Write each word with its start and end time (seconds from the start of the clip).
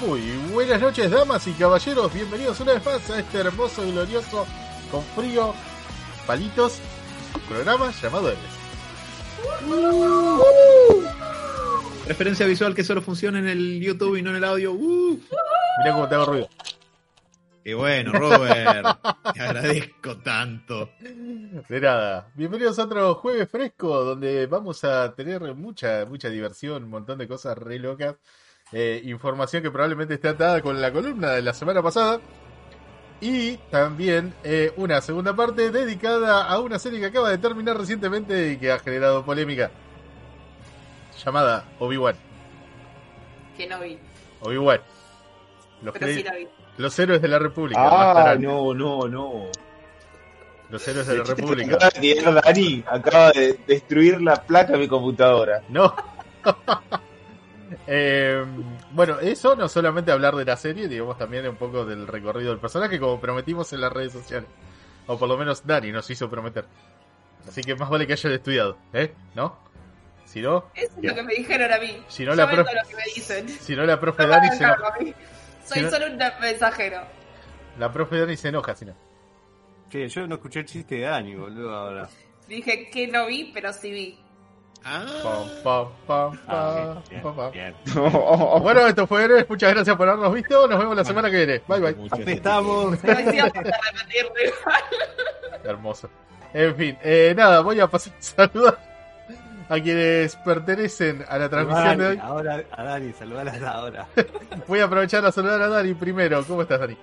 Muy 0.00 0.20
buenas 0.52 0.80
noches, 0.80 1.10
damas 1.10 1.46
y 1.46 1.52
caballeros. 1.52 2.12
Bienvenidos 2.14 2.60
una 2.60 2.74
vez 2.74 2.84
más 2.86 3.10
a 3.10 3.18
este 3.18 3.38
hermoso 3.38 3.84
y 3.84 3.92
glorioso, 3.92 4.46
con 4.90 5.02
frío, 5.16 5.54
palitos, 6.26 6.78
programa 7.48 7.92
llamado 8.00 8.30
Ebles. 8.30 8.58
Referencia 12.06 12.46
visual 12.46 12.74
que 12.74 12.84
solo 12.84 13.02
funciona 13.02 13.38
en 13.38 13.48
el 13.48 13.80
YouTube 13.80 14.16
y 14.16 14.22
no 14.22 14.30
en 14.30 14.36
el 14.36 14.44
audio. 14.44 14.72
Uh. 14.72 15.20
Mirá 15.78 15.92
cómo 15.92 16.08
te 16.08 16.14
hago 16.14 16.26
ruido. 16.26 16.48
Qué 17.68 17.74
bueno, 17.74 18.12
Robert. 18.12 18.98
Te 19.34 19.42
agradezco 19.42 20.16
tanto. 20.20 20.88
De 20.98 21.80
nada. 21.82 22.32
Bienvenidos 22.34 22.78
a 22.78 22.84
otro 22.84 23.16
jueves 23.16 23.46
fresco 23.50 24.04
donde 24.04 24.46
vamos 24.46 24.84
a 24.84 25.14
tener 25.14 25.54
mucha, 25.54 26.06
mucha 26.06 26.30
diversión, 26.30 26.84
un 26.84 26.88
montón 26.88 27.18
de 27.18 27.28
cosas 27.28 27.58
re 27.58 27.78
locas. 27.78 28.16
Eh, 28.72 29.02
información 29.04 29.62
que 29.62 29.70
probablemente 29.70 30.14
esté 30.14 30.28
atada 30.28 30.62
con 30.62 30.80
la 30.80 30.90
columna 30.90 31.32
de 31.32 31.42
la 31.42 31.52
semana 31.52 31.82
pasada. 31.82 32.22
Y 33.20 33.58
también 33.70 34.32
eh, 34.44 34.72
una 34.78 35.02
segunda 35.02 35.36
parte 35.36 35.70
dedicada 35.70 36.44
a 36.44 36.58
una 36.60 36.78
serie 36.78 37.00
que 37.00 37.06
acaba 37.06 37.28
de 37.28 37.36
terminar 37.36 37.76
recientemente 37.76 38.52
y 38.52 38.56
que 38.56 38.72
ha 38.72 38.78
generado 38.78 39.26
polémica. 39.26 39.70
Llamada 41.22 41.66
Obi-Wan. 41.80 42.16
Que 43.58 43.66
no 43.66 43.78
vi. 43.78 43.98
Obi-Wan. 44.40 44.80
Los, 45.82 45.92
Pero 45.92 46.06
sí 46.06 46.22
la 46.22 46.34
vi. 46.34 46.48
Los 46.78 46.98
héroes 46.98 47.20
de 47.20 47.28
la 47.28 47.38
República. 47.38 47.80
Ah, 47.82 48.34
no, 48.38 48.72
no, 48.74 49.06
no. 49.06 49.44
Los 50.70 50.86
héroes 50.88 51.06
de 51.06 51.18
la 51.18 51.24
que 51.24 51.34
República. 51.34 51.76
Dani 52.44 52.84
acaba 52.86 53.30
de 53.32 53.58
destruir 53.66 54.20
la 54.20 54.36
placa 54.36 54.72
de 54.72 54.78
mi 54.78 54.88
computadora. 54.88 55.62
No. 55.68 55.94
Eh, 57.86 58.44
bueno, 58.92 59.18
eso 59.20 59.54
no 59.56 59.68
solamente 59.68 60.10
hablar 60.12 60.34
de 60.36 60.44
la 60.44 60.56
serie, 60.56 60.88
digamos 60.88 61.16
también 61.18 61.46
un 61.48 61.56
poco 61.56 61.84
del 61.84 62.06
recorrido 62.06 62.50
del 62.50 62.58
personaje, 62.58 62.98
como 62.98 63.20
prometimos 63.20 63.72
en 63.72 63.80
las 63.82 63.92
redes 63.92 64.12
sociales. 64.12 64.48
O 65.06 65.18
por 65.18 65.28
lo 65.28 65.36
menos 65.38 65.66
Dani 65.66 65.90
nos 65.92 66.08
hizo 66.10 66.28
prometer. 66.30 66.64
Así 67.46 67.62
que 67.62 67.74
más 67.74 67.88
vale 67.88 68.06
que 68.06 68.12
hayan 68.14 68.32
estudiado, 68.32 68.76
¿eh? 68.92 69.14
¿No? 69.34 69.58
Si 70.26 70.40
no, 70.42 70.66
Eso 70.74 70.92
es 70.98 71.04
lo 71.08 71.14
que 71.14 71.22
me 71.22 71.34
dijeron 71.34 71.72
a 71.72 71.78
mí. 71.78 72.02
Si 72.08 72.24
no, 72.24 72.32
Yo 72.32 72.36
la 72.36 72.50
profe- 72.50 72.74
lo 72.74 72.88
que 72.88 72.96
me 72.96 73.02
dicen. 73.14 73.48
si 73.48 73.74
no 73.76 73.84
la 73.86 73.98
profe 74.00 74.22
No 74.24 74.28
Dani 74.30 74.48
se 74.50 74.64
Soy 75.68 75.78
Si 75.78 75.84
no- 75.84 75.90
solo 75.90 76.06
un 76.06 76.18
mensajero. 76.40 77.02
La 77.78 77.92
profe 77.92 78.18
Dani 78.18 78.36
se 78.36 78.48
enoja, 78.48 78.74
si 78.74 78.84
no. 78.86 78.94
Che, 79.90 80.08
yo 80.08 80.26
no 80.26 80.34
escuché 80.36 80.60
el 80.60 80.66
chiste 80.66 80.96
de 80.96 81.00
Dani, 81.02 81.34
boludo, 81.34 81.74
ahora. 81.74 82.08
Dije 82.46 82.88
que 82.90 83.06
no 83.08 83.26
vi, 83.26 83.50
pero 83.52 83.72
sí 83.72 83.90
vi. 83.90 84.18
Bueno, 88.62 88.86
esto 88.86 89.06
fue 89.06 89.24
Héroes. 89.24 89.48
Muchas 89.48 89.74
gracias 89.74 89.96
por 89.96 90.08
habernos 90.08 90.32
visto. 90.32 90.66
Nos 90.66 90.78
vemos 90.78 90.96
la 90.96 91.04
semana 91.04 91.30
que 91.30 91.36
viene. 91.36 91.62
Bye, 91.66 91.80
bye. 91.80 91.94
mucho 91.94 92.14
Aquí 92.14 92.32
estamos. 92.32 92.96
Pero 93.02 93.16
sí 93.30 93.38
vamos 93.38 93.56
a 93.56 93.62
repetirlo. 93.62 94.32
Hermoso. 95.64 96.10
En 96.54 96.74
fin, 96.76 96.98
eh, 97.02 97.34
nada, 97.36 97.60
voy 97.60 97.78
a 97.80 97.86
pasar 97.88 98.14
a 98.18 98.22
saludar 98.22 98.78
a 99.68 99.74
quienes 99.80 100.36
pertenecen 100.36 101.24
a 101.28 101.38
la 101.38 101.48
transmisión 101.48 101.98
de 101.98 102.06
hoy. 102.06 102.18
ahora 102.22 102.64
a 102.72 102.82
Dani, 102.82 103.12
saludala 103.12 103.70
ahora. 103.70 104.06
Voy 104.66 104.80
a 104.80 104.84
aprovechar 104.84 105.24
a 105.26 105.32
saludar 105.32 105.60
a 105.62 105.68
Dani 105.68 105.94
primero. 105.94 106.44
¿Cómo 106.46 106.62
estás, 106.62 106.80
Dani? 106.80 106.96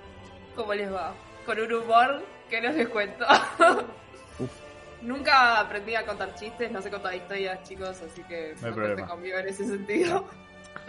¿Cómo 0.56 0.74
les 0.74 0.92
va? 0.92 1.14
Con 1.46 1.60
un 1.60 1.74
humor 1.74 2.24
que 2.50 2.62
no 2.62 2.72
les 2.72 2.88
cuento. 2.90 3.26
Nunca 5.02 5.60
aprendí 5.60 5.94
a 5.96 6.06
contar 6.06 6.34
chistes, 6.36 6.72
no 6.72 6.82
sé 6.82 6.90
contar 6.90 7.14
historias, 7.14 7.62
chicos, 7.64 8.02
así 8.02 8.24
que 8.24 8.56
No 8.62 8.68
hay 8.68 8.96
no, 8.96 9.08
conmigo 9.08 9.38
en 9.38 9.48
ese 9.48 9.66
sentido. 9.66 10.26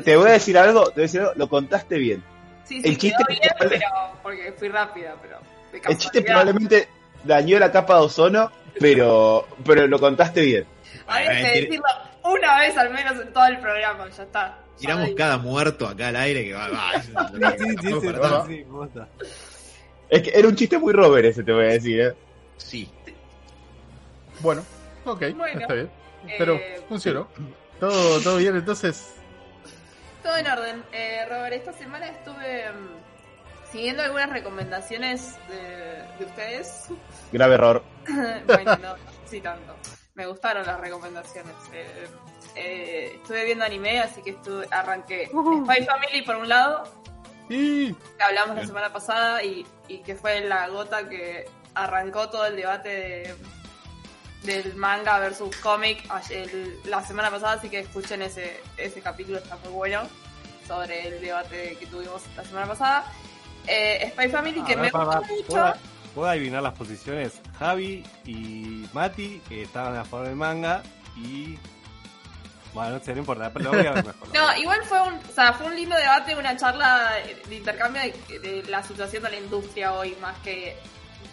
Te 0.02 0.16
voy 0.16 0.30
a 0.30 0.32
decir 0.34 0.56
algo, 0.56 0.86
te 0.86 0.92
voy 0.92 1.00
a 1.00 1.02
decir 1.02 1.20
algo, 1.20 1.32
lo 1.36 1.48
contaste 1.48 1.98
bien. 1.98 2.22
Sí, 2.64 2.80
sí, 2.80 2.88
El 2.88 2.96
chiste 2.98 3.22
quedó 3.26 3.38
bien, 3.40 3.52
probable- 3.58 3.78
pero 3.78 4.18
porque 4.22 4.52
fui 4.52 4.68
rápida, 4.68 5.14
pero 5.20 5.38
El 5.90 5.98
chiste 5.98 6.22
probablemente 6.22 6.88
dañó 7.24 7.58
la 7.58 7.70
capa 7.70 7.96
de 7.96 8.00
ozono, 8.00 8.50
pero, 8.80 9.46
pero 9.64 9.86
lo 9.86 9.98
contaste 9.98 10.40
bien. 10.40 10.66
Que 11.06 11.12
tire- 11.28 11.60
decirlo 11.60 11.84
una 12.24 12.58
vez 12.58 12.76
al 12.76 12.90
menos 12.90 13.20
en 13.20 13.32
todo 13.32 13.46
el 13.46 13.58
programa, 13.58 14.08
ya 14.08 14.22
está. 14.22 14.58
Tiramos 14.78 15.10
cada 15.16 15.38
muerto 15.38 15.86
acá 15.88 16.08
al 16.08 16.16
aire 16.16 16.44
que 16.44 16.52
va. 16.54 16.68
va 16.68 16.92
es 16.94 17.06
que- 17.06 17.68
Sí, 17.70 17.76
sí, 17.80 17.90
no, 17.90 18.00
sí, 18.00 18.06
para 18.06 18.18
sí, 18.18 18.22
nada. 18.22 18.46
sí, 18.46 18.64
posta. 18.70 19.08
Es 20.08 20.22
que 20.22 20.30
era 20.38 20.48
un 20.48 20.54
chiste 20.56 20.78
muy 20.78 20.92
Robert 20.92 21.24
ese, 21.26 21.42
te 21.42 21.52
voy 21.52 21.64
a 21.64 21.68
decir, 21.68 22.00
¿eh? 22.00 22.14
Sí. 22.58 22.90
Bueno, 24.40 24.62
ok, 25.04 25.22
Bueno, 25.34 25.60
está 25.60 25.74
bien. 25.74 25.90
Pero 26.38 26.54
eh, 26.54 26.82
funcionó. 26.88 27.28
Todo, 27.80 28.20
todo 28.20 28.36
bien, 28.36 28.56
entonces. 28.56 29.14
Todo 30.22 30.36
en 30.36 30.46
orden. 30.46 30.82
Eh, 30.92 31.24
Robert, 31.28 31.52
esta 31.54 31.72
semana 31.72 32.08
estuve 32.08 32.70
mm, 32.72 33.70
siguiendo 33.72 34.02
algunas 34.02 34.30
recomendaciones 34.30 35.36
de, 35.48 36.02
de 36.18 36.24
ustedes. 36.24 36.88
Grave 37.32 37.54
error. 37.54 37.82
bueno, 38.46 38.76
no, 38.76 38.94
sí 39.26 39.40
tanto. 39.40 39.74
Me 40.16 40.26
gustaron 40.26 40.66
las 40.66 40.80
recomendaciones. 40.80 41.54
Eh, 41.72 42.08
eh, 42.56 43.12
estuve 43.16 43.44
viendo 43.44 43.64
anime, 43.64 44.00
así 44.00 44.22
que 44.22 44.30
estuve, 44.30 44.66
arranqué 44.70 45.26
Spy 45.26 45.84
Family 45.84 46.22
por 46.24 46.36
un 46.36 46.48
lado, 46.48 46.84
Y. 47.50 47.92
que 47.92 48.22
hablamos 48.24 48.56
la 48.56 48.66
semana 48.66 48.92
pasada 48.92 49.42
y, 49.44 49.66
y 49.88 49.98
que 49.98 50.16
fue 50.16 50.40
la 50.40 50.68
gota 50.68 51.06
que 51.08 51.44
arrancó 51.74 52.30
todo 52.30 52.46
el 52.46 52.56
debate 52.56 52.88
de, 52.88 53.34
del 54.54 54.74
manga 54.76 55.18
versus 55.18 55.54
cómic 55.58 56.02
la 56.86 57.02
semana 57.04 57.30
pasada, 57.30 57.52
así 57.52 57.68
que 57.68 57.80
escuchen 57.80 58.22
ese, 58.22 58.58
ese 58.78 59.02
capítulo, 59.02 59.36
está 59.36 59.56
muy 59.56 59.72
bueno, 59.72 60.00
sobre 60.66 61.08
el 61.08 61.20
debate 61.20 61.76
que 61.78 61.86
tuvimos 61.86 62.22
la 62.34 62.42
semana 62.44 62.66
pasada. 62.66 63.12
Eh, 63.66 64.10
Spy 64.12 64.28
Family, 64.30 64.62
que 64.64 64.76
me 64.76 64.90
gustó 64.90 65.06
para- 65.06 65.20
mucho. 65.20 65.74
¿Puedo, 66.16 66.28
adivinar 66.28 66.64
las 66.64 66.74
posiciones? 66.74 67.40
Javi 67.60 68.02
y 68.24 68.88
Mati, 68.92 69.40
que 69.48 69.62
estaban 69.62 69.94
a 69.96 70.04
favor 70.04 70.26
del 70.26 70.36
manga, 70.36 70.82
y. 71.16 71.56
Bueno, 72.74 72.98
no 72.98 73.00
sé, 73.00 73.12
no 73.12 73.20
importa, 73.20 73.50
pero 73.52 73.66
lo 73.66 73.78
voy 73.78 73.86
a 73.86 73.92
ver 73.92 74.04
mejor. 74.04 74.28
No, 74.34 74.56
igual 74.58 74.82
fue 74.84 75.00
un, 75.00 75.14
o 75.14 75.32
sea, 75.34 75.52
fue 75.52 75.66
un 75.66 75.76
lindo 75.76 75.96
debate, 75.96 76.34
una 76.34 76.56
charla 76.56 77.12
de 77.48 77.54
intercambio 77.54 78.02
de, 78.02 78.38
de 78.38 78.62
la 78.64 78.82
situación 78.82 79.22
de 79.22 79.30
la 79.30 79.36
industria 79.36 79.94
hoy, 79.94 80.16
más 80.20 80.36
que 80.40 80.76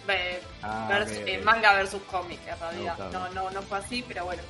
eh, 0.07 0.39
Ah, 0.61 1.05
eh, 1.07 1.41
manga 1.43 1.73
versus 1.73 2.01
cómic, 2.03 2.39
en 2.47 2.59
realidad. 2.59 3.11
No, 3.11 3.29
no, 3.33 3.51
no 3.51 3.61
fue 3.61 3.77
así, 3.77 4.03
pero 4.07 4.25
bueno. 4.25 4.41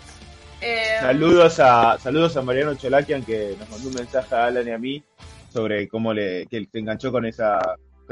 Eh, 0.62 0.98
Saludos 1.00 1.60
a, 1.60 1.98
saludos 2.00 2.38
a 2.38 2.42
Mariano 2.42 2.76
Cholakian 2.76 3.24
que 3.24 3.56
nos 3.60 3.70
mandó 3.70 3.90
un 3.90 3.96
mensaje 3.96 4.36
a 4.36 4.46
Alan 4.46 4.68
y 4.68 4.72
a 4.72 4.78
mí 4.78 5.04
sobre 5.52 5.88
cómo 5.88 6.14
le, 6.14 6.46
que 6.48 6.68
se 6.72 6.80
enganchó 6.80 7.12
con 7.12 7.26
esa, 7.26 7.60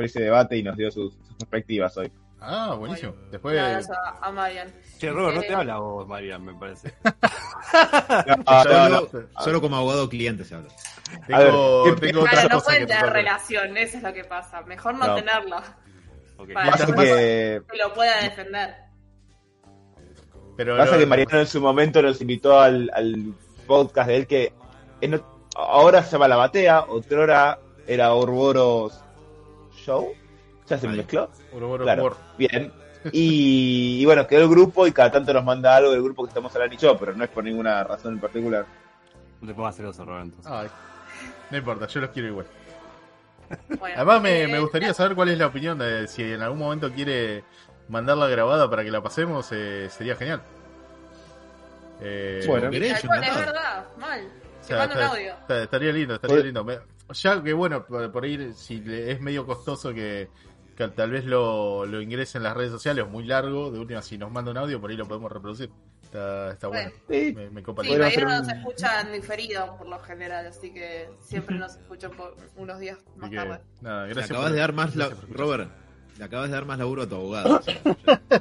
ese 0.03 0.21
debate 0.21 0.57
y 0.57 0.63
nos 0.63 0.75
dio 0.77 0.89
sus, 0.91 1.13
sus 1.15 1.35
perspectivas 1.37 1.95
hoy. 1.97 2.11
Ah, 2.43 2.73
buenísimo. 2.77 3.13
Después. 3.29 3.53
gracias 3.55 3.89
a, 3.91 4.17
a 4.27 4.31
Marian. 4.31 4.67
Che, 4.97 5.11
Robert, 5.11 5.35
no 5.35 5.41
Eh, 5.43 5.47
te 5.47 5.53
habla 5.53 5.77
vos, 5.77 6.07
Marian, 6.07 6.43
me 6.43 6.53
parece. 6.55 6.93
No, 8.27 8.63
Solo, 8.63 9.09
no. 9.13 9.41
solo 9.43 9.61
como 9.61 9.75
abogado 9.77 10.09
cliente 10.09 10.43
se 10.43 10.55
habla. 10.55 10.69
Tengo, 11.27 11.83
ver, 11.85 11.99
tengo 11.99 12.21
Claro, 12.21 12.37
otra 12.37 12.43
no 12.43 12.49
cosa 12.55 12.65
pueden 12.65 12.87
tener 12.87 13.05
relación, 13.13 13.77
eso 13.77 13.97
es 13.97 14.03
lo 14.03 14.13
que 14.13 14.23
pasa. 14.25 14.61
Mejor 14.63 14.95
no, 14.95 15.07
No. 15.07 15.15
tenerla, 15.15 15.77
Ok. 16.37 16.49
Vale. 16.53 16.71
Pasa 16.71 16.85
que, 16.87 17.61
que 17.71 17.77
lo 17.77 17.93
pueda 17.93 18.21
defender. 18.23 18.75
Pero 20.57 20.77
pasa 20.77 20.93
no- 20.93 20.97
que 20.99 21.05
Mariano 21.05 21.39
en 21.39 21.47
su 21.47 21.61
momento 21.61 22.01
nos 22.01 22.19
invitó 22.21 22.59
al, 22.59 22.89
al 22.93 23.33
podcast 23.67 24.07
de 24.09 24.15
él 24.17 24.27
que 24.27 24.53
en 25.01 25.21
ahora 25.55 26.03
se 26.03 26.11
llama 26.13 26.27
La 26.27 26.35
Batea, 26.37 26.81
otrora 26.89 27.59
era 27.87 28.13
Ouroboros 28.13 29.01
Show. 29.85 30.13
Ya 30.67 30.77
se 30.77 30.87
mezcló. 30.87 31.29
Ouroboros 31.53 31.85
Claro. 31.85 32.03
War. 32.03 32.13
Bien. 32.37 32.71
Y, 33.11 33.97
y 34.01 34.05
bueno, 34.05 34.27
quedó 34.27 34.41
el 34.43 34.49
grupo 34.49 34.85
y 34.85 34.91
cada 34.91 35.11
tanto 35.11 35.33
nos 35.33 35.43
manda 35.43 35.75
algo 35.75 35.91
del 35.91 36.03
grupo 36.03 36.23
que 36.23 36.29
estamos 36.29 36.53
hablando 36.53 36.75
y 36.75 36.77
yo, 36.77 36.97
pero 36.99 37.13
no 37.15 37.23
es 37.23 37.29
por 37.31 37.43
ninguna 37.43 37.83
razón 37.83 38.13
en 38.13 38.19
particular. 38.19 38.65
No 39.41 39.47
te 39.47 39.53
pongas 39.55 39.75
celoso, 39.75 40.05
Robert, 40.05 40.25
entonces. 40.25 40.51
Ay, 40.51 40.67
no 41.49 41.57
importa, 41.57 41.87
yo 41.87 41.99
los 41.99 42.09
quiero 42.11 42.27
igual. 42.27 42.45
Bueno, 43.79 43.95
Además, 43.97 44.21
me, 44.21 44.43
eh, 44.43 44.47
me 44.47 44.59
gustaría 44.59 44.93
saber 44.93 45.15
cuál 45.15 45.29
es 45.29 45.37
la 45.37 45.47
opinión 45.47 45.77
de 45.79 46.07
si 46.07 46.21
en 46.23 46.41
algún 46.41 46.59
momento 46.59 46.91
quiere 46.91 47.43
mandarla 47.89 48.27
grabada 48.27 48.69
para 48.69 48.83
que 48.83 48.91
la 48.91 49.01
pasemos, 49.01 49.49
eh, 49.51 49.89
sería 49.89 50.15
genial. 50.15 50.41
Eh, 52.01 52.43
Bueno. 52.47 52.69
Es 52.71 53.07
verdad, 53.07 53.85
mal. 53.97 54.21
o 54.61 54.63
sea, 54.63 54.83
está- 54.85 55.07
audio. 55.07 55.33
está- 55.33 55.63
estaría 55.63 55.91
lindo, 55.91 56.15
estaría 56.15 56.37
lindo. 56.37 56.63
Me- 56.63 56.79
Ya 57.13 57.41
que 57.43 57.53
bueno, 57.53 57.85
por, 57.85 58.11
por 58.11 58.23
ahí 58.23 58.51
si 58.55 58.79
le- 58.81 59.11
es 59.11 59.21
medio 59.21 59.45
costoso 59.45 59.93
que, 59.93 60.29
que 60.75 60.87
tal 60.89 61.11
vez 61.11 61.25
lo, 61.25 61.85
lo 61.85 62.01
ingrese 62.01 62.37
en 62.37 62.43
las 62.43 62.55
redes 62.55 62.71
sociales, 62.71 63.07
muy 63.07 63.23
largo, 63.25 63.71
de 63.71 63.79
última 63.79 64.01
si 64.01 64.17
nos 64.17 64.31
manda 64.31 64.51
un 64.51 64.57
audio, 64.57 64.79
por 64.81 64.89
ahí 64.89 64.97
lo 64.97 65.07
podemos 65.07 65.31
reproducir. 65.31 65.69
Está, 66.03 66.51
está 66.51 66.67
bueno. 66.67 66.91
Sí. 67.09 67.33
Me, 67.33 67.49
me 67.49 67.63
copa 67.63 67.83
Sí. 67.83 67.89
Mariano 67.91 68.07
hacer 68.09 68.23
nos 68.25 68.41
un- 68.47 68.49
escucha 68.59 69.01
en 69.01 69.13
diferido 69.13 69.77
por 69.77 69.87
lo 69.87 69.97
general, 69.99 70.45
así 70.45 70.73
que 70.73 71.09
siempre 71.21 71.57
nos 71.57 71.75
escuchan 71.77 72.11
por 72.11 72.35
unos 72.57 72.79
días 72.79 72.97
más 73.15 73.29
que, 73.29 73.35
tarde. 73.37 73.59
nada, 73.81 74.05
gracias 74.07 74.25
acabas 74.31 74.47
por- 74.47 74.53
de 74.53 74.59
dar 74.59 74.73
más 74.73 74.95
la... 74.97 75.09
Robert, 75.29 75.69
Le 76.17 76.25
acabas 76.25 76.49
de 76.49 76.55
dar 76.55 76.65
más 76.65 76.77
laburo 76.79 77.03
a 77.03 77.07
tu 77.07 77.15
abogado. 77.15 77.55
o 77.59 77.61
sea, 77.61 77.81
yo- 77.83 77.95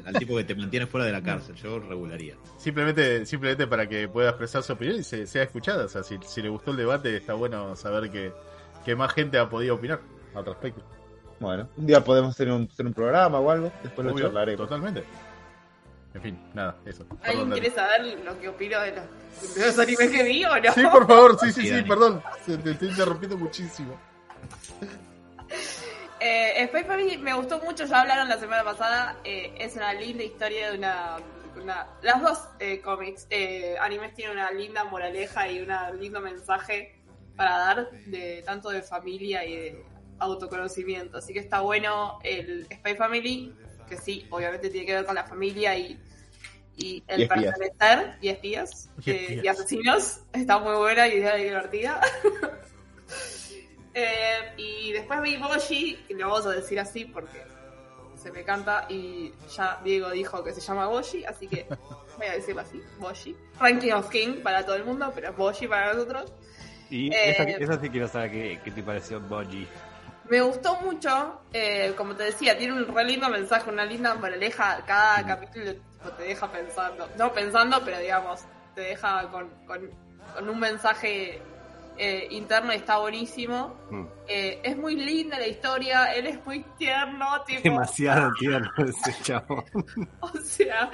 al 0.05 0.14
tipo 0.19 0.37
que 0.37 0.43
te 0.44 0.55
mantiene 0.56 0.87
fuera 0.87 1.06
de 1.06 1.12
la 1.12 1.23
cárcel. 1.23 1.55
Yo 1.55 1.78
regularía. 1.78 2.34
Simplemente, 2.58 3.25
simplemente 3.25 3.69
para 3.69 3.88
que 3.88 4.08
pueda 4.08 4.31
expresar 4.31 4.64
su 4.64 4.73
opinión 4.73 4.99
y 4.99 5.05
se, 5.05 5.25
sea 5.28 5.44
escuchada. 5.44 5.84
O 5.84 5.88
sea, 5.88 6.02
si, 6.02 6.19
si 6.26 6.43
le 6.43 6.49
gustó 6.49 6.73
el 6.73 6.76
debate, 6.76 7.16
está 7.16 7.34
bueno 7.34 7.76
saber 7.76 8.11
que, 8.11 8.32
que 8.85 8.94
más 8.97 9.12
gente 9.12 9.38
ha 9.38 9.49
podido 9.49 9.75
opinar 9.77 10.00
al 10.35 10.44
respecto. 10.44 10.82
Bueno, 11.38 11.69
un 11.77 11.87
día 11.87 12.03
podemos 12.05 12.31
hacer 12.35 12.50
un, 12.50 12.69
hacer 12.71 12.87
un 12.87 12.93
programa 12.94 13.38
o 13.41 13.50
algo, 13.50 13.73
después 13.82 14.06
lo 14.06 14.19
charlaremos. 14.19 14.69
Totalmente. 14.69 15.05
En 16.12 16.23
fin, 16.23 16.50
nada, 16.55 16.77
eso. 16.85 17.06
¿Alguien 17.23 17.50
quiere 17.53 17.71
saber 17.71 18.19
lo 18.25 18.38
que 18.41 18.49
opino 18.49 18.81
de 18.81 18.97
los, 18.97 19.55
de 19.55 19.67
los 19.67 19.79
animes 19.79 20.11
que 20.11 20.23
vi 20.25 20.44
o 20.44 20.56
no? 20.61 20.73
Sí, 20.73 20.82
por 20.91 21.06
favor, 21.06 21.38
sí, 21.38 21.53
sí, 21.53 21.69
Sí, 21.69 21.82
perdón. 21.82 22.21
Se- 22.44 22.59
Te 22.59 22.73
estoy 22.73 22.88
interrumpiendo 22.88 23.37
muchísimo. 23.38 23.97
Eh, 26.23 26.67
Spy 26.69 26.85
Family 26.85 27.17
me 27.17 27.33
gustó 27.33 27.59
mucho, 27.61 27.87
ya 27.87 28.03
hablaron 28.03 28.29
la 28.29 28.38
semana 28.38 28.62
pasada. 28.62 29.17
eh, 29.25 29.55
es 29.59 29.75
una 29.76 29.93
linda 29.94 30.23
historia 30.23 30.71
de 30.71 30.79
una. 30.79 31.17
una- 31.56 31.87
las 32.03 32.21
dos 32.23 32.38
eh, 32.59 32.81
cómics, 32.83 33.26
eh, 33.31 33.76
animes 33.81 34.15
tienen 34.15 34.37
una 34.37 34.50
linda 34.50 34.85
moraleja 34.85 35.49
y 35.49 35.61
un 35.62 35.71
lindo 35.99 36.21
mensaje 36.21 37.00
para 37.40 37.56
dar, 37.56 37.90
de 38.04 38.42
tanto 38.44 38.69
de 38.69 38.82
familia 38.82 39.42
y 39.46 39.56
de 39.56 39.84
autoconocimiento. 40.19 41.16
Así 41.16 41.32
que 41.32 41.38
está 41.38 41.60
bueno 41.60 42.19
el 42.22 42.66
Spy 42.70 42.94
Family, 42.96 43.54
que 43.88 43.96
sí, 43.96 44.26
obviamente 44.28 44.69
tiene 44.69 44.87
que 44.87 44.92
ver 44.96 45.06
con 45.06 45.14
la 45.14 45.25
familia 45.25 45.75
y, 45.75 45.98
y 46.76 47.02
el 47.06 47.22
Y 47.22 47.26
pertenecer 47.26 48.19
y 48.20 48.28
espías, 48.28 48.90
Y 49.06 49.10
eh, 49.10 49.22
espías. 49.22 49.44
y 49.44 49.48
asesinos. 49.48 50.20
Está 50.34 50.58
muy 50.58 50.76
buena 50.76 51.08
y 51.08 51.14
divertida. 51.16 52.02
Eh, 53.92 54.52
y 54.56 54.92
después 54.92 55.20
vi 55.20 55.37
Boshi, 55.37 55.96
que 56.06 56.14
lo 56.14 56.28
vamos 56.28 56.46
a 56.46 56.50
decir 56.50 56.78
así 56.78 57.06
porque 57.06 57.42
se 58.14 58.31
me 58.31 58.44
canta 58.44 58.87
y 58.88 59.32
ya 59.56 59.81
Diego 59.82 60.10
dijo 60.10 60.44
que 60.44 60.52
se 60.52 60.60
llama 60.60 60.87
Boshi, 60.87 61.25
así 61.25 61.48
que 61.48 61.66
voy 62.16 62.26
a 62.28 62.34
decirlo 62.34 62.60
así, 62.60 62.81
Boshi. 63.00 63.37
Ranking 63.58 63.90
of 63.90 64.08
King 64.08 64.42
para 64.44 64.64
todo 64.64 64.76
el 64.76 64.84
mundo, 64.84 65.10
pero 65.12 65.32
Boshi 65.32 65.66
para 65.66 65.92
nosotros. 65.92 66.32
Y 66.90 67.12
Eh, 67.14 67.31
esa, 67.31 67.42
esa 67.44 67.81
sí 67.81 67.88
quiero 67.90 68.08
saber 68.08 68.31
qué, 68.32 68.60
qué 68.64 68.70
te 68.70 68.82
pareció 68.82 69.20
Boji. 69.20 69.66
Me 70.28 70.40
gustó 70.42 70.76
mucho, 70.81 71.40
eh, 71.52 71.92
como 71.96 72.14
te 72.14 72.25
decía, 72.25 72.56
tiene 72.56 72.75
un 72.75 72.94
re 72.94 73.04
lindo 73.04 73.28
mensaje, 73.28 73.69
una 73.70 73.84
linda 73.84 74.14
moraleja. 74.14 74.82
Cada 74.87 75.26
capítulo 75.26 75.72
tipo, 75.75 76.10
te 76.16 76.22
deja 76.25 76.50
pensando, 76.52 77.08
no 77.19 77.32
pensando, 77.32 77.81
pero 77.84 77.98
digamos, 77.98 78.40
te 78.75 78.82
deja 78.82 79.28
con, 79.31 79.48
con, 79.66 79.90
con 80.34 80.48
un 80.48 80.60
mensaje 80.60 81.42
eh, 81.98 82.28
interno 82.31 82.72
y 82.72 82.76
está 82.76 82.98
buenísimo. 82.98 83.75
Mm. 83.90 84.04
Eh, 84.28 84.60
es 84.62 84.76
muy 84.76 84.94
linda 84.94 85.37
la 85.37 85.48
historia, 85.48 86.12
él 86.14 86.26
es 86.28 86.46
muy 86.46 86.64
tierno, 86.78 87.42
tipo, 87.44 87.62
Demasiado 87.64 88.31
tierno 88.38 88.70
ese 88.78 89.22
chavo. 89.25 89.64
o 90.20 90.28
sea, 90.44 90.90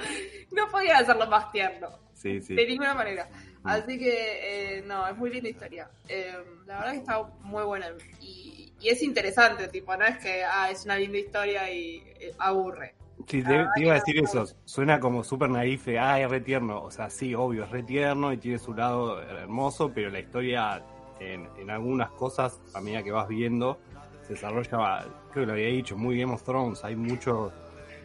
no 0.51 0.67
podía 0.69 0.97
hacerlo 0.97 1.27
más 1.27 1.51
tierno, 1.51 1.89
Sí, 2.13 2.41
sí. 2.41 2.55
de 2.55 2.65
ninguna 2.65 2.95
manera. 2.95 3.29
Así 3.67 3.97
que, 3.97 4.77
eh, 4.77 4.83
no, 4.85 5.07
es 5.07 5.17
muy 5.17 5.29
linda 5.29 5.49
historia. 5.49 5.89
Eh, 6.09 6.33
la 6.65 6.79
verdad 6.79 6.91
que 6.91 6.97
está 6.97 7.23
muy 7.41 7.63
buena 7.63 7.87
y, 8.21 8.73
y 8.79 8.89
es 8.89 9.01
interesante, 9.01 9.67
tipo, 9.67 9.95
no 9.97 10.05
es 10.05 10.17
que 10.17 10.43
ah, 10.43 10.69
es 10.69 10.85
una 10.85 10.97
linda 10.97 11.17
historia 11.17 11.71
y 11.71 12.03
eh, 12.19 12.33
aburre. 12.37 12.95
Sí, 13.25 13.43
te, 13.43 13.65
te 13.75 13.81
iba 13.81 13.91
a 13.91 13.95
decir 13.95 14.19
eso. 14.23 14.45
Suena 14.63 14.99
como 14.99 15.23
súper 15.23 15.49
naif 15.49 15.85
de, 15.85 15.99
ah, 15.99 16.19
es 16.19 16.29
re 16.29 16.39
tierno. 16.39 16.81
O 16.81 16.91
sea, 16.91 17.09
sí, 17.09 17.33
obvio, 17.33 17.63
es 17.63 17.71
re 17.71 17.83
tierno 17.83 18.31
y 18.31 18.37
tiene 18.37 18.59
su 18.59 18.73
lado 18.73 19.21
hermoso, 19.21 19.91
pero 19.93 20.09
la 20.09 20.19
historia, 20.19 20.83
en, 21.19 21.49
en 21.57 21.69
algunas 21.69 22.11
cosas, 22.11 22.61
a 22.73 22.79
medida 22.79 23.03
que 23.03 23.11
vas 23.11 23.27
viendo, 23.27 23.79
se 24.27 24.33
desarrolla, 24.33 25.05
creo 25.31 25.43
que 25.43 25.45
lo 25.47 25.53
había 25.53 25.67
dicho, 25.67 25.97
muy 25.97 26.19
Game 26.19 26.33
of 26.33 26.43
Thrones. 26.43 26.83
Hay 26.83 26.95
mucho, 26.95 27.51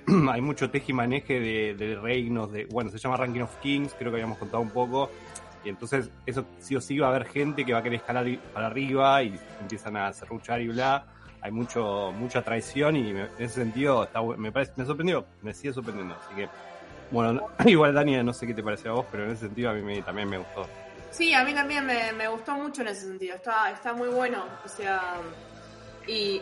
hay 0.31 0.41
mucho 0.41 0.71
tejimaneje 0.71 1.39
de, 1.39 1.75
de 1.75 1.97
reinos, 1.97 2.51
de, 2.51 2.65
bueno, 2.67 2.91
se 2.91 2.99
llama 2.99 3.17
Ranking 3.17 3.43
of 3.43 3.55
Kings, 3.59 3.95
creo 3.99 4.11
que 4.11 4.17
habíamos 4.17 4.39
contado 4.39 4.63
un 4.63 4.71
poco. 4.71 5.11
Y 5.65 5.69
entonces, 5.69 6.11
eso 6.27 6.45
sí 6.59 6.75
o 6.77 6.81
sí 6.81 6.99
va 6.99 7.07
a 7.07 7.11
haber 7.11 7.25
gente 7.27 7.65
que 7.65 7.73
va 7.73 7.79
a 7.79 7.83
querer 7.83 8.01
escalar 8.01 8.27
para 8.53 8.67
arriba 8.67 9.23
y 9.23 9.39
empiezan 9.61 9.97
a 9.97 10.13
serruchar 10.13 10.61
y 10.61 10.69
bla 10.69 11.05
hay 11.45 11.51
mucho 11.51 12.13
mucha 12.17 12.41
traición 12.43 12.95
y 12.97 13.13
me- 13.13 13.23
en 13.23 13.31
ese 13.39 13.55
sentido 13.55 14.05
está, 14.05 14.23
me 14.23 14.53
parece 14.53 14.73
me 14.77 14.85
sorprendió 14.85 15.27
me 15.43 15.53
sigue 15.53 15.73
sorprendiendo 15.73 16.15
así 16.15 16.35
que 16.37 16.49
bueno 17.11 17.33
no- 17.33 17.49
igual 17.69 17.93
Dani 17.93 18.23
no 18.23 18.33
sé 18.33 18.47
qué 18.47 18.55
te 18.55 18.63
pareció 18.63 18.93
a 18.93 18.95
vos 18.95 19.07
pero 19.11 19.25
en 19.25 19.31
ese 19.33 19.47
sentido 19.47 19.71
a 19.71 19.73
mí 19.75 19.83
me- 19.83 20.03
también 20.03 20.29
me 20.31 20.39
gustó 20.39 20.69
Sí, 21.11 21.35
a 21.35 21.45
mí 21.45 21.53
también 21.53 21.85
me, 21.85 22.13
me 22.13 22.27
gustó 22.29 22.55
mucho 22.55 22.81
en 22.81 22.89
ese 22.89 23.03
sentido. 23.07 23.35
Está, 23.37 23.71
está 23.71 23.93
muy 23.93 24.09
bueno. 24.09 24.47
O 24.65 24.69
sea, 24.69 25.17
y 26.07 26.41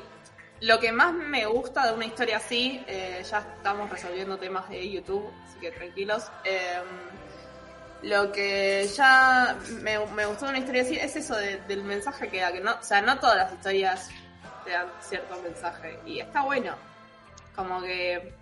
lo 0.60 0.78
que 0.78 0.92
más 0.92 1.12
me 1.12 1.44
gusta 1.46 1.86
de 1.88 1.92
una 1.94 2.04
historia 2.06 2.36
así, 2.36 2.80
eh, 2.86 3.20
ya 3.28 3.38
estamos 3.38 3.90
resolviendo 3.90 4.36
temas 4.38 4.68
de 4.68 4.88
YouTube, 4.88 5.28
así 5.44 5.58
que 5.58 5.72
tranquilos. 5.72 6.30
Eh, 6.44 6.78
lo 8.02 8.32
que 8.32 8.88
ya 8.96 9.56
me, 9.82 9.98
me 10.14 10.24
gustó 10.26 10.46
de 10.46 10.50
una 10.52 10.58
historia 10.60 10.82
así 10.82 10.96
es 10.96 11.16
eso 11.16 11.36
de- 11.36 11.58
del 11.68 11.82
mensaje 11.84 12.28
que 12.28 12.40
da, 12.40 12.52
que 12.52 12.60
no, 12.60 12.72
o 12.72 12.82
sea, 12.82 13.02
no 13.02 13.18
todas 13.18 13.36
las 13.36 13.52
historias 13.52 14.10
te 14.64 14.70
dan 14.70 14.86
cierto 15.00 15.40
mensaje. 15.42 15.98
Y 16.06 16.20
está 16.20 16.42
bueno. 16.42 16.74
Como 17.54 17.82
que 17.82 18.32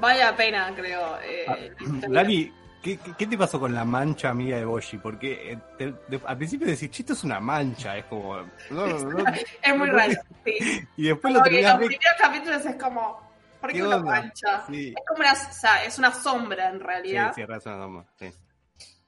vale 0.00 0.20
la 0.20 0.36
pena, 0.36 0.72
creo. 0.76 1.18
eh, 1.22 1.44
Ah, 1.48 1.56
la 1.56 1.66
historia. 1.94 2.22
Dani 2.22 2.52
¿qué, 2.82 2.98
qué, 3.18 3.26
te 3.26 3.38
pasó 3.38 3.58
con 3.58 3.74
la 3.74 3.84
mancha 3.84 4.28
amiga 4.28 4.58
de 4.58 4.64
Boshi? 4.64 4.98
Porque 4.98 5.52
eh, 5.52 5.58
te- 5.78 5.94
de- 6.08 6.20
al 6.26 6.36
principio 6.36 6.66
decís, 6.66 6.90
chito 6.90 7.14
es 7.14 7.24
una 7.24 7.40
mancha, 7.40 7.96
es 7.96 8.04
como... 8.04 8.36
Es 9.62 9.76
muy 9.76 9.88
raro, 9.90 10.12
sí. 10.44 10.86
Y 10.98 11.04
después 11.08 11.32
Como 11.32 11.42
terminás 11.44 11.78
los 11.80 11.86
primeros 11.88 12.14
capítulos 12.20 12.66
es 12.66 12.76
como, 12.76 13.23
¿por 13.64 13.72
qué 13.72 13.78
¿Qué 13.78 13.86
una 13.86 13.96
onda? 13.96 14.10
mancha? 14.10 14.64
Sí. 14.66 14.94
Es 14.94 15.04
como 15.06 15.20
una, 15.20 15.32
o 15.32 15.52
sea, 15.52 15.84
es 15.84 15.98
una 15.98 16.12
sombra 16.12 16.68
en 16.68 16.78
Sí, 16.78 16.84
realidad. 16.84 17.32
sí, 17.34 17.44
razón, 17.46 17.78
vamos, 17.78 18.06
sí. 18.18 18.30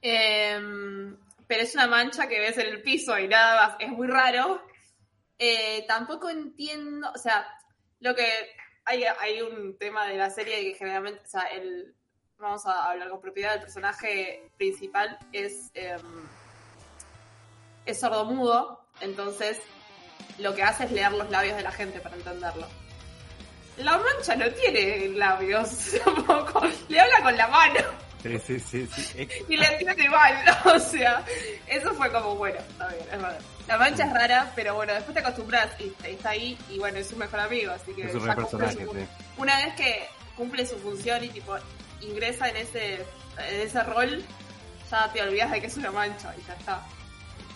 Em, 0.01 1.15
pero 1.47 1.61
es 1.61 1.73
una 1.75 1.87
mancha 1.87 2.27
que 2.27 2.39
ves 2.39 2.57
en 2.57 2.67
el 2.67 2.81
piso 2.81 3.17
y 3.19 3.27
nada 3.27 3.67
más. 3.67 3.75
Es 3.79 3.89
muy 3.89 4.07
raro. 4.07 4.61
Eh, 5.37 5.85
tampoco 5.87 6.29
entiendo, 6.29 7.11
o 7.13 7.17
sea, 7.19 7.47
lo 7.99 8.15
que 8.15 8.27
hay, 8.85 9.03
hay 9.03 9.41
un 9.41 9.77
tema 9.77 10.07
de 10.07 10.17
la 10.17 10.29
serie 10.31 10.61
que 10.63 10.73
generalmente, 10.75 11.21
o 11.23 11.27
sea, 11.27 11.43
el, 11.43 11.93
vamos 12.39 12.65
a 12.65 12.89
hablar 12.89 13.09
con 13.09 13.21
propiedad, 13.21 13.53
el 13.55 13.61
personaje 13.61 14.51
principal 14.57 15.19
es, 15.31 15.69
em, 15.75 16.01
es 17.85 17.99
sordomudo, 17.99 18.87
entonces 19.01 19.61
lo 20.39 20.55
que 20.55 20.63
hace 20.63 20.85
es 20.85 20.91
leer 20.91 21.11
los 21.11 21.29
labios 21.29 21.55
de 21.57 21.63
la 21.63 21.71
gente 21.71 21.99
para 21.99 22.15
entenderlo. 22.15 22.67
La 23.77 23.97
mancha 23.97 24.35
no 24.35 24.49
tiene 24.51 25.09
labios, 25.09 25.69
tampoco. 26.03 26.61
Le 26.89 26.99
habla 26.99 27.21
con 27.21 27.37
la 27.37 27.47
mano 27.47 27.79
Sí, 28.23 28.39
sí, 28.39 28.59
sí, 28.59 28.87
sí. 28.87 29.27
Y 29.47 29.55
le 29.57 29.65
entiende 29.67 30.03
igual, 30.03 30.35
o 30.65 30.79
sea, 30.79 31.23
eso 31.67 31.93
fue 31.93 32.11
como 32.11 32.35
bueno, 32.35 32.59
está 32.59 32.87
bien, 32.89 33.05
es 33.13 33.21
raro. 33.21 33.37
La 33.67 33.77
mancha 33.77 34.05
es 34.05 34.13
rara, 34.13 34.51
pero 34.55 34.73
bueno, 34.75 34.93
después 34.93 35.13
te 35.13 35.19
acostumbras 35.21 35.69
y 35.79 35.93
está 36.05 36.31
ahí 36.31 36.57
y 36.69 36.79
bueno, 36.79 36.97
es 36.97 37.11
un 37.13 37.19
mejor 37.19 37.39
amigo, 37.41 37.71
así 37.71 37.93
que 37.93 38.03
Es 38.07 38.15
un 38.15 38.25
personaje, 38.25 38.85
su- 38.85 38.91
sí. 38.91 39.05
una 39.37 39.55
vez 39.63 39.75
que 39.75 40.07
cumple 40.35 40.65
su 40.65 40.77
función 40.79 41.23
y 41.23 41.29
tipo 41.29 41.55
ingresa 42.01 42.49
en 42.49 42.57
ese, 42.57 42.95
en 42.95 43.61
ese 43.61 43.83
rol, 43.83 44.23
ya 44.91 45.11
te 45.13 45.21
olvidas 45.21 45.51
de 45.51 45.61
que 45.61 45.67
es 45.67 45.77
una 45.77 45.91
mancha 45.91 46.33
y 46.37 46.45
ya 46.47 46.53
está. 46.55 46.81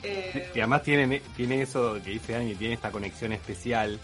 Eh, 0.04 0.52
Y 0.56 0.60
además 0.60 0.84
tiene, 0.84 1.22
tiene 1.36 1.64
eso 1.64 1.96
que 2.04 2.12
dice 2.12 2.34
Dani, 2.34 2.56
tiene 2.56 2.76
esta 2.76 2.92
conexión 2.92 3.34
especial. 3.34 4.00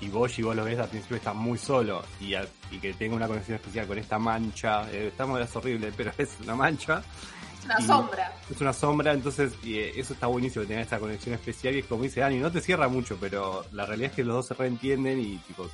Y 0.00 0.08
Boshi, 0.08 0.42
vos 0.42 0.56
lo 0.56 0.64
ves 0.64 0.78
al 0.78 0.88
principio, 0.88 1.18
está 1.18 1.32
muy 1.32 1.58
solo. 1.58 2.02
Y, 2.20 2.34
y 2.34 2.78
que 2.80 2.94
tenga 2.94 3.16
una 3.16 3.28
conexión 3.28 3.56
especial 3.56 3.86
con 3.86 3.98
esta 3.98 4.18
mancha. 4.18 4.90
Eh, 4.90 5.08
estamos, 5.08 5.40
es 5.40 5.54
horrible, 5.54 5.92
pero 5.96 6.12
es 6.16 6.36
una 6.42 6.54
mancha. 6.54 7.02
es 7.58 7.64
una 7.66 7.80
sombra. 7.80 8.32
Es 8.50 8.60
una 8.60 8.72
sombra, 8.72 9.12
entonces 9.12 9.52
y, 9.62 9.78
eh, 9.78 9.92
eso 9.96 10.14
está 10.14 10.26
buenísimo, 10.26 10.64
tener 10.64 10.82
esta 10.82 10.98
conexión 10.98 11.34
especial. 11.34 11.74
Y 11.74 11.80
es 11.80 11.86
como 11.86 12.02
dice 12.02 12.20
Dani, 12.20 12.38
no 12.38 12.50
te 12.50 12.60
cierra 12.60 12.88
mucho, 12.88 13.18
pero 13.20 13.64
la 13.72 13.84
realidad 13.84 14.10
es 14.10 14.16
que 14.16 14.24
los 14.24 14.36
dos 14.36 14.46
se 14.46 14.54
reentienden 14.54 15.20
y 15.20 15.36
tipo 15.38 15.68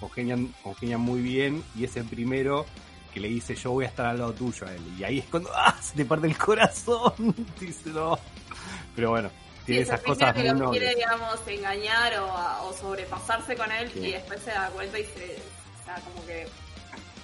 congenian, 0.00 0.52
congenian 0.62 1.00
muy 1.00 1.20
bien. 1.20 1.62
Y 1.76 1.84
es 1.84 1.96
el 1.96 2.04
primero 2.04 2.66
que 3.12 3.20
le 3.20 3.28
dice 3.28 3.54
yo 3.54 3.70
voy 3.70 3.84
a 3.84 3.88
estar 3.88 4.06
al 4.06 4.18
lado 4.18 4.32
tuyo 4.32 4.66
a 4.66 4.74
él. 4.74 4.82
Y 4.98 5.04
ahí 5.04 5.18
es 5.20 5.26
cuando 5.26 5.50
¡ah! 5.54 5.76
se 5.80 5.94
te 5.94 6.04
parte 6.04 6.26
el 6.26 6.36
corazón. 6.36 7.12
dice 7.60 7.90
no. 7.90 8.18
Pero 8.96 9.10
bueno, 9.10 9.30
tiene 9.66 9.82
esas 9.82 10.00
cosas 10.00 10.34
que 10.34 10.44
lo 10.52 10.70
quiere, 10.70 10.94
digamos, 10.94 11.38
engañar 11.46 12.18
o, 12.20 12.30
a- 12.30 12.62
o 12.62 12.72
sobrepasarse 12.72 13.56
con 13.56 13.70
él 13.72 13.90
Sí. 13.92 14.00
y 14.00 14.12
después 14.12 14.40
se 14.42 14.50
da 14.50 14.68
cuenta 14.70 14.98
y 14.98 15.04
se, 15.04 15.38
o 15.80 15.84
sea, 15.84 15.94
como 16.04 16.24
que 16.26 16.46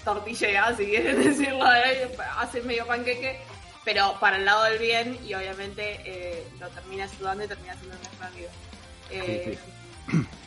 tortillea, 0.04 0.75
si 0.76 0.87
quieren 0.87 1.23
decirlo, 1.25 1.66
¿eh? 1.75 2.11
hace 2.38 2.62
medio 2.62 2.87
panqueque, 2.87 3.40
pero 3.85 4.16
para 4.20 4.37
el 4.37 4.44
lado 4.44 4.64
del 4.64 4.78
bien 4.78 5.18
y 5.26 5.35
obviamente 5.35 6.00
eh, 6.04 6.47
lo 6.59 6.68
termina 6.68 7.04
ayudando 7.04 7.44
y 7.44 7.49
termina 7.49 7.75
siendo 7.75 7.97
un 7.97 8.02
mejor 8.02 8.26
amigo. 8.26 8.49
Eh, 9.11 9.59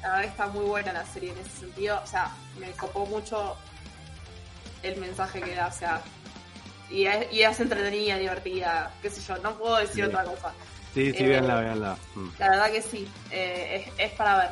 La 0.01 0.09
verdad 0.09 0.23
está 0.25 0.47
muy 0.47 0.65
buena 0.65 0.91
la 0.93 1.05
serie 1.05 1.31
en 1.31 1.37
ese 1.37 1.59
sentido, 1.61 1.99
o 2.03 2.07
sea, 2.07 2.31
me 2.59 2.71
copó 2.71 3.05
mucho 3.05 3.55
el 4.81 4.97
mensaje 4.97 5.39
que 5.41 5.55
da, 5.55 5.67
o 5.67 5.71
sea, 5.71 6.01
y 6.89 7.05
es, 7.05 7.31
y 7.31 7.43
es 7.43 7.59
entretenida, 7.59 8.17
divertida, 8.17 8.91
qué 9.01 9.09
sé 9.09 9.21
yo, 9.21 9.37
no 9.37 9.57
puedo 9.57 9.77
decir 9.77 9.95
Sí. 9.95 10.01
otra 10.01 10.23
cosa. 10.25 10.51
Sí, 10.93 11.11
sí, 11.11 11.23
Eh, 11.23 11.27
véanla, 11.27 11.59
véanla. 11.59 11.97
Mm. 12.15 12.27
La 12.39 12.49
verdad 12.49 12.71
que 12.71 12.81
sí, 12.81 13.07
eh, 13.31 13.85
es, 13.97 14.11
es 14.11 14.11
para 14.17 14.37
ver. 14.37 14.49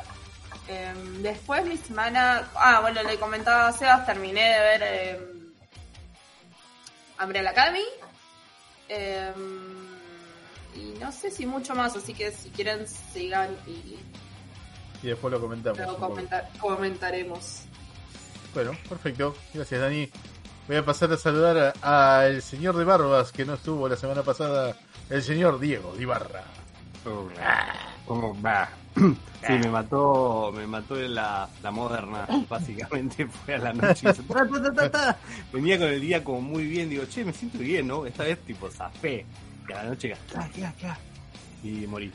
Em, 0.68 1.22
después 1.22 1.64
mi 1.64 1.76
semana. 1.76 2.48
Ah, 2.54 2.80
bueno, 2.80 3.02
le 3.02 3.18
comentaba 3.18 3.68
a 3.68 3.72
Sebas, 3.72 4.06
terminé 4.06 4.40
de 4.42 4.60
ver 4.60 4.82
em, 4.82 5.52
Umbrella 7.22 7.50
Academy. 7.50 7.84
Em, 8.88 9.92
y 10.74 10.98
no 10.98 11.12
sé 11.12 11.30
si 11.30 11.46
mucho 11.46 11.74
más, 11.74 11.94
así 11.96 12.14
que 12.14 12.30
si 12.32 12.50
quieren 12.50 12.86
sigan 12.88 13.56
y 13.66 13.98
Y 15.02 15.08
después 15.08 15.32
lo 15.32 15.40
comentamos. 15.40 15.78
poco. 15.80 16.08
comentar- 16.14 16.48
comentaremos. 16.58 17.62
Bueno, 18.54 18.72
perfecto. 18.88 19.34
Gracias, 19.54 19.80
Dani. 19.80 20.10
Voy 20.68 20.76
a 20.76 20.84
pasar 20.84 21.12
a 21.12 21.16
saludar 21.16 21.74
al 21.82 22.40
señor 22.42 22.76
de 22.76 22.84
Barbas 22.84 23.32
que 23.32 23.44
no 23.44 23.54
estuvo 23.54 23.88
la 23.88 23.96
semana 23.96 24.22
pasada, 24.22 24.76
el 25.10 25.22
señor 25.22 25.58
Diego 25.60 25.94
de 25.94 26.02
Ibarra. 26.02 26.44
Como 28.06 28.40
va. 28.42 28.68
Sí, 29.44 29.54
me 29.54 29.70
mató, 29.70 30.52
me 30.54 30.64
mató 30.68 30.94
la, 30.94 31.48
la 31.64 31.70
moderna, 31.72 32.28
básicamente 32.48 33.26
fue 33.26 33.56
a 33.56 33.58
la 33.58 33.72
noche. 33.72 34.06
y 34.06 34.10
hizo 34.12 34.22
ta, 34.22 34.46
ta, 34.46 34.62
ta, 34.62 34.72
ta, 34.72 34.90
ta. 34.90 35.18
Venía 35.52 35.76
con 35.78 35.88
el 35.88 36.00
día 36.00 36.22
como 36.22 36.40
muy 36.40 36.64
bien, 36.64 36.88
digo, 36.88 37.04
che, 37.06 37.24
me 37.24 37.32
siento 37.32 37.58
bien, 37.58 37.88
¿no? 37.88 38.06
Esta 38.06 38.22
vez 38.22 38.38
tipo 38.46 38.70
zafé. 38.70 39.26
Y 39.68 39.72
a 39.72 39.82
la 39.82 39.84
noche, 39.90 40.14
clac, 40.30 40.52
y 41.64 41.86
morí. 41.88 42.12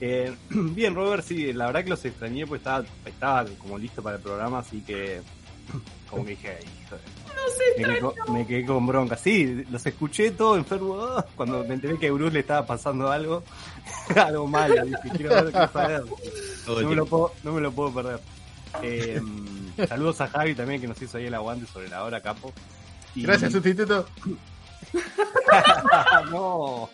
Eh, 0.00 0.34
bien, 0.50 0.96
Robert, 0.96 1.22
sí, 1.24 1.52
la 1.52 1.66
verdad 1.66 1.84
que 1.84 1.90
los 1.90 2.04
extrañé, 2.04 2.44
pues 2.44 2.60
estaba, 2.60 2.84
estaba 3.04 3.44
como 3.58 3.78
listo 3.78 4.02
para 4.02 4.16
el 4.16 4.22
programa, 4.22 4.58
así 4.58 4.80
que 4.80 5.22
como 6.10 6.24
que 6.24 6.30
dije, 6.30 6.58
"Ay, 6.58 6.64
hijo 6.84 6.96
de-". 6.96 7.23
Me, 7.76 7.84
quedé 7.84 7.98
con, 8.00 8.14
me 8.32 8.46
quedé 8.46 8.64
con 8.66 8.86
bronca. 8.86 9.16
Sí, 9.16 9.64
los 9.70 9.84
escuché 9.86 10.30
todo 10.32 10.56
enfermo. 10.56 10.98
ah, 11.02 11.24
Cuando 11.36 11.64
me 11.64 11.74
enteré 11.74 11.98
que 11.98 12.08
a 12.08 12.12
Bruce 12.12 12.32
le 12.34 12.40
estaba 12.40 12.66
pasando 12.66 13.10
algo, 13.10 13.42
algo 14.16 14.46
malo. 14.46 14.84
Dije, 14.84 15.16
quiero 15.16 15.30
ver 15.34 15.46
qué 15.52 15.68
saber. 15.72 16.04
Todo 16.64 16.78
el 16.80 16.84
No 16.84 16.90
me, 16.90 16.96
lo 16.96 17.06
puedo, 17.06 17.32
no 17.42 17.52
me 17.52 17.60
lo 17.60 17.72
puedo 17.72 17.92
perder. 17.94 18.20
Eh, 18.82 19.20
saludos 19.88 20.20
a 20.20 20.28
Javi 20.28 20.54
también 20.54 20.80
que 20.80 20.88
nos 20.88 21.00
hizo 21.00 21.18
ahí 21.18 21.26
el 21.26 21.34
aguante 21.34 21.66
sobre 21.66 21.88
la 21.88 22.04
hora, 22.04 22.20
capo. 22.20 22.52
Y- 23.14 23.22
Gracias, 23.22 23.52
sustituto. 23.52 24.06
no. 26.30 26.88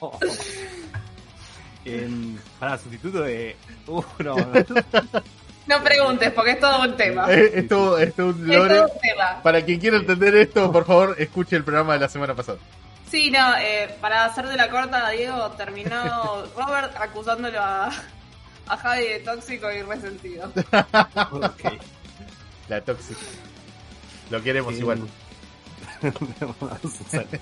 Em, 1.84 2.36
para 2.58 2.76
sustituto 2.78 3.22
de. 3.22 3.56
Uh, 3.86 4.02
no, 4.22 4.36
no. 4.36 4.52
No 5.70 5.82
preguntes, 5.84 6.32
porque 6.32 6.50
es 6.52 6.60
todo 6.60 6.82
un 6.82 6.96
tema. 6.96 7.30
Es 7.30 7.70
un 7.70 8.00
Es 8.00 8.18
lore. 8.18 8.74
todo 8.76 8.88
un 8.92 9.00
tema. 9.00 9.40
Para 9.42 9.64
quien 9.64 9.78
quiera 9.78 9.96
entender 9.98 10.34
esto, 10.34 10.70
por 10.72 10.84
favor, 10.84 11.14
escuche 11.18 11.54
el 11.56 11.62
programa 11.64 11.92
de 11.94 12.00
la 12.00 12.08
semana 12.08 12.34
pasada. 12.34 12.58
Sí, 13.08 13.30
no, 13.30 13.56
eh, 13.56 13.94
para 14.00 14.24
hacer 14.24 14.46
de 14.48 14.56
la 14.56 14.68
corta, 14.70 15.08
Diego 15.10 15.50
terminó 15.52 16.44
Robert 16.56 16.94
acusándolo 17.00 17.60
a, 17.60 17.90
a 18.66 18.76
Javi 18.76 19.04
de 19.04 19.18
tóxico 19.20 19.70
y 19.70 19.82
resentido. 19.82 20.52
Ok. 21.32 21.62
La 22.68 22.80
tóxica. 22.80 23.20
Lo 24.30 24.42
queremos 24.42 24.74
Em, 24.74 24.80
igual. 24.80 25.08
Vamos 26.60 26.72
a 26.72 26.74
hacer. 27.06 27.40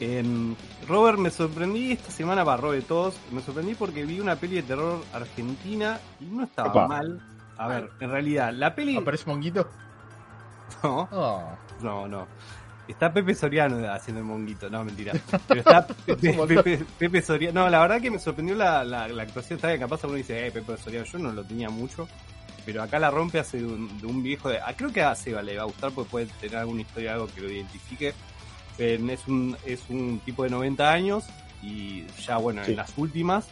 Em, 0.00 0.54
Robert, 0.86 1.18
me 1.18 1.30
sorprendí 1.30 1.92
esta 1.92 2.10
semana 2.10 2.44
para 2.44 2.56
Robe 2.58 2.82
todos. 2.82 3.14
Me 3.30 3.42
sorprendí 3.42 3.74
porque 3.74 4.04
vi 4.04 4.20
una 4.20 4.36
peli 4.36 4.56
de 4.56 4.62
terror 4.62 5.02
argentina 5.12 5.98
y 6.20 6.24
no 6.26 6.44
estaba 6.44 6.86
mal. 6.88 7.20
A 7.58 7.68
ver, 7.68 7.90
en 8.00 8.10
realidad, 8.10 8.52
la 8.52 8.74
peli. 8.74 8.96
¿Aparece 8.96 9.24
Monguito? 9.26 9.68
No, 10.82 11.08
Oh. 11.12 11.42
no, 11.80 12.06
no. 12.08 12.26
Está 12.86 13.12
Pepe 13.12 13.34
Soriano 13.34 13.86
haciendo 13.92 14.20
el 14.20 14.26
monguito, 14.26 14.70
no, 14.70 14.82
mentira. 14.84 15.12
Pero 15.48 15.60
está 15.60 15.86
Pepe. 15.86 16.32
Pepe- 16.46 16.84
Pepe 16.98 17.20
Soriano. 17.22 17.64
No, 17.64 17.68
la 17.68 17.80
verdad 17.80 18.00
que 18.00 18.10
me 18.10 18.18
sorprendió 18.18 18.54
la, 18.54 18.82
la, 18.84 19.08
la 19.08 19.22
actuación. 19.24 19.56
Está 19.58 19.68
bien, 19.68 19.80
capaz 19.80 20.04
uno 20.04 20.14
dice, 20.14 20.46
eh, 20.46 20.50
Pepe 20.50 20.76
Soriano, 20.78 21.04
yo 21.04 21.18
no 21.18 21.32
lo 21.32 21.44
tenía 21.44 21.68
mucho. 21.68 22.08
Pero 22.64 22.82
acá 22.82 22.98
la 22.98 23.10
rompe 23.10 23.38
hace 23.40 23.58
de 23.58 23.66
un, 23.66 23.98
de 24.00 24.06
un 24.06 24.22
viejo 24.22 24.48
de. 24.48 24.58
ah, 24.60 24.72
creo 24.76 24.90
que 24.92 25.02
a 25.02 25.14
Seba 25.14 25.42
le 25.42 25.56
va 25.56 25.62
a 25.62 25.66
gustar 25.66 25.90
porque 25.92 26.10
puede 26.10 26.26
tener 26.40 26.56
alguna 26.58 26.80
historia, 26.82 27.14
algo 27.14 27.26
que 27.26 27.40
lo 27.42 27.50
identifique. 27.50 28.14
Eh, 28.78 29.00
es, 29.10 29.26
un, 29.28 29.56
es 29.66 29.82
un 29.90 30.20
tipo 30.24 30.44
de 30.44 30.50
90 30.50 30.90
años 30.90 31.24
y 31.62 32.06
ya, 32.22 32.36
bueno, 32.38 32.62
Sí. 32.64 32.70
en 32.70 32.76
las 32.76 32.92
últimas. 32.96 33.48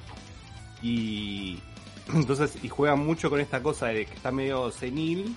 Y 0.83 1.59
entonces, 2.15 2.57
y 2.63 2.69
juega 2.69 2.97
mucho 2.97 3.31
con 3.31 3.41
esta 3.41 3.63
cosa 3.63 3.87
de 3.87 4.07
que 4.07 4.15
está 4.15 4.31
medio 4.31 4.71
senil 4.71 5.35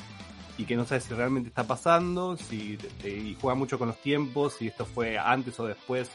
y 0.57 0.65
que 0.65 0.75
no 0.75 0.85
sabe 0.85 1.01
si 1.01 1.13
realmente 1.13 1.49
está 1.49 1.63
pasando, 1.65 2.35
si 2.37 2.77
y 3.03 3.37
juega 3.39 3.55
mucho 3.55 3.79
con 3.79 3.87
los 3.87 4.01
tiempos, 4.01 4.55
si 4.59 4.67
esto 4.67 4.85
fue 4.85 5.17
antes 5.17 5.59
o 5.59 5.65
después 5.65 6.09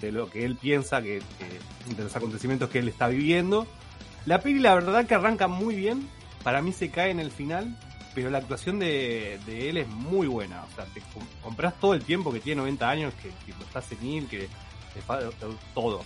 de 0.00 0.12
lo 0.12 0.30
que 0.30 0.44
él 0.44 0.56
piensa 0.56 1.02
que, 1.02 1.20
que- 1.38 1.94
de 1.94 2.04
los 2.04 2.14
acontecimientos 2.14 2.68
que 2.70 2.78
él 2.78 2.88
está 2.88 3.08
viviendo. 3.08 3.66
La 4.26 4.40
peli 4.40 4.58
la 4.58 4.74
verdad 4.74 5.06
que 5.06 5.14
arranca 5.14 5.48
muy 5.48 5.74
bien, 5.74 6.08
para 6.42 6.60
mí 6.62 6.72
se 6.72 6.90
cae 6.90 7.10
en 7.10 7.20
el 7.20 7.30
final, 7.30 7.78
pero 8.14 8.28
la 8.30 8.38
actuación 8.38 8.78
de, 8.78 9.38
él 9.46 9.76
es 9.78 9.88
muy 9.88 10.26
buena, 10.26 10.62
o 10.64 10.74
sea, 10.74 10.84
te 10.86 11.00
com- 11.00 11.24
compras 11.42 11.74
todo 11.80 11.94
el 11.94 12.02
tiempo 12.04 12.32
que 12.32 12.40
tiene 12.40 12.60
90 12.60 12.88
años, 12.88 13.14
que 13.22 13.30
tipo, 13.46 13.62
está 13.64 13.80
senil, 13.80 14.26
que 14.28 14.48
fa- 15.06 15.20
todo. 15.74 16.02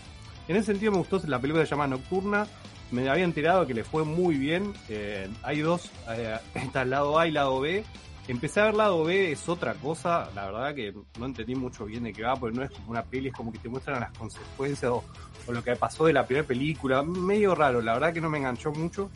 En 0.46 0.56
ese 0.56 0.66
sentido 0.66 0.92
me 0.92 0.98
gustó 0.98 1.20
la 1.26 1.40
película 1.40 1.64
se 1.64 1.70
llama 1.70 1.86
Nocturna, 1.88 2.46
me 2.94 3.08
había 3.08 3.24
enterado 3.24 3.66
que 3.66 3.74
le 3.74 3.84
fue 3.84 4.04
muy 4.04 4.36
bien. 4.36 4.72
eh, 4.88 5.28
hay 5.42 5.60
dos, 5.60 5.90
eh, 6.08 6.36
está 6.54 6.82
el 6.82 6.90
lado 6.90 7.18
A 7.18 7.26
y 7.26 7.32
lado 7.32 7.60
B. 7.60 7.84
Empecé 8.26 8.60
a 8.60 8.64
ver 8.66 8.74
lado 8.74 9.04
B, 9.04 9.32
es 9.32 9.48
otra 9.48 9.74
cosa. 9.74 10.30
La 10.34 10.46
verdad 10.46 10.74
que 10.74 10.94
no 11.18 11.26
entendí 11.26 11.54
mucho 11.54 11.84
bien 11.84 12.04
de 12.04 12.12
qué 12.12 12.22
va, 12.22 12.36
porque 12.36 12.56
no 12.56 12.64
es 12.64 12.70
como 12.70 12.90
una 12.92 13.02
peli, 13.02 13.28
es 13.28 13.34
como 13.34 13.52
que 13.52 13.58
te 13.58 13.68
muestran 13.68 14.00
las 14.00 14.16
consecuencias 14.16 14.90
o, 14.90 15.04
lo 15.52 15.62
que 15.62 15.76
pasó 15.76 16.06
de 16.06 16.14
la 16.14 16.24
primera 16.24 16.46
película. 16.46 17.02
Medio 17.02 17.54
raro, 17.54 17.82
la 17.82 17.94
verdad 17.94 18.14
que 18.14 18.20
no 18.20 18.30
me 18.30 18.38
enganchó 18.38 18.72
mucho. 18.72 19.10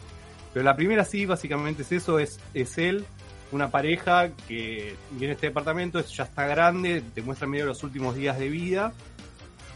Pero 0.52 0.64
la 0.64 0.76
primera 0.76 1.04
sí, 1.04 1.24
básicamente 1.24 1.82
es 1.82 1.92
eso, 1.92 2.18
es, 2.18 2.38
es 2.52 2.76
él, 2.78 3.06
una 3.52 3.70
pareja 3.70 4.30
que 4.46 4.96
viene 5.12 5.32
a 5.32 5.34
este 5.34 5.46
departamento, 5.48 6.00
ya 6.00 6.24
está 6.24 6.46
grande, 6.46 7.02
te 7.14 7.22
muestra 7.22 7.46
medio 7.46 7.66
los 7.66 7.82
últimos 7.82 8.14
días 8.14 8.38
de 8.38 8.48
vida 8.48 8.92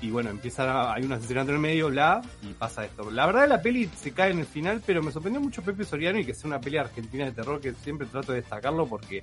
y 0.02 0.10
bueno, 0.10 0.30
empieza 0.30 0.92
hay 0.92 1.04
un 1.04 1.12
asesinato 1.12 1.50
en 1.50 1.54
el 1.56 1.60
medio, 1.62 1.88
bla, 1.88 2.20
y 2.42 2.52
pasa 2.52 2.84
esto. 2.84 3.10
La 3.10 3.24
verdad 3.26 3.48
la 3.48 3.62
peli 3.62 3.88
se 3.96 4.12
cae 4.12 4.32
en 4.32 4.40
el 4.40 4.46
final, 4.46 4.82
pero 4.84 5.02
me 5.02 5.10
sorprendió 5.12 5.40
mucho 5.40 5.62
Pepe 5.62 5.84
Soriano 5.84 6.18
y 6.18 6.24
que 6.24 6.34
sea 6.34 6.48
una 6.48 6.60
peli 6.60 6.76
argentina 6.76 7.24
de 7.24 7.32
terror 7.32 7.60
que 7.60 7.72
siempre 7.72 8.06
trato 8.08 8.32
de 8.32 8.40
destacarlo 8.40 8.86
porque 8.86 9.22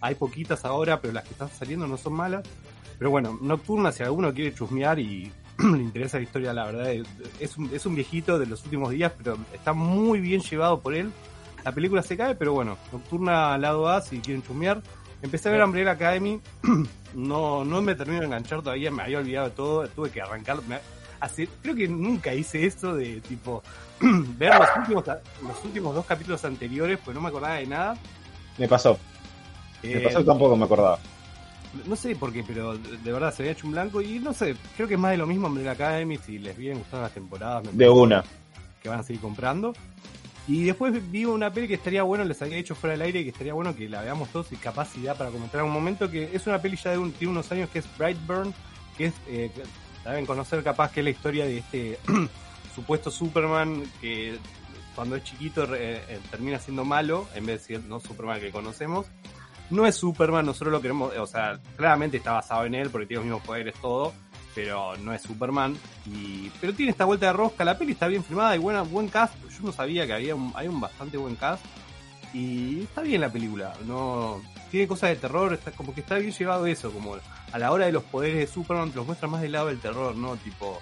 hay 0.00 0.14
poquitas 0.16 0.64
ahora, 0.64 1.00
pero 1.00 1.12
las 1.14 1.24
que 1.24 1.30
están 1.30 1.48
saliendo 1.50 1.86
no 1.86 1.96
son 1.96 2.14
malas. 2.14 2.42
Pero 2.98 3.10
bueno, 3.10 3.38
Nocturna, 3.40 3.92
si 3.92 4.02
alguno 4.02 4.32
quiere 4.32 4.54
chusmear 4.54 4.98
y 4.98 5.30
le 5.58 5.82
interesa 5.82 6.16
la 6.18 6.22
historia, 6.24 6.52
la 6.52 6.64
verdad, 6.66 6.92
es- 7.40 7.56
un, 7.58 7.70
es 7.74 7.84
un 7.86 7.94
viejito 7.94 8.38
de 8.38 8.46
los 8.46 8.64
últimos 8.64 8.90
días, 8.90 9.12
pero 9.16 9.36
está 9.52 9.72
muy 9.72 10.20
bien 10.20 10.40
llevado 10.40 10.80
por 10.80 10.94
él. 10.94 11.10
La 11.64 11.72
película 11.72 12.02
se 12.02 12.16
cae, 12.16 12.34
pero 12.34 12.52
bueno, 12.52 12.76
Nocturna 12.92 13.56
lado 13.58 13.88
A, 13.88 14.00
si 14.00 14.18
quieren 14.20 14.42
chusmear. 14.42 14.82
Empecé 15.24 15.48
a 15.48 15.52
ver 15.52 15.64
Umbrella 15.64 15.92
Academy, 15.92 16.38
no, 17.14 17.64
no 17.64 17.80
me 17.80 17.94
termino 17.94 18.20
de 18.20 18.26
enganchar 18.26 18.60
todavía, 18.60 18.90
me 18.90 19.02
había 19.04 19.18
olvidado 19.18 19.48
de 19.48 19.54
todo, 19.54 19.88
tuve 19.88 20.10
que 20.10 20.20
arrancar. 20.20 20.58
me- 20.68 20.78
creo 21.62 21.74
que 21.74 21.88
nunca 21.88 22.34
hice 22.34 22.66
eso 22.66 22.94
de 22.94 23.22
tipo 23.22 23.62
ver 24.00 24.54
los 24.54 24.68
últimos, 24.76 25.06
los 25.06 25.64
últimos 25.64 25.94
dos 25.94 26.04
capítulos 26.04 26.44
anteriores, 26.44 26.98
pues 27.02 27.14
no 27.14 27.22
me 27.22 27.28
acordaba 27.28 27.54
de 27.54 27.66
nada. 27.66 27.96
Me 28.58 28.68
pasó. 28.68 28.98
Me 29.82 29.94
Eh, 29.94 30.00
pasó 30.00 30.20
y 30.20 30.24
tampoco 30.24 30.54
me 30.56 30.66
acordaba. 30.66 30.98
no 31.86 31.96
sé 31.96 32.14
por 32.16 32.30
qué, 32.30 32.44
pero 32.46 32.76
de, 32.76 33.10
verdad 33.12 33.32
se 33.32 33.42
había 33.44 33.52
hecho 33.52 33.66
un 33.66 33.72
blanco 33.72 34.02
y 34.02 34.18
no 34.18 34.34
sé, 34.34 34.54
creo 34.76 34.86
que 34.86 34.94
es 34.94 35.00
más 35.00 35.12
de 35.12 35.16
lo 35.16 35.26
mismo 35.26 35.46
Umbrella 35.46 35.70
Academy, 35.72 36.18
si 36.18 36.38
les 36.38 36.54
vienen 36.54 36.80
gustando 36.80 37.04
las 37.04 37.12
temporadas, 37.14 37.64
me 37.64 37.72
De 37.72 37.88
una. 37.88 38.22
que 38.82 38.90
van 38.90 39.00
a 39.00 39.02
seguir 39.02 39.22
comprando. 39.22 39.72
Y 40.46 40.64
después 40.64 41.10
vi 41.10 41.24
una 41.24 41.50
peli 41.52 41.66
que 41.68 41.74
estaría 41.74 42.02
bueno, 42.02 42.22
les 42.24 42.40
había 42.42 42.56
dicho 42.56 42.74
fuera 42.74 42.92
del 42.92 43.02
aire 43.02 43.22
que 43.22 43.30
estaría 43.30 43.54
bueno 43.54 43.74
que 43.74 43.88
la 43.88 44.02
veamos 44.02 44.28
todos 44.28 44.52
y 44.52 44.56
capacidad 44.56 45.16
para 45.16 45.30
comentar 45.30 45.60
en 45.60 45.66
un 45.66 45.72
momento, 45.72 46.10
que 46.10 46.30
es 46.34 46.46
una 46.46 46.60
peli 46.60 46.76
ya 46.76 46.90
de 46.90 46.98
un, 46.98 47.12
tiene 47.12 47.32
unos 47.32 47.50
años 47.50 47.70
que 47.70 47.78
es 47.78 47.86
Brightburn, 47.96 48.52
que 48.98 49.06
es, 49.06 49.14
eh, 49.28 49.50
conocer 50.26 50.62
capaz 50.62 50.92
que 50.92 51.00
es 51.00 51.04
la 51.04 51.10
historia 51.10 51.46
de 51.46 51.58
este 51.58 51.98
supuesto 52.74 53.10
Superman 53.10 53.84
que 54.02 54.36
cuando 54.94 55.16
es 55.16 55.24
chiquito 55.24 55.64
re- 55.66 55.96
eh, 56.08 56.20
termina 56.30 56.58
siendo 56.58 56.84
malo, 56.84 57.26
en 57.34 57.46
vez 57.46 57.66
de 57.66 57.76
ser 57.78 57.84
no 57.88 57.98
Superman 58.00 58.38
que 58.40 58.50
conocemos. 58.50 59.06
No 59.70 59.86
es 59.86 59.94
Superman, 59.96 60.44
nosotros 60.44 60.72
lo 60.72 60.82
queremos, 60.82 61.16
o 61.16 61.26
sea, 61.26 61.58
claramente 61.76 62.18
está 62.18 62.32
basado 62.32 62.66
en 62.66 62.74
él 62.74 62.90
porque 62.90 63.06
tiene 63.06 63.20
los 63.20 63.24
mismos 63.24 63.46
poderes, 63.46 63.74
todo, 63.80 64.12
pero 64.54 64.96
no 64.98 65.12
es 65.12 65.22
Superman. 65.22 65.76
Y, 66.06 66.50
pero 66.60 66.74
tiene 66.74 66.92
esta 66.92 67.04
vuelta 67.04 67.26
de 67.26 67.32
rosca, 67.32 67.64
la 67.64 67.78
peli 67.78 67.92
está 67.92 68.06
bien 68.08 68.24
filmada 68.24 68.54
y 68.54 68.58
buena, 68.58 68.82
buen 68.82 69.08
cast. 69.08 69.34
Yo 69.50 69.64
no 69.64 69.72
sabía 69.72 70.06
que 70.06 70.12
había 70.12 70.34
un, 70.34 70.52
hay 70.54 70.68
un 70.68 70.80
bastante 70.80 71.16
buen 71.16 71.36
cast. 71.36 71.64
Y 72.32 72.82
está 72.82 73.02
bien 73.02 73.20
la 73.20 73.30
película, 73.30 73.72
no 73.86 74.42
tiene 74.68 74.88
cosas 74.88 75.10
de 75.10 75.16
terror, 75.16 75.52
está 75.52 75.70
como 75.70 75.94
que 75.94 76.00
está 76.00 76.16
bien 76.16 76.32
llevado 76.32 76.66
eso, 76.66 76.90
como 76.90 77.14
a 77.52 77.58
la 77.60 77.70
hora 77.70 77.86
de 77.86 77.92
los 77.92 78.02
poderes 78.02 78.38
de 78.38 78.46
Superman 78.48 78.90
los 78.92 79.06
muestra 79.06 79.28
más 79.28 79.40
del 79.40 79.52
lado 79.52 79.68
del 79.68 79.78
terror, 79.78 80.16
no 80.16 80.36
tipo 80.38 80.80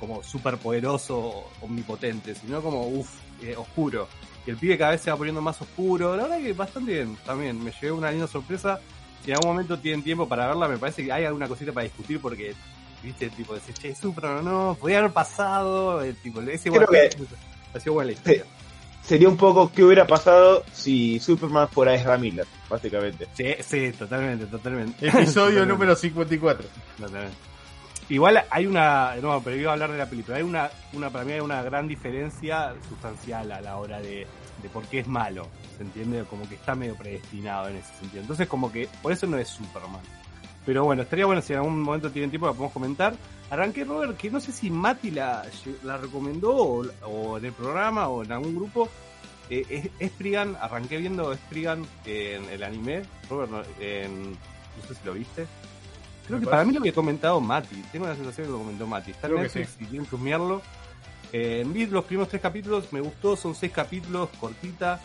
como 0.00 0.22
súper 0.22 0.56
poderoso, 0.58 1.50
omnipotente, 1.60 2.34
sino 2.34 2.62
como 2.62 2.88
uff, 2.88 3.10
oscuro. 3.56 4.08
Y 4.46 4.50
el 4.50 4.56
pibe 4.56 4.76
cada 4.76 4.92
vez 4.92 5.00
se 5.00 5.10
va 5.10 5.16
poniendo 5.16 5.40
más 5.40 5.60
oscuro. 5.60 6.16
La 6.16 6.24
verdad 6.24 6.38
que 6.38 6.52
bastante 6.52 6.92
bien 6.92 7.16
también. 7.24 7.62
Me 7.62 7.72
llevé 7.72 7.92
una 7.92 8.10
linda 8.10 8.26
sorpresa. 8.26 8.80
Si 9.24 9.30
en 9.30 9.36
algún 9.36 9.52
momento 9.52 9.78
tienen 9.78 10.02
tiempo 10.02 10.28
para 10.28 10.46
verla, 10.46 10.68
me 10.68 10.76
parece 10.76 11.04
que 11.04 11.12
hay 11.12 11.24
alguna 11.24 11.48
cosita 11.48 11.72
para 11.72 11.84
discutir 11.84 12.20
porque, 12.20 12.54
viste, 13.04 13.28
tipo, 13.30 13.54
decís, 13.54 13.74
che, 13.78 13.94
Superman, 13.94 14.44
no, 14.44 14.76
podía 14.80 14.98
haber 14.98 15.12
pasado. 15.12 16.02
eh, 16.02 16.14
tipo, 16.22 16.40
ese 16.40 16.70
Creo 16.70 16.82
igual- 16.82 17.10
que- 17.10 17.24
ha 17.74 17.80
sido 17.80 17.94
buena 17.94 18.06
la 18.08 18.12
historia. 18.12 18.44
sería 19.02 19.28
un 19.28 19.36
poco 19.36 19.70
qué 19.72 19.84
hubiera 19.84 20.06
pasado 20.06 20.64
si 20.72 21.18
Superman 21.20 21.68
fuera 21.68 21.94
Ezra 21.94 22.16
Miller, 22.16 22.46
básicamente. 22.68 23.28
Sí, 23.34 23.54
sí, 23.60 23.92
totalmente, 23.92 24.46
totalmente. 24.46 24.96
Episodio 25.08 25.26
Totalmente, 25.60 25.66
número 25.66 25.94
54. 25.96 26.66
totalmente. 26.98 27.36
Igual 28.10 28.44
hay 28.50 28.66
una, 28.66 29.16
no, 29.16 29.40
pero 29.42 29.56
iba 29.56 29.70
a 29.70 29.72
hablar 29.72 29.90
de 29.92 29.96
la 29.98 30.06
película, 30.10 30.36
hay 30.36 30.42
una, 30.42 30.70
una 30.92 31.08
para 31.10 31.24
mí 31.24 31.32
hay 31.32 31.40
una 31.40 31.62
gran 31.62 31.88
diferencia 31.88 32.74
sustancial 32.86 33.50
a 33.50 33.62
la 33.62 33.78
hora 33.78 33.98
de, 34.00 34.26
de 34.62 34.68
por 34.68 34.84
qué 34.84 34.98
es 34.98 35.06
malo, 35.06 35.48
¿se 35.78 35.84
entiende? 35.84 36.24
Como 36.28 36.46
que 36.46 36.54
está 36.56 36.74
medio 36.74 36.96
predestinado 36.96 37.68
en 37.68 37.76
ese 37.76 37.94
sentido. 37.98 38.20
Entonces 38.20 38.46
como 38.46 38.70
que 38.70 38.88
por 39.02 39.10
eso 39.10 39.26
no 39.26 39.38
es 39.38 39.48
Superman. 39.48 40.02
Pero 40.66 40.84
bueno, 40.84 41.02
estaría 41.02 41.26
bueno 41.26 41.42
si 41.42 41.52
en 41.52 41.58
algún 41.58 41.80
momento 41.82 42.10
tienen 42.10 42.30
tiempo 42.30 42.46
la 42.46 42.52
podemos 42.52 42.72
comentar. 42.72 43.14
Arranqué, 43.50 43.84
Robert, 43.84 44.16
que 44.16 44.30
no 44.30 44.40
sé 44.40 44.50
si 44.52 44.70
Mati 44.70 45.10
la, 45.10 45.44
la 45.82 45.98
recomendó 45.98 46.56
o, 46.56 46.86
o 47.06 47.38
en 47.38 47.44
el 47.44 47.52
programa 47.52 48.08
o 48.08 48.24
en 48.24 48.32
algún 48.32 48.54
grupo. 48.54 48.88
Eh, 49.50 49.90
es, 49.98 50.10
Spriggan, 50.12 50.56
arranqué 50.58 50.96
viendo 50.96 51.34
Spriggan 51.34 51.84
en 52.06 52.44
el 52.48 52.62
anime. 52.62 53.02
Robert, 53.28 53.50
no, 53.50 53.62
en- 53.78 54.30
no 54.32 54.88
sé 54.88 54.94
si 54.94 55.00
lo 55.04 55.12
viste. 55.12 55.46
Creo 56.26 56.40
que 56.40 56.46
para 56.46 56.64
mí 56.64 56.72
lo 56.72 56.80
había 56.80 56.94
comentado 56.94 57.38
Mati. 57.40 57.82
Tengo 57.92 58.06
la 58.06 58.16
sensación 58.16 58.46
que 58.46 58.52
lo 58.52 58.58
comentó 58.58 58.86
Mati. 58.86 59.10
Está 59.10 59.26
en 59.26 59.34
Netflix 59.60 59.76
y 59.82 59.84
quieren 59.90 60.08
chusmearlo. 60.08 60.62
Eh, 61.32 61.62
vi 61.66 61.84
los 61.86 62.04
primeros 62.04 62.28
tres 62.30 62.40
capítulos, 62.40 62.90
me 62.92 63.00
gustó, 63.00 63.36
son 63.36 63.54
seis 63.54 63.70
capítulos, 63.72 64.30
cortita. 64.40 65.00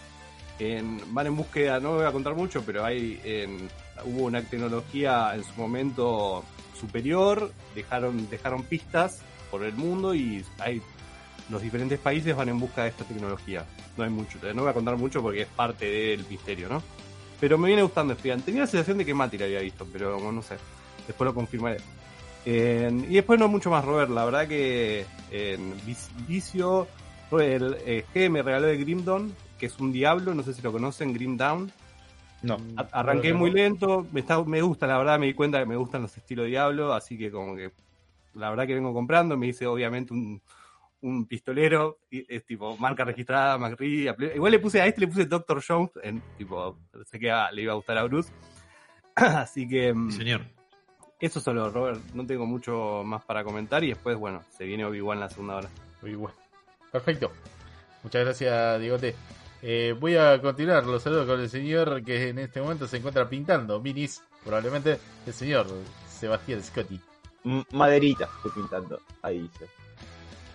En, 0.59 1.01
van 1.13 1.27
en 1.27 1.35
búsqueda, 1.37 1.79
no 1.79 1.93
voy 1.95 2.05
a 2.05 2.11
contar 2.11 2.35
mucho, 2.35 2.61
pero 2.65 2.83
hay 2.83 3.19
en- 3.23 3.69
hubo 4.05 4.25
una 4.25 4.41
tecnología 4.41 5.31
en 5.35 5.43
su 5.43 5.53
momento 5.55 6.43
superior, 6.79 7.51
dejaron, 7.75 8.29
dejaron 8.29 8.63
pistas 8.63 9.19
por 9.51 9.63
el 9.63 9.73
mundo 9.73 10.13
y 10.13 10.43
hay 10.59 10.81
los 11.49 11.61
diferentes 11.61 11.97
países 11.99 12.35
van 12.35 12.49
en 12.49 12.59
busca 12.59 12.83
de 12.83 12.89
esta 12.89 13.03
tecnología. 13.05 13.65
No 13.97 14.03
hay 14.03 14.09
mucho, 14.09 14.37
no 14.53 14.61
voy 14.61 14.69
a 14.69 14.73
contar 14.73 14.95
mucho 14.97 15.21
porque 15.21 15.41
es 15.41 15.47
parte 15.47 15.85
del 15.85 16.25
misterio, 16.29 16.69
¿no? 16.69 16.83
Pero 17.39 17.57
me 17.57 17.67
viene 17.67 17.81
gustando 17.83 18.13
Spriggan. 18.13 18.41
Tenía 18.41 18.61
la 18.61 18.67
sensación 18.67 18.97
de 18.97 19.05
que 19.05 19.13
Mati 19.13 19.37
la 19.37 19.45
había 19.45 19.61
visto, 19.61 19.87
pero 19.91 20.31
no 20.31 20.41
sé. 20.41 20.55
Después 21.07 21.25
lo 21.25 21.33
confirmaré. 21.33 21.77
Y 22.45 23.13
después 23.15 23.39
no 23.39 23.47
mucho 23.47 23.69
más, 23.69 23.83
Robert. 23.85 24.11
La 24.11 24.25
verdad 24.25 24.47
que 24.47 25.05
en 25.31 25.73
Vic- 25.85 26.27
Vicio, 26.27 26.87
el 27.31 27.77
eh, 27.85 28.05
G 28.13 28.29
me 28.29 28.41
regaló 28.41 28.67
de 28.67 28.77
Grim 28.77 29.03
Dawn, 29.05 29.33
que 29.59 29.65
es 29.67 29.79
un 29.79 29.91
diablo, 29.91 30.33
no 30.33 30.41
sé 30.43 30.53
si 30.53 30.61
lo 30.61 30.71
conocen, 30.71 31.13
Grim 31.13 31.37
Dawn. 31.37 31.71
No. 32.41 32.57
A- 32.77 32.87
Arranqué 32.99 33.33
muy 33.33 33.51
lento, 33.51 34.07
me, 34.11 34.21
está, 34.21 34.41
me 34.43 34.61
gusta, 34.61 34.87
la 34.87 34.97
verdad 34.97 35.19
me 35.19 35.25
di 35.25 35.33
cuenta 35.33 35.59
que 35.59 35.65
me 35.65 35.75
gustan 35.75 36.01
los 36.03 36.15
estilos 36.17 36.47
Diablo, 36.47 36.93
así 36.93 37.17
que 37.17 37.29
como 37.29 37.55
que 37.55 37.71
la 38.33 38.49
verdad 38.49 38.65
que 38.65 38.75
vengo 38.75 38.93
comprando, 38.93 39.35
me 39.35 39.47
hice 39.47 39.67
obviamente 39.67 40.13
un, 40.13 40.41
un 41.01 41.25
pistolero, 41.25 41.99
y 42.09 42.25
es 42.33 42.45
tipo 42.45 42.77
marca 42.77 43.03
registrada, 43.03 43.57
McRee, 43.57 44.13
igual 44.35 44.51
le 44.51 44.59
puse 44.59 44.81
a 44.81 44.85
este 44.85 45.01
le 45.01 45.07
puse 45.07 45.25
Doctor 45.25 45.61
Jones, 45.67 45.91
en, 46.01 46.21
tipo, 46.37 46.77
sé 47.05 47.19
que 47.19 47.29
ah, 47.29 47.51
le 47.51 47.63
iba 47.63 47.73
a 47.73 47.75
gustar 47.75 47.97
a 47.97 48.03
Bruce, 48.05 48.31
así 49.15 49.67
que 49.67 49.93
mm, 49.93 50.11
Sí, 50.11 50.17
señor. 50.19 50.41
eso 51.19 51.41
solo, 51.41 51.69
Robert, 51.69 51.99
no 52.13 52.25
tengo 52.25 52.45
mucho 52.45 53.03
más 53.05 53.23
para 53.25 53.43
comentar 53.43 53.83
y 53.83 53.89
después, 53.89 54.17
bueno, 54.17 54.41
se 54.49 54.63
viene 54.63 54.85
Obi-Wan 54.85 55.19
la 55.19 55.29
segunda 55.29 55.55
hora. 55.57 55.69
Muy 56.01 56.15
bueno. 56.15 56.37
Perfecto. 56.91 57.31
Muchas 58.03 58.23
gracias, 58.23 58.79
Diegote. 58.79 59.13
Eh, 59.61 59.93
voy 59.99 60.15
a 60.15 60.39
continuar 60.41 60.85
los 60.85 61.03
saludos 61.03 61.27
con 61.27 61.39
el 61.41 61.49
señor 61.49 62.03
que 62.03 62.29
en 62.29 62.39
este 62.39 62.61
momento 62.61 62.87
se 62.87 62.97
encuentra 62.97 63.27
pintando 63.27 63.79
minis. 63.79 64.21
Probablemente 64.43 64.97
el 65.27 65.33
señor 65.33 65.67
Sebastián 66.09 66.63
Scotty. 66.63 66.99
M- 67.43 67.65
Maderita 67.71 68.29
estoy 68.37 68.51
pintando. 68.61 69.01
Ahí 69.21 69.39
dice. 69.39 69.65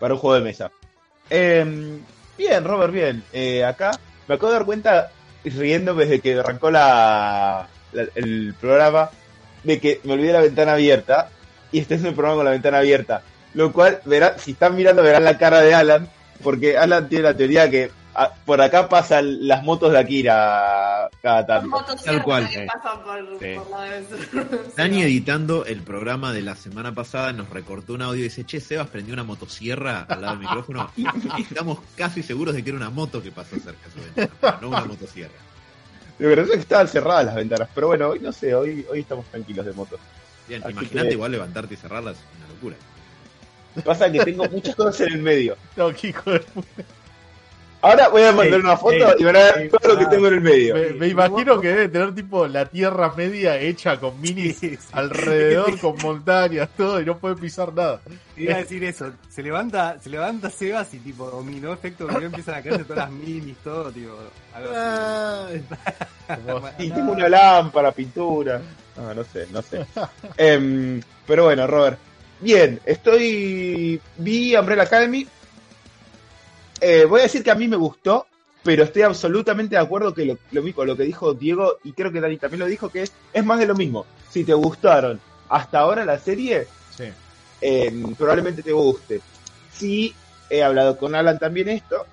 Para 0.00 0.14
un 0.14 0.20
juego 0.20 0.36
de 0.36 0.42
mesa. 0.42 0.70
Eh, 1.28 1.98
bien, 2.38 2.64
Robert, 2.64 2.92
bien. 2.92 3.22
Eh, 3.32 3.64
acá 3.64 3.90
me 4.26 4.34
acabo 4.36 4.52
de 4.52 4.58
dar 4.58 4.66
cuenta, 4.66 5.10
riéndome 5.44 6.04
desde 6.06 6.20
que 6.20 6.38
arrancó 6.38 6.70
la, 6.70 7.68
la- 7.92 8.08
el 8.14 8.54
programa, 8.58 9.10
de 9.62 9.80
que 9.80 10.00
me 10.04 10.14
olvidé 10.14 10.32
la 10.32 10.40
ventana 10.40 10.72
abierta. 10.74 11.30
Y 11.72 11.80
este 11.80 11.96
es 11.96 12.02
un 12.04 12.14
programa 12.14 12.36
con 12.36 12.44
la 12.46 12.50
ventana 12.52 12.78
abierta. 12.78 13.22
Lo 13.52 13.70
cual, 13.72 14.00
verá, 14.06 14.38
si 14.38 14.52
están 14.52 14.76
mirando, 14.76 15.02
verán 15.02 15.24
la 15.24 15.36
cara 15.36 15.60
de 15.60 15.74
Alan. 15.74 16.08
Porque 16.42 16.76
Alan 16.78 17.08
tiene 17.08 17.24
la 17.24 17.36
teoría 17.36 17.70
que 17.70 17.90
ah, 18.14 18.32
por 18.44 18.60
acá 18.60 18.88
pasan 18.88 19.46
las 19.46 19.62
motos 19.62 19.92
de 19.92 19.98
Akira 19.98 21.08
cada 21.22 21.46
tanto. 21.46 21.68
motosierras 21.68 22.04
Tal 22.04 22.22
cual, 22.22 22.48
que 22.48 22.62
eh. 22.62 22.66
pasan 22.72 23.02
por, 23.02 23.38
Sí. 23.40 23.54
por 23.56 23.70
la 23.70 23.82
de- 23.84 24.58
Dani 24.76 25.02
editando 25.02 25.64
el 25.64 25.82
programa 25.82 26.32
de 26.32 26.42
la 26.42 26.56
semana 26.56 26.94
pasada 26.94 27.32
nos 27.32 27.50
recortó 27.50 27.94
un 27.94 28.02
audio 28.02 28.20
y 28.20 28.24
dice, 28.24 28.44
che, 28.44 28.60
Sebas 28.60 28.88
prendió 28.88 29.14
una 29.14 29.24
motosierra 29.24 30.06
al 30.08 30.20
lado 30.22 30.36
del 30.36 30.46
micrófono 30.46 30.90
y 30.96 31.06
estamos 31.42 31.78
casi 31.96 32.22
seguros 32.22 32.54
de 32.54 32.62
que 32.62 32.70
era 32.70 32.78
una 32.78 32.90
moto 32.90 33.22
que 33.22 33.30
pasó 33.32 33.56
cerca 33.56 33.86
de 33.86 33.90
su 33.92 34.00
ventana, 34.00 34.30
pero 34.40 34.58
no 34.62 34.68
una 34.68 34.84
motosierra. 34.84 35.34
De 36.18 36.26
verdad 36.28 36.44
es 36.46 36.50
que 36.52 36.58
estaban 36.60 36.86
cerradas 36.86 37.24
las 37.26 37.34
ventanas. 37.34 37.68
Pero 37.74 37.88
bueno, 37.88 38.08
hoy 38.10 38.20
no 38.20 38.30
sé, 38.32 38.54
hoy, 38.54 38.86
hoy 38.88 39.00
estamos 39.00 39.26
tranquilos 39.26 39.66
de 39.66 39.72
motos. 39.72 39.98
Bien, 40.48 40.62
imagínate 40.68 41.08
que- 41.08 41.14
igual 41.14 41.32
levantarte 41.32 41.74
y 41.74 41.76
cerrarlas, 41.76 42.16
es 42.16 42.22
una 42.38 42.48
locura. 42.54 42.76
Pasa 43.84 44.12
que 44.12 44.20
tengo 44.24 44.44
muchas 44.48 44.76
cosas 44.76 45.00
en 45.08 45.14
el 45.14 45.22
medio. 45.22 45.56
No, 45.76 45.88
puta. 45.90 46.40
Ahora 47.84 48.08
voy 48.08 48.22
a 48.22 48.32
mandar 48.32 48.60
una 48.60 48.76
foto 48.78 48.94
ey, 48.94 49.16
y 49.18 49.24
van 49.24 49.36
a 49.36 49.40
ver 49.40 49.70
todo 49.70 49.92
lo 49.92 49.98
que 49.98 50.04
ah. 50.06 50.08
tengo 50.08 50.28
en 50.28 50.34
el 50.34 50.40
medio. 50.40 50.74
Me, 50.74 50.90
me 50.94 51.08
imagino 51.08 51.60
que 51.60 51.68
debe 51.68 51.88
tener 51.88 52.14
tipo 52.14 52.46
la 52.46 52.64
tierra 52.64 53.12
media 53.14 53.58
hecha 53.58 54.00
con 54.00 54.18
minis 54.20 54.56
Sí, 54.56 54.70
sí. 54.70 54.88
alrededor, 54.92 55.78
con 55.78 55.96
montañas, 56.02 56.70
todo, 56.76 56.98
y 57.00 57.04
no 57.04 57.18
puede 57.18 57.36
pisar 57.36 57.74
nada. 57.74 58.00
Iba 58.36 58.54
a 58.54 58.58
decir 58.60 58.82
eso, 58.84 59.12
se 59.28 59.42
levanta, 59.42 60.00
se 60.00 60.08
levanta 60.08 60.48
Sebas 60.48 60.94
y 60.94 60.98
tipo 60.98 61.30
dominó 61.30 61.74
efecto 61.74 62.06
dominó 62.06 62.26
empiezan 62.26 62.54
a 62.54 62.62
caerse 62.62 62.84
todas 62.84 63.10
las 63.10 63.10
minis, 63.10 63.56
todo, 63.62 63.92
tipo, 63.92 64.12
algo 64.54 64.72
así. 64.72 65.64
Y 66.78 66.90
tengo 66.90 67.12
una 67.16 67.28
lámpara, 67.28 67.92
pintura. 67.92 68.62
Ah, 68.96 69.12
no 69.14 69.24
sé, 69.24 69.46
no 69.52 69.60
sé. 69.60 69.84
Em, 70.38 71.02
pero 71.26 71.44
bueno, 71.44 71.66
Robert. 71.66 71.98
Bien, 72.40 72.80
estoy. 72.84 74.00
Vi 74.16 74.56
Umbrella 74.56 74.82
Academy. 74.82 75.26
Eh, 76.86 77.06
voy 77.06 77.20
a 77.20 77.22
decir 77.22 77.42
que 77.42 77.50
a 77.50 77.54
mí 77.54 77.66
me 77.66 77.76
gustó, 77.76 78.26
pero 78.62 78.84
estoy 78.84 79.00
absolutamente 79.00 79.74
de 79.76 79.80
acuerdo 79.80 80.12
que 80.12 80.26
lo, 80.26 80.36
lo 80.52 80.62
mismo 80.62 80.76
con 80.76 80.86
lo 80.86 80.96
que 80.98 81.04
dijo 81.04 81.32
Diego, 81.32 81.78
y 81.82 81.92
creo 81.92 82.12
que 82.12 82.20
Dani 82.20 82.36
también 82.36 82.60
lo 82.60 82.66
dijo, 82.66 82.90
que 82.90 83.00
es, 83.00 83.12
es 83.32 83.42
más 83.42 83.58
de 83.58 83.64
lo 83.66 83.74
mismo. 83.74 84.04
Si 84.28 84.44
te 84.44 84.52
gustaron 84.52 85.18
hasta 85.48 85.78
ahora 85.78 86.04
la 86.04 86.18
serie, 86.18 86.66
Sí. 86.94 87.04
eh, 87.62 87.90
probablemente 88.18 88.62
te 88.62 88.72
guste. 88.72 89.22
Sí, 89.72 90.14
he 90.50 90.62
hablado 90.62 90.98
con 90.98 91.14
Alan 91.14 91.38
también 91.38 91.70
esto. 91.70 92.04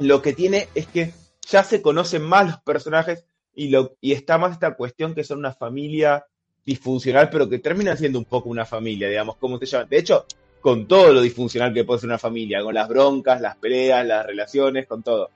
Lo 0.00 0.20
que 0.20 0.32
tiene 0.32 0.68
es 0.74 0.88
que 0.88 1.14
ya 1.48 1.62
se 1.62 1.80
conocen 1.80 2.22
más 2.22 2.46
los 2.46 2.60
personajes 2.62 3.24
y, 3.54 3.68
lo, 3.68 3.94
y 4.00 4.12
está 4.14 4.36
más 4.36 4.50
esta 4.52 4.74
cuestión 4.74 5.14
que 5.14 5.22
son 5.22 5.38
una 5.38 5.52
familia 5.54 6.26
disfuncional, 6.64 7.30
pero 7.30 7.48
que 7.48 7.60
termina 7.60 7.96
siendo 7.96 8.18
un 8.18 8.24
poco 8.24 8.48
una 8.48 8.64
familia, 8.66 9.08
digamos, 9.08 9.36
¿cómo 9.36 9.58
se 9.60 9.66
llama? 9.66 9.84
De 9.84 9.98
hecho, 9.98 10.26
con 10.60 10.86
todo 10.88 11.12
lo 11.12 11.20
disfuncional 11.20 11.72
que 11.72 11.84
puede 11.84 12.00
ser 12.00 12.08
una 12.08 12.18
familia, 12.18 12.62
con 12.62 12.74
las 12.74 12.88
broncas, 12.88 13.40
las 13.40 13.56
peleas, 13.56 14.04
las 14.06 14.26
relaciones, 14.26 14.86
con 14.86 15.02
todo. 15.02 15.30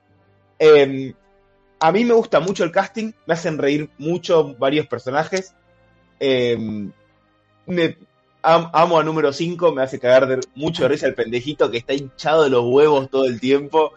Eh, 0.59 1.15
a 1.81 1.93
mí 1.93 2.05
me 2.05 2.15
gusta 2.15 2.41
mucho 2.41 2.65
el 2.65 2.73
casting, 2.73 3.13
me 3.27 3.35
hacen 3.35 3.59
reír 3.59 3.91
mucho 3.99 4.55
varios 4.57 4.87
personajes. 4.87 5.55
Eh, 6.19 6.57
me, 7.67 7.97
am- 8.43 8.71
amo 8.73 8.99
a 8.99 9.05
número 9.05 9.33
5, 9.33 9.73
me 9.73 9.83
hace 9.83 9.99
cagar 9.99 10.27
de 10.27 10.41
mucho 10.55 10.83
de 10.83 10.89
risa 10.91 11.07
el 11.07 11.15
pendejito 11.15 11.71
que 11.71 11.79
está 11.79 11.95
hinchado 11.95 12.45
de 12.45 12.51
los 12.51 12.65
huevos 12.67 13.09
todo 13.11 13.25
el 13.27 13.41
tiempo. 13.41 13.93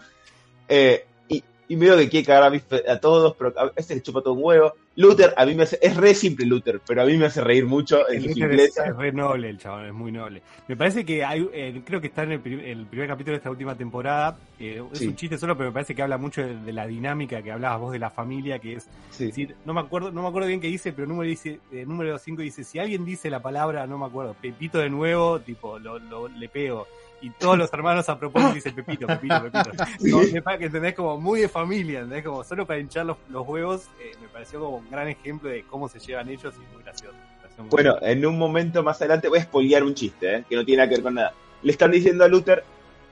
Eh, 0.68 1.06
y, 1.28 1.44
y 1.68 1.76
medio 1.76 1.98
que 1.98 2.10
quiere 2.10 2.26
cagar 2.26 2.44
a, 2.44 2.50
mí- 2.50 2.62
a 2.88 3.00
todos, 3.00 3.36
pero 3.38 3.54
a 3.58 3.66
veces 3.72 3.98
le 3.98 4.04
chupa 4.04 4.22
todo 4.22 4.34
un 4.34 4.44
huevo. 4.44 4.74
Luther, 4.96 5.34
a 5.38 5.46
mí 5.48 5.56
me 5.56 5.64
hace, 5.64 5.80
es 5.82 5.98
re 5.98 6.14
simple 6.14 6.46
Luther, 6.46 6.80
pero 6.86 7.02
a 7.02 7.06
mí 7.06 7.18
me 7.18 7.26
hace 7.26 7.42
reír 7.42 7.66
mucho 7.66 8.08
en 8.10 8.22
su 8.22 8.30
es, 8.30 8.76
re 8.96 9.12
noble 9.12 9.50
el 9.50 9.58
chabón, 9.58 9.88
es 9.88 9.94
muy 9.94 10.12
noble. 10.12 10.44
Me 10.68 10.78
parece 10.78 11.04
que 11.04 11.26
hay, 11.26 11.50
eh, 11.52 11.82
creo 11.84 12.00
que 12.00 12.08
está 12.08 12.22
en 12.24 12.34
el, 12.34 12.40
prim- 12.40 12.60
el 12.60 12.86
primer 12.86 13.08
capítulo 13.08 13.32
de 13.34 13.38
esta 13.38 13.50
última 13.50 13.76
temporada. 13.76 14.38
eh, 14.60 14.82
es 14.94 15.00
Sí. 15.00 15.08
un 15.08 15.16
chiste 15.16 15.38
solo, 15.40 15.58
pero 15.58 15.70
me 15.70 15.74
parece 15.74 15.96
que 15.96 16.04
habla 16.04 16.18
mucho 16.20 16.42
de, 16.42 16.56
de 16.56 16.72
la 16.74 16.86
dinámica 16.86 17.42
que 17.42 17.52
hablabas 17.52 17.80
vos 17.80 17.92
de 17.92 17.98
la 18.00 18.12
familia, 18.12 18.60
que 18.60 18.74
es 18.76 18.88
Sí. 19.10 19.26
decir, 19.26 19.56
no 19.66 19.74
me 19.74 19.82
acuerdo, 19.82 20.12
no 20.12 20.22
me 20.22 20.28
acuerdo 20.28 20.48
bien 20.48 20.62
qué 20.62 20.68
dice, 20.68 20.94
pero 20.94 21.08
número 21.08 21.28
dice, 21.28 21.60
eh, 21.72 21.86
número 21.88 22.18
5 22.20 22.44
dice, 22.44 22.64
si 22.64 22.78
alguien 22.78 23.04
dice 23.04 23.32
la 23.32 23.42
palabra, 23.42 23.88
no 23.88 23.98
me 23.98 24.06
acuerdo, 24.06 24.36
Pepito 24.40 24.78
de 24.78 24.90
nuevo, 24.92 25.40
tipo, 25.40 25.80
lo, 25.80 25.98
lo- 25.98 26.28
le 26.28 26.50
pego. 26.50 26.88
Y 27.24 27.30
todos 27.32 27.58
los 27.58 27.72
hermanos 27.74 28.08
a 28.10 28.20
propósito 28.20 28.54
dicen 28.54 28.76
Pepito, 28.76 29.08
Pepito, 29.08 29.44
Pepito. 29.44 29.72
No, 30.02 30.18
me 30.32 30.42
parece 30.42 30.60
que 30.60 30.66
entendés 30.66 30.94
como 30.94 31.18
muy 31.20 31.40
de 31.42 31.48
familia, 31.50 32.00
entendés 32.02 32.26
como 32.26 32.44
solo 32.44 32.68
para 32.68 32.80
hinchar 32.80 33.06
los, 33.06 33.18
los 33.30 33.48
huevos, 33.48 33.84
eh, 34.02 34.12
me 34.22 34.28
pareció 34.28 34.60
como 34.60 34.78
un 34.78 34.90
gran 34.92 35.08
ejemplo 35.08 35.50
de 35.50 35.64
cómo 35.64 35.88
se 35.88 36.00
llevan 36.00 36.28
ellos 36.30 36.54
y 36.58 36.74
muy 36.76 36.84
gracioso. 36.84 37.14
Me 37.16 37.42
pareció 37.42 37.64
muy 37.64 37.70
Bueno, 37.70 37.96
en 38.02 38.26
un 38.26 38.38
momento 38.38 38.84
más 38.84 38.98
adelante 39.02 39.30
voy 39.30 39.40
a 39.40 39.44
spoilear 39.44 39.84
un 39.84 39.96
chiste, 39.96 40.36
¿eh? 40.36 40.44
que 40.50 40.56
no 40.56 40.66
tiene 40.66 40.80
nada 40.80 40.90
que 40.90 40.96
ver 40.96 41.04
con 41.04 41.14
nada. 41.16 41.34
Le 41.62 41.72
están 41.72 41.92
diciendo 41.92 42.26
a 42.26 42.28
Luther, 42.28 42.64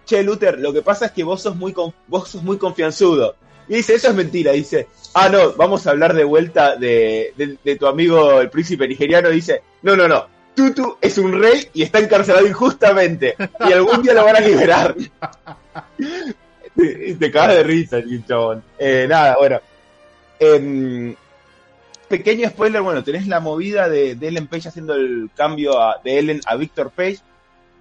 che, 0.06 0.22
Luther, 0.24 0.60
lo 0.60 0.74
que 0.74 0.82
pasa 0.82 1.06
es 1.06 1.12
que 1.14 1.24
vos 1.24 1.42
sos 1.42 1.56
muy, 1.56 1.72
con- 1.72 1.94
vos 2.08 2.28
sos 2.28 2.44
muy 2.44 2.58
confianzudo. 2.58 3.36
Y 3.70 3.76
dice, 3.76 3.94
eso 3.94 4.10
es 4.10 4.16
mentira. 4.16 4.52
Dice, 4.52 4.88
ah, 5.14 5.30
no, 5.30 5.54
vamos 5.54 5.88
a 5.88 5.92
hablar 5.92 6.14
de 6.14 6.26
vuelta 6.26 6.76
de, 6.76 7.34
de- 7.38 7.58
de 7.64 7.76
tu 7.78 7.88
amigo 7.88 8.42
el 8.42 8.50
príncipe 8.50 8.86
nigeriano. 8.90 9.30
Dice, 9.30 9.62
no, 9.84 9.96
no, 9.96 10.10
no, 10.10 10.28
Tutu 10.56 10.98
es 11.02 11.18
un 11.18 11.40
rey 11.40 11.70
y 11.74 11.84
está 11.84 12.00
encarcelado 12.00 12.46
injustamente. 12.46 13.36
Y 13.68 13.72
algún 13.72 14.02
día 14.02 14.14
lo 14.14 14.26
van 14.26 14.36
a 14.36 14.40
liberar. 14.40 14.96
te 16.76 17.32
cagas 17.32 17.56
de 17.56 17.64
risa, 17.64 17.98
chabón. 18.28 18.64
Eh, 18.78 19.06
nada, 19.10 19.36
bueno. 19.40 19.62
Em, 20.40 21.16
pequeño 22.08 22.50
spoiler, 22.50 22.82
bueno, 22.82 23.04
tenés 23.04 23.28
la 23.28 23.40
movida 23.40 23.88
de, 23.88 24.12
Ellen 24.12 24.48
Page 24.48 24.68
haciendo 24.68 24.96
el 24.96 25.30
cambio 25.36 25.74
de 26.04 26.20
Ellen 26.20 26.42
a 26.46 26.56
Victor 26.56 26.92
Page. 26.92 27.20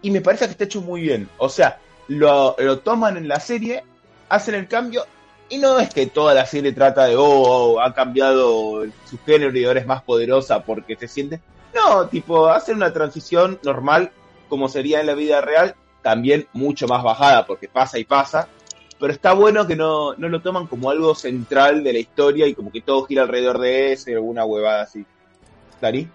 Y 0.02 0.11
me 0.11 0.20
parece 0.20 0.46
que 0.46 0.52
está 0.52 0.64
hecho 0.64 0.80
muy 0.80 1.02
bien. 1.02 1.28
O 1.38 1.48
sea, 1.48 1.78
lo, 2.09 2.56
lo 2.59 2.78
toman 2.78 3.16
en 3.16 3.28
la 3.28 3.40
serie, 3.40 3.85
hacen 4.28 4.54
el 4.54 4.68
cambio. 4.68 5.04
Y 5.48 5.59
no 5.59 5.80
es 5.80 5.92
que 5.92 6.06
toda 6.06 6.33
la 6.33 6.46
serie 6.46 6.72
trata 6.72 7.06
de, 7.06 7.16
oh, 7.16 7.24
oh, 7.24 7.80
ha 7.80 7.92
cambiado 7.92 8.85
su 9.04 9.18
género 9.26 9.59
y 9.59 9.64
ahora 9.64 9.80
es 9.80 9.87
más 9.87 10.02
poderosa 10.02 10.62
porque 10.62 10.96
se 10.96 11.09
siente. 11.09 11.40
No, 11.74 12.06
tipo, 12.09 12.48
hacen 12.48 12.76
una 12.76 12.92
transición 12.92 13.59
normal, 13.62 14.11
como 14.48 14.68
sería 14.68 15.00
en 15.00 15.06
la 15.06 15.14
vida 15.14 15.40
real, 15.40 15.74
también 16.02 16.46
mucho 16.52 16.87
más 16.88 17.02
bajada, 17.02 17.46
porque 17.46 17.68
pasa 17.68 17.98
y 17.98 18.04
pasa. 18.04 18.48
Pero 18.98 19.12
está 19.12 19.33
bueno 19.33 19.66
que 19.66 19.76
no, 19.76 20.14
no 20.14 20.28
lo 20.28 20.42
toman 20.42 20.66
como 20.66 20.90
algo 20.90 21.14
central 21.14 21.83
de 21.83 21.92
la 21.94 21.98
historia 22.00 22.46
y 22.46 22.54
como 22.54 22.70
que 22.70 22.83
todo 22.83 23.04
gira 23.04 23.22
alrededor 23.22 23.59
de 23.59 23.92
ese, 23.92 24.14
alguna 24.14 24.44
huevada 24.44 24.83
así. 24.83 25.04
¿Dari? 25.80 26.09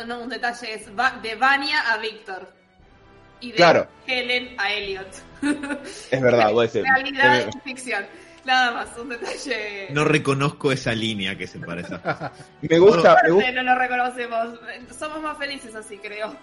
Oh, 0.00 0.04
No, 0.06 0.20
un 0.20 0.28
detalle 0.28 0.74
es 0.74 0.86
Va- 0.96 1.18
de 1.22 1.34
Vania 1.34 1.80
a 1.92 1.98
Víctor. 1.98 2.52
Y 3.40 3.50
de 3.50 3.56
Claro. 3.56 3.86
Helen 4.06 4.54
a 4.58 4.72
Elliot. 4.72 5.08
Es 6.10 6.20
verdad, 6.20 6.50
puede 6.52 6.68
ser. 6.68 6.84
Realidad 6.84 7.48
y 7.54 7.60
ficción. 7.68 8.04
Nada 8.44 8.72
más, 8.72 8.88
un 8.98 9.08
detalle. 9.10 9.88
No 9.90 10.04
reconozco 10.04 10.72
esa 10.72 10.94
línea 10.94 11.36
que 11.36 11.46
se 11.46 11.58
parece. 11.58 11.98
Me 12.62 12.78
gusta, 12.78 13.16
me 13.22 13.30
gusta, 13.30 13.42
Aparte, 13.42 13.52
no 13.52 13.62
lo 13.62 13.74
reconocemos. 13.74 14.60
Somos 14.96 15.20
más 15.20 15.36
felices 15.38 15.74
así, 15.74 15.98
creo. 15.98 16.34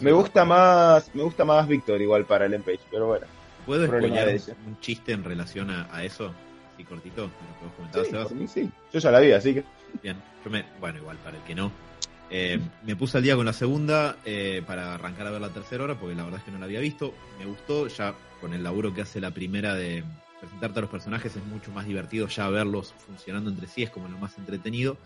me 0.00 0.12
gusta 0.12 0.44
más, 0.44 1.14
me 1.14 1.22
gusta 1.22 1.44
más 1.44 1.66
Víctor 1.68 2.00
igual 2.00 2.24
para 2.24 2.46
el 2.46 2.60
Page, 2.60 2.80
pero 2.90 3.08
bueno. 3.08 3.26
¿Puedo 3.66 3.86
spoilear 3.86 4.28
un, 4.66 4.80
chiste 4.80 5.12
en 5.12 5.22
relación 5.24 5.70
a, 5.70 5.88
a 5.94 6.04
eso? 6.04 6.32
Así 6.74 6.84
cortito, 6.84 7.28
¿me 7.28 7.66
lo 7.66 7.74
comentar, 7.76 8.04
Sí, 8.04 8.10
Sebas? 8.10 8.28
por 8.28 8.36
mí 8.36 8.48
sí. 8.48 8.70
Yo 8.92 8.98
ya 8.98 9.10
la 9.10 9.20
vi, 9.20 9.32
así 9.32 9.54
que. 9.54 9.64
Bien, 10.02 10.16
yo 10.44 10.50
me, 10.50 10.64
bueno, 10.80 10.98
igual 10.98 11.16
para 11.18 11.36
el 11.36 11.42
que 11.44 11.54
no. 11.54 11.70
Eh, 12.30 12.58
me 12.82 12.96
puse 12.96 13.18
al 13.18 13.22
día 13.22 13.36
con 13.36 13.44
la 13.44 13.52
segunda 13.52 14.16
eh, 14.24 14.62
para 14.66 14.94
arrancar 14.94 15.26
a 15.26 15.30
ver 15.32 15.40
la 15.40 15.50
tercera 15.50 15.84
hora, 15.84 15.96
porque 15.96 16.14
la 16.14 16.24
verdad 16.24 16.38
es 16.40 16.44
que 16.46 16.50
no 16.50 16.58
la 16.58 16.64
había 16.64 16.80
visto. 16.80 17.12
Me 17.38 17.44
gustó, 17.44 17.88
ya 17.88 18.14
con 18.40 18.54
el 18.54 18.62
laburo 18.62 18.94
que 18.94 19.02
hace 19.02 19.20
la 19.20 19.30
primera 19.32 19.74
de 19.74 20.02
presentarte 20.42 20.80
a 20.80 20.82
los 20.82 20.90
personajes 20.90 21.36
es 21.36 21.44
mucho 21.44 21.70
más 21.70 21.86
divertido 21.86 22.26
ya 22.26 22.48
verlos 22.48 22.92
funcionando 23.06 23.48
entre 23.48 23.68
sí, 23.68 23.84
es 23.84 23.90
como 23.90 24.08
lo 24.08 24.18
más 24.18 24.36
entretenido. 24.38 24.96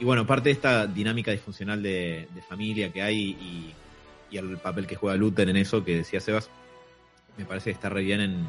Y 0.00 0.06
bueno, 0.06 0.26
parte 0.26 0.48
de 0.48 0.52
esta 0.52 0.86
dinámica 0.86 1.30
disfuncional 1.30 1.82
de, 1.82 2.28
de 2.34 2.42
familia 2.42 2.90
que 2.90 3.02
hay 3.02 3.16
y, 3.30 3.74
el 4.32 4.56
papel 4.56 4.88
que 4.88 4.96
juega 4.96 5.16
Luther 5.16 5.48
en 5.48 5.56
eso 5.56 5.84
que 5.84 5.98
decía 5.98 6.18
Sebas, 6.18 6.50
me 7.38 7.44
parece 7.44 7.70
que 7.70 7.74
está 7.74 7.88
re 7.88 8.02
bien 8.02 8.20
en, 8.20 8.44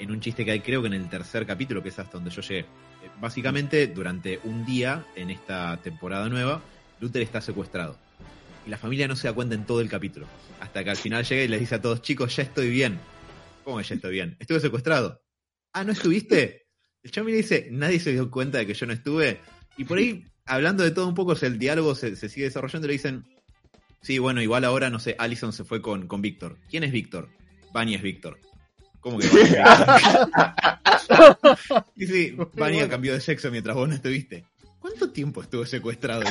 en 0.00 0.10
un 0.10 0.18
chiste 0.18 0.44
que 0.44 0.50
hay, 0.50 0.58
creo 0.58 0.80
que 0.80 0.88
en 0.88 0.94
el 0.94 1.08
tercer 1.08 1.46
capítulo, 1.46 1.80
que 1.80 1.90
es 1.90 1.98
hasta 2.00 2.14
donde 2.14 2.30
yo 2.30 2.42
llegué. 2.42 2.60
Eh, 2.60 2.64
Básicamente, 3.20 3.86
durante 3.86 4.40
un 4.42 4.66
día 4.66 5.06
en 5.14 5.30
esta 5.30 5.76
temporada 5.76 6.28
nueva, 6.28 6.60
Luther 6.98 7.22
está 7.22 7.40
secuestrado. 7.40 7.96
Y 8.66 8.70
la 8.70 8.78
familia 8.78 9.06
no 9.06 9.14
se 9.14 9.28
da 9.28 9.32
cuenta 9.32 9.54
en 9.54 9.64
todo 9.64 9.80
el 9.80 9.88
capítulo. 9.88 10.26
Hasta 10.58 10.82
que 10.82 10.90
al 10.90 10.96
final 10.96 11.24
llega 11.24 11.44
y 11.44 11.48
les 11.48 11.60
dice 11.60 11.76
a 11.76 11.80
todos, 11.80 12.02
chicos, 12.02 12.34
ya 12.34 12.42
estoy 12.42 12.70
bien. 12.70 12.98
¿Cómo 13.62 13.78
que 13.78 13.84
ya 13.84 13.94
estoy 13.94 14.10
bien? 14.10 14.36
Estuve 14.40 14.58
secuestrado. 14.58 15.21
Ah, 15.72 15.84
¿no 15.84 15.92
estuviste? 15.92 16.66
El 17.02 17.10
chavo 17.10 17.28
le 17.28 17.36
dice, 17.36 17.68
nadie 17.70 17.98
se 17.98 18.12
dio 18.12 18.30
cuenta 18.30 18.58
de 18.58 18.66
que 18.66 18.74
yo 18.74 18.86
no 18.86 18.92
estuve. 18.92 19.40
Y 19.76 19.84
por 19.84 19.98
ahí, 19.98 20.24
hablando 20.44 20.84
de 20.84 20.90
todo 20.90 21.08
un 21.08 21.14
poco, 21.14 21.34
el 21.40 21.58
diálogo 21.58 21.94
se, 21.94 22.14
se 22.16 22.28
sigue 22.28 22.46
desarrollando 22.46 22.86
y 22.86 22.88
le 22.88 22.92
dicen, 22.92 23.24
sí, 24.02 24.18
bueno, 24.18 24.42
igual 24.42 24.64
ahora, 24.64 24.90
no 24.90 24.98
sé, 24.98 25.16
Allison 25.18 25.52
se 25.52 25.64
fue 25.64 25.80
con, 25.80 26.06
con 26.06 26.20
Víctor. 26.22 26.58
¿Quién 26.70 26.84
es 26.84 26.92
Víctor? 26.92 27.28
Vania 27.72 27.96
es 27.96 28.02
Víctor. 28.02 28.38
¿Cómo 29.00 29.18
que? 29.18 29.28
Y 31.96 32.06
sí, 32.06 32.36
Vania 32.54 32.88
cambió 32.88 33.12
de 33.12 33.20
sexo 33.20 33.50
mientras 33.50 33.76
vos 33.76 33.88
no 33.88 33.94
estuviste. 33.94 34.44
¿Cuánto 34.78 35.10
tiempo 35.10 35.42
estuvo 35.42 35.66
secuestrado? 35.66 36.22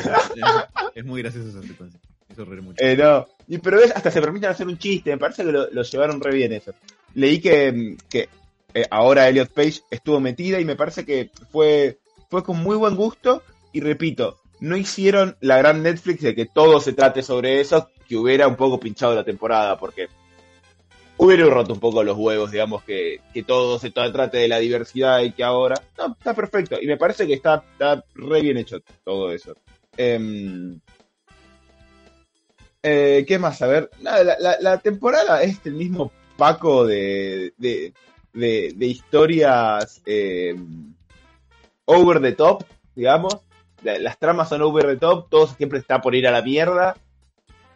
Es, 0.96 1.06
muy 1.06 1.22
graciosa 1.22 1.50
esa 1.50 1.62
secuencia. 1.62 2.00
Eso 2.30 2.46
reír 2.46 2.62
mucho. 2.62 2.84
Eh, 2.84 2.96
no. 2.96 3.28
Y, 3.48 3.58
pero 3.58 3.78
ves, 3.78 3.92
hasta 3.94 4.10
se 4.10 4.22
permiten 4.22 4.50
hacer 4.50 4.68
un 4.68 4.78
chiste. 4.78 5.12
Me 5.12 5.18
parece 5.18 5.44
que 5.44 5.52
lo, 5.52 5.70
lo 5.70 5.84
llevaron 5.84 6.22
re 6.22 6.34
bien 6.34 6.54
eso. 6.54 6.74
Leí 7.14 7.40
que, 7.40 7.98
que 8.10 8.30
eh, 8.74 8.86
ahora 8.90 9.28
Elliot 9.28 9.52
Page 9.52 9.82
estuvo 9.90 10.20
metida 10.20 10.60
y 10.60 10.66
me 10.66 10.76
parece 10.76 11.06
que 11.06 11.32
fue, 11.52 12.00
fue 12.30 12.44
con 12.44 12.58
muy 12.58 12.76
buen 12.78 12.96
gusto. 12.96 13.44
Y 13.74 13.82
repito, 13.82 14.40
no 14.60 14.78
hicieron 14.78 15.38
la 15.42 15.58
gran 15.58 15.82
Netflix 15.84 16.22
de 16.22 16.36
que 16.36 16.46
todo 16.46 16.80
se 16.80 16.94
trate 16.94 17.24
sobre 17.24 17.62
eso, 17.62 17.90
que 18.08 18.18
hubiera 18.18 18.48
un 18.48 18.56
poco 18.56 18.80
pinchado 18.80 19.16
la 19.16 19.24
temporada, 19.24 19.78
porque 19.78 20.08
hubiera 21.18 21.46
roto 21.46 21.74
un 21.74 21.80
poco 21.80 22.04
los 22.04 22.18
huevos, 22.18 22.52
digamos, 22.52 22.84
que, 22.84 23.22
que 23.34 23.44
todo 23.44 23.80
se 23.80 23.94
tra- 23.94 24.12
trate 24.12 24.40
de 24.40 24.48
la 24.48 24.60
diversidad 24.60 25.22
y 25.22 25.32
que 25.32 25.44
ahora. 25.44 25.76
No, 25.98 26.16
está 26.18 26.34
perfecto. 26.34 26.78
Y 26.82 26.88
me 26.88 26.98
parece 26.98 27.28
que 27.28 27.34
está, 27.34 27.64
está 27.74 28.04
re 28.16 28.42
bien 28.42 28.58
hecho 28.58 28.80
todo 29.04 29.32
eso. 29.32 29.56
Em, 29.98 30.80
eh, 32.84 33.24
¿Qué 33.28 33.38
más? 33.38 33.62
A 33.62 33.68
ver, 33.68 33.90
nada, 34.02 34.38
la, 34.60 34.78
temporada 34.80 35.44
es 35.44 35.60
el 35.66 35.74
mismo 35.74 36.12
paco 36.38 36.86
de, 36.86 37.54
de- 38.34 38.74
historias 38.86 40.02
eh, 40.06 40.56
over 41.86 42.22
the 42.22 42.32
top, 42.34 42.64
digamos. 42.96 43.38
La- 43.84 44.00
Las 44.00 44.18
tramas 44.20 44.50
son 44.50 44.62
over 44.62 44.86
the 44.88 44.98
top, 44.98 45.30
todo 45.30 45.48
siempre 45.48 45.80
está 45.80 46.02
por 46.02 46.16
ir 46.16 46.28
a 46.28 46.32
la 46.32 46.42
mierda. 46.42 46.96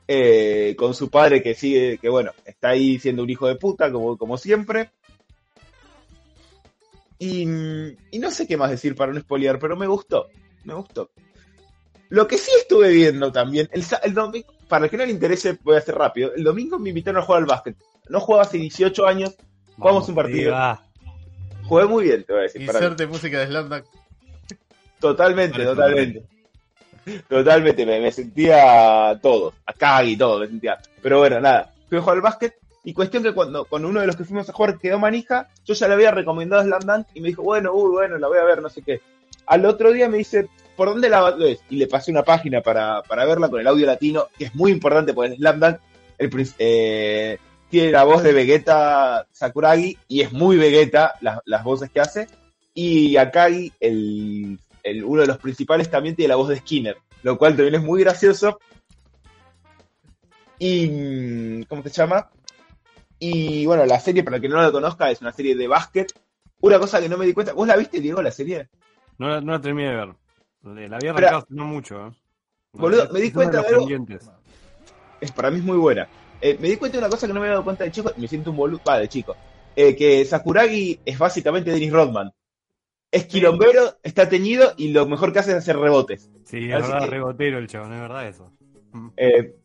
Eh, 0.08 0.76
con 0.78 0.94
su 0.94 1.10
padre 1.10 1.42
que 1.42 1.56
sigue, 1.56 1.98
que 1.98 2.10
bueno, 2.10 2.32
está 2.46 2.70
ahí 2.70 3.00
siendo 3.00 3.24
un 3.24 3.30
hijo 3.32 3.48
de 3.48 3.56
puta, 3.56 3.92
como, 3.92 4.18
como 4.18 4.38
siempre. 4.38 4.92
Y, 7.18 7.44
y 8.12 8.20
no 8.20 8.30
sé 8.30 8.46
qué 8.46 8.58
más 8.58 8.70
decir 8.70 8.96
para 8.96 9.14
no 9.14 9.20
spoilear, 9.20 9.58
pero 9.58 9.76
me 9.76 9.88
gustó, 9.88 10.28
me 10.66 10.74
gustó. 10.74 11.10
Lo 12.10 12.28
que 12.28 12.38
sí 12.38 12.52
estuve 12.60 12.90
viendo 12.92 13.32
también, 13.32 13.68
el, 13.72 13.84
el 14.04 14.14
domingo, 14.14 14.48
para 14.68 14.86
el 14.86 14.92
que 14.92 14.98
no 14.98 15.06
le 15.06 15.12
interese, 15.12 15.58
voy 15.64 15.76
a 15.76 15.80
hacer 15.80 15.96
rápido. 15.96 16.34
El 16.36 16.44
domingo 16.44 16.78
me 16.78 16.90
invitaron 16.90 17.22
a 17.22 17.26
jugar 17.26 17.42
al 17.42 17.48
básquet. 17.48 17.76
No 18.10 18.20
jugaba 18.20 18.44
hace 18.44 18.58
18 18.58 19.08
años, 19.08 19.36
Jugamos 19.78 20.10
un 20.10 20.16
partido. 20.16 20.52
Diga. 20.52 20.82
jugué 21.64 21.86
muy 21.86 22.04
bien, 22.04 22.24
te 22.24 22.34
voy 22.34 22.40
a 22.40 22.44
decir. 22.44 22.62
Inserte 22.62 23.08
música 23.08 23.40
de 23.40 23.48
Slam 23.48 23.70
Dunk. 23.70 23.86
Totalmente, 25.00 25.54
Parece 25.54 25.70
totalmente. 25.70 26.24
Totalmente, 27.30 27.86
me, 27.86 28.00
me 28.00 28.12
sentía 28.12 29.20
todo, 29.22 29.54
acá 29.66 30.04
y 30.04 30.18
todo, 30.18 30.40
me 30.40 30.48
sentía. 30.48 30.80
Pero 31.02 31.20
bueno, 31.20 31.40
nada, 31.40 31.72
fui 31.88 31.98
a 31.98 32.02
jugar 32.02 32.18
al 32.18 32.22
básquet 32.22 32.56
y 32.84 32.94
cuestión 32.94 33.24
que 33.24 33.34
cuando 33.34 33.66
con 33.66 33.84
uno 33.86 34.00
de 34.00 34.08
los 34.08 34.16
que 34.16 34.26
fuimos 34.26 34.50
a 34.50 34.54
jugar 34.54 34.78
quedó 34.80 35.00
manija, 35.00 35.50
yo 35.66 35.74
ya 35.74 35.88
le 35.88 35.96
había 35.96 36.12
recomendado 36.12 36.64
Slam 36.64 36.82
Dunk 36.82 37.08
y 37.14 37.22
me 37.22 37.30
dijo, 37.30 37.44
bueno, 37.44 37.74
uy, 37.74 37.92
bueno, 37.92 38.18
la 38.18 38.28
voy 38.28 38.38
a 38.38 38.44
ver, 38.44 38.62
no 38.62 38.70
sé 38.70 38.82
qué. 38.82 39.02
Al 39.48 39.66
otro 39.66 39.92
día 39.92 40.10
me 40.10 40.18
dice, 40.18 40.48
¿por 40.76 40.90
dónde 40.90 41.10
la 41.10 41.32
ves? 41.32 41.60
Y 41.70 41.78
le 41.78 41.88
pasé 41.88 42.12
una 42.12 42.24
página 42.24 42.62
para, 42.62 43.02
para 43.04 43.26
verla 43.26 43.50
con 43.50 43.60
el 43.60 43.68
audio 43.68 43.86
latino, 43.86 44.28
que 44.38 44.46
es 44.46 44.56
muy 44.56 44.72
importante 44.72 45.14
porque 45.14 45.34
en 45.34 45.38
Slam 45.38 45.60
Dunk 45.60 45.78
el, 46.18 46.48
eh, 46.60 47.38
tiene 47.70 47.92
la 47.92 48.04
voz 48.04 48.24
de 48.24 48.34
Vegeta 48.34 49.28
Sakuragi 49.32 49.98
y 50.08 50.22
es 50.22 50.32
muy 50.32 50.58
Vegeta 50.58 51.16
las, 51.22 51.40
las 51.46 51.64
voces 51.64 51.90
que 51.90 52.00
hace. 52.00 52.28
Y 52.74 53.16
Akagi, 53.18 53.72
el, 53.80 54.60
el- 54.84 55.04
uno 55.04 55.22
de 55.22 55.28
los 55.28 55.38
principales, 55.38 55.90
también 55.90 56.16
tiene 56.16 56.30
la 56.30 56.36
voz 56.36 56.50
de 56.50 56.58
Skinner, 56.58 56.98
lo 57.24 57.38
cual 57.38 57.56
también 57.56 57.76
es 57.76 57.82
muy 57.84 58.02
gracioso. 58.02 58.60
Y. 60.60 60.88
mm, 60.90 61.64
¿Cómo 61.64 61.84
se 61.84 61.90
llama? 61.90 62.30
Y 63.20 63.66
bueno, 63.66 63.86
la 63.86 64.00
serie, 64.00 64.24
para 64.24 64.38
el 64.38 64.42
que 64.42 64.50
no 64.50 64.62
la 64.62 64.72
conozca, 64.72 65.10
es 65.10 65.22
una 65.22 65.32
serie 65.32 65.56
de 65.56 65.68
básquet. 65.68 66.12
Una 66.62 66.80
cosa 66.80 67.00
que 67.02 67.10
no 67.10 67.18
me 67.18 67.26
di 67.26 67.34
cuenta, 67.34 67.54
¿vos 67.54 67.68
la 67.68 67.76
viste, 67.76 68.00
Diego, 68.00 68.22
la 68.22 68.32
serie? 68.32 68.70
No, 69.18 69.30
la- 69.30 69.42
no 69.42 69.52
la 69.54 69.62
terminé 69.62 69.90
de 69.90 69.96
ver. 69.96 70.90
La 70.90 70.98
había 70.98 71.12
arrancado 71.12 71.46
no 71.50 71.66
mucho. 71.66 72.08
¿eh? 72.08 72.12
Boludo, 72.74 73.10
me 73.12 73.20
di 73.22 73.32
cuenta 73.32 73.62
de 73.62 73.68
algo. 73.76 73.86
Es, 75.22 75.32
para 75.32 75.50
mí 75.52 75.60
es 75.60 75.64
muy 75.64 75.78
buena. 75.78 76.08
Eh, 76.42 76.58
me 76.60 76.70
di 76.70 76.78
cuenta 76.78 76.98
de 76.98 77.04
una 77.04 77.10
cosa 77.10 77.28
que 77.28 77.34
no 77.34 77.40
me 77.40 77.46
había 77.48 77.54
dado 77.54 77.64
cuenta 77.64 77.84
de 77.84 77.92
chico, 77.92 78.12
me 78.18 78.28
siento 78.28 78.52
un 78.52 78.58
boludo, 78.58 78.82
va, 78.88 79.00
de 79.00 79.08
chico. 79.08 79.36
Eh, 79.76 79.96
que 79.96 80.24
Sakuragi 80.26 81.00
es 81.06 81.18
básicamente 81.18 81.72
Dennis 81.72 81.92
Rodman. 81.92 82.32
Es 83.12 83.26
quilombero, 83.26 83.98
está 84.04 84.28
teñido 84.28 84.74
y 84.78 84.90
lo 84.90 85.06
mejor 85.06 85.32
que 85.32 85.40
hace 85.40 85.52
es 85.52 85.58
hacer 85.58 85.78
rebotes. 85.78 86.30
Sí, 86.44 86.70
es 86.70 86.74
Así 86.76 86.92
verdad, 86.92 87.00
que- 87.06 87.12
rebotero 87.12 87.58
el 87.60 87.68
chabón, 87.68 87.94
es 87.94 88.00
verdad 88.02 88.28
eso. 88.28 88.52
Mm. 88.92 89.08
Eh, 89.18 89.56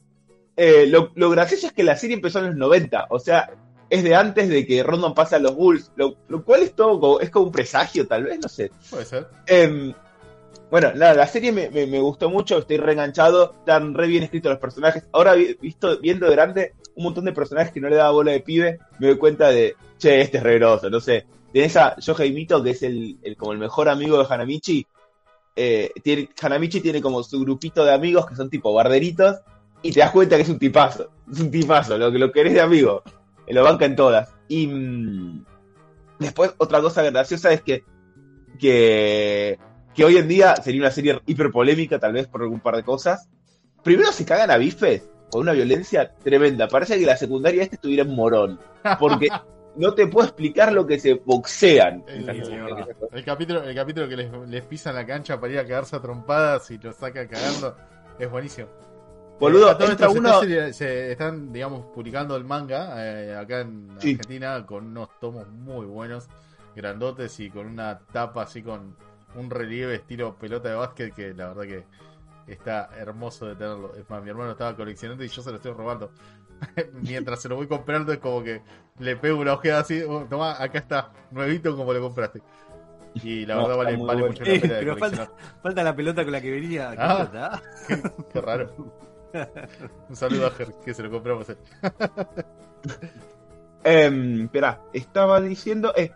eh, 0.56 0.86
lo, 0.86 1.10
lo 1.14 1.30
gracioso 1.30 1.66
es 1.68 1.72
que 1.72 1.82
la 1.82 1.96
serie 1.96 2.16
empezó 2.16 2.38
en 2.40 2.46
los 2.46 2.56
90, 2.56 3.06
o 3.10 3.18
sea, 3.18 3.50
es 3.88 4.04
de 4.04 4.14
antes 4.14 4.48
de 4.48 4.66
que 4.66 4.82
Rodman 4.82 5.14
pase 5.14 5.36
a 5.36 5.40
los 5.40 5.54
Bulls, 5.56 5.90
lo, 5.96 6.16
lo 6.28 6.44
cual 6.44 6.62
es 6.62 6.74
todo 6.74 7.00
como, 7.00 7.20
es 7.20 7.30
como 7.30 7.46
un 7.46 7.52
presagio, 7.52 8.06
tal 8.06 8.24
vez, 8.24 8.38
no 8.40 8.48
sé. 8.48 8.70
Puede 8.90 9.04
ser. 9.04 9.26
Bueno, 10.70 10.92
nada, 10.94 11.14
la 11.14 11.26
serie 11.26 11.50
me, 11.50 11.68
me- 11.68 11.98
gustó 12.00 12.30
mucho, 12.30 12.58
estoy 12.58 12.76
reenganchado, 12.76 13.54
están 13.58 13.92
re 13.94 14.06
bien 14.06 14.22
escritos 14.22 14.50
los 14.50 14.60
personajes. 14.60 15.04
Ahora, 15.12 15.34
vi- 15.34 15.56
visto, 15.60 15.98
viendo 15.98 16.26
de 16.26 16.32
grande 16.32 16.74
un 16.94 17.04
montón 17.04 17.24
de 17.24 17.32
personajes 17.32 17.72
que 17.72 17.80
no 17.80 17.88
le 17.88 17.96
daba 17.96 18.10
bola 18.12 18.30
de 18.32 18.40
pibe, 18.40 18.78
me 19.00 19.08
doy 19.08 19.18
cuenta 19.18 19.48
de, 19.48 19.74
che, 19.98 20.20
este 20.20 20.38
es 20.38 20.42
re 20.44 20.58
grosso, 20.58 20.88
no 20.88 21.00
sé. 21.00 21.26
Tenés 21.52 21.76
a 21.76 21.96
Yohei 21.98 22.32
Mito, 22.32 22.62
que 22.62 22.70
es 22.70 22.82
el, 22.84 23.18
el- 23.22 23.36
como 23.36 23.52
el 23.52 23.58
mejor 23.58 23.88
amigo 23.88 24.16
de 24.18 24.26
Hanamichi. 24.32 24.86
Eh, 25.56 25.90
tiene, 26.04 26.28
Hanamichi 26.40 26.80
tiene 26.80 27.02
como 27.02 27.22
su 27.24 27.40
grupito 27.40 27.84
de 27.84 27.92
amigos 27.92 28.26
que 28.26 28.36
son 28.36 28.48
tipo 28.48 28.72
barderitos, 28.72 29.38
y 29.82 29.90
te 29.92 30.00
das 30.00 30.12
cuenta 30.12 30.36
que 30.36 30.42
es 30.42 30.48
un 30.48 30.58
tipazo, 30.58 31.10
es 31.32 31.40
un 31.40 31.50
tipazo, 31.50 31.98
lo 31.98 32.12
que 32.12 32.18
lo 32.18 32.30
querés 32.30 32.54
de 32.54 32.60
amigo. 32.60 33.02
Eh, 33.46 33.54
Lo 33.54 33.64
banca 33.64 33.86
en 33.86 33.96
todas. 33.96 34.32
Y, 34.46 34.66
mm, 34.68 35.44
Después, 36.20 36.54
otra 36.58 36.80
cosa 36.82 37.02
graciosa 37.02 37.50
es 37.50 37.62
que, 37.62 37.82
que, 38.58 39.58
que 39.94 40.04
hoy 40.04 40.16
en 40.16 40.28
día 40.28 40.56
sería 40.56 40.80
una 40.82 40.90
serie 40.90 41.20
hiper 41.26 41.50
polémica, 41.50 41.98
tal 41.98 42.12
vez 42.12 42.26
por 42.26 42.42
algún 42.42 42.60
par 42.60 42.76
de 42.76 42.82
cosas. 42.84 43.28
Primero 43.82 44.12
se 44.12 44.24
cagan 44.24 44.50
a 44.50 44.56
bifes 44.56 45.08
con 45.30 45.42
una 45.42 45.52
violencia 45.52 46.14
tremenda. 46.22 46.68
Parece 46.68 46.98
que 46.98 47.06
la 47.06 47.16
secundaria 47.16 47.62
este 47.62 47.76
estuviera 47.76 48.02
en 48.02 48.14
morón. 48.14 48.58
Porque 48.98 49.28
no 49.76 49.94
te 49.94 50.06
puedo 50.06 50.26
explicar 50.26 50.72
lo 50.72 50.86
que 50.86 50.98
se 50.98 51.14
boxean. 51.14 52.04
El, 53.12 53.24
capítulo, 53.24 53.62
el 53.64 53.74
capítulo 53.74 54.08
que 54.08 54.16
les, 54.16 54.30
les 54.48 54.62
pisan 54.64 54.94
la 54.94 55.06
cancha 55.06 55.40
para 55.40 55.52
ir 55.52 55.58
a 55.58 55.62
cagarse 55.66 55.96
a 55.96 56.00
trompadas 56.00 56.70
y 56.70 56.78
lo 56.78 56.92
saca 56.92 57.26
cagando 57.28 57.76
es 58.18 58.30
buenísimo. 58.30 58.68
Boludo, 59.38 59.68
Eh, 59.68 59.70
a 59.72 59.78
todo 59.78 59.90
esto 59.92 60.10
uno. 60.12 60.42
seri- 60.42 60.72
se 60.72 61.12
están, 61.12 61.50
digamos, 61.52 61.86
publicando 61.94 62.36
el 62.36 62.44
manga 62.44 62.94
eh, 62.98 63.34
acá 63.34 63.60
en 63.60 63.88
Sí. 63.98 64.10
Argentina 64.10 64.64
con 64.66 64.86
unos 64.88 65.08
tomos 65.18 65.48
muy 65.48 65.86
buenos, 65.86 66.28
grandotes 66.76 67.40
y 67.40 67.48
con 67.50 67.66
una 67.66 67.98
tapa 68.12 68.42
así 68.42 68.62
con 68.62 68.94
un 69.34 69.50
relieve 69.50 69.94
estilo 69.96 70.36
pelota 70.36 70.68
de 70.68 70.74
básquet 70.74 71.14
que 71.14 71.34
la 71.34 71.48
verdad 71.48 71.62
que 71.64 71.84
está 72.52 72.90
hermoso 72.96 73.46
de 73.46 73.56
tenerlo. 73.56 73.94
Es 73.94 74.08
más, 74.10 74.22
mi 74.22 74.30
hermano 74.30 74.52
estaba 74.52 74.74
coleccionando 74.76 75.22
y 75.24 75.28
yo 75.28 75.42
se 75.42 75.50
lo 75.50 75.56
estoy 75.56 75.72
robando. 75.72 76.10
Mientras 77.02 77.40
se 77.40 77.48
lo 77.48 77.56
voy 77.56 77.66
comprando 77.68 78.12
es 78.12 78.18
como 78.18 78.42
que 78.42 78.62
le 78.98 79.16
pego 79.16 79.40
una 79.40 79.54
ojeada 79.54 79.80
así, 79.80 80.02
oh, 80.02 80.26
toma, 80.28 80.62
acá 80.62 80.78
está, 80.78 81.12
nuevito 81.30 81.76
como 81.76 81.92
lo 81.92 82.00
compraste. 82.00 82.42
Y 83.14 83.44
la 83.46 83.56
No, 83.56 83.62
verdad 83.62 83.76
vale, 83.78 83.96
vale 83.96 84.22
bueno. 84.22 84.26
mucho 84.28 84.44
la 84.44 84.56
pena 84.60 84.74
de 84.74 84.80
pero 84.80 84.94
coleccionar. 84.98 85.32
Falta 85.62 85.82
la 85.82 85.96
pelota 85.96 86.22
con 86.22 86.32
la 86.32 86.40
que 86.40 86.50
venía. 86.50 86.90
¿Qué 86.92 86.96
Ah. 87.00 87.60
Qué 88.32 88.40
raro. 88.40 88.94
Un 90.08 90.16
saludo 90.16 90.46
a 90.46 90.50
Ger, 90.50 90.74
que 90.84 90.92
se 90.94 91.02
lo 91.02 91.10
compramos. 91.10 91.46
Eh, 93.84 94.40
espera, 94.44 94.80
estaba 94.92 95.40
diciendo. 95.40 95.92
eh, 95.96 96.12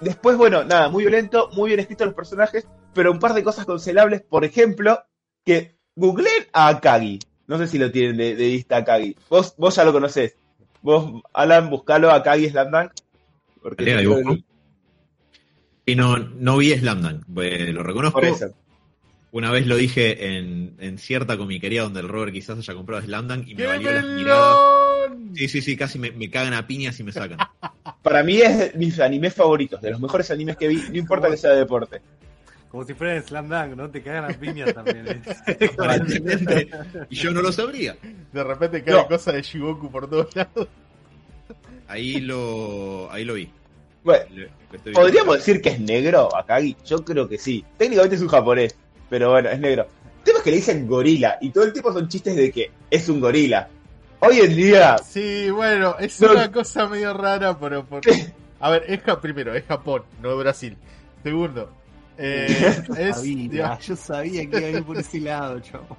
después, 0.00 0.36
bueno, 0.36 0.64
nada, 0.64 0.88
muy 0.88 1.04
violento, 1.04 1.48
muy 1.52 1.68
bien 1.70 1.80
escritos 1.80 2.06
los 2.06 2.14
personajes, 2.14 2.66
pero 2.94 3.12
un 3.12 3.18
par 3.18 3.34
de 3.34 3.42
cosas 3.44 3.66
cancelables. 3.66 4.22
Por 4.22 4.44
ejemplo, 4.44 5.00
que 5.44 5.76
googleen 5.94 6.46
a 6.52 6.68
Akagi. 6.68 7.18
No 7.46 7.58
sé 7.58 7.68
si 7.68 7.78
lo 7.78 7.90
tienen 7.90 8.16
de, 8.16 8.34
de 8.34 8.46
vista 8.48 8.78
Akagi. 8.78 9.16
Vos, 9.28 9.54
vos 9.56 9.74
ya 9.74 9.84
lo 9.84 9.92
conocés. 9.92 10.36
Vos, 10.82 11.22
Alan, 11.32 11.70
buscalo 11.70 12.10
Akagi 12.10 12.48
Slam 12.50 12.70
Dunk. 12.70 12.92
Porque 13.62 13.84
Y 15.84 15.94
no, 15.96 16.18
no 16.18 16.56
vi 16.56 16.74
Slam 16.74 17.02
Dunk, 17.02 17.24
pues, 17.32 17.68
lo 17.72 17.82
reconozco. 17.82 18.20
por 18.20 18.28
eso. 18.28 18.54
Una 19.32 19.50
vez 19.50 19.66
lo 19.66 19.76
dije 19.76 20.36
en, 20.38 20.76
en 20.78 20.98
cierta 20.98 21.36
comiquería 21.36 21.82
donde 21.82 22.00
el 22.00 22.08
Robert 22.08 22.32
quizás 22.32 22.58
haya 22.58 22.74
comprado 22.74 23.02
Slam 23.02 23.28
Dunk 23.28 23.48
y 23.48 23.54
me 23.54 23.66
valió 23.66 23.92
las 23.92 24.04
miradas. 24.04 24.56
¡Qué 25.34 25.40
Sí, 25.40 25.48
sí, 25.48 25.62
sí, 25.62 25.76
casi 25.76 25.98
me, 25.98 26.10
me 26.12 26.30
cagan 26.30 26.54
a 26.54 26.66
piñas 26.66 26.98
y 27.00 27.04
me 27.04 27.12
sacan. 27.12 27.38
Para 28.02 28.22
mí 28.22 28.38
es 28.40 28.58
de 28.58 28.78
mis 28.78 29.00
animes 29.00 29.34
favoritos, 29.34 29.80
de 29.80 29.90
los 29.90 30.00
mejores 30.00 30.30
animes 30.30 30.56
que 30.56 30.68
vi, 30.68 30.76
no 30.90 30.96
importa 30.96 31.28
que 31.30 31.36
sea 31.36 31.50
de 31.50 31.58
deporte. 31.58 32.00
Como 32.70 32.84
si 32.84 32.94
fuera 32.94 33.16
en 33.16 33.22
Slam 33.22 33.48
Dunk, 33.48 33.76
¿no? 33.76 33.90
Te 33.90 34.02
cagan 34.02 34.26
las 34.28 34.36
piñas 34.36 34.74
también. 34.74 35.06
¿eh? 35.08 35.70
Aparentemente. 35.72 36.68
Y 37.08 37.16
yo 37.16 37.30
no 37.30 37.40
lo 37.40 37.50
sabría. 37.52 37.96
De 38.32 38.44
repente 38.44 38.82
cae 38.82 38.94
No. 38.94 39.06
cosa 39.06 39.32
de 39.32 39.42
Shigoku 39.42 39.90
por 39.90 40.10
todos 40.10 40.34
lados. 40.36 40.68
Ahí 41.88 42.20
lo, 42.20 43.08
ahí 43.12 43.24
lo 43.24 43.34
vi. 43.34 43.48
Bueno, 44.04 44.24
Lo-. 44.34 44.92
¿podríamos 44.92 45.36
decir 45.36 45.62
que 45.62 45.70
es 45.70 45.80
negro 45.80 46.34
Akagi? 46.36 46.76
Yo 46.84 47.04
creo 47.04 47.28
que 47.28 47.38
sí. 47.38 47.64
Técnicamente 47.78 48.16
es 48.16 48.22
un 48.22 48.28
japonés, 48.28 48.76
pero 49.08 49.30
bueno, 49.30 49.48
es 49.48 49.58
negro. 49.58 49.86
El 50.18 50.24
tema 50.24 50.38
es 50.38 50.44
que 50.44 50.50
le 50.50 50.56
dicen 50.56 50.86
gorila 50.86 51.38
y 51.40 51.50
todo 51.50 51.64
el 51.64 51.72
tiempo 51.72 51.92
son 51.92 52.08
chistes 52.08 52.34
de 52.36 52.50
que 52.50 52.70
es 52.90 53.08
un 53.08 53.20
gorila. 53.20 53.68
Hoy 54.20 54.38
en 54.40 54.56
día, 54.56 54.96
Sí, 54.98 55.50
bueno, 55.50 55.96
es 55.98 56.20
No. 56.20 56.32
una 56.32 56.50
cosa 56.50 56.88
medio 56.88 57.12
rara, 57.14 57.58
pero 57.58 57.84
por... 57.84 58.00
A 58.60 58.70
ver, 58.70 58.84
es 58.88 59.02
Ja- 59.02 59.20
primero, 59.20 59.54
es 59.54 59.64
Japón, 59.66 60.02
no 60.22 60.32
es 60.32 60.38
Brasil. 60.38 60.76
Segundo, 61.22 61.70
eh, 62.16 62.46
es, 62.98 63.16
Sabía, 63.16 63.48
digamos, 63.50 63.86
yo 63.86 63.96
sabía 63.96 64.48
que 64.48 64.58
iba 64.58 64.66
a 64.68 64.70
ir 64.70 64.84
por 64.84 64.96
ese 64.96 65.20
lado, 65.20 65.60
chavo. 65.60 65.96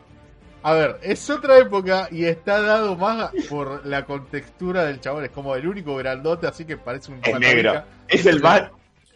a 0.63 0.73
ver, 0.73 0.97
es 1.03 1.30
otra 1.30 1.60
época 1.60 2.08
y 2.12 2.25
está 2.25 2.62
dado 2.62 2.95
más 2.95 3.30
por 3.49 3.86
la 3.86 4.06
contextura 4.06 4.86
del 4.86 4.99
chabón. 4.99 5.25
Es 5.25 5.32
como 5.32 5.56
el 5.56 5.67
único 5.67 5.95
grandote, 5.95 6.47
así 6.47 6.65
que 6.65 6.77
parece 6.77 7.12
un 7.12 7.19
Es 7.23 7.39
negro. 7.39 7.84
es 8.08 8.25
el 8.25 8.41
más, 8.41 8.63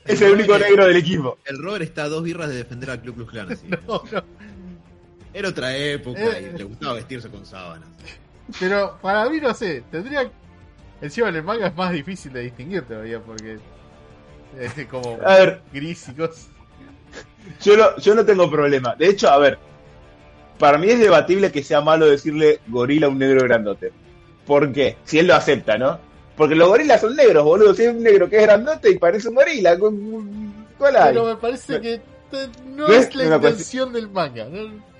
es 0.05 0.21
el 0.21 0.33
único 0.33 0.57
negro 0.59 0.85
del 0.85 0.97
equipo. 0.97 1.39
El 1.45 1.57
Robert 1.61 1.83
está 1.83 2.03
a 2.03 2.09
dos 2.09 2.23
birras 2.23 2.49
de 2.49 2.55
defender 2.57 2.91
al 2.91 3.01
Club 3.01 3.15
Klux 3.15 3.31
Klan. 3.31 3.51
así. 3.51 3.67
No, 3.87 4.03
no. 4.11 4.23
Era 5.33 5.49
otra 5.49 5.75
época 5.75 6.19
Eh. 6.37 6.51
y 6.53 6.57
le 6.59 6.63
gustaba 6.65 6.93
vestirse 6.93 7.29
con 7.29 7.45
sábanas. 7.45 7.87
Pero 8.59 8.97
para 9.01 9.29
mí, 9.29 9.39
no 9.39 9.53
sé, 9.53 9.83
tendría. 9.91 10.29
Encima 11.01 11.29
en 11.29 11.35
el 11.37 11.43
manga 11.43 11.67
es 11.67 11.75
más 11.75 11.91
difícil 11.91 12.31
de 12.33 12.41
distinguir 12.41 12.83
todavía 12.83 13.19
porque 13.19 13.57
es 14.59 14.87
como 14.87 15.17
A 15.25 15.35
ver, 15.37 15.61
gris 15.73 16.07
y 16.09 16.13
cosas. 16.13 16.47
yo 17.63 17.75
no, 17.77 17.97
yo 17.97 18.13
no 18.15 18.23
tengo 18.25 18.49
problema. 18.51 18.95
De 18.95 19.07
hecho, 19.07 19.29
a 19.29 19.37
ver, 19.39 19.57
para 20.59 20.77
mí 20.77 20.89
es 20.89 20.99
debatible 20.99 21.51
que 21.51 21.63
sea 21.63 21.81
malo 21.81 22.05
decirle 22.07 22.59
gorila 22.67 23.07
a 23.07 23.09
un 23.09 23.17
negro 23.17 23.43
grandote. 23.43 23.91
¿Por 24.45 24.71
qué? 24.71 24.97
Si 25.05 25.17
él 25.17 25.27
lo 25.27 25.35
acepta, 25.35 25.77
¿no? 25.77 25.99
Porque 26.35 26.55
los 26.55 26.67
gorilas 26.67 27.01
son 27.01 27.15
negros, 27.15 27.43
boludo. 27.43 27.73
Si 27.73 27.83
es 27.83 27.89
un 27.93 28.03
negro 28.03 28.29
que 28.29 28.37
es 28.37 28.43
grandote 28.43 28.89
y 28.91 28.97
parece 28.97 29.29
un 29.29 29.35
gorila, 29.35 29.77
¿cu- 29.77 30.25
¿cuál 30.77 30.95
hay? 30.97 31.13
Pero 31.13 31.25
me 31.25 31.35
parece 31.35 31.81
que 31.81 32.01
no 32.75 32.87
¿Ves? 32.87 33.07
es 33.07 33.15
la 33.15 33.25
Una 33.25 33.35
intención 33.37 33.91
del 33.91 34.09
manga. 34.09 34.45
¿no? 34.45 34.90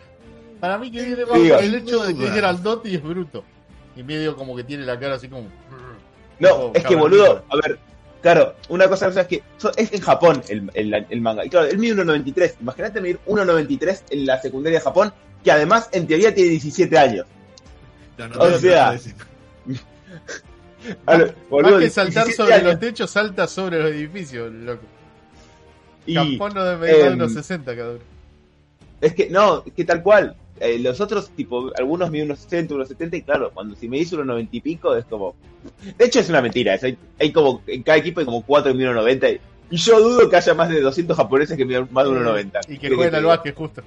Para 0.61 0.77
mí 0.77 0.89
que 0.91 1.03
viene 1.03 1.25
más 1.25 1.41
Digo. 1.41 1.55
por 1.55 1.63
el 1.65 1.75
hecho 1.75 2.03
de 2.03 2.13
que 2.15 2.23
es 2.23 2.29
Duda. 2.29 2.35
grandote 2.35 2.89
y 2.89 2.95
es 2.95 3.03
bruto. 3.03 3.43
Y 3.97 4.03
medio 4.03 4.35
como 4.37 4.55
que 4.55 4.63
tiene 4.63 4.85
la 4.85 4.97
cara 4.97 5.15
así 5.15 5.27
como. 5.27 5.47
No, 6.39 6.71
es 6.73 6.83
que 6.85 6.95
boludo, 6.95 7.43
a 7.49 7.55
ver, 7.57 7.77
claro, 8.21 8.55
una 8.69 8.87
cosa 8.87 9.07
es 9.09 9.27
que 9.27 9.43
so- 9.57 9.71
es 9.75 9.91
en 9.91 10.01
Japón 10.01 10.41
el, 10.47 10.71
el, 10.73 11.05
el 11.09 11.21
manga. 11.21 11.45
Y 11.45 11.49
claro, 11.49 11.67
él 11.67 11.77
mide 11.77 11.95
1.93. 11.95 12.53
Imagínate 12.61 13.01
medir 13.01 13.19
1.93 13.27 14.03
en 14.11 14.25
la 14.25 14.41
secundaria 14.41 14.79
de 14.79 14.83
Japón, 14.83 15.13
que 15.43 15.51
además 15.51 15.89
en 15.91 16.07
teoría 16.07 16.33
tiene 16.33 16.51
17 16.51 16.97
años. 16.97 17.25
No, 18.17 18.27
no, 18.29 18.39
O 18.39 18.49
no, 18.49 18.57
sea, 18.59 18.93
no, 19.65 19.73
no, 19.73 19.79
A 21.05 21.17
ver, 21.17 21.35
boludo, 21.49 21.71
más 21.73 21.79
que 21.81 21.89
saltar 21.91 22.25
17 22.25 22.35
sobre 22.37 22.53
años. 22.55 22.71
los 22.71 22.79
techos, 22.79 23.11
salta 23.11 23.47
sobre 23.47 23.79
los 23.83 23.91
edificios, 23.91 24.51
loco. 24.51 24.83
Y 26.07 26.15
Japón 26.15 26.53
no 26.55 26.63
debe 26.63 26.77
medir 26.87 26.95
de 27.03 27.07
em, 27.07 27.13
unos 27.13 27.33
60 27.33 27.75
cada 27.75 27.89
uno. 27.91 27.99
es 28.99 29.13
que 29.13 29.29
no, 29.29 29.63
es 29.65 29.73
que 29.73 29.85
tal 29.85 30.01
cual. 30.01 30.35
Eh, 30.59 30.77
los 30.79 30.99
otros, 31.01 31.29
tipo, 31.31 31.71
algunos 31.77 32.11
miden 32.11 32.27
unos 32.27 32.39
60, 32.39 32.75
unos 32.75 32.87
70, 32.89 33.17
y 33.17 33.21
claro, 33.23 33.51
cuando 33.53 33.75
si 33.75 33.87
me 33.89 33.97
dice 33.97 34.15
unos 34.15 34.27
90 34.27 34.55
y 34.57 34.61
pico, 34.61 34.95
es 34.95 35.05
como. 35.05 35.33
De 35.97 36.05
hecho, 36.05 36.19
es 36.19 36.29
una 36.29 36.41
mentira. 36.41 36.75
es- 36.75 36.83
hay, 36.83 36.97
hay 37.19 37.31
como, 37.31 37.61
en 37.67 37.81
cada 37.83 37.97
equipo 37.97 38.19
hay 38.19 38.25
como 38.25 38.43
4 38.45 38.71
que 38.71 38.77
miden 38.77 38.93
90. 38.93 39.29
Y, 39.29 39.39
y 39.71 39.77
yo 39.77 39.99
dudo 39.99 40.29
que 40.29 40.35
haya 40.35 40.53
más 40.53 40.69
de 40.69 40.81
200 40.81 41.15
japoneses 41.17 41.57
que 41.57 41.65
midan 41.65 41.87
más 41.91 42.05
de 42.05 42.11
1,90. 42.11 42.59
Y 42.67 42.77
que 42.77 42.89
¿Qué 42.89 42.95
jueguen 42.95 43.15
al 43.15 43.25
básquet 43.25 43.55
justo. 43.55 43.81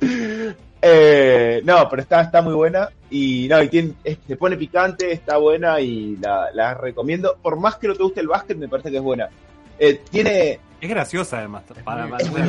Eh, 0.86 1.62
no, 1.64 1.88
pero 1.88 2.02
está, 2.02 2.20
está 2.20 2.42
muy 2.42 2.52
buena 2.52 2.90
y 3.08 3.46
no, 3.48 3.62
y 3.62 3.68
tiene, 3.68 3.94
es- 4.04 4.18
se 4.28 4.36
pone 4.36 4.56
picante, 4.58 5.12
está 5.12 5.38
buena 5.38 5.80
y 5.80 6.16
la, 6.16 6.50
la 6.52 6.74
recomiendo. 6.74 7.38
Por 7.40 7.56
más 7.58 7.76
que 7.76 7.88
no 7.88 7.94
te 7.94 8.02
guste 8.02 8.20
el 8.20 8.28
básquet, 8.28 8.58
me 8.58 8.68
parece 8.68 8.90
que 8.90 8.98
es 8.98 9.02
buena. 9.02 9.30
Eh, 9.78 10.02
tiene, 10.10 10.60
Es 10.80 10.88
graciosa, 10.90 11.38
además. 11.38 11.62
Para, 11.84 12.06
muy- 12.06 12.10
para- 12.10 12.24
es 12.24 12.30
muy 12.30 12.40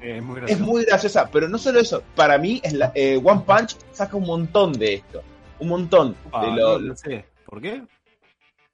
es 0.00 0.22
muy 0.22 0.36
es 0.36 0.40
graciosa. 0.42 0.64
muy 0.64 0.84
graciosa, 0.84 1.30
pero 1.30 1.48
no 1.48 1.58
solo 1.58 1.80
eso, 1.80 2.02
para 2.14 2.36
mí 2.38 2.60
es 2.62 2.72
la, 2.74 2.92
eh, 2.94 3.20
One 3.22 3.42
Punch 3.46 3.76
saca 3.92 4.16
un 4.16 4.24
montón 4.26 4.72
de 4.74 4.94
esto, 4.94 5.22
un 5.58 5.68
montón. 5.68 6.14
Ah, 6.32 6.44
de 6.46 6.52
lo- 6.52 6.78
no, 6.78 6.88
no 6.88 6.96
sé. 6.96 7.24
¿Por 7.46 7.60
qué? 7.62 7.82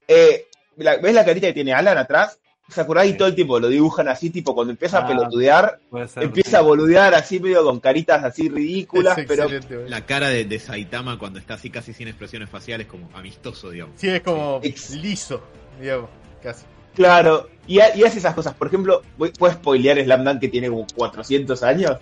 eh, 0.08 0.46
la- 0.76 0.96
¿Ves 0.96 1.14
la 1.14 1.24
carita 1.24 1.46
que 1.48 1.52
tiene 1.52 1.72
Alan 1.72 1.96
atrás? 1.98 2.38
Sakurai 2.68 3.10
Sí. 3.10 3.16
todo 3.18 3.28
el 3.28 3.34
tiempo 3.34 3.58
lo 3.60 3.68
dibujan 3.68 4.08
así, 4.08 4.30
tipo 4.30 4.54
cuando 4.54 4.70
empieza 4.72 4.98
a 4.98 5.02
Ah, 5.02 5.06
pelotudear, 5.06 5.78
ser. 6.08 6.22
empieza 6.22 6.58
a 6.58 6.62
boludear 6.62 7.14
así 7.14 7.38
medio 7.38 7.62
con 7.64 7.80
caritas 7.80 8.24
así 8.24 8.48
ridículas, 8.48 9.18
Es 9.18 9.26
pero. 9.26 9.46
La 9.88 10.06
cara 10.06 10.28
de, 10.28 10.44
de 10.46 10.58
Saitama 10.58 11.18
cuando 11.18 11.38
está 11.38 11.54
así 11.54 11.68
casi 11.70 11.92
sin 11.92 12.08
expresiones 12.08 12.48
faciales, 12.48 12.86
como 12.86 13.10
amistoso, 13.14 13.70
digamos. 13.70 14.00
Sí, 14.00 14.08
es 14.08 14.22
como 14.22 14.60
Ex- 14.62 14.90
liso, 14.90 15.42
digamos, 15.80 16.08
casi. 16.42 16.64
Claro, 16.94 17.48
y, 17.66 17.80
ha- 17.80 17.96
y 17.96 18.02
hace 18.04 18.18
esas 18.18 18.34
cosas. 18.34 18.54
Por 18.54 18.66
ejemplo, 18.68 19.02
voy- 19.16 19.30
puedo 19.30 19.52
spoilear 19.52 20.02
Slam 20.02 20.24
Dunk 20.24 20.40
que 20.40 20.48
tiene 20.48 20.68
como 20.68 20.86
400 20.94 21.62
años. 21.62 21.96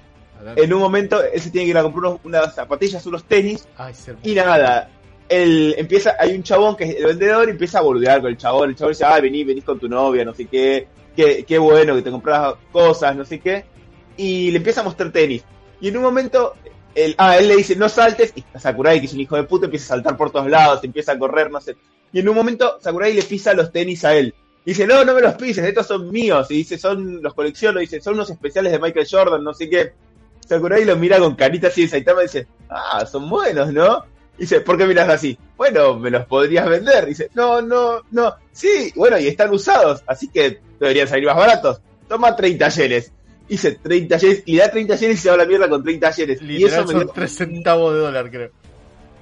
En 0.57 0.73
un 0.73 0.81
momento, 0.81 1.23
él 1.23 1.41
se 1.41 1.51
tiene 1.51 1.67
que 1.67 1.71
ir 1.71 1.79
a 1.79 1.83
comprar 1.83 2.13
unos- 2.13 2.21
unas 2.25 2.55
zapatillas, 2.55 3.05
unos 3.07 3.25
tenis, 3.25 3.69
Ay, 3.77 3.93
y 4.23 4.35
nada. 4.35 4.91
Él 5.29 5.75
empieza, 5.79 6.17
hay 6.19 6.35
un 6.35 6.43
chabón 6.43 6.77
que 6.77 6.85
es 6.85 6.97
el 6.97 7.05
vendedor 7.07 7.47
y 7.49 7.53
empieza 7.53 7.79
a 7.79 7.83
boludear 7.83 8.21
con 8.21 8.31
el 8.31 8.37
chabón. 8.37 8.71
El 8.71 8.77
chabón 8.77 8.93
dice, 8.93 9.05
ah, 9.05 9.21
vení, 9.21 9.45
venís 9.45 9.63
con 9.65 9.79
tu 9.79 9.89
novia, 9.89 10.25
no 10.25 10.35
sé 10.35 10.47
qué, 10.47 10.89
qué, 11.15 11.45
qué 11.47 11.59
bueno 11.59 11.95
que 11.95 12.03
te 12.03 12.11
compras 12.11 12.55
cosas, 12.73 13.15
no 13.15 13.25
sé 13.25 13.39
qué. 13.39 13.65
Y 14.17 14.51
le 14.51 14.57
empieza 14.57 14.81
a 14.81 14.85
mostrar 14.85 15.13
tenis. 15.13 15.45
Y 15.81 15.89
en 15.89 15.97
un 15.99 16.03
momento, 16.03 16.55
él, 16.95 17.15
ah, 17.19 17.37
él 17.39 17.47
le 17.47 17.57
dice, 17.57 17.77
no 17.77 17.89
saltes, 17.89 18.33
y 18.35 18.43
Sakurai, 18.59 18.99
que 18.99 19.07
es 19.07 19.13
un 19.13 19.21
hijo 19.21 19.37
de 19.37 19.45
puta, 19.45 19.67
empieza 19.67 19.85
a 19.85 19.97
saltar 19.97 20.17
por 20.17 20.31
todos 20.33 20.49
lados, 20.51 20.83
empieza 20.83 21.13
a 21.13 21.19
correr, 21.19 21.49
no 21.51 21.61
sé. 21.61 21.77
Y 22.13 22.19
en 22.21 22.29
un 22.29 22.35
momento, 22.35 22.79
Sakurai 22.81 23.13
le 23.13 23.23
pisa 23.23 23.53
los 23.55 23.71
tenis 23.71 24.05
a 24.05 24.15
él. 24.17 24.35
Dice, 24.65 24.87
no, 24.87 25.05
no 25.05 25.15
me 25.15 25.21
los 25.23 25.35
pises, 25.35 25.65
estos 25.65 25.87
son 25.87 26.11
míos. 26.11 26.47
Y 26.51 26.55
dice, 26.59 26.79
son, 26.79 27.23
los 27.23 27.35
colecciono, 27.35 27.81
dice, 27.81 28.01
son 28.01 28.15
unos 28.15 28.31
especiales 28.31 28.73
de 28.73 28.79
Michael 28.79 29.07
Jordan, 29.11 29.43
no 29.43 29.55
sé 29.55 29.69
qué. 29.71 29.93
Sakurai 30.47 30.85
lo 30.85 30.97
mira 30.97 31.19
con 31.19 31.35
carita 31.35 31.69
así 31.69 31.83
de 31.83 31.89
Saitama 31.89 32.21
y 32.23 32.27
dice, 32.27 32.47
ah, 32.69 33.07
son 33.07 33.29
buenos, 33.31 33.73
¿no? 33.73 34.05
Dice, 34.37 34.61
¿por 34.61 34.77
qué 34.79 34.87
miras 34.87 35.09
así? 35.09 35.39
Bueno, 35.57 35.99
me 35.99 36.11
los 36.11 36.25
podrías 36.27 36.69
vender. 36.69 37.07
Dice, 37.07 37.31
no, 37.35 37.61
no, 37.63 38.03
no. 38.11 38.35
Sí, 38.53 38.93
bueno, 38.97 39.19
y 39.19 39.29
están 39.29 39.51
usados, 39.53 40.03
así 40.07 40.29
que 40.29 40.61
deberían 40.79 41.09
salir 41.09 41.27
más 41.27 41.37
baratos. 41.37 41.81
Toma 42.09 42.35
30 42.35 42.69
yenes. 42.71 43.13
Dice 43.49 43.73
30 43.73 44.17
yenes, 44.19 44.43
y 44.47 44.57
da 44.57 44.71
30 44.71 44.95
yenes 44.97 45.19
y 45.19 45.21
se 45.23 45.29
va 45.29 45.35
a 45.35 45.39
la 45.39 45.47
mierda 45.47 45.69
con 45.69 45.83
30 45.83 46.11
yenes. 46.13 46.41
y 46.43 46.65
eso 46.65 46.85
me, 46.87 46.95
dio- 46.95 47.09
3 47.09 47.31
centavos 47.35 47.95
de 47.95 48.01
dólar, 48.01 48.31
creo. 48.31 48.51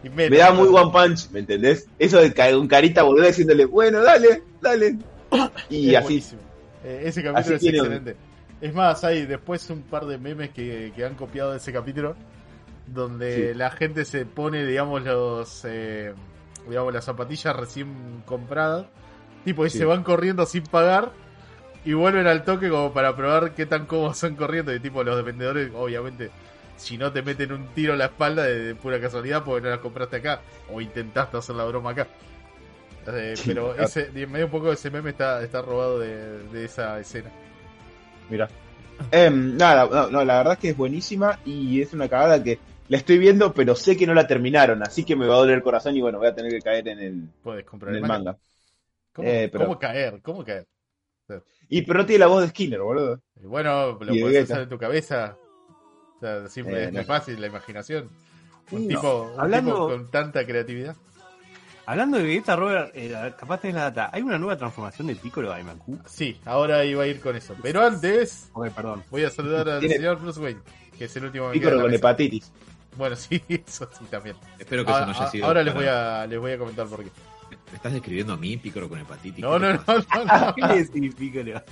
Y 0.05 0.09
menos. 0.11 0.31
me 0.31 0.37
da 0.38 0.53
muy 0.53 0.68
one 0.68 0.90
punch, 0.92 1.31
¿me 1.31 1.40
entendés? 1.40 1.87
Eso 1.98 2.20
de 2.20 2.33
caer 2.33 2.57
un 2.57 2.68
carita 2.68 3.03
volver 3.03 3.27
diciéndole, 3.27 3.64
bueno, 3.64 4.03
dale, 4.03 4.42
dale. 4.61 4.96
Y 5.70 5.90
Es 5.90 5.96
así, 5.96 6.04
buenísimo. 6.04 6.40
Eh, 6.84 7.02
ese 7.04 7.22
capítulo 7.22 7.56
es 7.56 7.62
excelente. 7.64 8.16
Es 8.60 8.74
más, 8.74 9.04
hay 9.04 9.26
después 9.26 9.68
un 9.70 9.82
par 9.82 10.06
de 10.06 10.18
memes 10.18 10.50
que, 10.50 10.92
que 10.94 11.04
han 11.04 11.14
copiado 11.14 11.52
de 11.52 11.58
ese 11.58 11.72
capítulo 11.72 12.16
donde 12.86 13.52
Sí. 13.52 13.58
la 13.58 13.70
gente 13.70 14.04
se 14.04 14.24
pone, 14.26 14.64
digamos, 14.64 15.02
los 15.04 15.64
eh, 15.64 16.14
digamos, 16.68 16.92
las 16.92 17.04
zapatillas 17.04 17.54
recién 17.54 18.22
compradas, 18.24 18.86
tipo, 19.44 19.64
y 19.66 19.70
Sí. 19.70 19.78
se 19.78 19.84
van 19.84 20.02
corriendo 20.02 20.44
sin 20.46 20.64
pagar 20.64 21.12
y 21.84 21.92
vuelven 21.92 22.26
al 22.26 22.44
toque 22.44 22.68
como 22.68 22.92
para 22.92 23.14
probar 23.16 23.54
qué 23.54 23.66
tan 23.66 23.86
cómodos 23.86 24.18
son 24.18 24.34
corriendo. 24.36 24.74
Y 24.74 24.80
tipo, 24.80 25.04
los 25.04 25.22
vendedores, 25.24 25.70
obviamente, 25.74 26.30
si 26.76 26.98
no 26.98 27.12
te 27.12 27.22
meten 27.22 27.52
un 27.52 27.66
tiro 27.68 27.92
en 27.92 27.98
la 28.00 28.06
espalda 28.06 28.44
de, 28.44 28.58
de 28.60 28.74
pura 28.74 29.00
casualidad 29.00 29.44
porque 29.44 29.62
no 29.62 29.68
las 29.70 29.78
compraste 29.80 30.16
acá 30.16 30.40
o 30.72 30.80
intentaste 30.80 31.36
hacer 31.36 31.54
la 31.56 31.64
broma 31.64 31.90
acá. 31.90 32.06
Eh, 33.11 33.35
pero 33.47 33.75
ese, 33.75 34.11
medio 34.27 34.47
un 34.47 34.51
poco 34.51 34.73
ese 34.73 34.90
meme 34.90 35.11
está, 35.11 35.42
está 35.42 35.62
robado 35.62 35.99
de, 35.99 36.44
de 36.49 36.64
esa 36.64 36.99
escena. 37.01 37.31
Mira. 38.29 38.49
Em, 39.11 39.57
nada, 39.57 39.87
no, 39.87 40.11
no, 40.11 40.25
la 40.25 40.38
verdad 40.38 40.55
es 40.55 40.59
que 40.59 40.68
es 40.71 40.77
buenísima 40.77 41.38
y 41.44 41.81
es 41.81 41.92
una 41.92 42.09
cagada 42.09 42.42
que 42.42 42.59
la 42.88 42.97
estoy 42.97 43.18
viendo, 43.18 43.53
pero 43.55 43.75
sé 43.77 43.97
que 43.97 44.07
no 44.07 44.14
la 44.14 44.27
terminaron, 44.27 44.83
así 44.83 45.05
que 45.05 45.14
me 45.14 45.27
va 45.27 45.35
a 45.35 45.38
doler 45.38 45.57
el 45.57 45.62
corazón 45.62 45.97
y 45.97 46.01
bueno, 46.01 46.18
voy 46.18 46.27
a 46.29 46.35
tener 46.35 46.51
que 46.51 46.61
caer 46.61 46.88
en 46.88 46.99
el, 46.99 47.29
Puedes 47.42 47.64
comprar 47.64 47.90
en 47.94 47.97
el 47.97 48.03
manga. 48.03 48.33
manga. 48.33 48.38
¿Cómo, 49.12 49.29
Eh, 49.29 49.49
pero- 49.53 49.64
cómo 49.66 49.79
caer? 49.79 50.21
¿Cómo 50.23 50.44
caer? 50.44 50.66
Y 51.68 51.83
pero 51.83 51.99
no 52.01 52.07
tiene 52.07 52.21
la 52.21 52.27
voz 52.29 52.42
de 52.42 52.49
Skinner, 52.49 52.81
boludo. 52.81 53.21
Y 53.37 53.47
bueno, 53.47 53.99
lo 54.01 54.12
Y 54.12 54.16
de 54.16 54.23
puedes 54.23 54.35
Vegeta. 54.38 54.55
hacer 54.55 54.62
en 54.64 54.68
tu 54.71 54.79
cabeza. 54.79 55.37
O 56.16 56.21
sea, 56.21 56.49
siempre 56.49 56.79
Eh, 56.81 56.85
es 56.87 56.92
no. 56.92 56.99
muy 57.01 57.05
fácil 57.05 57.40
la 57.40 57.47
imaginación. 57.47 58.09
Un 58.71 58.83
No. 58.83 58.88
tipo, 58.88 59.31
un 59.35 59.40
Hablando- 59.40 59.73
tipo 59.75 59.88
con 59.88 60.11
tanta 60.11 60.44
creatividad. 60.47 60.97
Hablando 61.88 62.18
de 62.18 62.24
Vegeta, 62.24 62.55
Robert, 62.55 62.90
eh, 62.94 63.33
capaz 63.38 63.61
tenés 63.62 63.77
la 63.77 63.85
data. 63.85 64.11
¿Hay 64.12 64.20
una 64.20 64.37
nueva 64.38 64.59
transformación 64.59 65.07
de 65.07 65.16
Piccolo 65.16 65.48
a 65.51 65.55
Daimaku? 65.55 65.98
Sí, 66.05 66.38
ahora 66.44 66.85
iba 66.85 67.05
a 67.05 67.07
ir 67.07 67.18
con 67.18 67.35
eso. 67.35 67.57
Pero 67.62 67.83
antes, 67.87 68.51
Ok, 68.53 68.68
perdón. 68.72 69.03
voy 69.11 69.24
a 69.24 69.31
saludar 69.31 69.66
al 69.70 69.81
Tiene- 69.81 69.94
señor 69.96 70.20
Bruce 70.20 70.38
Wayne, 70.38 70.61
que 70.98 71.07
es 71.07 71.16
el 71.16 71.24
último 71.24 71.51
Piccolo 71.51 71.81
con 71.81 71.94
hepatitis. 71.94 72.53
Bueno, 72.94 73.16
sí, 73.16 73.42
eso 73.48 73.88
sí 73.98 74.05
también. 74.11 74.37
Espero 74.59 74.85
que 74.85 74.90
eso 74.92 75.07
no 75.07 75.12
haya 75.12 75.27
sido. 75.29 75.46
ahora 75.46 75.62
les, 75.62 75.72
voy 75.72 75.87
a, 75.87 76.27
les 76.27 76.38
voy 76.38 76.53
a 76.53 76.59
comentar 76.59 76.87
por 76.88 77.03
qué. 77.03 77.11
¿Me 77.70 77.77
estás 77.77 77.92
describiendo 77.94 78.35
a 78.35 78.37
mí, 78.37 78.59
Pícoro 78.59 78.87
con 78.87 78.98
hepatitis? 78.98 79.40
No, 79.42 79.55
¿Qué 79.55 79.59
no, 79.61 79.72
no, 79.72 79.83
no, 79.87 80.24
no. 80.46 80.55
¿Qué 80.57 80.62
le 80.66 80.85
decís, 80.85 81.14
Piccolo? 81.14 81.62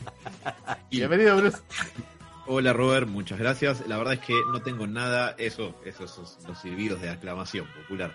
Bienvenido, 0.90 1.36
Bruce. 1.36 1.58
Hola 2.48 2.72
Robert, 2.72 3.08
muchas 3.08 3.40
gracias. 3.40 3.86
La 3.88 3.98
verdad 3.98 4.14
es 4.14 4.20
que 4.20 4.34
no 4.52 4.62
tengo 4.62 4.86
nada, 4.86 5.34
eso, 5.36 5.74
esos 5.84 6.10
son 6.12 6.24
los 6.46 6.58
silbidos 6.58 7.00
de 7.02 7.08
aclamación 7.10 7.66
popular. 7.82 8.14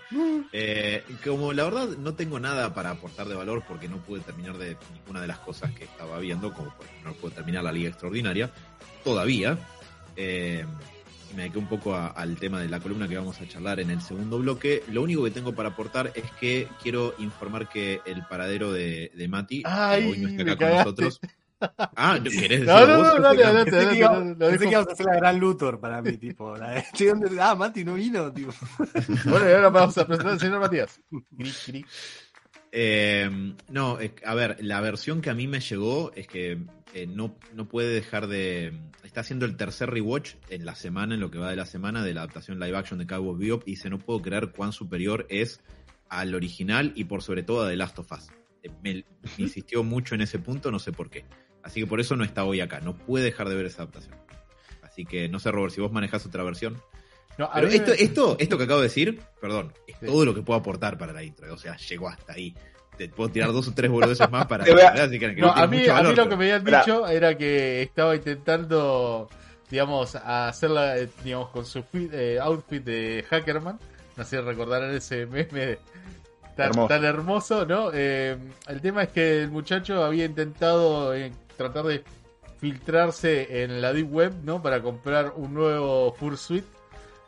Eh, 0.52 1.04
como 1.22 1.52
la 1.52 1.64
verdad 1.64 1.88
no 1.98 2.14
tengo 2.14 2.40
nada 2.40 2.72
para 2.72 2.90
aportar 2.90 3.28
de 3.28 3.34
valor 3.34 3.62
porque 3.68 3.88
no 3.88 3.98
pude 3.98 4.20
terminar 4.20 4.56
de 4.56 4.78
ninguna 4.94 5.20
de 5.20 5.26
las 5.26 5.38
cosas 5.40 5.72
que 5.72 5.84
estaba 5.84 6.18
viendo, 6.18 6.50
como 6.54 6.74
por 6.74 6.86
ejemplo 6.86 7.10
no 7.10 7.16
pude 7.16 7.32
terminar 7.32 7.62
la 7.62 7.72
Liga 7.72 7.90
Extraordinaria, 7.90 8.50
todavía. 9.04 9.58
Eh, 10.16 10.64
y 11.30 11.34
me 11.34 11.42
dediqué 11.42 11.58
un 11.58 11.68
poco 11.68 11.94
a- 11.94 12.06
al 12.08 12.36
tema 12.36 12.58
de 12.60 12.68
la 12.68 12.80
columna 12.80 13.06
que 13.08 13.16
vamos 13.18 13.38
a 13.40 13.46
charlar 13.46 13.80
en 13.80 13.90
el 13.90 14.00
segundo 14.00 14.38
bloque. 14.38 14.82
Lo 14.90 15.02
único 15.02 15.24
que 15.24 15.30
tengo 15.30 15.54
para 15.54 15.70
aportar 15.70 16.10
es 16.14 16.30
que 16.40 16.68
quiero 16.82 17.14
informar 17.18 17.68
que 17.68 18.00
el 18.06 18.24
paradero 18.26 18.72
de, 18.72 19.12
de 19.14 19.28
Mati 19.28 19.62
que 19.62 19.68
Ay, 19.68 20.08
hoy 20.10 20.18
no 20.20 20.28
está 20.28 20.42
acá 20.42 20.50
con 20.56 20.58
cagaste. 20.68 20.84
nosotros. 20.84 21.20
Ah, 21.96 22.18
¿no 22.22 22.30
¿querés 22.30 22.62
No, 22.64 22.86
no, 22.86 22.96
no, 22.98 23.20
dale, 23.20 23.44
adelante, 23.44 23.70
Pensé 23.70 23.96
que, 23.96 24.04
adelante, 24.04 24.44
pensé 24.46 24.64
que 24.66 24.70
ibas 24.72 24.88
a 24.88 24.92
hacer 24.92 25.06
la 25.06 25.16
gran 25.16 25.38
Luthor 25.38 25.80
para 25.80 26.02
mí, 26.02 26.16
tipo. 26.16 26.56
La 26.56 26.70
de, 26.72 26.84
"Che, 26.92 27.06
¿dónde- 27.06 27.40
ah, 27.40 27.54
Mati 27.54 27.84
no 27.84 27.94
vino, 27.94 28.32
tipo. 28.32 28.52
Bueno, 29.26 29.48
y 29.48 29.52
ahora 29.52 29.68
vamos 29.70 29.96
a 29.98 30.06
presentar 30.06 30.32
al 30.32 30.40
señor 30.40 30.60
Matías. 30.60 31.00
Eh, 32.74 33.54
no, 33.68 33.98
es- 34.00 34.12
a 34.24 34.34
ver, 34.34 34.56
la 34.60 34.80
versión 34.80 35.20
que 35.20 35.30
a 35.30 35.34
mí 35.34 35.46
me 35.46 35.60
llegó 35.60 36.12
es 36.14 36.26
que 36.26 36.58
eh, 36.94 37.06
no, 37.06 37.36
no 37.54 37.68
puede 37.68 37.88
dejar 37.94 38.26
de... 38.26 38.72
Está 39.02 39.20
haciendo 39.22 39.44
el 39.46 39.56
tercer 39.56 39.90
rewatch 39.90 40.34
en 40.50 40.64
la 40.64 40.74
semana, 40.74 41.14
en 41.14 41.20
lo 41.20 41.30
que 41.30 41.38
va 41.38 41.50
de 41.50 41.56
la 41.56 41.66
semana, 41.66 42.02
de 42.04 42.14
la 42.14 42.20
adaptación 42.22 42.58
live 42.60 42.76
action 42.76 42.98
de 42.98 43.06
Cowboy 43.06 43.38
Bebop, 43.38 43.62
y 43.66 43.72
dice, 43.72 43.90
no 43.90 43.98
puedo 43.98 44.20
creer 44.22 44.52
cuán 44.52 44.72
superior 44.72 45.26
es 45.28 45.60
al 46.08 46.34
original 46.34 46.92
y 46.94 47.04
por 47.04 47.22
sobre 47.22 47.42
todo 47.42 47.62
a 47.64 47.68
The 47.68 47.76
Last 47.76 47.98
of 47.98 48.12
Us. 48.12 48.28
Eh, 48.62 48.70
Me, 48.82 48.94
me 48.94 49.04
insistió 49.44 49.82
mucho 49.82 50.14
en 50.14 50.20
ese 50.22 50.38
punto, 50.38 50.70
no 50.70 50.78
sé 50.78 50.92
por 50.92 51.10
qué. 51.10 51.24
Así 51.62 51.80
que 51.80 51.86
por 51.86 52.00
eso 52.00 52.16
no 52.16 52.24
está 52.24 52.44
hoy 52.44 52.60
acá, 52.60 52.80
no 52.80 52.96
puede 52.96 53.24
dejar 53.24 53.48
de 53.48 53.54
ver 53.54 53.66
esa 53.66 53.82
adaptación. 53.82 54.14
Así 54.82 55.04
que 55.04 55.28
no 55.28 55.38
sé, 55.38 55.50
Robert, 55.50 55.72
si 55.74 55.80
vos 55.80 55.92
manejás 55.92 56.26
otra 56.26 56.42
versión. 56.42 56.80
No, 57.38 57.46
a 57.46 57.54
Pero 57.54 57.68
esto, 57.68 57.92
me- 57.92 58.02
esto, 58.02 58.36
esto 58.38 58.58
que 58.58 58.64
acabo 58.64 58.80
de 58.80 58.88
decir, 58.88 59.20
perdón, 59.40 59.72
es 59.86 59.96
Sí. 60.00 60.06
todo 60.06 60.24
lo 60.24 60.34
que 60.34 60.42
puedo 60.42 60.58
aportar 60.60 60.98
para 60.98 61.12
la 61.12 61.22
intro. 61.22 61.52
O 61.54 61.56
sea, 61.56 61.76
llegó 61.76 62.08
hasta 62.08 62.34
ahí. 62.34 62.54
Te 62.98 63.08
puedo 63.08 63.30
tirar 63.30 63.52
dos 63.52 63.66
o 63.68 63.72
tres 63.72 63.90
boludeces 63.90 64.28
más 64.30 64.46
para 64.46 64.64
Te 64.64 64.72
voy 64.72 64.82
a- 64.82 64.90
así 65.04 65.18
que, 65.18 65.34
que 65.34 65.40
No, 65.40 65.46
no 65.46 65.52
a 65.54 65.66
mí, 65.66 65.78
mucho 65.78 65.94
a 65.96 66.02
mí 66.02 66.14
lo 66.14 66.28
que 66.28 66.36
me 66.36 66.52
habían 66.52 66.64
dicho 66.64 67.06
era 67.08 67.36
que 67.38 67.80
estaba 67.82 68.14
intentando, 68.16 69.30
digamos, 69.70 70.14
hacerla, 70.16 70.98
eh, 70.98 71.08
digamos, 71.24 71.48
con 71.50 71.64
su 71.64 71.82
fit- 71.84 72.10
eh, 72.12 72.38
outfit 72.40 72.84
de 72.84 73.24
Hackerman. 73.30 73.78
No 74.16 74.24
sé 74.24 74.36
si 74.36 74.42
recordarán 74.42 74.94
ese 74.94 75.24
meme 75.24 75.78
tan 76.54 76.66
Hermoso. 76.68 76.88
tan 76.88 77.04
hermoso, 77.06 77.64
¿no? 77.66 77.90
Eh, 77.94 78.36
el 78.68 78.80
tema 78.82 79.04
es 79.04 79.08
que 79.08 79.40
el 79.44 79.50
muchacho 79.50 80.04
había 80.04 80.26
intentado 80.26 81.14
eh, 81.14 81.32
tratar 81.56 81.84
de 81.84 82.04
filtrarse 82.58 83.62
en 83.64 83.80
la 83.82 83.92
Deep 83.92 84.12
Web, 84.12 84.32
¿no? 84.44 84.62
Para 84.62 84.80
comprar 84.82 85.32
un 85.36 85.52
nuevo 85.54 86.12
Fursuit 86.14 86.64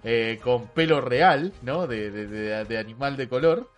eh, 0.05 0.39
con 0.43 0.69
pelo 0.69 1.01
real, 1.01 1.53
¿no? 1.63 1.87
De, 1.87 2.11
de- 2.11 2.27
de- 2.27 2.65
de 2.65 2.79
animal 2.79 3.17
de 3.17 3.29
color. 3.29 3.71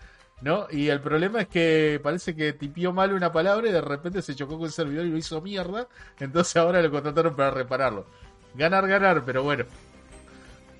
¿no? 0.43 0.67
Y 0.71 0.89
el 0.89 1.01
problema 1.01 1.41
es 1.41 1.49
que 1.49 1.99
parece 2.03 2.37
que 2.37 2.53
tipió 2.53 2.93
mal 2.93 3.15
una 3.15 3.33
palabra 3.33 3.71
y 3.71 3.73
de 3.73 3.81
repente 3.81 4.21
se 4.21 4.35
chocó 4.35 4.59
con 4.59 4.67
el 4.67 4.71
servidor 4.73 5.07
y 5.07 5.11
lo 5.11 5.17
hizo 5.17 5.41
mierda. 5.41 5.89
Entonces 6.21 6.55
ahora 6.57 6.83
lo 6.83 6.91
contrataron 6.91 7.35
para 7.35 7.51
repararlo. 7.51 8.05
Ganar, 8.55 8.87
ganar, 8.87 9.25
pero 9.25 9.43
bueno. 9.45 9.65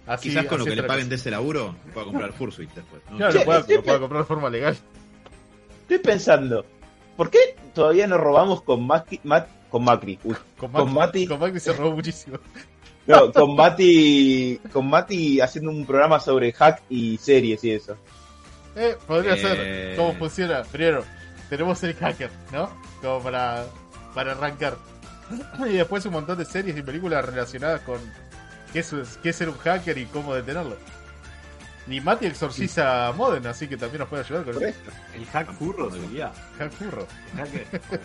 Así, 0.07 0.29
Quizás 0.29 0.45
con 0.45 0.59
lo 0.59 0.67
que 0.67 0.77
le 0.77 0.83
paguen 0.83 1.09
de 1.09 1.17
cosa. 1.17 1.23
ese 1.23 1.31
laburo, 1.31 1.75
pueda 1.95 2.05
comprar 2.05 2.33
Fursuit 2.35 2.71
después. 2.75 3.01
¿no? 3.11 3.17
Claro, 3.17 3.33
Che, 3.33 3.39
lo 3.39 3.45
pueda, 3.47 3.61
lo 3.67 3.83
pueda 3.83 3.99
comprar 3.99 4.21
de 4.23 4.27
forma 4.27 4.51
legal. 4.51 4.77
Estoy 5.83 5.99
pensando, 5.99 6.67
¿por 7.17 7.31
qué 7.31 7.39
todavía 7.75 8.07
no 8.07 8.19
robamos 8.19 8.63
con 8.63 8.87
Macri? 8.87 9.21
Mat- 9.25 9.49
con 9.71 9.85
Macri? 9.85 10.19
Uy, 10.25 10.37
Con, 10.57 10.71
Con 10.73 10.93
Mati. 10.95 11.27
Con 11.27 11.39
Mati 11.41 11.61
se 11.61 11.73
robó 11.73 11.93
muchísimo. 11.93 12.39
no, 13.07 13.33
con 13.33 13.55
Mati, 13.57 14.61
con 14.73 14.89
Mati 14.89 15.41
haciendo 15.41 15.71
un 15.71 15.85
programa 15.87 16.21
sobre 16.21 16.53
hack 16.53 16.83
y 16.89 17.19
series 17.19 17.63
y 17.65 17.73
eso. 17.73 17.97
Eh, 18.77 18.97
podría 19.07 19.35
Eh. 19.35 19.39
ser. 19.39 19.97
¿Cómo 19.97 20.13
funciona? 20.15 20.63
Primero, 20.65 21.05
tenemos 21.51 21.83
el 21.83 21.95
hacker, 21.95 22.31
¿no? 22.53 22.71
Como 23.03 23.21
para, 23.23 23.65
para 24.15 24.33
arrancar. 24.33 24.77
Y 25.69 25.73
después 25.73 26.05
un 26.07 26.13
montón 26.13 26.39
de 26.39 26.45
series 26.45 26.77
y 26.77 26.83
películas 26.83 27.25
relacionadas 27.25 27.81
con 27.81 27.99
qué 28.73 28.79
es, 28.81 28.95
qué 29.23 29.31
es 29.31 29.37
ser 29.37 29.49
un 29.49 29.57
hacker 29.59 29.99
y 29.99 30.07
cómo 30.07 30.35
detenerlo. 30.35 30.77
Y 31.89 32.01
Mati 32.01 32.27
exorciza 32.27 33.09
a 33.09 33.13
Modern, 33.13 33.47
así 33.47 33.69
que 33.69 33.77
también 33.77 34.01
nos 34.01 34.09
puede 34.09 34.25
ayudar 34.25 34.45
con. 34.45 34.55
Correcto. 34.55 34.91
El 35.15 35.25
hack 35.27 35.53
furro 35.53 35.91
sería. 35.91 36.33
Hack 36.59 36.73
furro. 36.73 37.07
El 37.35 37.39
hack- 37.39 38.01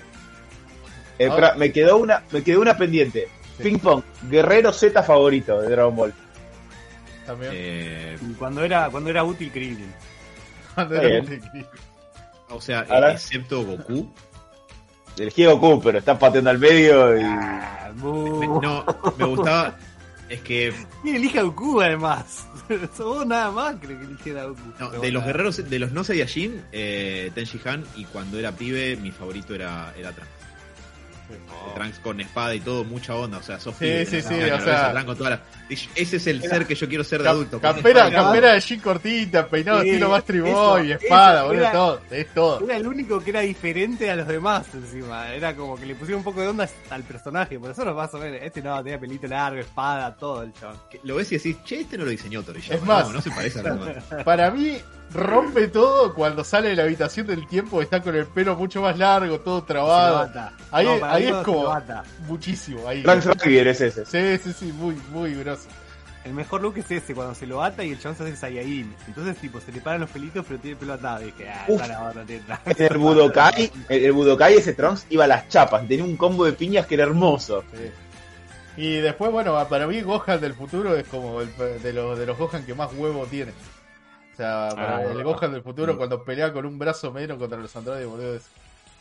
Eh, 1.17 1.25
espera, 1.27 1.55
me 1.55 1.71
quedó 1.71 1.97
una, 1.97 2.23
me 2.31 2.43
quedó 2.43 2.61
una 2.61 2.77
pendiente. 2.77 3.27
Sí. 3.57 3.63
Ping 3.63 3.77
pong, 3.79 4.03
guerrero 4.29 4.71
Z 4.73 5.03
favorito 5.03 5.59
de 5.61 5.69
Dragon 5.69 5.95
Ball. 5.95 6.13
También. 7.25 7.51
Eh, 7.55 8.17
cuando 8.39 8.63
era, 8.63 8.89
cuando 8.89 9.09
era 9.09 9.23
útil 9.23 9.51
Krillin. 9.51 9.93
Cuando 10.73 10.95
está 10.95 11.07
era 11.07 11.21
bien. 11.21 11.41
muy- 11.53 11.65
o 12.49 12.61
sea, 12.61 12.85
Ahora- 12.89 13.11
excepto 13.13 13.63
Goku. 13.63 14.11
Elegí 15.17 15.45
Goku, 15.45 15.81
pero 15.83 15.97
está 15.99 16.17
pateando 16.17 16.49
al 16.49 16.57
medio 16.59 17.17
y. 17.19 17.23
Ah, 17.23 17.91
no, 17.95 18.85
me 19.17 19.25
gustaba. 19.25 19.77
Es 20.31 20.39
que 20.41 20.73
¿Quién 21.03 21.17
elige 21.17 21.39
a 21.39 21.43
Goku 21.43 21.81
además? 21.81 22.47
Vos 22.97 23.27
nada 23.27 23.51
más 23.51 23.75
creo 23.81 23.99
que 23.99 24.05
eligiera 24.05 24.43
a 24.43 24.45
Goku. 24.45 24.61
no, 24.79 24.89
de 24.91 25.11
los 25.11 25.25
guerreros, 25.25 25.69
de 25.69 25.77
los 25.77 25.91
no 25.91 26.05
Saiyajin, 26.05 26.63
eh, 26.71 27.31
Tenji 27.35 27.59
Han, 27.65 27.83
y 27.97 28.05
cuando 28.05 28.39
era 28.39 28.53
pibe, 28.53 28.95
mi 28.95 29.11
favorito 29.11 29.53
era, 29.53 29.93
era 29.97 30.13
Trunks. 30.13 30.31
Trunks 31.75 31.99
con 31.99 32.19
espada 32.21 32.53
y 32.55 32.59
todo, 32.59 32.83
mucha 32.83 33.15
onda. 33.15 33.37
O 33.37 33.43
sea, 33.43 33.59
sos 33.59 33.75
Sí, 33.77 34.05
sí, 34.05 34.21
sí, 34.21 34.33
o 34.33 34.61
sea- 34.61 34.87
a 34.87 34.91
Trunks 34.91 35.05
con 35.05 35.17
toda 35.17 35.29
la- 35.31 35.41
Ese 35.69 36.17
es 36.17 36.27
el 36.27 36.41
ser 36.41 36.65
que 36.67 36.75
yo 36.75 36.87
quiero 36.89 37.03
ser 37.03 37.23
de 37.23 37.29
adulto. 37.29 37.59
campera, 37.61 38.11
campera 38.11 38.53
de 38.53 38.59
jean 38.59 38.79
cortita, 38.81 39.47
peinado 39.47 39.81
Sí, 39.81 39.89
estilo 39.89 40.09
Boy, 40.09 40.91
eso, 40.91 41.01
espada, 41.01 41.43
boludo, 41.43 41.61
era- 41.61 41.71
todo, 41.71 42.01
es 42.11 42.33
todo. 42.33 42.59
Era 42.65 42.75
el 42.77 42.87
único 42.87 43.23
que 43.23 43.29
era 43.29 43.39
diferente 43.41 44.11
a 44.11 44.15
los 44.17 44.27
demás 44.27 44.65
encima. 44.73 45.29
Era 45.33 45.55
como 45.55 45.77
que 45.77 45.85
le 45.85 45.95
pusieron 45.95 46.19
un 46.19 46.23
poco 46.25 46.41
de 46.41 46.47
onda 46.49 46.67
al 46.89 47.03
personaje. 47.03 47.57
Por 47.59 47.71
eso 47.71 47.85
lo 47.85 47.95
vas 47.95 48.13
a 48.13 48.17
ver. 48.19 48.35
Este 48.43 48.61
no, 48.61 48.83
tenía 48.83 48.99
pelito 48.99 49.27
largo, 49.27 49.59
espada, 49.59 50.13
todo 50.15 50.43
el 50.43 50.53
chabón. 50.53 50.77
Lo 51.03 51.15
ves 51.15 51.31
y 51.31 51.37
decís, 51.37 51.57
che, 51.63 51.81
este 51.81 51.97
no 51.97 52.03
lo 52.05 52.11
diseñó 52.11 52.43
Toriyama. 52.43 52.75
Es 52.75 52.83
más- 52.83 53.07
no, 53.07 53.13
no 53.13 53.21
se 53.21 53.31
parece 53.31 53.59
a 53.59 53.63
los 53.63 53.85
demás. 53.85 54.03
Para 54.25 54.51
mí, 54.51 54.77
rompe 55.13 55.67
todo 55.67 56.13
cuando 56.13 56.43
sale 56.43 56.69
de 56.69 56.75
la 56.75 56.83
habitación 56.83 57.27
del 57.27 57.47
tiempo, 57.47 57.81
está 57.81 58.01
con 58.01 58.15
el 58.15 58.25
pelo 58.25 58.55
mucho 58.55 58.81
más 58.81 58.97
largo, 58.97 59.39
todo 59.39 59.63
trabado. 59.63 60.29
Ahí, 60.71 60.85
No, 60.85 61.05
ahí 61.05 61.27
es 61.27 61.35
como 61.37 61.73
muchísimo. 62.27 62.87
Ahí. 62.87 63.01
Frank 63.03 63.23
Xavier 63.23 63.67
es 63.67 63.81
ese. 63.81 64.05
Sí, 64.05 64.43
sí, 64.43 64.53
sí, 64.57 64.71
muy, 64.71 64.95
muy 65.11 65.33
grosso. 65.35 65.67
El 66.23 66.33
mejor 66.33 66.61
look 66.61 66.77
es 66.77 66.91
ese, 66.91 67.15
cuando 67.15 67.33
se 67.33 67.47
lo 67.47 67.63
ata 67.63 67.83
y 67.83 67.91
el 67.91 67.99
chabón 67.99 68.15
se 68.15 68.23
hace 68.23 68.35
Saiyajin. 68.35 68.93
Entonces, 69.07 69.37
tipo, 69.37 69.59
se 69.59 69.71
le 69.71 69.81
paran 69.81 70.01
los 70.01 70.09
pelitos, 70.11 70.45
pero 70.47 70.59
tiene 70.59 70.73
el 70.73 70.77
pelo 70.77 70.93
atado. 70.93 71.21
Y 71.21 71.25
dije, 71.25 71.49
ah, 71.49 71.65
Uf. 71.67 71.81
está 71.81 71.87
la 71.87 72.09
otra 72.09 72.23
teta. 72.23 72.61
En 72.65 72.75
el 72.91 72.97
Budokai, 72.99 73.71
el, 73.89 74.05
el 74.05 74.11
Budokai 74.11 74.53
ese 74.53 74.73
Trunks 74.73 75.07
iba 75.09 75.23
a 75.23 75.27
las 75.27 75.47
chapas, 75.49 75.87
tenía 75.87 76.05
un 76.05 76.17
combo 76.17 76.45
de 76.45 76.53
piñas 76.53 76.85
que 76.85 76.93
era 76.93 77.05
hermoso. 77.05 77.63
Sí. 77.73 77.91
Y 78.77 78.95
después, 78.97 79.31
bueno, 79.31 79.67
para 79.67 79.87
mí 79.87 80.01
Gohan 80.01 80.39
del 80.39 80.53
futuro 80.53 80.95
es 80.95 81.07
como 81.07 81.41
el 81.41 81.49
de 81.81 81.91
los, 81.91 82.17
de 82.17 82.25
los 82.25 82.37
Gohan 82.37 82.65
que 82.65 82.73
más 82.73 82.93
huevo 82.93 83.25
tiene. 83.25 83.51
O 84.41 84.43
sea, 84.43 84.75
para 84.75 84.97
Ah, 84.97 85.03
el 85.03 85.23
Gohan 85.23 85.51
del 85.53 85.61
futuro 85.61 85.95
cuando 85.97 86.23
pelea 86.23 86.51
con 86.51 86.65
un 86.65 86.79
brazo 86.79 87.11
menos 87.11 87.37
contra 87.37 87.59
los 87.59 87.75
androides, 87.75 88.07
boludo. 88.07 88.35
es- 88.35 88.47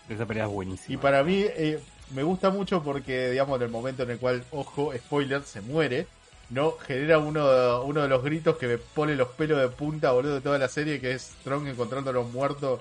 Esa 0.08 0.26
pelea 0.26 0.44
es 0.44 0.50
Y 0.50 0.54
buenísima. 0.54 1.00
para 1.00 1.22
mí 1.24 1.44
eh, 1.46 1.80
me 2.10 2.22
gusta 2.22 2.50
mucho 2.50 2.82
porque, 2.82 3.30
digamos, 3.30 3.56
en 3.56 3.62
el 3.62 3.70
momento 3.70 4.02
en 4.02 4.10
el 4.10 4.18
cual, 4.18 4.44
ojo, 4.50 4.92
spoiler, 4.96 5.42
se 5.44 5.60
muere, 5.62 6.06
¿no? 6.50 6.72
Genera 6.86 7.18
uno, 7.18 7.82
uno 7.84 8.02
de 8.02 8.08
los 8.08 8.22
gritos 8.22 8.56
que 8.58 8.66
me 8.66 8.76
pone 8.78 9.14
los 9.16 9.28
pelos 9.28 9.58
de 9.60 9.68
punta, 9.68 10.10
boludo, 10.12 10.34
de 10.34 10.40
toda 10.42 10.58
la 10.58 10.68
serie, 10.68 11.00
que 11.00 11.12
es 11.12 11.22
Strong 11.40 11.68
encontrando 11.68 12.10
a 12.10 12.12
los 12.12 12.28
muertos, 12.30 12.80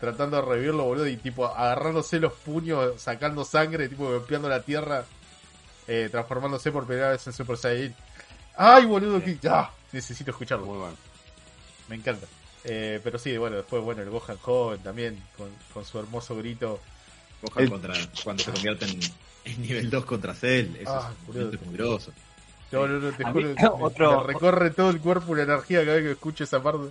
tratando 0.00 0.36
de 0.38 0.42
revivirlo, 0.42 0.84
boludo, 0.84 1.06
y 1.06 1.16
tipo 1.16 1.46
agarrándose 1.46 2.18
los 2.18 2.32
puños, 2.32 3.00
sacando 3.00 3.44
sangre, 3.44 3.88
tipo 3.88 4.04
golpeando 4.10 4.48
la 4.48 4.62
tierra, 4.62 5.04
eh, 5.86 6.08
transformándose 6.10 6.72
por 6.72 6.86
primera 6.86 7.10
vez 7.10 7.24
en 7.26 7.32
Super 7.34 7.56
Saiyan. 7.56 7.94
¡Ay, 8.56 8.86
boludo! 8.86 9.22
Que... 9.22 9.36
¡Ah! 9.48 9.70
Necesito 9.92 10.30
escucharlo. 10.30 10.64
Muy 10.66 10.78
bueno. 10.78 10.96
Me 11.90 11.96
encanta. 11.96 12.26
Eh, 12.64 13.00
pero 13.04 13.18
sí, 13.18 13.36
bueno, 13.36 13.56
después, 13.56 13.82
bueno, 13.82 14.00
el 14.02 14.08
Gohan 14.10 14.38
joven 14.38 14.80
también, 14.80 15.22
con, 15.36 15.48
con 15.74 15.84
su 15.84 15.98
hermoso 15.98 16.36
grito. 16.36 16.80
Gohan 17.42 17.64
El- 17.64 17.70
contra, 17.70 17.94
cuando 18.24 18.42
se 18.44 18.50
convierte 18.52 18.84
en, 18.86 19.00
en 19.44 19.62
nivel 19.62 19.90
2 19.90 20.04
contra 20.06 20.34
Cell. 20.34 20.76
Eso 20.76 20.90
Ah, 20.94 21.10
es 21.12 21.26
boludo. 21.26 21.40
realmente 21.50 21.66
muy 21.66 21.74
groso. 21.76 22.12
No, 22.72 22.86
no, 22.86 22.98
no, 23.00 23.10
te 23.12 23.24
juro, 23.24 23.48
mí, 23.48 23.54
me- 23.58 23.68
otro- 23.84 24.20
me 24.20 24.32
recorre 24.32 24.70
todo 24.70 24.90
el 24.90 25.00
cuerpo 25.00 25.34
la 25.34 25.42
energía 25.42 25.80
cada 25.84 25.96
vez 25.96 26.04
que 26.04 26.10
escucho 26.12 26.44
esa 26.44 26.62
parte. 26.62 26.90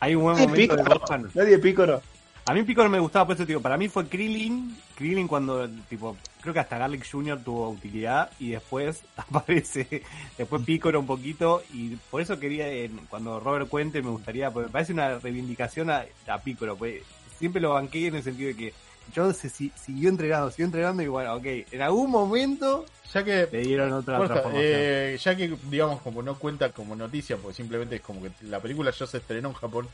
Hay 0.00 0.14
un 0.14 0.22
buen 0.22 0.38
momento 0.38 0.76
de 0.76 0.82
Gohan. 0.82 1.30
nadie 1.34 1.58
Piccolo. 1.58 2.02
A 2.46 2.52
mí 2.52 2.62
Piccolo 2.62 2.90
me 2.90 2.98
gustaba, 3.00 3.26
por 3.26 3.36
eso 3.36 3.46
digo, 3.46 3.60
para 3.62 3.78
mí 3.78 3.88
fue 3.88 4.06
Krillin. 4.06 4.76
Krillin 4.96 5.26
cuando, 5.26 5.66
tipo, 5.88 6.14
creo 6.42 6.52
que 6.52 6.60
hasta 6.60 6.76
Garlic 6.76 7.10
Jr. 7.10 7.40
tuvo 7.42 7.70
utilidad 7.70 8.30
y 8.38 8.50
después 8.50 9.02
aparece, 9.16 10.02
después 10.36 10.62
Piccolo 10.62 11.00
un 11.00 11.06
poquito 11.06 11.62
y 11.72 11.96
por 12.10 12.20
eso 12.20 12.38
quería, 12.38 12.68
en- 12.68 12.98
cuando 13.08 13.40
Robert 13.40 13.68
cuente, 13.68 14.02
me 14.02 14.10
gustaría, 14.10 14.50
porque 14.50 14.66
me 14.66 14.72
parece 14.72 14.92
una 14.92 15.18
reivindicación 15.18 15.88
a, 15.88 16.04
a 16.28 16.38
Piccolo, 16.38 16.76
pues 16.76 17.02
siempre 17.38 17.62
lo 17.62 17.70
banqué 17.70 18.08
en 18.08 18.16
el 18.16 18.22
sentido 18.22 18.48
de 18.48 18.56
que 18.56 18.74
yo 19.14 19.32
se 19.32 19.48
si- 19.48 19.72
siguió 19.74 20.10
entrenando, 20.10 20.50
siguió 20.50 20.66
entrenando 20.66 21.02
y 21.02 21.06
bueno, 21.08 21.34
ok, 21.36 21.44
en 21.72 21.80
algún 21.80 22.10
momento 22.10 22.84
Ya 23.14 23.24
que, 23.24 23.48
le 23.50 23.60
dieron 23.62 23.90
otra 23.94 24.18
Porfa, 24.18 24.34
transformación. 24.34 24.80
eh, 24.82 25.18
ya 25.18 25.34
que, 25.34 25.56
digamos, 25.70 26.02
como 26.02 26.22
no 26.22 26.38
cuenta 26.38 26.70
como 26.72 26.94
noticia, 26.94 27.38
porque 27.38 27.56
simplemente 27.56 27.96
es 27.96 28.02
como 28.02 28.20
que 28.22 28.30
la 28.42 28.60
película 28.60 28.90
ya 28.90 29.06
se 29.06 29.16
estrenó 29.16 29.48
en 29.48 29.54
Japón. 29.54 29.88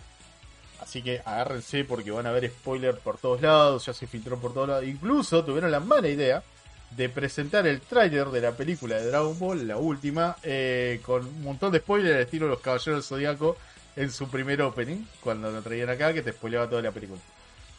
Así 0.81 1.03
que 1.03 1.21
agárrense 1.25 1.85
porque 1.85 2.11
van 2.11 2.27
a 2.27 2.33
ver 2.33 2.49
spoilers 2.49 2.99
por 2.99 3.19
todos 3.19 3.43
lados, 3.43 3.87
ya 3.87 3.93
se 3.93 4.07
filtró 4.07 4.39
por 4.39 4.55
todos 4.55 4.69
lados. 4.69 4.85
Incluso 4.85 5.45
tuvieron 5.45 5.71
la 5.71 5.81
mala 5.81 6.09
idea 6.09 6.43
de 6.91 7.09
presentar 7.09 7.67
el 7.67 7.81
tráiler 7.81 8.29
de 8.29 8.41
la 8.41 8.53
película 8.53 8.97
de 8.97 9.07
Dragon 9.07 9.39
Ball, 9.39 9.69
la 9.69 9.77
última, 9.77 10.37
eh, 10.43 11.01
con 11.05 11.25
un 11.27 11.43
montón 11.43 11.71
de 11.73 11.79
spoilers 11.79 12.17
al 12.17 12.23
estilo 12.23 12.49
Los 12.49 12.61
Caballeros 12.61 12.97
del 12.97 13.03
Zodíaco 13.05 13.57
en 13.97 14.11
su 14.11 14.29
primer 14.29 14.63
opening, 14.63 15.05
cuando 15.21 15.51
lo 15.51 15.63
traían 15.63 15.91
acá, 15.91 16.13
que 16.13 16.23
te 16.23 16.33
spoileaba 16.33 16.69
toda 16.69 16.83
la 16.83 16.91
película. 16.91 17.21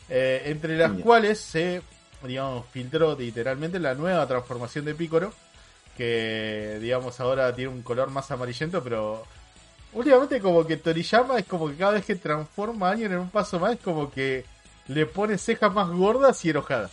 Eh, 0.10 0.44
entre 0.46 0.78
las 0.78 0.92
Bien. 0.92 1.02
cuales 1.04 1.40
se, 1.40 1.82
digamos, 2.24 2.66
filtró 2.72 3.18
literalmente 3.18 3.80
la 3.80 3.96
nueva 3.96 4.28
transformación 4.28 4.86
de 4.86 4.96
Piccolo, 4.96 5.34
que, 5.98 6.78
digamos, 6.82 7.20
ahora 7.20 7.54
tiene 7.54 7.72
un 7.72 7.82
color 7.82 8.10
más 8.10 8.30
amarillento, 8.32 8.82
pero 8.84 9.26
últimamente 9.94 10.40
como 10.40 10.66
que 10.66 10.78
Toriyama 10.78 11.40
es 11.40 11.46
como 11.46 11.70
que 11.70 11.76
cada 11.76 11.94
vez 11.94 12.06
que 12.06 12.16
transforma 12.16 12.88
a 12.88 12.92
alguien 12.92 13.12
en 13.12 13.20
un 13.20 13.30
paso 13.30 13.60
más, 13.60 13.74
es 13.74 13.80
como 13.80 14.12
que 14.12 14.46
le 14.88 15.06
pone 15.06 15.38
cejas 15.38 15.74
más 15.74 15.90
gordas 15.90 16.44
y 16.46 16.50
enojadas. 16.50 16.92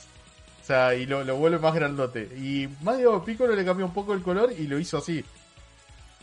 O 0.63 0.65
sea, 0.65 0.95
y 0.95 1.07
lo, 1.07 1.25
lo 1.25 1.37
vuelve 1.37 1.59
más 1.59 1.75
grandote. 1.75 2.25
Y 2.37 2.69
Mario 2.83 3.25
Piccolo 3.25 3.55
le 3.55 3.65
cambió 3.65 3.87
un 3.87 3.95
poco 3.95 4.13
el 4.15 4.23
color 4.23 4.53
y 4.53 4.67
lo 4.67 4.79
hizo 4.79 4.99
así. 4.99 5.25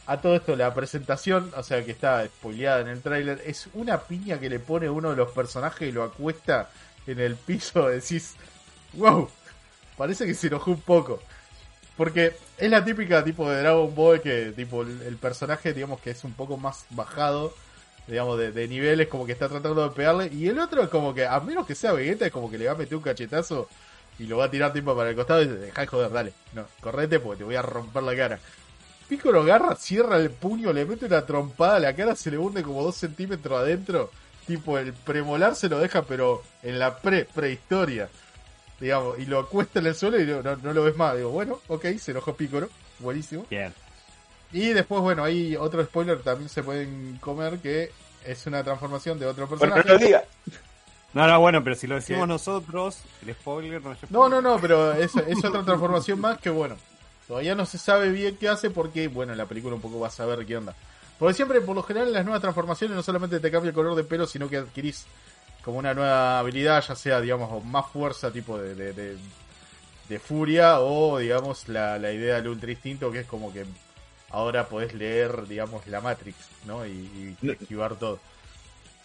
A 0.08 0.22
todo 0.22 0.36
esto, 0.36 0.56
la 0.56 0.72
presentación, 0.74 1.52
o 1.58 1.64
sea, 1.64 1.84
que 1.84 1.92
está 1.92 2.24
spoileada 2.28 2.82
en 2.82 2.90
el 2.90 3.02
tráiler, 3.02 3.42
es 3.44 3.68
una 3.74 4.02
piña 4.02 4.40
que 4.40 4.50
le 4.52 4.60
pone 4.60 4.88
uno 4.88 5.10
de 5.10 5.16
los 5.16 5.32
personajes 5.32 5.90
y 5.90 5.92
lo 5.92 6.04
acuesta 6.04 6.70
en 7.08 7.20
el 7.20 7.36
piso. 7.36 7.88
Decís, 7.90 8.36
wow, 8.94 9.28
parece 9.98 10.28
que 10.28 10.36
se 10.36 10.48
enojó 10.48 10.72
un 10.72 10.82
poco. 10.82 11.22
Porque 11.98 12.36
es 12.58 12.70
la 12.70 12.84
típica 12.84 13.24
tipo 13.24 13.50
de 13.50 13.62
Dragon 13.62 13.94
Ball 13.96 14.22
que 14.22 14.52
tipo 14.56 14.82
el, 14.82 15.18
personaje, 15.18 15.74
digamos 15.74 16.02
que 16.02 16.12
es 16.12 16.24
un 16.24 16.34
poco 16.34 16.58
más 16.58 16.86
bajado, 16.90 17.54
digamos, 18.08 18.38
de, 18.38 18.68
niveles, 18.68 19.08
como 19.08 19.26
que 19.26 19.32
está 19.32 19.48
tratando 19.48 19.88
de 19.88 19.96
pegarle. 19.96 20.30
Y 20.34 20.48
el 20.48 20.60
otro 20.60 20.84
es 20.84 20.90
como 20.90 21.14
que, 21.14 21.26
a 21.26 21.40
menos 21.40 21.66
que 21.66 21.76
sea 21.76 21.94
Vegeta, 21.94 22.26
es 22.26 22.32
como 22.32 22.52
que 22.52 22.58
le 22.58 22.66
va 22.66 22.74
a 22.74 22.76
meter 22.76 22.98
un 22.98 23.04
cachetazo 23.04 23.70
y 24.20 24.26
lo 24.26 24.38
va 24.38 24.46
a 24.46 24.52
tirar 24.52 24.74
tipo 24.74 24.96
para 24.96 25.10
el 25.10 25.16
costado 25.16 25.42
y 25.42 25.48
dice, 25.48 25.60
dejá 25.60 25.82
de 25.82 25.88
joder, 25.88 26.12
dale. 26.12 26.34
No, 26.54 26.66
correte 26.82 27.20
porque 27.20 27.40
te 27.40 27.44
voy 27.44 27.56
a 27.56 27.62
romper 27.62 28.04
la 28.04 28.16
cara. 28.16 28.40
Piccolo 29.08 29.42
agarra, 29.42 29.76
cierra 29.76 30.18
el 30.18 30.32
puño, 30.32 30.74
le 30.74 30.86
mete 30.86 31.06
una 31.06 31.26
trompada, 31.26 31.80
la 31.80 31.96
cara 31.96 32.16
se 32.16 32.32
le 32.32 32.38
hunde 32.38 32.64
como 32.64 32.84
dos 32.84 32.96
centímetros 32.96 33.60
adentro. 33.60 34.10
Tipo, 34.48 34.78
el 34.78 34.94
premolar 34.94 35.56
se 35.56 35.70
lo 35.70 35.80
deja, 35.80 36.04
pero 36.04 36.44
en 36.64 36.80
la 36.80 36.98
pre 36.98 37.26
prehistoria. 37.26 38.10
Digamos, 38.80 39.18
y 39.20 39.26
lo 39.26 39.40
acuesta 39.40 39.80
en 39.80 39.88
el 39.88 39.96
suelo 39.96 40.20
y 40.20 40.26
no, 40.26 40.42
no- 40.42 40.58
no 40.58 40.74
lo 40.74 40.84
ves 40.84 40.98
más. 40.98 41.16
Digo, 41.16 41.30
bueno, 41.30 41.60
ok, 41.68 41.86
se 42.00 42.12
enojó 42.12 42.34
Piccolo. 42.36 42.70
Buenísimo. 43.00 43.46
Bien. 43.50 43.74
Y 44.52 44.70
después, 44.74 45.02
bueno, 45.02 45.24
hay 45.24 45.56
otro 45.56 45.84
spoiler 45.84 46.18
que 46.18 46.24
también 46.24 46.50
se 46.50 46.64
pueden 46.64 47.18
comer 47.22 47.60
que 47.60 47.92
es 48.26 48.46
una 48.48 48.64
transformación 48.64 49.20
de 49.20 49.26
otro 49.26 49.48
Bueno, 49.48 49.68
no 49.68 49.74
personaje. 49.76 50.00
lo 50.00 50.06
diga. 50.06 50.24
No, 51.14 51.26
no, 51.28 51.40
bueno, 51.40 51.64
pero 51.64 51.76
si 51.78 51.88
lo 51.88 51.96
decimos 51.96 52.24
¿Qué? 52.24 52.28
nosotros, 52.28 52.98
el 53.26 53.34
spoiler 53.34 53.82
no 53.82 53.94
es 53.94 54.00
No, 54.12 54.28
no, 54.28 54.42
no, 54.42 54.60
pero 54.60 54.94
es, 54.94 55.16
es 55.16 55.44
otra 55.46 55.64
transformación 55.64 56.20
más 56.20 56.38
que 56.40 56.50
bueno. 56.50 56.76
Todavía 57.28 57.56
no 57.56 57.66
se 57.66 57.78
sabe 57.78 58.10
bien 58.10 58.36
qué 58.38 58.50
hace 58.50 58.70
porque, 58.70 59.08
bueno, 59.08 59.32
en 59.32 59.38
la 59.38 59.46
película 59.46 59.76
un 59.76 59.82
poco 59.82 60.00
vas 60.00 60.20
a 60.20 60.26
ver 60.26 60.46
qué 60.46 60.58
onda. 60.58 60.76
Porque 61.18 61.34
siempre, 61.34 61.62
por 61.62 61.76
lo 61.76 61.84
general, 61.84 62.10
en 62.10 62.14
las 62.14 62.26
nuevas 62.26 62.42
transformaciones 62.42 62.96
no 62.98 63.02
solamente 63.02 63.40
te 63.40 63.50
cambia 63.50 63.70
el 63.70 63.74
color 63.76 63.96
de 63.96 64.04
pelo, 64.04 64.28
sino 64.28 64.50
que 64.50 64.58
adquirís 64.58 65.06
como 65.66 65.80
una 65.80 65.94
nueva 65.96 66.40
habilidad, 66.40 66.82
ya 66.88 66.96
sea, 66.96 67.20
digamos, 67.20 67.66
más 67.66 67.88
fuerza, 67.92 68.32
tipo 68.32 68.58
de, 68.60 68.76
de, 68.76 68.94
de- 68.94 69.18
de 70.08 70.20
furia, 70.20 70.80
o, 70.82 71.18
digamos, 71.18 71.68
la, 71.68 71.98
la 71.98 72.12
idea 72.12 72.36
del 72.36 72.50
ultra 72.50 72.70
instinto, 72.72 73.12
que 73.12 73.22
es 73.22 73.26
como 73.26 73.52
que 73.52 73.66
ahora 74.30 74.68
podés 74.70 74.94
leer, 74.94 75.48
digamos, 75.48 75.88
la 75.88 76.00
Matrix, 76.00 76.38
¿no? 76.66 76.86
Y, 76.86 77.36
y 77.42 77.50
esquivar 77.50 77.96
todo. 77.96 78.20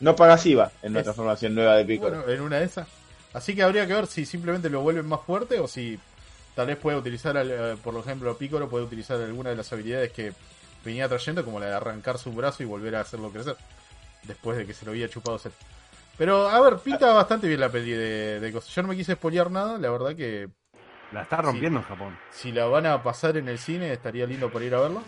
No 0.00 0.14
pagas 0.14 0.44
IVA 0.44 0.70
en 0.82 0.96
Es- 0.96 1.04
transformación 1.04 1.54
nueva 1.54 1.76
de 1.76 1.86
Piccolo. 1.86 2.18
Bueno, 2.18 2.30
en 2.32 2.40
una 2.42 2.58
de 2.58 2.66
esas. 2.66 2.86
Así 3.32 3.54
que 3.54 3.62
habría 3.62 3.86
que 3.86 3.94
ver 3.94 4.06
si 4.08 4.26
simplemente 4.26 4.68
lo 4.68 4.82
vuelven 4.82 5.06
más 5.06 5.20
fuerte 5.22 5.58
o 5.60 5.66
si 5.68 5.98
tal 6.54 6.66
vez 6.66 6.76
puede 6.76 6.98
utilizar, 6.98 7.34
eh, 7.38 7.76
por 7.82 7.96
ejemplo, 7.96 8.36
Piccolo 8.36 8.68
puede 8.68 8.84
utilizar 8.84 9.18
alguna 9.20 9.50
de 9.50 9.56
las 9.56 9.72
habilidades 9.72 10.12
que 10.12 10.32
venía 10.84 11.08
trayendo, 11.08 11.44
como 11.44 11.60
la 11.60 11.66
de 11.66 11.74
arrancar 11.74 12.18
su 12.18 12.32
brazo 12.32 12.62
y 12.62 12.66
volver 12.66 12.96
a 12.96 13.00
hacerlo 13.00 13.30
crecer. 13.30 13.56
Después 14.24 14.58
de 14.58 14.66
que 14.66 14.74
se 14.74 14.84
lo 14.84 14.90
había 14.90 15.08
chupado. 15.08 15.40
Pero, 16.20 16.50
a 16.50 16.60
ver, 16.60 16.76
pinta 16.80 17.14
bastante 17.14 17.48
bien 17.48 17.60
la 17.60 17.70
peli 17.70 17.92
de, 17.92 18.40
de 18.40 18.52
cosas. 18.52 18.74
Yo 18.74 18.82
no 18.82 18.88
me 18.88 18.96
quise 18.96 19.14
spoilear 19.14 19.50
nada, 19.50 19.78
la 19.78 19.88
verdad 19.90 20.14
que 20.14 20.50
La 21.12 21.22
está 21.22 21.38
rompiendo 21.38 21.78
en 21.78 21.84
Japón. 21.86 22.18
si 22.30 22.52
la 22.52 22.66
van 22.66 22.84
a 22.84 23.02
pasar 23.02 23.38
en 23.38 23.48
el 23.48 23.58
cine 23.58 23.90
estaría 23.90 24.26
lindo 24.26 24.52
para 24.52 24.64
ir 24.66 24.74
a 24.74 24.80
verla. 24.80 25.00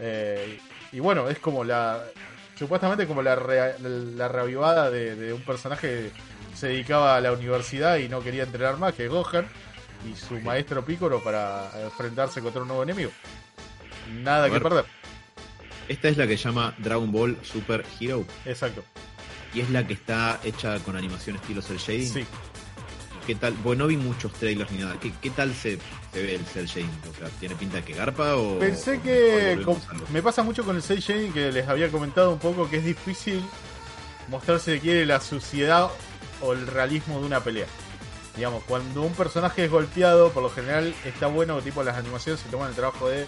Eh, 0.00 0.58
y 0.92 1.00
bueno, 1.00 1.30
es 1.30 1.38
como 1.38 1.64
la. 1.64 2.04
Supuestamente 2.58 3.06
como 3.06 3.22
la, 3.22 3.34
rea- 3.36 3.76
la 3.80 4.28
reavivada 4.28 4.90
de, 4.90 5.16
de 5.16 5.32
un 5.32 5.40
personaje 5.40 6.10
que 6.52 6.56
se 6.56 6.68
dedicaba 6.68 7.16
a 7.16 7.20
la 7.22 7.32
universidad 7.32 7.96
y 7.96 8.10
no 8.10 8.20
quería 8.20 8.42
entrenar 8.42 8.76
más 8.76 8.92
que 8.92 9.08
Gohan 9.08 9.48
y 10.06 10.14
su 10.14 10.38
maestro 10.40 10.84
Piccolo 10.84 11.24
para 11.24 11.70
enfrentarse 11.82 12.42
contra 12.42 12.60
un 12.60 12.68
nuevo 12.68 12.82
enemigo. 12.82 13.10
Nada 14.22 14.50
que 14.50 14.60
perder. 14.60 14.84
Esta 15.88 16.08
es 16.08 16.18
la 16.18 16.26
que 16.26 16.36
llama 16.36 16.74
Dragon 16.78 17.10
Ball 17.10 17.38
Super 17.42 17.82
Hero 17.98 18.24
Exacto. 18.44 18.84
Y 19.54 19.60
es 19.60 19.70
la 19.70 19.86
que 19.86 19.94
está 19.94 20.40
hecha 20.44 20.78
con 20.80 20.96
animación 20.96 21.36
estilo 21.36 21.62
cel 21.62 21.78
shading. 21.78 22.12
Sí. 22.12 22.24
¿Qué 23.26 23.34
tal? 23.34 23.54
Bueno, 23.64 23.84
no 23.84 23.88
vi 23.88 23.96
muchos 23.96 24.32
trailers 24.34 24.70
ni 24.70 24.78
nada. 24.78 24.98
¿Qué, 25.00 25.10
qué 25.22 25.30
tal 25.30 25.54
se, 25.54 25.78
se 26.12 26.22
ve 26.22 26.34
el 26.34 26.44
cel 26.44 26.66
shading? 26.66 26.90
O 27.10 27.18
sea, 27.18 27.28
¿tiene 27.40 27.54
pinta 27.54 27.76
de 27.78 27.82
que 27.84 27.94
garpa 27.94 28.36
o...? 28.36 28.58
Pensé 28.58 29.00
que 29.00 29.58
o 29.66 29.78
me 30.12 30.20
pasa 30.22 30.42
mucho 30.42 30.62
con 30.64 30.76
el 30.76 30.82
6 30.82 31.02
Shading 31.02 31.32
que 31.32 31.50
les 31.52 31.66
había 31.68 31.90
comentado 31.90 32.32
un 32.32 32.38
poco 32.38 32.68
que 32.68 32.76
es 32.78 32.84
difícil 32.84 33.42
mostrarse 34.28 34.74
si 34.74 34.80
quiere 34.80 35.06
la 35.06 35.20
suciedad 35.20 35.88
o 36.42 36.52
el 36.52 36.66
realismo 36.66 37.18
de 37.20 37.26
una 37.26 37.40
pelea. 37.40 37.66
Digamos, 38.36 38.62
cuando 38.64 39.02
un 39.02 39.12
personaje 39.14 39.64
es 39.64 39.70
golpeado, 39.70 40.30
por 40.32 40.42
lo 40.42 40.50
general 40.50 40.92
está 41.04 41.28
bueno, 41.28 41.60
tipo 41.62 41.82
las 41.82 41.96
animaciones 41.96 42.40
se 42.42 42.48
toman 42.50 42.70
el 42.70 42.74
trabajo 42.74 43.08
de 43.08 43.26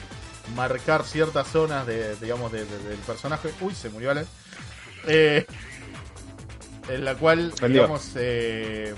marcar 0.55 1.05
ciertas 1.05 1.49
zonas 1.49 1.87
de, 1.87 2.17
digamos, 2.17 2.51
de- 2.53 2.65
de- 2.67 2.79
del 2.91 2.99
personaje. 2.99 3.51
Uy, 3.61 3.75
se 3.75 3.89
murió 3.89 4.11
Alan. 4.11 4.27
Eh, 5.07 5.47
en 6.89 7.05
la 7.05 7.15
cual, 7.15 7.53
Prendió. 7.59 7.83
digamos, 7.83 8.11
eh, 8.17 8.95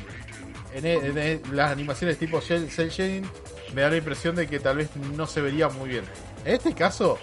en, 0.75 0.87
e- 0.87 0.95
en 0.95 1.19
e- 1.19 1.41
las 1.53 1.71
animaciones 1.73 2.19
tipo 2.19 2.41
Cell, 2.41 2.69
Cell 2.69 2.89
Shading 2.91 3.29
me 3.75 3.83
da 3.83 3.91
la 3.91 3.97
impresión 3.97 4.35
de 4.37 4.47
que 4.47 4.61
tal 4.61 4.77
vez 4.77 4.95
no 4.97 5.27
se 5.27 5.41
vería 5.41 5.69
muy 5.69 5.89
bien. 5.89 6.05
En 6.45 6.55
este 6.55 6.75
caso, 6.75 7.19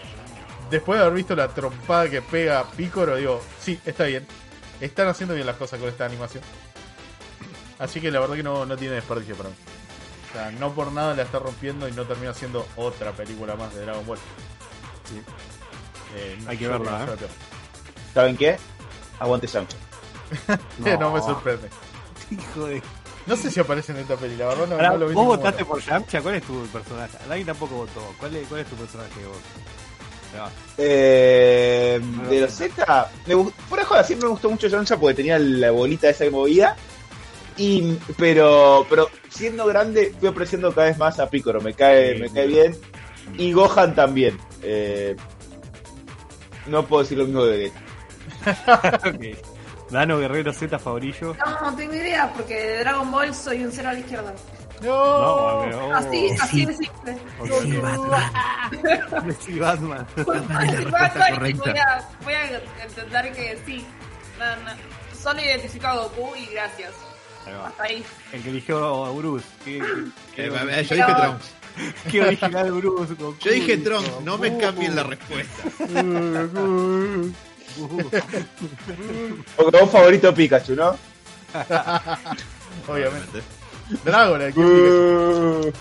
después 0.69 0.97
de 0.99 1.05
haber 1.05 1.15
visto 1.17 1.35
la 1.35 1.47
trompada 1.49 2.09
que 2.09 2.21
pega 2.21 2.63
Picoro, 2.75 3.15
digo, 3.15 3.41
sí, 3.61 3.79
está 3.85 4.05
bien. 4.05 4.25
Están 4.81 5.07
haciendo 5.07 5.33
bien 5.35 5.47
las 5.47 5.55
cosas 5.55 5.79
con 5.79 5.87
esta 5.89 6.05
animación. 6.05 6.43
Así 7.79 7.99
que 8.01 8.11
la 8.11 8.19
verdad 8.19 8.35
que 8.35 8.43
no, 8.43 8.65
no 8.65 8.77
tiene 8.77 8.95
desperdicio 8.95 9.35
para 9.35 9.49
mí. 9.49 9.55
O 10.29 10.33
sea, 10.37 10.51
no 10.51 10.73
por 10.73 10.91
nada 10.91 11.13
la 11.15 11.23
está 11.23 11.39
rompiendo 11.39 11.87
y 11.87 11.91
no 11.93 12.03
termina 12.05 12.33
siendo 12.33 12.67
otra 12.75 13.11
película 13.13 13.55
más 13.55 13.73
de 13.73 13.81
Dragon 13.81 14.05
Ball. 14.05 14.17
Sí. 15.09 15.21
Eh, 16.17 16.37
Hay 16.47 16.57
que 16.57 16.67
verla, 16.67 17.05
¿eh? 17.05 17.27
¿Saben 18.13 18.35
qué? 18.37 18.57
Aguante 19.19 19.47
Sancho. 19.47 19.77
No. 20.99 21.11
me 21.11 21.21
sorprende. 21.21 21.69
Hijo 22.31 22.65
de. 22.67 22.81
No 23.27 23.35
sé 23.35 23.49
si 23.49 23.59
aparece 23.59 23.91
en 23.91 23.99
esta 23.99 24.15
peli, 24.17 24.35
la 24.35 24.47
verdad 24.47 24.67
no, 24.67 24.75
Ahora, 24.75 24.89
no 24.91 24.97
lo 24.97 25.07
vi. 25.07 25.13
vos 25.15 25.25
votaste 25.25 25.65
por 25.65 25.81
Yamcha, 25.81 26.21
¿cuál 26.21 26.35
es 26.35 26.43
tu 26.43 26.63
personaje? 26.67 27.17
Nadie 27.27 27.43
tampoco 27.45 27.75
votó. 27.75 28.01
¿Cuál 28.19 28.35
es, 28.35 28.47
cuál 28.47 28.61
es 28.61 28.67
tu 28.67 28.75
personaje 28.75 29.25
vos? 29.25 29.37
Se 30.31 30.37
va. 30.37 30.49
Eh, 30.77 31.99
de 32.29 32.41
los 32.41 32.51
Z, 32.51 33.09
me 33.25 33.35
fuera 33.67 33.83
de 33.83 33.87
joda, 33.89 34.03
siempre 34.03 34.27
me 34.27 34.31
gustó 34.33 34.49
mucho 34.51 34.67
Yamcha 34.67 34.97
porque 34.97 35.15
tenía 35.15 35.39
la 35.39 35.71
bolita 35.71 36.07
esa 36.09 36.23
que 36.25 36.29
movía. 36.31 36.75
Y, 37.57 37.97
pero, 38.17 38.85
pero 38.89 39.09
siendo 39.29 39.65
grande, 39.65 40.13
fui 40.19 40.27
apreciando 40.27 40.73
cada 40.73 40.87
vez 40.87 40.97
más 40.97 41.19
a 41.19 41.29
Piccolo. 41.29 41.61
Me 41.61 41.73
cae, 41.73 42.15
Sí, 42.15 42.21
me 42.21 42.27
sí. 42.27 42.33
cae 42.35 42.47
bien. 42.47 42.77
Y 43.37 43.53
Gohan 43.53 43.95
también. 43.95 44.37
Eh, 44.61 45.15
no 46.67 46.85
puedo 46.85 47.01
decir 47.03 47.17
lo 47.17 47.25
mismo 47.25 47.43
de 47.45 47.57
Vegeta. 47.57 49.01
Ok. 49.09 49.54
Dano 49.89 50.17
Guerrero 50.19 50.51
Z 50.53 50.77
favorito. 50.79 51.35
No, 51.45 51.61
no 51.71 51.75
tengo 51.77 51.93
idea, 51.93 52.31
porque 52.33 52.55
de 52.55 52.79
Dragon 52.79 53.11
Ball 53.11 53.33
soy 53.35 53.63
un 53.63 53.71
cero 53.71 53.89
a 53.89 53.93
la 53.93 53.99
izquierda. 53.99 54.33
No, 54.81 55.21
No, 55.21 55.61
pero. 55.63 55.95
Así, 55.95 56.29
así 56.41 56.65
de 56.65 56.73
simple. 56.73 57.17
Sí, 59.39 59.59
Batman. 59.59 60.05
Voy 60.25 60.37
a, 60.37 62.09
voy 62.23 62.33
a 62.33 62.61
entender 62.83 63.31
que 63.33 63.57
sí. 63.65 63.85
No, 64.39 64.45
no. 64.63 64.71
Solo 65.17 65.39
identifico 65.41 65.87
a 65.87 65.95
Goku 65.95 66.35
y 66.35 66.45
gracias. 66.53 66.91
Ahí 67.45 67.53
va. 67.53 67.67
Hasta 67.67 67.83
ahí. 67.83 68.03
El 68.33 68.43
que 68.43 68.49
eligió 68.49 69.05
a 69.05 69.11
Bruce. 69.11 69.45
¿Qué, 69.63 69.79
qué, 70.35 70.45
Eh, 70.47 70.51
qué- 70.51 70.79
eh, 70.79 70.83
yo 70.83 70.95
dije 70.95 71.13
Trunks. 71.15 71.53
qué 72.11 72.21
original 72.21 72.71
Bruce. 72.73 73.13
Goku, 73.13 73.37
Yo 73.39 73.51
dije. 73.51 73.77
Trunks, 73.77 74.21
no 74.23 74.37
me 74.37 74.57
cambien 74.57 74.95
la 74.95 75.03
respuesta. 75.03 75.63
Vos 79.57 79.89
favorito 79.91 80.33
Pikachu, 80.33 80.75
¿no? 80.75 80.95
Obviamente. 82.87 83.41
Dragon, 84.03 84.41
aquí 84.41 84.59
en 84.59 84.67
Pikachu. 84.67 85.69
Uh, 85.69 85.71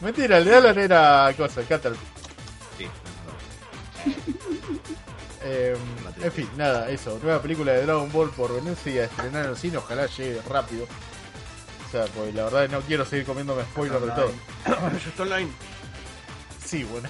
Mentira, 0.00 0.38
el 0.38 0.44
de 0.44 0.54
Alan 0.54 0.78
era 0.78 1.32
cosa, 1.36 1.62
Caterpillar. 1.62 2.06
Sí, 2.76 2.86
Eh, 5.42 5.76
en 6.22 6.32
fin, 6.32 6.48
nada, 6.56 6.90
eso. 6.90 7.18
Nueva 7.22 7.40
película 7.40 7.72
de 7.72 7.82
Dragon 7.84 8.10
Ball 8.12 8.30
por 8.30 8.54
venirse 8.54 8.90
y 8.90 8.98
a 8.98 9.04
estrenar 9.04 9.44
en 9.44 9.50
el 9.50 9.56
cine. 9.56 9.76
Ojalá 9.78 10.06
llegue 10.06 10.40
rápido. 10.48 10.84
O 10.84 11.90
sea, 11.90 12.04
porque 12.06 12.32
la 12.32 12.44
verdad 12.44 12.68
no 12.68 12.80
quiero 12.82 13.04
seguir 13.04 13.24
comiéndome 13.24 13.62
spoilers 13.62 14.02
de 14.02 14.10
todo. 14.10 14.30
Yo 14.92 15.08
estoy 15.08 15.26
online. 15.26 15.50
Sí, 16.64 16.84
bueno. 16.84 17.08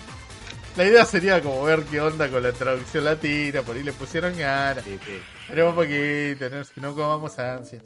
La 0.76 0.84
idea 0.84 1.04
sería 1.04 1.42
como 1.42 1.62
ver 1.64 1.82
qué 1.84 2.00
onda 2.00 2.28
con 2.30 2.42
la 2.42 2.52
traducción 2.52 3.04
latina, 3.04 3.62
por 3.62 3.74
ahí 3.76 3.82
le 3.82 3.92
pusieron 3.92 4.36
ganas. 4.38 4.84
Sí, 4.84 4.96
sí. 5.04 5.18
Pero 5.48 5.70
un 5.70 5.74
poquito, 5.74 6.46
no, 6.76 6.94
comamos 6.94 7.36
ansias. 7.38 7.82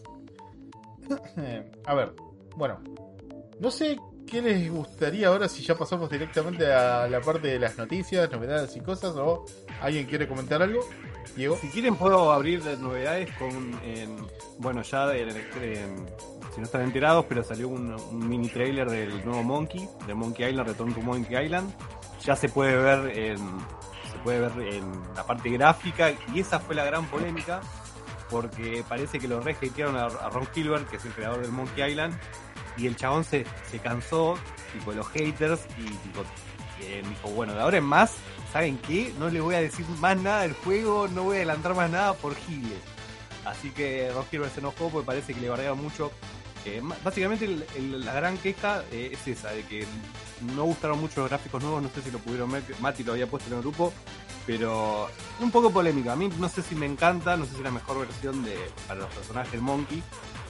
A 1.86 1.94
ver, 1.94 2.12
bueno. 2.56 2.80
No 3.60 3.70
sé 3.70 3.96
qué 4.26 4.42
les 4.42 4.70
gustaría 4.70 5.28
ahora 5.28 5.48
si 5.48 5.62
ya 5.62 5.74
pasamos 5.76 6.10
directamente 6.10 6.70
a 6.72 7.06
la 7.08 7.20
parte 7.20 7.48
de 7.48 7.58
las 7.58 7.78
noticias, 7.78 8.30
novedades 8.30 8.74
y 8.76 8.80
cosas, 8.80 9.14
o 9.16 9.44
alguien 9.80 10.06
quiere 10.06 10.26
comentar 10.28 10.60
algo. 10.62 10.80
Diego. 11.36 11.56
Si 11.60 11.68
quieren 11.68 11.94
puedo 11.96 12.30
abrir 12.32 12.64
las 12.64 12.78
novedades 12.78 13.30
con, 13.38 13.80
en- 13.84 14.16
bueno, 14.58 14.82
ya 14.82 15.14
en- 15.14 15.28
en- 15.30 16.06
si 16.54 16.58
no 16.60 16.64
están 16.64 16.82
enterados, 16.82 17.24
pero 17.28 17.42
salió 17.42 17.68
un, 17.68 17.92
un 17.94 18.28
mini 18.28 18.48
trailer 18.48 18.90
del 18.90 19.24
nuevo 19.24 19.42
Monkey, 19.42 19.88
de 20.06 20.12
Monkey 20.14 20.50
Island, 20.50 20.68
Return 20.68 20.92
to 20.94 21.00
Monkey 21.00 21.42
Island. 21.46 21.72
Ya 22.24 22.36
se 22.36 22.48
puede 22.48 22.76
ver 22.76 23.18
en, 23.18 23.38
se 24.10 24.18
puede 24.22 24.40
ver 24.40 24.74
en 24.74 24.92
la 25.14 25.26
parte 25.26 25.50
gráfica 25.50 26.12
y 26.32 26.40
esa 26.40 26.60
fue 26.60 26.74
la 26.74 26.84
gran 26.84 27.06
polémica 27.06 27.60
porque 28.32 28.82
parece 28.88 29.20
que 29.20 29.28
lo 29.28 29.40
re 29.40 29.54
a, 29.54 30.04
a 30.06 30.30
Ron 30.30 30.48
Gilbert, 30.54 30.88
que 30.88 30.96
es 30.96 31.04
el 31.04 31.12
creador 31.12 31.42
del 31.42 31.52
Monkey 31.52 31.90
Island, 31.90 32.18
y 32.78 32.86
el 32.86 32.96
chabón 32.96 33.24
se, 33.24 33.44
se 33.70 33.78
cansó, 33.78 34.38
tipo 34.72 34.92
los 34.92 35.06
haters, 35.08 35.60
y 35.76 35.84
tipo, 35.84 36.22
eh, 36.80 37.02
dijo, 37.06 37.28
bueno, 37.28 37.52
de 37.52 37.60
ahora 37.60 37.76
en 37.76 37.84
más, 37.84 38.14
¿saben 38.50 38.78
qué? 38.78 39.12
No 39.18 39.28
les 39.28 39.42
voy 39.42 39.54
a 39.54 39.60
decir 39.60 39.86
más 40.00 40.16
nada 40.16 40.42
del 40.42 40.54
juego, 40.54 41.08
no 41.08 41.24
voy 41.24 41.36
a 41.36 41.38
adelantar 41.40 41.74
más 41.74 41.90
nada 41.90 42.14
por 42.14 42.34
giles. 42.34 42.80
Así 43.44 43.70
que 43.70 44.10
Ron 44.12 44.24
Gilbert 44.30 44.54
se 44.54 44.60
enojó 44.60 44.88
porque 44.88 45.06
parece 45.06 45.34
que 45.34 45.40
le 45.40 45.50
bardearon 45.50 45.82
mucho. 45.82 46.10
Eh, 46.64 46.80
básicamente 47.04 47.46
la 47.78 48.14
gran 48.14 48.38
queja 48.38 48.82
eh, 48.92 49.10
es 49.12 49.28
esa, 49.28 49.50
de 49.50 49.64
que 49.64 49.84
no 50.55 50.64
gustaron 50.64 51.01
mucho 51.01 51.20
los 51.20 51.30
gráficos 51.30 51.62
nuevos, 51.62 51.82
no 51.82 51.88
sé 51.90 52.03
si 52.03 52.11
lo 52.11 52.18
pudieron 52.18 52.51
ver, 52.51 52.62
Mati 52.80 53.05
lo 53.05 53.12
había 53.12 53.26
puesto 53.26 53.49
en 53.51 53.57
el 53.57 53.62
grupo, 53.62 53.93
pero 54.47 55.09
un 55.40 55.51
poco 55.51 55.70
polémica. 55.70 56.12
A 56.12 56.16
mí 56.16 56.28
no 56.38 56.49
sé 56.49 56.62
si 56.62 56.74
me 56.74 56.86
encanta, 56.86 57.36
no 57.36 57.45
sé 57.45 57.53
si 57.53 57.57
es 57.59 57.62
la 57.62 57.70
mejor 57.70 58.01
versión 58.01 58.45
de 58.45 58.57
para 58.86 59.01
los 59.01 59.14
personajes 59.14 59.53
del 59.53 59.61
Monkey, 59.61 60.03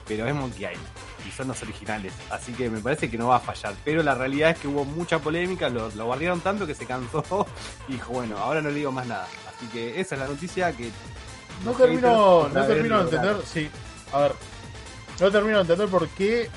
pero 0.06 0.26
es 0.26 0.34
Monkey 0.34 0.64
Island 0.64 0.88
y 1.26 1.30
son 1.30 1.48
los 1.48 1.62
originales, 1.62 2.12
así 2.30 2.52
que 2.52 2.68
me 2.68 2.80
parece 2.80 3.10
que 3.10 3.18
no 3.18 3.28
va 3.28 3.36
a 3.36 3.40
fallar. 3.40 3.74
Pero 3.84 4.02
la 4.02 4.14
realidad 4.14 4.50
es 4.50 4.58
que 4.58 4.68
hubo 4.68 4.84
mucha 4.84 5.18
polémica, 5.18 5.68
lo, 5.68 5.90
lo 5.90 6.06
guardaron 6.06 6.40
tanto 6.40 6.66
que 6.66 6.74
se 6.74 6.86
cansó 6.86 7.46
y 7.88 7.92
dijo, 7.92 8.12
bueno, 8.12 8.38
ahora 8.38 8.60
no 8.60 8.70
le 8.70 8.76
digo 8.76 8.92
más 8.92 9.06
nada. 9.06 9.26
Así 9.48 9.66
que 9.66 10.00
esa 10.00 10.14
es 10.14 10.20
la 10.20 10.26
noticia 10.26 10.72
que... 10.72 10.90
No 11.64 11.72
termino, 11.72 12.48
no 12.48 12.66
termino 12.66 12.98
de 12.98 13.04
entender, 13.04 13.36
sí. 13.44 13.70
A 14.12 14.20
ver, 14.20 14.32
no 15.20 15.30
termino 15.30 15.56
de 15.56 15.62
entender 15.62 15.88
por 15.88 16.08
qué 16.08 16.50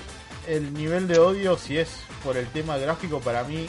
el 0.47 0.73
nivel 0.73 1.07
de 1.07 1.19
odio, 1.19 1.57
si 1.57 1.77
es 1.77 1.89
por 2.25 2.35
el 2.37 2.47
tema 2.47 2.77
gráfico, 2.77 3.21
para 3.21 3.43
mí. 3.43 3.67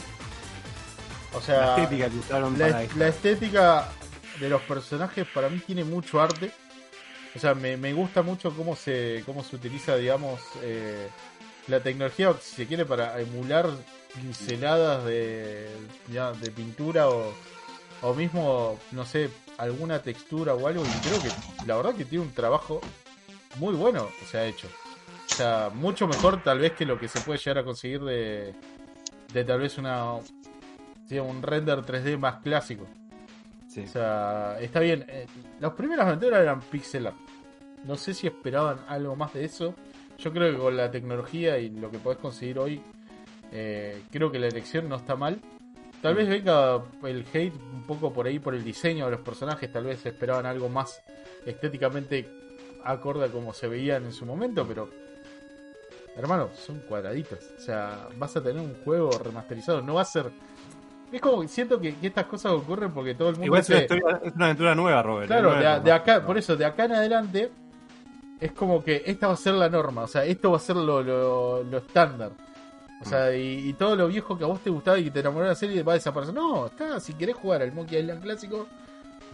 O 1.35 1.41
sea, 1.43 1.59
La 1.61 1.77
estética 1.77 2.09
que 2.09 2.17
usaron 2.17 2.59
la, 2.59 2.67
para 2.69 2.83
esto. 2.83 2.99
la 2.99 3.09
estética 3.09 3.89
de 4.41 4.49
los 4.49 4.63
personajes 4.63 5.27
para 5.33 5.51
mí 5.51 5.59
tiene 5.59 5.85
mucho 5.85 6.21
arte. 6.21 6.51
O 7.35 7.39
sea, 7.39 7.55
me, 7.55 7.77
me 7.77 7.93
gusta 7.93 8.23
mucho 8.23 8.51
cómo 8.57 8.75
se, 8.75 9.23
cómo 9.27 9.45
se 9.45 9.57
utiliza, 9.57 9.95
digamos, 9.97 10.41
eh, 10.63 11.09
la 11.69 11.81
tecnología, 11.81 12.35
si 12.41 12.57
se 12.57 12.67
quiere, 12.67 12.87
para 12.87 13.21
emular 13.21 13.69
pinceladas 14.15 15.05
de, 15.05 15.69
ya, 16.11 16.33
de 16.33 16.51
pintura 16.51 17.11
o, 17.11 17.35
o 18.01 18.15
mismo, 18.15 18.79
no 18.93 19.05
sé, 19.05 19.29
alguna 19.59 20.01
textura 20.01 20.55
o 20.55 20.67
algo. 20.67 20.83
Y 20.83 21.07
creo 21.07 21.23
que 21.23 21.29
la 21.67 21.77
verdad 21.77 21.95
que 21.95 22.07
tiene 22.07 22.25
un 22.25 22.33
trabajo 22.33 22.81
muy 23.57 23.75
bueno, 23.75 24.09
se 24.31 24.39
ha 24.39 24.47
hecho. 24.47 24.69
O 25.37 25.39
sea, 25.39 25.71
mucho 25.75 26.09
mejor 26.09 26.43
tal 26.43 26.61
vez 26.61 26.73
que 26.73 26.87
lo 26.87 26.99
que 26.99 27.09
se 27.09 27.21
puede 27.21 27.39
llegar 27.39 27.59
a 27.59 27.65
conseguir 27.65 28.01
de, 28.01 28.55
de 29.35 29.45
tal 29.45 29.61
vez 29.61 29.77
una 29.77 30.15
sí, 31.07 31.19
un 31.19 31.43
render 31.43 31.83
3D 31.83 32.17
más 32.17 32.37
clásico. 32.37 32.87
Sí. 33.69 33.83
O 33.83 33.87
sea, 33.87 34.57
está 34.63 34.81
bien. 34.81 35.05
eh, 35.09 35.27
las 35.61 35.73
primeras 35.75 36.07
aventuras 36.07 36.41
eran 36.41 36.63
pixel 36.63 37.09
art. 37.09 37.19
No 37.85 37.97
sé 37.97 38.15
si 38.15 38.27
esperaban 38.27 38.79
algo 38.89 39.15
más 39.15 39.35
de 39.35 39.45
eso. 39.45 39.75
Yo 40.17 40.33
creo 40.33 40.53
que 40.53 40.59
con 40.59 40.75
la 40.75 40.91
tecnología 40.91 41.59
y 41.59 41.69
lo 41.69 41.91
que 41.91 41.99
podés 41.99 42.19
conseguir 42.19 42.59
hoy, 42.59 42.81
eh, 43.53 44.05
creo 44.11 44.33
que 44.33 44.39
la 44.39 44.47
elección 44.47 44.89
no 44.89 44.97
está 44.97 45.17
mal. 45.17 45.39
Tal 46.01 46.15
vez 46.15 46.31
venga 46.31 46.83
el 47.03 47.27
hate 47.31 47.53
un 47.75 47.83
poco 47.83 48.11
por 48.11 48.27
ahí 48.27 48.39
por 48.39 48.55
el 48.55 48.65
diseño 48.65 49.05
de 49.05 49.11
los 49.11 49.21
personajes. 49.21 49.71
Tal 49.71 49.85
vez 49.85 50.07
esperaban 50.07 50.47
algo 50.47 50.71
más 50.71 51.03
estéticamente 51.45 52.27
acorde 52.85 53.27
a 53.27 53.29
como 53.29 53.53
se 53.53 53.69
veían 53.69 54.07
en 54.07 54.13
su 54.15 54.25
momento, 54.25 54.67
pero 54.67 54.89
hermano, 56.17 56.51
son 56.55 56.81
cuadraditos. 56.81 57.39
O 57.57 57.61
sea, 57.61 58.09
vas 58.17 58.37
a 58.37 58.43
tener 58.43 58.61
un 58.61 58.75
juego 58.85 59.11
remasterizado. 59.23 59.83
No 59.83 59.95
va 59.95 60.03
a 60.03 60.07
ser. 60.07 60.31
Es 61.13 61.21
como 61.21 61.43
que 61.43 61.49
siento 61.49 61.81
que, 61.81 61.95
que 61.95 62.09
estas 62.09 62.27
cosas 62.27 62.53
ocurren 62.53 62.93
porque 62.93 63.15
todo 63.15 63.29
el 63.29 63.35
mundo 63.35 63.47
Igual 63.47 63.61
es 63.61 63.69
una, 63.71 64.19
es 64.23 64.35
aventura 64.39 64.75
nueva, 64.75 65.03
Robert. 65.03 65.29
Claro, 65.29 65.55
de, 65.81 65.93
acá, 65.93 66.25
por 66.27 66.37
eso, 66.37 66.57
de 66.57 66.65
acá 66.65 66.87
en 66.87 66.93
adelante, 66.93 67.51
es 68.41 68.53
como 68.53 68.83
que 68.83 69.03
esta 69.07 69.29
va 69.29 69.35
a 69.35 69.37
ser 69.37 69.55
la 69.55 69.69
norma, 69.69 70.03
o 70.03 70.09
sea, 70.09 70.25
esto 70.25 70.51
va 70.51 70.57
a 70.57 70.61
ser 70.61 70.77
lo, 70.77 71.03
lo, 71.03 71.63
lo 71.63 71.79
estándar. 71.79 72.33
O 73.01 73.05
sea, 73.05 73.35
y, 73.37 73.69
y 73.69 73.73
todo 73.75 73.95
lo 73.95 74.09
viejo 74.09 74.37
que 74.37 74.45
a 74.45 74.47
vos 74.49 74.61
te 74.61 74.71
gustaba 74.71 74.99
y 74.99 75.05
que 75.05 75.11
te 75.11 75.21
enamoró 75.21 75.45
de 75.45 75.51
la 75.51 75.55
serie 75.55 75.83
va 75.83 75.93
a 75.93 75.97
desaparecer. 75.97 76.35
No, 76.35 76.67
está, 76.67 76.99
si 76.99 77.15
querés 77.15 77.37
jugar 77.37 77.63
al 77.63 77.73
Monkey 77.73 78.01
Island 78.01 78.23
clásico, 78.23 78.67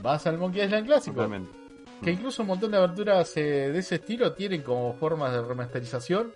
vas 0.02 0.26
al 0.26 0.36
Monkey 0.36 0.62
Island 0.62 0.84
clásico. 0.84 1.14
Totalmente. 1.14 1.50
Que 2.02 2.10
incluso 2.10 2.42
un 2.42 2.48
montón 2.48 2.72
de 2.72 2.76
aventuras 2.76 3.34
eh, 3.36 3.70
de 3.72 3.78
ese 3.78 3.94
estilo 3.94 4.32
tienen 4.32 4.62
como 4.62 4.92
formas 4.94 5.32
de 5.32 5.40
remasterización 5.40 6.32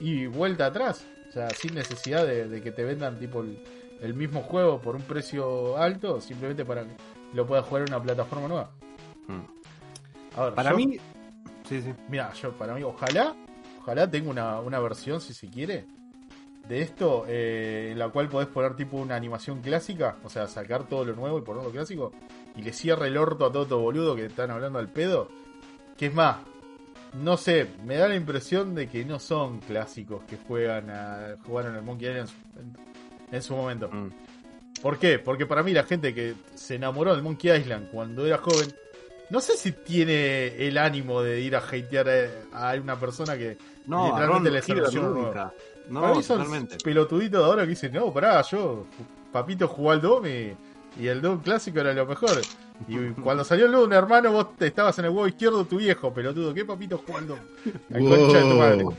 y 0.00 0.26
vuelta 0.26 0.66
atrás. 0.66 1.06
O 1.28 1.32
sea, 1.32 1.50
sin 1.50 1.74
necesidad 1.74 2.26
de, 2.26 2.48
de 2.48 2.62
que 2.62 2.72
te 2.72 2.84
vendan 2.84 3.18
tipo 3.18 3.40
el, 3.42 3.58
el 4.00 4.14
mismo 4.14 4.42
juego 4.42 4.80
por 4.80 4.96
un 4.96 5.02
precio 5.02 5.76
alto, 5.76 6.20
simplemente 6.20 6.64
para 6.64 6.84
que 6.84 6.96
lo 7.34 7.46
puedas 7.46 7.64
jugar 7.66 7.82
en 7.86 7.94
una 7.94 8.02
plataforma 8.02 8.48
nueva. 8.48 8.70
Mm. 9.28 10.38
A 10.38 10.44
ver, 10.44 10.54
Para 10.54 10.70
yo- 10.70 10.76
mí, 10.76 10.98
Sí, 11.68 11.82
sí. 11.82 11.92
Mira, 12.08 12.32
yo 12.34 12.52
para 12.52 12.74
mí, 12.74 12.82
ojalá, 12.84 13.34
ojalá 13.80 14.08
tenga 14.08 14.30
una, 14.30 14.60
una 14.60 14.78
versión, 14.78 15.20
si 15.20 15.34
se 15.34 15.48
quiere, 15.48 15.84
de 16.68 16.80
esto, 16.80 17.24
eh, 17.26 17.88
en 17.90 17.98
la 17.98 18.08
cual 18.10 18.28
podés 18.28 18.46
poner 18.48 18.76
tipo 18.76 18.96
una 18.98 19.16
animación 19.16 19.60
clásica, 19.62 20.16
o 20.22 20.28
sea, 20.30 20.46
sacar 20.46 20.84
todo 20.88 21.04
lo 21.04 21.14
nuevo 21.16 21.38
y 21.38 21.42
ponerlo 21.42 21.70
clásico, 21.70 22.12
y 22.54 22.62
le 22.62 22.72
cierre 22.72 23.08
el 23.08 23.16
orto 23.16 23.46
a 23.46 23.52
todo 23.52 23.66
tu 23.66 23.76
boludo 23.78 24.14
que 24.14 24.26
están 24.26 24.52
hablando 24.52 24.78
al 24.78 24.88
pedo. 24.92 25.28
Que 25.96 26.06
es 26.06 26.14
más, 26.14 26.36
no 27.22 27.36
sé, 27.36 27.66
me 27.84 27.96
da 27.96 28.08
la 28.08 28.14
impresión 28.16 28.74
de 28.74 28.88
que 28.88 29.04
no 29.04 29.18
son 29.18 29.60
clásicos 29.60 30.22
que 30.24 30.36
juegan 30.36 30.90
a, 30.90 31.36
jugaron 31.44 31.74
al 31.74 31.82
Monkey 31.82 32.08
Island 32.08 32.28
en 32.28 32.72
su, 32.72 33.34
en 33.36 33.42
su 33.42 33.56
momento. 33.56 33.88
Mm. 33.90 34.08
¿Por 34.82 34.98
qué? 34.98 35.18
Porque 35.18 35.46
para 35.46 35.62
mí 35.62 35.72
la 35.72 35.84
gente 35.84 36.14
que 36.14 36.34
se 36.54 36.74
enamoró 36.76 37.14
del 37.14 37.22
Monkey 37.22 37.50
Island 37.56 37.88
cuando 37.90 38.26
era 38.26 38.38
joven, 38.38 38.72
no 39.30 39.40
sé 39.40 39.56
si 39.56 39.72
tiene 39.72 40.48
el 40.66 40.78
ánimo 40.78 41.22
de 41.22 41.40
ir 41.40 41.56
a 41.56 41.60
hatear 41.60 42.08
a, 42.52 42.70
a 42.70 42.74
una 42.76 42.98
persona 42.98 43.36
que 43.36 43.56
No, 43.86 44.06
literalmente 44.08 44.50
le 44.50 44.60
un 45.00 45.14
nunca. 45.14 45.52
para 45.92 46.08
No, 46.08 46.14
mí 46.14 46.22
son 46.22 46.46
pelotuditos 46.84 47.40
de 47.40 47.44
ahora 47.46 47.62
que 47.62 47.70
dicen, 47.70 47.92
no, 47.92 48.12
pará, 48.12 48.42
yo, 48.42 48.86
papito 49.32 49.66
jugó 49.68 49.92
al 49.92 50.00
y, 50.98 51.06
el 51.08 51.20
Doom 51.20 51.40
clásico 51.40 51.80
era 51.80 51.92
lo 51.92 52.06
mejor. 52.06 52.40
Y 52.88 52.96
cuando 53.22 53.44
salió 53.44 53.66
el 53.66 53.72
Doom, 53.72 53.92
hermano, 53.92 54.32
vos 54.32 54.56
te 54.56 54.66
estabas 54.66 54.98
en 54.98 55.06
el 55.06 55.10
huevo 55.10 55.28
izquierdo 55.28 55.64
tu 55.64 55.78
viejo, 55.78 56.12
pelotudo. 56.12 56.52
¿Qué 56.54 56.64
papito 56.64 57.02
Doom? 57.06 57.38
La 57.88 57.98
concha 57.98 58.38
de 58.38 58.42
tu 58.42 58.56
madre. 58.56 58.82
Wow. 58.84 58.96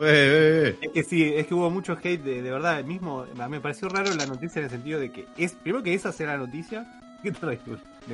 Eh, 0.00 0.04
eh, 0.04 0.68
eh. 0.68 0.78
Es 0.80 0.90
que 0.90 1.04
sí, 1.04 1.32
es 1.34 1.46
que 1.46 1.54
hubo 1.54 1.70
mucho 1.70 1.96
hate 2.02 2.22
de, 2.22 2.42
de 2.42 2.50
verdad. 2.50 2.80
el 2.80 2.86
Mismo, 2.86 3.26
me 3.48 3.60
pareció 3.60 3.88
raro 3.88 4.12
la 4.14 4.26
noticia 4.26 4.58
en 4.58 4.64
el 4.64 4.70
sentido 4.70 4.98
de 4.98 5.12
que 5.12 5.26
es 5.36 5.52
primero 5.52 5.82
que 5.84 5.94
esa 5.94 6.10
sea 6.12 6.28
la 6.28 6.38
noticia. 6.38 6.86
¿Qué 7.22 7.30
de 7.30 7.58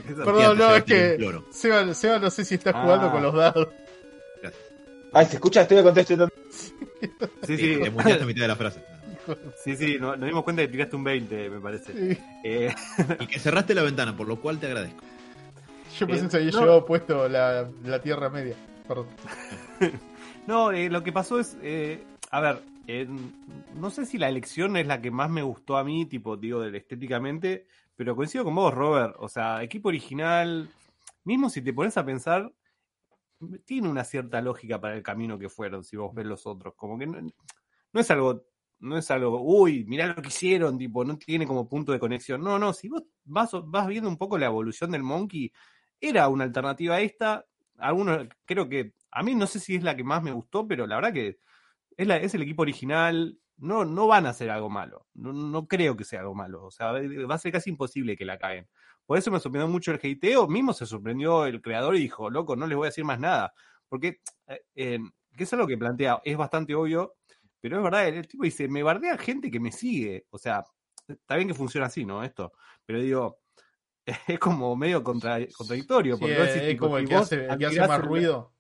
qué 0.03 0.09
se 0.09 0.15
Perdón, 0.17 0.59
no, 0.59 0.75
es 0.75 0.85
que. 0.85 1.19
Seba, 1.51 1.95
Seba 1.95 2.19
no 2.19 2.29
sé 2.29 2.45
si 2.45 2.57
está 2.57 2.71
Ah. 2.75 2.83
jugando 2.83 3.11
con 3.11 3.23
los 3.23 3.35
dados. 3.35 3.69
Ay, 5.13 5.27
¿se 5.27 5.37
escucha? 5.37 5.63
Estoy 5.63 5.83
contestando. 5.83 6.29
Sí, 7.47 7.57
sí, 7.57 7.79
Te 7.83 7.91
muteaste 7.91 8.25
a 8.25 8.27
mitad 8.27 8.43
de 8.43 8.49
la 8.49 8.57
frase. 8.57 8.85
Sí, 9.63 9.77
sí, 9.77 9.97
no- 10.01 10.17
nos 10.17 10.27
dimos 10.29 10.45
cuenta 10.45 10.63
que 10.63 10.69
tiraste 10.69 10.97
un 10.97 11.05
20, 11.05 11.51
me 11.51 11.61
parece. 11.61 11.93
Sí. 12.15 12.21
Eh, 12.45 12.75
Y 13.21 13.27
que 13.27 13.39
cerraste 13.39 13.75
la 13.75 13.83
ventana, 13.83 14.17
por 14.17 14.27
lo 14.29 14.41
cual 14.41 14.59
te 14.59 14.67
agradezco. 14.67 15.03
Yo 15.99 16.07
pensé 16.07 16.23
Eh, 16.23 16.25
que 16.27 16.31
se 16.31 16.37
había 16.39 16.51
no. 16.53 16.61
llevado 16.61 16.85
puesto 16.87 17.29
la, 17.29 17.69
la 17.85 18.01
Tierra 18.03 18.29
Media. 18.31 18.55
Perdón. 18.87 19.07
no, 20.47 20.71
eh, 20.73 20.89
lo 20.91 21.03
que 21.03 21.13
pasó 21.13 21.39
es, 21.41 21.57
eh, 21.63 22.03
a 22.31 22.41
ver, 22.41 22.63
eh, 22.87 23.07
no 23.75 23.91
sé 23.91 24.07
si 24.07 24.19
la 24.19 24.29
elección 24.29 24.77
es 24.77 24.87
la 24.87 25.01
que 25.01 25.11
más 25.11 25.31
me 25.31 25.43
gustó 25.43 25.77
a 25.77 25.85
mí, 25.85 26.07
tipo, 26.07 26.37
digo, 26.37 26.61
del- 26.61 26.75
estéticamente, 26.77 27.67
pero 27.97 28.15
coincido 28.17 28.45
con 28.45 28.55
vos, 28.55 28.73
Robert. 28.73 29.15
O 29.19 29.29
sea, 29.29 29.63
equipo 29.63 29.89
original, 29.89 30.69
mismo 31.25 31.51
si 31.51 31.61
te 31.63 31.73
pones 31.73 31.97
a 31.97 32.05
pensar, 32.05 32.53
tiene 33.65 33.89
una 33.89 34.05
cierta 34.05 34.41
lógica 34.41 34.81
para 34.81 34.95
el 34.97 35.03
camino 35.03 35.39
que 35.39 35.49
fueron, 35.49 35.85
si 35.85 35.97
vos 35.97 36.15
ves 36.15 36.27
los 36.27 36.47
otros. 36.47 36.75
Como 36.75 36.99
que 36.99 37.07
no, 37.07 37.21
no 37.93 38.01
es 38.01 38.11
algo, 38.11 38.45
no 38.81 38.97
es 38.99 39.11
algo, 39.11 39.41
uy, 39.43 39.85
mirá 39.87 40.07
lo 40.07 40.23
que 40.23 40.29
hicieron, 40.29 40.79
tipo, 40.79 41.05
no 41.05 41.19
tiene 41.19 41.47
como 41.47 41.69
punto 41.69 41.93
de 41.93 41.99
conexión. 41.99 42.43
No, 42.43 42.59
no, 42.59 42.73
si 42.73 42.89
vos 42.89 43.05
vas, 43.25 43.51
vas 43.65 43.87
viendo 43.89 44.09
un 44.09 44.17
poco 44.19 44.39
la 44.39 44.47
evolución 44.47 44.91
del 44.91 45.03
Monkey, 45.03 45.53
era 46.01 46.29
una 46.29 46.45
alternativa 46.45 46.97
a 46.97 47.01
esta. 47.01 47.47
Algunos, 47.79 48.29
creo 48.45 48.69
que, 48.69 48.95
a 49.11 49.23
mí 49.23 49.35
no 49.35 49.47
sé 49.47 49.61
si 49.61 49.75
es 49.77 49.83
la 49.83 49.97
que 49.97 50.05
más 50.05 50.23
me 50.23 50.33
gustó, 50.33 50.67
pero 50.67 50.87
la 50.87 50.97
verdad 50.97 51.13
que 51.13 51.39
es, 51.97 52.07
la, 52.07 52.17
es 52.17 52.35
el 52.35 52.43
equipo 52.43 52.63
original. 52.63 53.39
No, 53.57 53.85
no 53.85 54.07
van 54.07 54.27
a 54.27 54.31
hacer 54.31 54.51
algo 54.51 54.71
malo. 54.71 55.09
No, 55.15 55.33
no 55.33 55.67
creo 55.67 55.97
que 55.97 56.05
sea 56.05 56.21
algo 56.21 56.35
malo. 56.35 56.65
O 56.65 56.71
sea, 56.71 56.93
va 56.93 57.35
a 57.35 57.39
ser 57.39 57.51
casi 57.53 57.71
imposible 57.71 58.17
que 58.17 58.25
la 58.25 58.39
caguen. 58.39 58.69
Por 59.05 59.19
eso 59.19 59.31
me 59.33 59.41
sorprendió 59.41 59.69
mucho 59.69 59.91
el 59.91 59.99
hateo. 60.03 60.47
Mismo 60.47 60.73
se 60.73 60.87
sorprendió 60.87 61.47
el 61.47 61.61
creador 61.61 61.97
y 61.97 62.01
dijo, 62.01 62.31
loco, 62.31 62.55
no 62.55 62.67
les 62.69 62.77
voy 62.77 62.87
a 62.87 62.91
decir 62.91 63.05
más 63.05 63.19
nada. 63.19 63.53
Porque, 63.89 64.21
eh, 64.47 64.61
eh, 64.77 64.99
que 65.37 65.45
es 65.45 65.53
algo 65.53 65.67
que 65.67 65.79
plantea, 65.79 66.21
es 66.25 66.37
bastante 66.37 66.75
obvio, 66.75 67.15
pero 67.61 67.79
es 67.79 67.83
verdad, 67.83 68.09
el, 68.09 68.15
el 68.17 68.29
tipo 68.29 68.45
dice, 68.45 68.69
me 68.69 68.83
bardea 68.83 69.17
gente 69.19 69.51
que 69.51 69.61
me 69.61 69.73
sigue. 69.73 70.27
O 70.31 70.39
sea, 70.39 70.65
está 71.07 71.37
bien 71.37 71.49
que 71.49 71.55
funciona 71.55 71.87
así, 71.87 72.05
¿no? 72.05 72.23
Esto. 72.25 72.53
Pero 72.87 73.01
digo, 73.01 73.41
es 74.29 74.39
como 74.39 74.75
medio 74.77 75.03
contra- 75.03 75.47
contradictorio. 75.57 76.17
Sí, 76.17 76.21
porque 76.21 76.33
es, 76.35 76.39
vos 76.39 76.47
decís, 76.49 76.63
es 76.63 76.69
tipo, 76.71 76.85
como 76.87 76.99
el 76.99 77.09
que, 77.09 77.15
vos 77.15 77.23
hace, 77.25 77.47
el 77.47 77.59
que 77.59 77.67
hace 77.67 77.81
más 77.81 77.99
el- 78.01 78.03
ruido. 78.07 78.55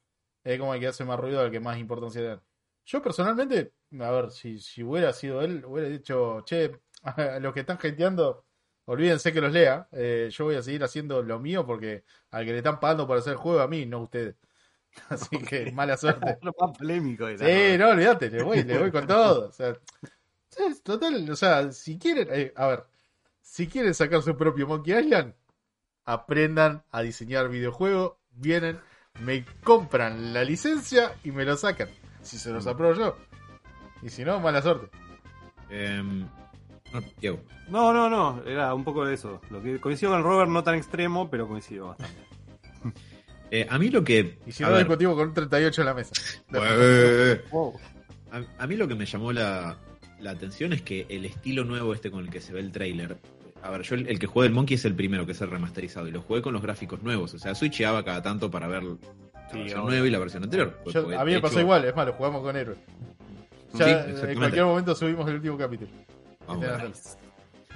Es 0.44 0.59
como 0.59 0.74
el 0.74 0.80
que 0.80 0.86
hace 0.86 1.05
más 1.05 1.18
ruido 1.20 1.40
al 1.40 1.51
que 1.51 1.61
más 1.61 1.78
importancia 1.78 2.20
le 2.20 2.26
dan. 2.28 2.42
Yo 2.86 3.03
personalmente, 3.03 3.72
a 4.01 4.11
ver, 4.11 4.30
si, 4.30 4.59
si 4.61 4.82
hubiera 4.82 5.12
sido 5.12 5.42
él, 5.42 5.62
hubiera 5.66 5.88
dicho, 5.90 6.40
che, 6.46 6.80
a 7.03 7.38
los 7.38 7.53
que 7.53 7.61
están 7.61 7.76
hateando, 7.76 8.46
olvídense 8.86 9.32
que 9.32 9.40
los 9.42 9.53
lea. 9.53 9.86
eh, 9.92 10.28
yo 10.32 10.44
voy 10.46 10.55
a 10.55 10.62
seguir 10.62 10.82
haciendo 10.84 11.22
lo 11.22 11.38
mío 11.38 11.66
porque 11.66 12.05
al 12.30 12.46
que 12.46 12.53
le 12.53 12.59
están 12.59 12.80
pagando 12.80 13.07
por 13.07 13.18
hacer 13.18 13.32
el 13.34 13.38
juego 13.38 13.61
a 13.61 13.68
mí, 13.68 13.84
no 13.84 13.99
a 13.99 14.03
ustedes. 14.05 14.36
Así 15.09 15.39
que 15.39 15.72
mala 15.72 15.97
suerte. 15.97 16.39
Lo 16.43 16.55
más 16.59 16.76
polémico 16.76 17.28
era. 17.28 17.47
Sí, 17.47 17.78
no, 17.78 17.91
olvídate, 17.91 18.30
le 18.30 18.43
voy, 18.43 18.62
le 18.62 18.78
voy 18.78 18.91
con 18.91 19.07
todo. 19.07 19.49
O 19.49 19.53
sea, 19.53 19.74
sí, 20.49 20.62
total, 20.82 21.28
o 21.30 21.36
sea, 21.36 21.72
si 21.72 21.99
quieren, 21.99 22.28
eh, 22.30 22.53
a 22.57 22.66
ver, 22.66 22.84
si 23.41 23.66
quieren 23.66 23.95
sacar 23.95 24.22
su 24.22 24.36
propio 24.36 24.66
Monkey 24.66 24.99
Island, 24.99 25.34
aprendan 26.05 26.84
a 26.91 27.03
diseñar 27.03 27.49
videojuegos, 27.49 28.14
vienen, 28.30 28.80
me 29.20 29.45
compran 29.62 30.32
la 30.32 30.45
licencia 30.45 31.14
y 31.24 31.32
me 31.32 31.45
lo 31.45 31.57
sacan. 31.57 31.89
Si 32.22 32.39
se 32.39 32.51
los 32.51 32.66
apruebo 32.66 32.95
yo. 32.95 33.16
Y 34.03 34.11
si 34.11 34.24
no, 34.24 34.41
mala 34.41 34.62
suerte. 34.62 34.89
Em, 35.70 36.28
no. 36.93 37.39
No, 37.68 37.93
no, 37.93 38.09
no, 38.09 38.43
era 38.45 38.74
un 38.74 38.84
poco 38.84 39.05
de 39.05 39.14
eso. 39.14 39.41
Lo 39.51 39.62
que 39.62 39.78
coincido 39.80 40.12
con 40.12 40.22
Robert, 40.22 40.51
no 40.51 40.62
tan 40.62 40.74
extremo, 40.74 41.28
pero 41.30 41.47
coincido 41.47 41.89
bastante. 41.89 42.28
Eh, 43.51 43.66
a 43.68 43.78
mí 43.78 43.88
lo 43.88 44.05
que. 44.05 44.38
Y 44.46 44.53
si 44.53 44.62
no, 44.62 44.76
discutimos 44.76 45.16
con 45.16 45.28
un 45.28 45.34
38 45.34 45.80
en 45.82 45.86
la 45.86 45.94
mesa. 45.94 46.12
Wow. 47.51 47.74
a, 48.32 48.42
a 48.62 48.66
mí 48.66 48.76
lo 48.76 48.86
que 48.88 48.94
me 48.94 49.07
llamó 49.07 49.32
la, 49.32 49.76
la 50.20 50.30
atención 50.30 50.72
es 50.72 50.82
que 50.82 51.07
el 51.09 51.24
estilo 51.24 51.64
nuevo 51.64 51.94
este 51.94 52.11
con 52.11 52.24
el 52.24 52.30
que 52.30 52.40
se 52.40 52.53
ve 52.53 52.61
el 52.61 52.72
trailer. 52.72 53.16
A 53.62 53.70
ver, 53.70 53.82
yo 53.82 53.94
el, 53.96 54.07
el 54.09 54.18
que 54.18 54.26
jugué 54.26 54.46
el 54.46 54.53
Monkey 54.53 54.76
es 54.76 54.84
el 54.84 54.94
primero 54.94 55.26
que 55.26 55.32
es 55.32 55.40
el 55.40 55.51
remasterizado 55.51 56.07
y 56.07 56.11
lo 56.12 56.20
jugué 56.22 56.42
con 56.42 56.53
los 56.53 56.62
gráficos 56.62 57.03
nuevos. 57.03 57.34
O 57.34 57.38
sea, 57.38 57.55
switcheaba 57.55 58.05
cada 58.05 58.22
tanto 58.22 58.51
para 58.51 58.68
ver 58.68 58.82
la 58.84 58.96
Sí, 59.51 59.59
versión 59.61 59.86
nueva 59.86 60.07
y 60.07 60.11
la 60.11 60.18
versión 60.18 60.44
anterior. 60.44 60.78
Yo- 60.86 61.03
Porque, 61.03 61.16
a 61.16 61.24
mí 61.24 61.32
me 61.32 61.40
pasó 61.40 61.55
hecho- 61.55 61.61
igual, 61.62 61.84
es 61.86 61.96
más, 61.96 62.07
lo 62.07 62.12
jugamos 62.12 62.42
con 62.42 62.55
héroe. 62.57 62.76
Sí, 63.72 63.78
Ya, 63.78 63.86
exactamente. 64.01 64.32
en 64.32 64.38
cualquier 64.38 64.64
momento 64.66 64.94
subimos 64.94 65.28
el 65.28 65.34
último 65.36 65.57
capítulo. 65.59 65.90
Vamos. 66.46 66.66
Nice. 66.86 67.11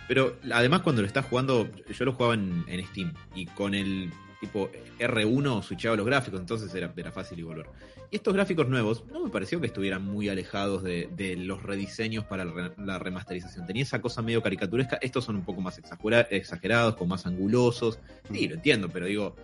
Pero 0.08 0.36
además 0.52 0.82
cuando 0.82 1.00
lo 1.02 1.06
estás 1.08 1.24
jugando, 1.26 1.66
yo 1.88 2.04
lo 2.04 2.12
jugaba 2.12 2.34
en, 2.34 2.64
en 2.68 2.86
Steam 2.88 3.12
y 3.34 3.46
con 3.46 3.74
el 3.74 4.10
tipo 4.43 4.68
R1 4.99 5.62
switchaba 5.62 5.95
los 5.95 6.05
gráficos, 6.05 6.40
entonces 6.40 6.74
era, 6.74 6.93
era 6.97 7.12
fácil 7.12 7.38
y 7.38 7.43
volver. 7.45 7.66
Y 8.11 8.16
estos 8.16 8.34
gráficos 8.34 8.68
nuevos 8.68 9.05
no 9.07 9.22
me 9.24 9.30
pareció 9.30 9.61
que 9.61 9.68
estuvieran 9.68 10.05
muy 10.05 10.28
alejados 10.28 10.82
de, 10.82 11.09
de 11.16 11.36
los 11.36 11.62
rediseños 11.62 12.24
para 12.24 12.45
la 12.45 12.99
remasterización. 12.99 13.66
Tenía 13.66 13.84
esa 13.84 14.03
cosa 14.03 14.20
medio 14.20 14.43
caricaturesca, 14.43 14.99
estos 15.01 15.24
son 15.24 15.36
un 15.36 15.45
poco 15.45 15.61
más 15.61 15.78
exagera- 15.78 16.26
exagerados, 16.28 16.97
con 16.97 17.07
más 17.09 17.24
angulosos. 17.24 18.01
Sí, 18.32 18.49
lo 18.49 18.57
entiendo, 18.57 18.88
pero 18.88 19.07
digo, 19.07 19.36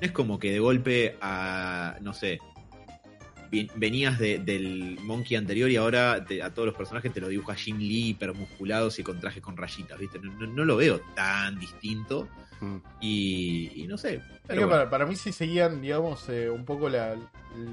no 0.00 0.06
es 0.06 0.12
como 0.12 0.38
que 0.38 0.50
de 0.52 0.58
golpe 0.58 1.16
a, 1.20 1.98
no 2.00 2.14
sé, 2.14 2.38
venías 3.76 4.18
de- 4.18 4.38
del 4.38 4.98
Monkey 5.02 5.36
anterior 5.36 5.70
y 5.70 5.76
ahora 5.76 6.24
te- 6.24 6.42
a 6.42 6.52
todos 6.52 6.66
los 6.66 6.74
personajes 6.76 7.12
te 7.12 7.20
lo 7.20 7.28
dibuja 7.28 7.54
Jim 7.54 7.78
Lee 7.78 8.08
hipermusculados 8.08 8.98
y 8.98 9.02
con 9.02 9.20
trajes 9.20 9.42
con 9.42 9.56
rayitas, 9.56 9.98
¿viste? 9.98 10.18
No 10.18 10.64
lo 10.64 10.76
veo 10.76 11.00
tan 11.14 11.58
distinto 11.60 12.26
Mm. 12.60 12.76
y, 13.00 13.82
y 13.82 13.86
no 13.86 13.98
sé. 13.98 14.22
Pero 14.46 14.62
bueno. 14.62 14.70
para, 14.70 14.90
para 14.90 15.06
mí 15.06 15.16
sí 15.16 15.32
seguían, 15.32 15.80
digamos, 15.80 16.28
eh, 16.28 16.48
un 16.48 16.64
poco 16.64 16.88
la, 16.88 17.16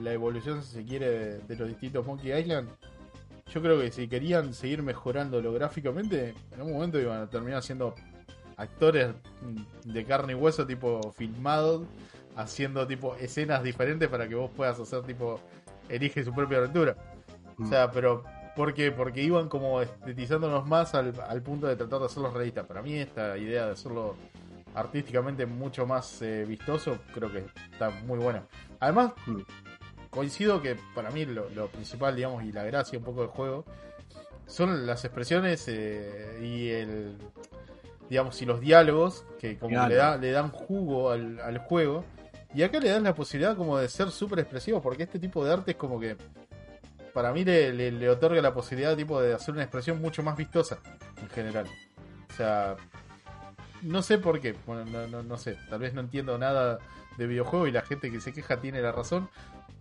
la 0.02 0.14
evolución, 0.14 0.62
si 0.64 0.74
se 0.74 0.84
quiere, 0.84 1.10
de, 1.10 1.40
de 1.40 1.56
los 1.56 1.68
distintos 1.68 2.06
Monkey 2.06 2.38
Island. 2.38 2.70
Yo 3.52 3.62
creo 3.62 3.80
que 3.80 3.92
si 3.92 4.08
querían 4.08 4.54
seguir 4.54 4.82
mejorándolo 4.84 5.54
gráficamente, 5.54 6.34
en 6.54 6.62
un 6.62 6.74
momento 6.74 7.00
iban 7.00 7.22
a 7.22 7.30
terminar 7.30 7.62
siendo 7.62 7.94
actores 8.58 9.10
de 9.84 10.06
carne 10.06 10.34
y 10.34 10.36
hueso, 10.36 10.66
tipo 10.66 11.12
filmados, 11.12 11.86
haciendo 12.36 12.88
tipo 12.88 13.16
escenas 13.16 13.64
diferentes 13.64 14.10
para 14.10 14.28
que 14.28 14.36
vos 14.36 14.50
puedas 14.56 14.80
hacer 14.80 15.04
tipo, 15.04 15.40
elige 15.90 16.24
su 16.24 16.34
propia 16.34 16.60
aventura. 16.60 16.96
O 17.60 17.68
sea, 17.68 17.92
pero 17.92 18.24
¿por 18.56 18.74
qué? 18.74 18.92
Porque 18.92 19.22
iban 19.22 19.50
como 19.50 19.82
estetizándonos 19.82 20.66
más 20.68 20.96
al, 20.96 21.14
al 21.28 21.42
punto 21.44 21.68
de 21.68 21.76
tratar 21.76 22.00
de 22.00 22.06
hacerlos 22.06 22.34
realistas. 22.34 22.66
Para 22.66 22.82
mí 22.82 22.96
esta 22.96 23.38
idea 23.38 23.68
de 23.68 23.72
hacerlo 23.74 24.16
artísticamente 24.76 25.46
mucho 25.46 25.86
más 25.86 26.22
eh, 26.22 26.46
vistoso 26.48 26.98
creo 27.14 27.32
que 27.32 27.46
está 27.72 27.90
muy 27.90 28.20
buena. 28.20 28.44
Además, 28.80 29.14
Mm. 29.28 29.42
coincido 30.10 30.62
que 30.62 30.78
para 30.96 31.10
mí 31.12 31.26
lo, 31.26 31.50
lo 31.50 31.68
principal, 31.68 32.16
digamos, 32.16 32.44
y 32.44 32.52
la 32.52 32.64
gracia 32.64 32.98
un 33.00 33.06
poco 33.06 33.22
del 33.22 33.30
juego 33.30 33.66
son 34.48 34.86
las 34.86 35.04
expresiones 35.06 35.66
eh, 35.68 36.40
y 36.44 36.70
el 36.70 37.18
digamos 38.10 38.40
y 38.42 38.46
los 38.46 38.60
diálogos 38.60 39.26
que 39.40 39.58
como 39.58 39.72
Claro. 39.76 39.90
le, 39.90 39.96
da, 39.96 40.18
le 40.18 40.32
dan 40.32 40.50
jugo 40.52 41.10
al, 41.12 41.40
al 41.40 41.58
juego 41.60 42.04
y 42.54 42.62
acá 42.62 42.80
le 42.80 42.90
dan 42.90 43.04
la 43.04 43.16
posibilidad 43.16 43.56
como 43.56 43.78
de 43.78 43.88
ser 43.88 44.12
súper 44.12 44.40
expresivo 44.40 44.82
porque 44.82 45.04
este 45.04 45.18
tipo 45.18 45.44
de 45.46 45.54
arte 45.54 45.72
es 45.72 45.78
como 45.78 46.00
que 46.00 46.18
para 47.14 47.32
mí 47.32 47.46
le, 47.46 47.72
le- 47.74 47.92
le 47.92 48.10
otorga 48.10 48.42
la 48.42 48.54
posibilidad 48.54 48.96
tipo 48.98 49.22
de 49.22 49.34
hacer 49.34 49.54
una 49.54 49.64
expresión 49.64 50.02
mucho 50.02 50.22
más 50.22 50.36
vistosa 50.36 50.78
en 51.22 51.30
general 51.30 51.66
o 52.30 52.34
sea 52.36 52.76
no 53.84 54.02
sé 54.02 54.18
por 54.18 54.40
qué 54.40 54.56
bueno, 54.66 54.86
no, 54.86 55.08
no, 55.08 55.24
no 55.24 55.38
sé 55.38 55.58
tal 55.70 55.80
vez 55.80 55.94
no 55.94 56.02
entiendo 56.02 56.38
nada 56.38 56.80
de 57.18 57.28
videojuego 57.28 57.68
y 57.68 57.72
la 57.72 57.82
gente 57.82 58.12
que 58.12 58.20
se 58.20 58.34
queja 58.34 58.60
tiene 58.60 58.82
la 58.82 58.92
razón 58.92 59.30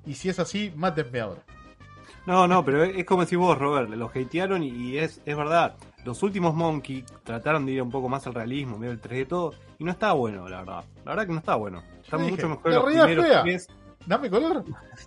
Y 0.05 0.15
si 0.15 0.29
es 0.29 0.39
así, 0.39 0.73
mátenme 0.77 1.21
ahora. 1.21 1.43
No, 2.27 2.47
no, 2.47 2.65
pero 2.65 2.85
es 2.85 3.05
como 3.05 3.23
decís 3.23 3.39
vos, 3.39 3.59
Robert, 3.59 3.91
los 3.91 4.15
hatearon 4.15 4.63
y, 4.63 4.99
es, 4.99 5.21
es 5.25 5.37
verdad. 5.37 5.75
Los 6.05 6.23
últimos 6.23 6.55
Monkey 6.55 7.05
trataron 7.25 7.67
de 7.67 7.73
ir 7.73 7.83
un 7.83 7.91
poco 7.91 8.09
más 8.09 8.27
al 8.27 8.35
realismo, 8.35 8.79
medio 8.79 8.93
el 8.93 9.01
3D 9.01 9.27
todo, 9.27 9.55
y 9.79 9.85
no 9.85 9.91
está 9.93 10.13
bueno, 10.13 10.49
la 10.49 10.59
verdad. 10.59 10.85
La 11.05 11.13
verdad 11.13 11.27
que 11.27 11.33
no 11.33 11.39
está 11.39 11.55
bueno. 11.57 11.83
Está 12.03 12.17
Yo 12.17 12.25
dije, 12.25 12.31
mucho 12.31 12.49
mejor 12.49 12.73
los 12.73 12.85
primeros 12.85 13.27
fea. 13.27 13.43
tres. 13.43 13.69
Dame 14.07 14.31
color. 14.31 14.65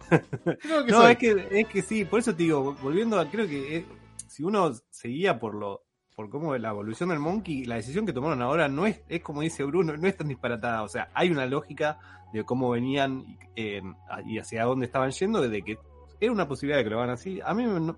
No, 0.88 1.02
soy. 1.02 1.12
es 1.14 1.18
que, 1.18 1.48
es 1.52 1.68
que 1.68 1.82
sí, 1.82 2.06
por 2.06 2.20
eso 2.20 2.34
te 2.34 2.44
digo, 2.44 2.76
volviendo 2.82 3.20
a, 3.20 3.30
creo 3.30 3.48
que 3.48 3.78
eh, 3.78 3.86
si 4.28 4.44
uno 4.44 4.74
seguía 4.90 5.40
por 5.40 5.56
lo, 5.56 5.85
por 6.16 6.30
cómo 6.30 6.56
la 6.58 6.70
evolución 6.70 7.10
del 7.10 7.20
Monkey, 7.20 7.66
la 7.66 7.76
decisión 7.76 8.06
que 8.06 8.14
tomaron 8.14 8.42
ahora 8.42 8.70
no 8.70 8.88
es, 8.88 9.02
es 9.10 9.22
como 9.22 9.42
dice 9.42 9.64
Bruno, 9.66 9.96
no 9.98 10.08
es 10.08 10.16
tan 10.16 10.30
disparatada, 10.30 10.82
o 10.84 10.88
sea, 10.88 11.10
hay 11.14 11.30
una 11.30 11.46
lógica 11.46 12.00
de 12.32 12.44
cómo 12.46 12.70
venían 12.70 13.38
eh, 13.56 13.82
y 14.26 14.40
hacia 14.40 14.64
dónde 14.64 14.86
estaban 14.86 15.12
yendo, 15.12 15.42
de 15.42 15.62
que 15.62 15.78
era 16.22 16.32
una 16.32 16.48
posibilidad 16.48 16.78
de 16.78 16.86
que 16.86 16.90
lo 16.90 16.98
hagan 17.00 17.10
así. 17.14 17.42
A 17.46 17.54
mí 17.54 17.64
no, 17.66 17.98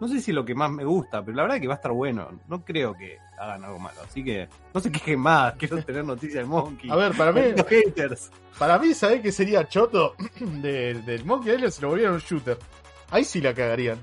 no 0.00 0.08
sé 0.08 0.20
si 0.22 0.30
es 0.30 0.34
lo 0.34 0.46
que 0.46 0.54
más 0.54 0.70
me 0.70 0.84
gusta, 0.84 1.22
pero 1.22 1.36
la 1.36 1.42
verdad 1.42 1.56
es 1.56 1.60
que 1.60 1.68
va 1.68 1.74
a 1.74 1.76
estar 1.76 1.92
bueno. 1.92 2.28
No 2.48 2.64
creo 2.64 2.94
que 2.94 3.18
hagan 3.38 3.62
algo 3.64 3.78
malo, 3.78 4.00
así 4.02 4.24
que 4.24 4.48
no 4.72 4.80
se 4.80 4.90
quejen 4.90 5.20
más, 5.20 5.52
quiero 5.58 5.82
tener 5.84 6.04
noticias 6.06 6.36
del 6.36 6.46
Monkey. 6.46 6.88
A 6.90 6.96
ver, 6.96 7.12
para 7.16 7.32
mí, 7.32 7.42
haters. 7.68 8.30
para 8.58 8.78
mí, 8.78 8.94
¿sabés 8.94 9.20
qué 9.20 9.30
sería 9.30 9.68
choto 9.68 10.14
de- 10.40 10.94
del 11.02 11.24
Monkey 11.26 11.54
Island 11.54 11.72
si 11.72 11.82
lo 11.82 11.88
volvieran 11.90 12.14
un 12.14 12.20
shooter? 12.20 12.56
Ahí 13.10 13.24
sí 13.24 13.42
la 13.42 13.52
cagarían. 13.52 13.98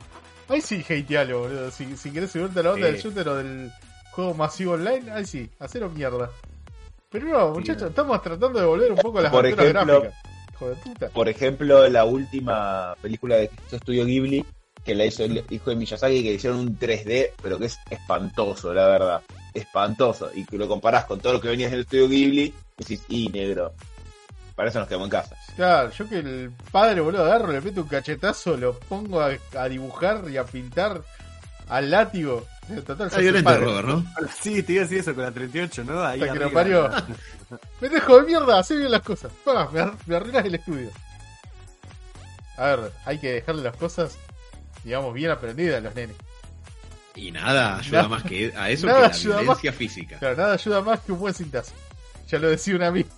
Ahí 0.50 0.62
sí 0.62 0.84
hatealo, 0.88 1.40
boludo. 1.42 1.72
Si, 1.72 1.98
si 1.98 2.12
querés 2.12 2.32
subirte 2.32 2.60
a 2.60 2.64
la 2.64 2.72
onda 2.74 2.88
Sí. 2.88 2.94
del 2.94 3.02
shooter 3.02 3.28
o 3.30 3.36
del 3.36 3.72
juego 4.12 4.34
masivo 4.34 4.74
online, 4.74 5.12
ahí 5.12 5.26
sí, 5.26 5.50
hacelo 5.60 5.90
mierda. 5.90 6.30
Pero 7.10 7.28
no, 7.28 7.50
muchachos, 7.52 7.90
estamos 7.90 8.22
tratando 8.22 8.60
de 8.60 8.66
volver 8.66 8.92
un 8.92 8.98
poco 9.00 9.20
a 9.20 9.24
las 9.24 9.32
Por 9.32 9.46
ejemplo- 9.46 9.70
gráficas. 10.02 10.14
Hijo 10.54 10.70
de 10.70 10.76
puta. 10.76 11.10
Por 11.10 11.28
ejemplo, 11.30 11.88
la 11.90 12.06
última 12.06 12.96
película 13.02 13.36
de 13.36 13.50
Estudio 13.72 14.06
Ghibli, 14.06 14.46
que 14.86 14.96
la 14.96 15.06
hizo 15.06 15.24
el 15.26 15.44
hijo 15.50 15.70
de 15.70 15.76
Miyazaki, 15.76 16.24
que 16.24 16.34
hicieron 16.34 16.60
un 16.60 16.78
3D, 16.78 17.32
pero 17.42 17.58
que 17.60 17.66
es 17.66 17.78
espantoso, 17.90 18.74
la 18.74 18.88
verdad. 18.88 19.22
Espantoso. 19.54 20.30
Y 20.34 20.46
que 20.46 20.58
lo 20.58 20.68
comparás 20.68 21.06
con 21.06 21.20
todo 21.20 21.34
lo 21.34 21.42
que 21.42 21.50
venías 21.50 21.72
del 21.72 21.82
Estudio 21.82 22.08
Ghibli, 22.08 22.44
y 22.44 22.54
decís, 22.78 23.04
y 23.10 23.28
negro. 23.30 23.74
Para 24.56 24.70
eso 24.70 24.80
nos 24.80 24.88
quedamos 24.88 25.08
en 25.08 25.12
casa. 25.12 25.36
Claro, 25.56 25.92
yo 25.92 26.08
que 26.08 26.20
el 26.20 26.52
padre, 26.72 27.02
boludo, 27.02 27.26
agarro, 27.26 27.52
le 27.52 27.60
meto 27.62 27.82
un 27.82 27.88
cachetazo, 27.90 28.56
lo 28.56 28.80
pongo 28.80 29.22
a, 29.22 29.32
a 29.58 29.68
dibujar 29.68 30.24
y 30.30 30.38
a 30.38 30.46
pintar 30.46 31.02
al 31.68 31.92
látigo. 31.92 32.46
Total, 32.86 33.08
Está 33.08 33.20
el. 33.20 33.44
Robert, 33.44 33.88
¿no? 33.88 34.06
Sí, 34.42 34.64
te 34.64 34.74
iba 34.74 34.82
a 34.82 34.86
decir 34.86 35.00
eso 35.00 35.14
con 35.14 35.24
la 35.24 35.32
38, 35.32 35.84
¿no? 35.84 36.04
Ahí 36.04 36.22
Hasta 36.22 36.34
que 36.34 36.40
lo 36.40 36.52
parió. 36.54 36.90
Pendejo 37.80 38.22
de 38.22 38.28
mierda, 38.28 38.58
hace 38.60 38.76
bien 38.78 38.90
las 38.92 39.02
cosas. 39.02 39.32
Pa, 39.44 39.70
me, 39.72 39.82
ar- 39.82 39.94
me 40.08 40.16
arruinas 40.16 40.46
el 40.46 40.56
estudio. 40.56 40.90
A 42.58 42.68
ver, 42.68 42.92
hay 43.06 43.20
que 43.20 43.34
dejarle 43.34 43.62
las 43.62 43.76
cosas, 43.76 44.18
digamos, 44.84 45.14
bien 45.14 45.30
aprendidas 45.32 45.78
a 45.78 45.82
los 45.82 45.94
nenes. 45.96 46.16
Y 47.14 47.32
nada 47.32 47.78
ayuda 47.78 47.98
Nada- 47.98 48.10
más 48.10 48.24
que 48.24 48.54
a 48.56 48.70
eso 48.70 48.88
nada 48.88 48.98
que 49.02 49.08
la 49.10 49.14
ayuda 49.14 49.40
violencia 49.42 49.74
física. 49.74 50.18
Claro, 50.20 50.38
nada 50.38 50.54
ayuda 50.54 50.82
más 50.82 51.00
que 51.02 51.12
un 51.12 51.20
buen 51.20 51.34
cintazo. 51.34 51.74
Ya 52.30 52.40
lo 52.40 52.50
decía 52.50 52.76
un 52.76 52.84
amigo. 52.84 53.10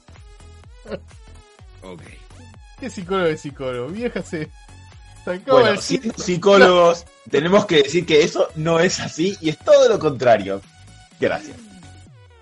Ok. 1.81 2.01
¿Qué 2.79 2.89
psicólogo 2.89 3.27
es 3.27 3.41
psicólogo? 3.41 3.87
Vieja 3.89 4.21
se 4.21 4.49
sacaba 5.25 5.59
Bueno, 5.59 5.69
el 5.71 5.79
siendo 5.79 6.13
psicólogos, 6.17 7.05
tenemos 7.29 7.65
que 7.65 7.83
decir 7.83 8.05
que 8.05 8.23
eso 8.23 8.49
no 8.55 8.79
es 8.79 8.99
así 8.99 9.35
y 9.41 9.49
es 9.49 9.57
todo 9.59 9.89
lo 9.89 9.97
contrario. 9.99 10.61
Gracias. 11.19 11.57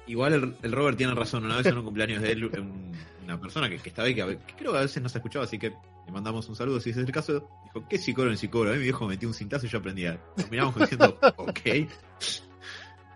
Igual 0.08 0.34
el, 0.34 0.56
el 0.62 0.72
Robert 0.72 0.98
tiene 0.98 1.14
razón. 1.16 1.46
Una 1.46 1.58
vez 1.58 1.66
en 1.68 1.78
un 1.78 1.84
cumpleaños 1.86 2.22
de 2.22 2.32
él, 2.34 2.46
un- 2.46 2.94
una 3.24 3.40
persona 3.42 3.68
que, 3.70 3.78
que 3.80 3.90
estaba 3.90 4.08
ahí, 4.08 4.14
que, 4.14 4.38
creo 4.56 4.72
que 4.74 4.78
a 4.78 4.82
veces 4.82 5.02
no 5.02 5.10
se 5.10 5.18
escuchaba, 5.18 5.46
así 5.46 5.58
que 5.58 5.70
le 5.70 6.12
mandamos 6.12 6.48
un 6.48 6.56
saludo. 6.56 6.80
Si 6.80 6.92
ese 6.92 7.02
es 7.02 7.08
el 7.08 7.12
caso, 7.12 7.50
dijo: 7.64 7.88
¿Qué 7.90 7.98
psicólogo 7.98 8.32
en 8.32 8.38
psicólogo? 8.38 8.70
A 8.70 8.74
mí 8.74 8.78
mi 8.80 8.84
viejo 8.84 9.06
me 9.06 9.12
metió 9.16 9.28
un 9.28 9.34
cintazo 9.34 9.66
y 9.66 9.70
yo 9.70 9.80
aprendía. 9.80 10.20
Nos 10.38 10.52
miramos 10.52 10.74
como 10.74 10.86
diciendo: 10.86 11.18
Ok. 11.38 11.60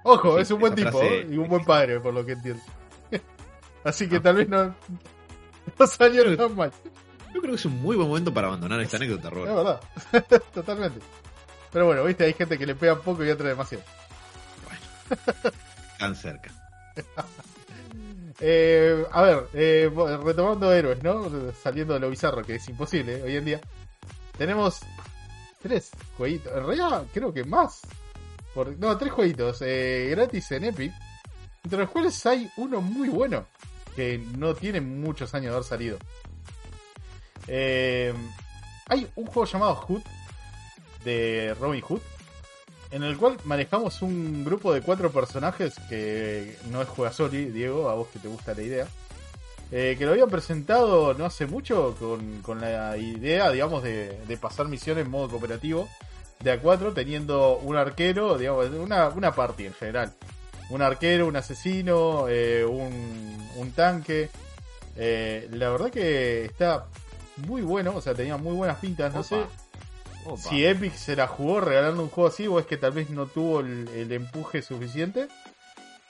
Ojo, 0.03 0.35
Sí, 0.37 0.41
es 0.41 0.51
un 0.51 0.59
buen 0.61 0.73
tipo 0.73 0.89
frase- 0.99 1.27
y 1.31 1.37
un 1.37 1.47
buen 1.47 1.63
padre, 1.65 1.99
por 1.99 2.13
lo 2.13 2.25
que 2.25 2.31
entiendo. 2.31 2.63
Así 3.83 4.07
que 4.07 4.19
tal 4.19 4.37
vez 4.37 4.49
no, 4.49 4.75
no 5.79 5.87
salió 5.87 6.37
tan 6.37 6.55
mal. 6.55 6.71
Yo 7.33 7.41
creo 7.41 7.51
que 7.53 7.55
es 7.59 7.65
un 7.65 7.81
muy 7.81 7.95
buen 7.95 8.07
momento 8.07 8.33
para 8.33 8.47
abandonar 8.47 8.79
esta 8.81 8.97
anécdota, 8.97 9.27
Es 9.27 9.33
Robert. 9.33 9.55
verdad, 9.55 10.41
totalmente. 10.53 10.99
Pero 11.71 11.85
bueno, 11.85 12.03
viste, 12.03 12.23
hay 12.23 12.33
gente 12.33 12.57
que 12.57 12.65
le 12.65 12.73
pega 12.75 12.99
poco 12.99 13.23
y 13.23 13.29
otra 13.29 13.49
demasiado. 13.49 13.83
Tan 15.97 16.15
cerca. 16.15 16.51
Eh, 18.41 19.05
a 19.11 19.21
ver, 19.21 19.47
eh, 19.53 19.91
retomando 20.23 20.71
héroes, 20.71 21.03
¿no? 21.03 21.29
Saliendo 21.61 21.93
de 21.95 21.99
lo 21.99 22.09
bizarro, 22.09 22.41
que 22.41 22.55
es 22.55 22.69
imposible 22.69 23.17
¿eh? 23.17 23.21
hoy 23.23 23.35
en 23.35 23.43
día. 23.43 23.59
Tenemos 24.37 24.79
tres 25.61 25.91
jueguitos. 26.17 26.53
En 26.55 26.65
realidad, 26.65 27.03
creo 27.13 27.33
que 27.33 27.43
más. 27.43 27.81
Por- 28.53 28.77
no, 28.79 28.97
tres 28.97 29.11
jueguitos 29.11 29.61
eh, 29.61 30.07
gratis 30.11 30.49
en 30.53 30.63
Epic. 30.63 30.93
Entre 31.65 31.79
los 31.79 31.89
cuales 31.89 32.25
hay 32.25 32.49
uno 32.55 32.79
muy 32.79 33.09
bueno. 33.09 33.45
Que 33.95 34.17
no 34.37 34.53
tiene 34.55 34.81
muchos 34.81 35.33
años 35.33 35.51
de 35.51 35.55
haber 35.55 35.63
salido. 35.63 35.97
Eh, 37.47 38.13
hay 38.87 39.07
un 39.15 39.25
juego 39.25 39.45
llamado 39.45 39.75
Hood. 39.75 40.01
De 41.03 41.55
Robin 41.59 41.81
Hood. 41.81 42.01
En 42.91 43.03
el 43.03 43.17
cual 43.17 43.37
manejamos 43.43 44.01
un 44.01 44.43
grupo 44.43 44.73
de 44.73 44.81
cuatro 44.81 45.11
personajes 45.11 45.75
que 45.89 46.57
no 46.71 46.81
es 46.81 46.87
Juegasoli, 46.87 47.45
Diego, 47.45 47.89
a 47.89 47.93
vos 47.93 48.07
que 48.07 48.19
te 48.19 48.27
gusta 48.27 48.53
la 48.53 48.61
idea. 48.63 48.87
Eh, 49.71 49.95
que 49.99 50.05
lo 50.05 50.13
habían 50.13 50.29
presentado 50.29 51.13
no 51.13 51.25
hace 51.25 51.45
mucho 51.45 51.95
con, 52.43 52.59
la 52.59 52.97
idea, 52.97 53.51
digamos, 53.51 53.83
de, 53.83 54.19
de 54.27 54.37
pasar 54.37 54.67
misiones 54.67 55.05
en 55.05 55.11
modo 55.11 55.29
cooperativo 55.29 55.87
de 56.39 56.61
A4, 56.61 56.93
teniendo 56.93 57.57
un 57.57 57.75
arquero, 57.75 58.37
digamos, 58.37 58.69
una, 58.69 59.09
una 59.09 59.33
party 59.33 59.67
en 59.67 59.73
general. 59.73 60.13
Un 60.69 60.81
arquero, 60.81 61.27
un 61.27 61.35
asesino, 61.35 62.27
eh, 62.29 62.63
un, 62.65 63.37
un 63.55 63.71
tanque. 63.71 64.29
Eh, 64.95 65.47
la 65.51 65.69
verdad 65.69 65.89
que 65.89 66.45
está 66.45 66.87
muy 67.47 67.61
bueno, 67.61 67.95
o 67.95 68.01
sea, 68.01 68.13
tenía 68.13 68.37
muy 68.37 68.53
buenas 68.55 68.77
pintas, 68.79 69.13
no 69.13 69.21
Opa. 69.21 69.27
sé 69.29 69.45
Opa. 70.25 70.37
si 70.41 70.65
Epic 70.65 70.93
se 70.93 71.15
la 71.15 71.25
jugó 71.27 71.61
regalando 71.61 72.03
un 72.03 72.09
juego 72.09 72.27
así 72.29 72.45
o 72.47 72.59
es 72.59 72.65
que 72.65 72.77
tal 72.77 72.91
vez 72.91 73.09
no 73.09 73.25
tuvo 73.27 73.61
el, 73.61 73.87
el 73.89 74.11
empuje 74.11 74.61
suficiente. 74.61 75.27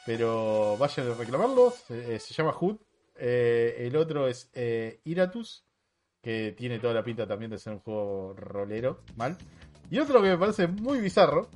Pero 0.06 0.76
vayan 0.78 1.12
a 1.12 1.14
reclamarlos. 1.14 1.84
eh, 1.90 2.18
se 2.20 2.34
llama 2.34 2.52
Hood. 2.54 2.78
Eh, 3.16 3.76
el 3.88 3.96
otro 3.96 4.28
es 4.28 4.50
Iratus. 5.04 5.66
Que 6.22 6.54
tiene 6.58 6.80
toda 6.80 6.94
la 6.96 7.04
pinta 7.04 7.26
también 7.28 7.52
de 7.52 7.58
ser 7.60 7.74
un 7.74 7.80
juego 7.80 8.34
rolero. 8.36 9.04
Mal. 9.16 9.38
Y 9.90 10.00
otro 10.00 10.22
que 10.22 10.30
me 10.30 10.38
parece 10.38 10.68
muy 10.68 11.00
bizarro. 11.00 11.50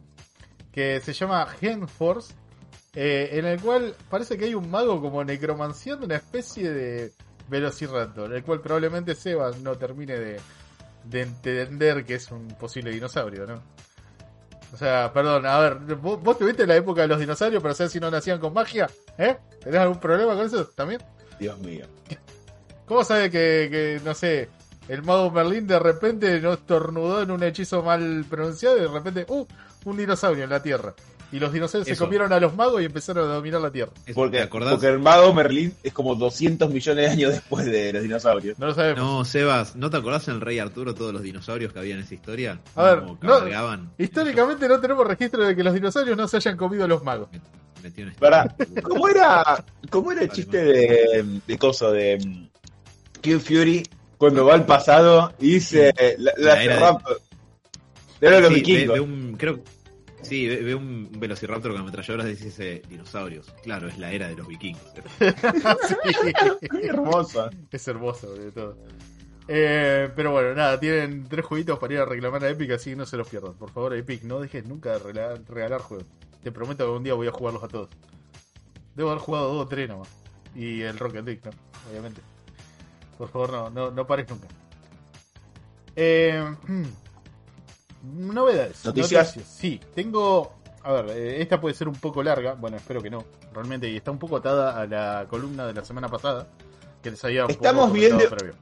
Que 0.72 0.99
se 1.01 1.14
llama 1.14 1.45
Gen 1.47 1.88
Force. 1.88 2.34
Eh, 2.95 3.29
en 3.33 3.45
el 3.45 3.59
cual 3.61 3.95
parece 4.09 4.37
que 4.37 4.45
hay 4.45 4.55
un 4.55 4.69
mago 4.69 5.01
como 5.01 5.23
necromanciando 5.23 6.05
una 6.05 6.15
especie 6.15 6.71
de 6.71 7.11
Velociraptor. 7.49 8.33
El 8.33 8.43
cual 8.43 8.61
probablemente 8.61 9.15
Seba 9.15 9.51
no 9.61 9.77
termine 9.77 10.17
de, 10.17 10.39
de 11.03 11.21
entender 11.21 12.05
que 12.05 12.15
es 12.15 12.31
un 12.31 12.47
posible 12.49 12.91
dinosaurio, 12.91 13.45
¿no? 13.45 13.61
O 14.73 14.77
sea, 14.77 15.13
perdón, 15.13 15.45
a 15.45 15.59
ver, 15.59 15.75
¿vos, 15.97 16.21
vos 16.21 16.37
tuviste 16.37 16.65
la 16.65 16.75
época 16.75 17.01
de 17.03 17.07
los 17.07 17.19
dinosaurios 17.19 17.61
para 17.61 17.75
saber 17.75 17.91
si 17.91 17.99
no 17.99 18.09
nacían 18.09 18.39
con 18.39 18.53
magia? 18.53 18.89
¿Eh? 19.19 19.37
¿Tenés 19.63 19.79
algún 19.79 19.99
problema 19.99 20.33
con 20.35 20.47
eso 20.47 20.65
también? 20.65 20.99
Dios 21.39 21.59
mío. 21.59 21.85
¿Cómo 22.87 23.03
sabe 23.03 23.29
que, 23.29 23.67
que, 23.69 24.01
no 24.03 24.15
sé, 24.15 24.49
el 24.87 25.03
mago 25.03 25.29
Merlín 25.29 25.67
de 25.67 25.77
repente 25.77 26.39
no 26.41 26.53
estornudó 26.53 27.21
en 27.21 27.29
un 27.29 27.43
hechizo 27.43 27.83
mal 27.83 28.25
pronunciado 28.27 28.77
y 28.77 28.81
de 28.81 28.87
repente, 28.87 29.25
¡uh! 29.29 29.45
Un 29.85 29.97
dinosaurio 29.97 30.45
en 30.45 30.49
la 30.49 30.63
Tierra. 30.63 30.93
Y 31.34 31.39
los 31.39 31.51
dinosaurios 31.51 31.88
se 31.88 31.97
comieron 31.97 32.31
a 32.31 32.39
los 32.39 32.55
magos 32.55 32.81
y 32.81 32.86
empezaron 32.86 33.29
a 33.29 33.34
dominar 33.34 33.59
la 33.59 33.71
Tierra. 33.71 33.91
Eso, 33.95 34.05
¿Te 34.05 34.13
Porque, 34.13 34.47
porque 34.47 34.88
el 34.88 34.99
mago 34.99 35.34
Merlín 35.34 35.73
es 35.81 35.91
como 35.91 36.13
200 36.13 36.69
millones 36.69 37.05
de 37.05 37.11
años 37.11 37.31
después 37.34 37.65
de 37.65 37.91
los 37.91 38.03
dinosaurios. 38.03 38.59
No 38.59 38.67
lo 38.67 38.73
sabemos. 38.75 38.99
No, 39.03 39.25
Sebas, 39.25 39.75
¿no 39.75 39.89
te 39.89 39.97
acordás 39.97 40.27
en 40.27 40.36
el 40.36 40.41
Rey 40.41 40.59
Arturo 40.59 40.93
todos 40.93 41.11
los 41.11 41.23
dinosaurios 41.23 41.73
que 41.73 41.79
había 41.79 41.95
en 41.95 42.01
esa 42.01 42.13
historia? 42.13 42.59
A 42.75 42.84
ver, 42.84 43.03
no. 43.21 43.89
Históricamente 43.97 44.67
no 44.67 44.79
tenemos 44.79 45.07
registro 45.07 45.43
de 45.45 45.55
que 45.55 45.63
los 45.63 45.73
dinosaurios 45.73 46.15
no 46.15 46.27
se 46.27 46.38
hayan 46.38 46.55
comido 46.55 46.86
a 46.86 46.88
los 46.88 47.03
magos. 47.03 47.29
En 47.84 48.13
Pará, 48.13 48.55
¿Cómo 48.84 49.07
era, 49.09 49.65
cómo 49.89 50.11
era 50.11 50.21
el 50.21 50.29
chiste 50.29 50.63
de, 50.63 51.25
de 51.45 51.57
coso 51.57 51.91
de 51.91 52.17
mm, 52.17 53.19
King 53.21 53.39
Fury 53.39 53.84
cuando 54.17 54.45
va 54.45 54.53
al 54.53 54.65
pasado 54.65 55.34
y 55.39 55.55
dice 55.55 55.91
la, 56.19 56.31
la 56.38 56.55
La 56.55 56.63
era 56.63 56.75
de- 58.21 58.29
de 58.29 58.39
los 58.41 58.49
Sí, 58.49 58.53
ve, 58.53 58.55
vikingos. 58.61 58.93
ve 58.93 58.99
un, 59.01 59.36
creo, 59.38 59.59
sí, 60.24 60.47
ve, 60.47 60.57
ve 60.57 60.76
un 60.76 61.09
velociraptor 61.17 61.71
con 61.71 61.82
ametralladoras 61.82 62.28
y 62.28 62.43
dice 62.43 62.82
dinosaurios. 62.89 63.53
Claro, 63.63 63.88
es 63.88 63.97
la 63.97 64.11
era 64.11 64.28
de 64.28 64.36
los 64.36 64.47
vikingos. 64.47 64.82
Sí. 65.88 65.95
Qué 66.82 66.88
hermoso. 66.88 67.49
Es 67.71 67.88
hermoso, 67.88 68.34
de 68.34 68.51
todo. 68.51 68.78
Eh, 69.47 70.09
pero 70.15 70.32
bueno, 70.32 70.53
nada, 70.55 70.80
tienen 70.80 71.26
tres 71.28 71.45
jueguitos 71.45 71.78
para 71.80 71.93
ir 71.93 71.99
a 71.99 72.05
reclamar 72.05 72.43
a 72.43 72.49
Epic, 72.49 72.71
así 72.71 72.91
que 72.91 72.95
no 72.95 73.05
se 73.05 73.17
los 73.17 73.28
pierdan. 73.28 73.53
Por 73.53 73.71
favor, 73.71 73.93
Epic, 73.93 74.24
no 74.24 74.39
dejes 74.39 74.65
nunca 74.65 74.93
de 74.93 74.99
regalar, 74.99 75.41
regalar 75.47 75.82
juegos. 75.82 76.07
Te 76.43 76.51
prometo 76.51 76.86
que 76.86 76.91
un 76.91 77.03
día 77.03 77.13
voy 77.13 77.28
a 77.28 77.32
jugarlos 77.32 77.63
a 77.63 77.67
todos. 77.67 77.89
Debo 78.95 79.09
haber 79.09 79.21
jugado 79.21 79.53
dos 79.53 79.65
o 79.65 79.67
tres 79.67 79.89
nomás. 79.89 80.09
Y 80.55 80.82
el 80.82 80.97
Rocket 80.97 81.26
League, 81.26 81.41
¿no? 81.43 81.51
Obviamente. 81.89 82.21
Por 83.17 83.30
favor, 83.30 83.51
no, 83.51 83.69
no, 83.69 83.91
no 83.91 84.07
pares 84.07 84.30
nunca. 84.30 84.47
Eh, 85.95 86.55
hmm, 86.67 86.84
novedades. 88.04 88.84
Noticias. 88.86 89.36
Sí, 89.47 89.80
tengo. 89.95 90.54
A 90.84 90.91
ver, 90.93 91.10
eh, 91.18 91.41
esta 91.41 91.60
puede 91.62 91.74
ser 91.76 91.88
un 91.88 91.95
poco 91.95 92.22
larga. 92.22 92.54
Bueno, 92.54 92.78
espero 92.78 93.01
que 93.01 93.10
no. 93.10 93.24
Realmente, 93.54 93.89
y 93.89 93.95
está 93.97 94.12
un 94.12 94.20
poco 94.20 94.38
atada 94.38 94.80
a 94.82 94.86
la 94.86 95.26
columna 95.30 95.66
de 95.66 95.74
la 95.74 95.86
semana 95.86 96.10
pasada. 96.10 96.47
Que 97.01 97.12
les 97.12 97.24
había 97.24 97.43
un 97.43 97.47
poco 97.47 97.64
Estamos 97.66 97.88
comentado 97.89 98.18
viendo- 98.20 98.36
previo. 98.36 98.56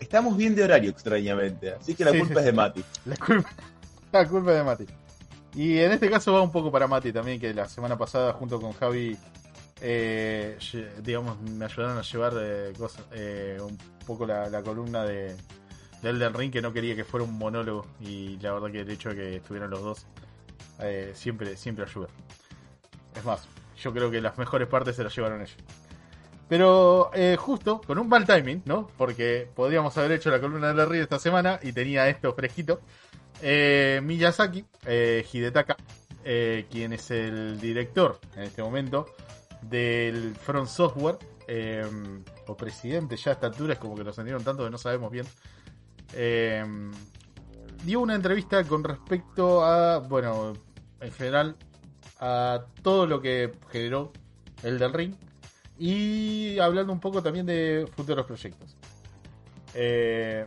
Estamos 0.00 0.36
bien 0.36 0.54
de 0.54 0.64
horario, 0.64 0.90
extrañamente. 0.90 1.72
Así 1.72 1.94
que 1.94 2.04
la 2.04 2.10
Sí, 2.12 2.18
culpa 2.18 2.34
sí, 2.34 2.38
es 2.40 2.44
de. 2.46 2.52
Mati. 2.52 2.84
La 3.06 3.16
culpa, 3.16 3.50
la 4.12 4.28
culpa 4.28 4.50
es 4.52 4.56
de 4.58 4.62
Mati. 4.64 4.86
Y 5.54 5.78
en 5.78 5.92
este 5.92 6.10
caso 6.10 6.32
va 6.34 6.42
un 6.42 6.52
poco 6.52 6.70
para 6.70 6.86
Mati 6.86 7.12
también, 7.12 7.40
que 7.40 7.54
la 7.54 7.66
semana 7.68 7.96
pasada 7.96 8.32
junto 8.34 8.60
con 8.60 8.72
Javi, 8.74 9.16
eh, 9.80 10.58
digamos, 11.02 11.40
me 11.40 11.64
ayudaron 11.64 11.96
a 11.98 12.02
llevar 12.02 12.32
eh, 12.38 12.72
cosas, 12.78 13.04
eh, 13.12 13.58
un 13.60 13.78
poco 14.06 14.26
la, 14.26 14.48
la 14.50 14.62
columna 14.62 15.04
de, 15.04 15.34
de 16.06 16.12
Elden 16.12 16.34
Ring, 16.34 16.52
que 16.52 16.62
no 16.62 16.72
quería 16.72 16.94
que 16.94 17.04
fuera 17.04 17.24
un 17.24 17.36
monólogo. 17.36 17.86
Y 18.00 18.38
la 18.38 18.52
verdad 18.52 18.70
que 18.70 18.80
el 18.80 18.90
hecho 18.90 19.10
de 19.10 19.16
que 19.16 19.36
estuvieran 19.36 19.70
los 19.70 19.82
dos 19.82 20.06
eh, 20.80 21.12
siempre, 21.14 21.56
siempre 21.56 21.84
ayuda. 21.84 22.08
Es 23.14 23.24
más, 23.24 23.48
yo 23.78 23.92
creo 23.92 24.10
que 24.10 24.20
las 24.20 24.38
mejores 24.38 24.68
partes 24.68 24.96
se 24.96 25.04
las 25.04 25.14
llevaron 25.14 25.40
ellos. 25.40 25.56
Pero 26.48 27.10
eh, 27.12 27.36
justo, 27.38 27.80
con 27.80 27.98
un 27.98 28.08
mal 28.08 28.24
timing, 28.24 28.62
¿no? 28.66 28.88
Porque 28.96 29.48
podríamos 29.54 29.96
haber 29.98 30.12
hecho 30.12 30.30
la 30.30 30.40
columna 30.40 30.68
de 30.68 30.74
la 30.74 30.84
Ring 30.84 31.02
esta 31.02 31.18
semana 31.18 31.58
y 31.62 31.72
tenía 31.72 32.08
esto 32.08 32.32
fresquito. 32.34 32.80
Eh, 33.42 34.00
Miyazaki, 34.02 34.64
eh, 34.86 35.26
Hidetaka, 35.30 35.76
quien 36.22 36.92
es 36.92 37.10
el 37.10 37.60
director 37.60 38.18
en 38.36 38.44
este 38.44 38.62
momento 38.62 39.06
del 39.62 40.34
Front 40.36 40.68
Software, 40.68 41.18
o 42.46 42.56
presidente 42.56 43.16
ya 43.16 43.32
a 43.32 43.34
esta 43.34 43.46
altura, 43.48 43.74
es 43.74 43.78
como 43.78 43.94
que 43.94 44.04
lo 44.04 44.12
sentieron 44.12 44.42
tanto 44.42 44.64
que 44.64 44.70
no 44.70 44.78
sabemos 44.78 45.10
bien. 45.10 45.26
Eh, 46.12 46.64
dio 47.84 48.00
una 48.00 48.14
entrevista 48.14 48.62
con 48.64 48.84
respecto 48.84 49.64
a, 49.64 49.98
bueno, 49.98 50.54
en 51.00 51.12
general, 51.12 51.56
a 52.20 52.64
todo 52.82 53.06
lo 53.06 53.20
que 53.20 53.52
generó 53.70 54.12
el 54.62 54.78
del 54.78 54.92
Ring 54.92 55.14
y 55.78 56.58
hablando 56.58 56.92
un 56.92 57.00
poco 57.00 57.22
también 57.22 57.46
de 57.46 57.86
futuros 57.94 58.24
proyectos. 58.26 58.76
Eh, 59.74 60.46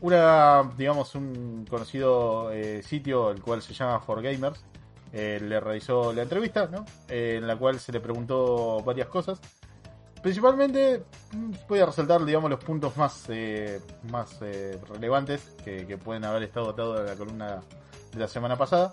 una, 0.00 0.70
digamos, 0.76 1.14
un 1.14 1.66
conocido 1.68 2.52
eh, 2.52 2.82
sitio, 2.82 3.30
el 3.30 3.42
cual 3.42 3.62
se 3.62 3.74
llama 3.74 4.00
For 4.00 4.22
Gamers, 4.22 4.62
eh, 5.12 5.40
le 5.42 5.58
realizó 5.60 6.12
la 6.12 6.22
entrevista, 6.22 6.68
¿no? 6.70 6.84
En 7.08 7.46
la 7.46 7.56
cual 7.56 7.80
se 7.80 7.92
le 7.92 8.00
preguntó 8.00 8.82
varias 8.84 9.08
cosas. 9.08 9.40
Principalmente 10.26 11.04
mm, 11.34 11.52
voy 11.68 11.78
a 11.78 11.86
resaltar, 11.86 12.24
digamos, 12.24 12.50
los 12.50 12.58
puntos 12.58 12.96
más, 12.96 13.26
eh, 13.28 13.80
más 14.10 14.36
eh, 14.40 14.76
relevantes 14.88 15.40
que, 15.64 15.86
que 15.86 15.98
pueden 15.98 16.24
haber 16.24 16.42
estado 16.42 16.70
atados 16.70 16.98
a 16.98 17.02
la 17.04 17.14
columna 17.14 17.62
de 18.12 18.18
la 18.18 18.26
semana 18.26 18.56
pasada. 18.58 18.92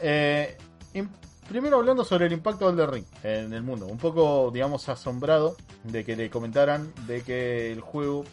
Eh, 0.00 0.56
im- 0.94 1.08
primero 1.48 1.78
hablando 1.78 2.04
sobre 2.04 2.26
el 2.26 2.32
impacto 2.32 2.70
del 2.70 2.86
Ring 2.88 3.04
en 3.24 3.52
el 3.52 3.64
mundo. 3.64 3.86
Un 3.86 3.98
poco, 3.98 4.52
digamos, 4.52 4.88
asombrado 4.88 5.56
de 5.82 6.04
que 6.04 6.14
le 6.14 6.30
comentaran 6.30 6.92
de 7.08 7.22
que 7.22 7.72
el 7.72 7.80
juego 7.80 8.24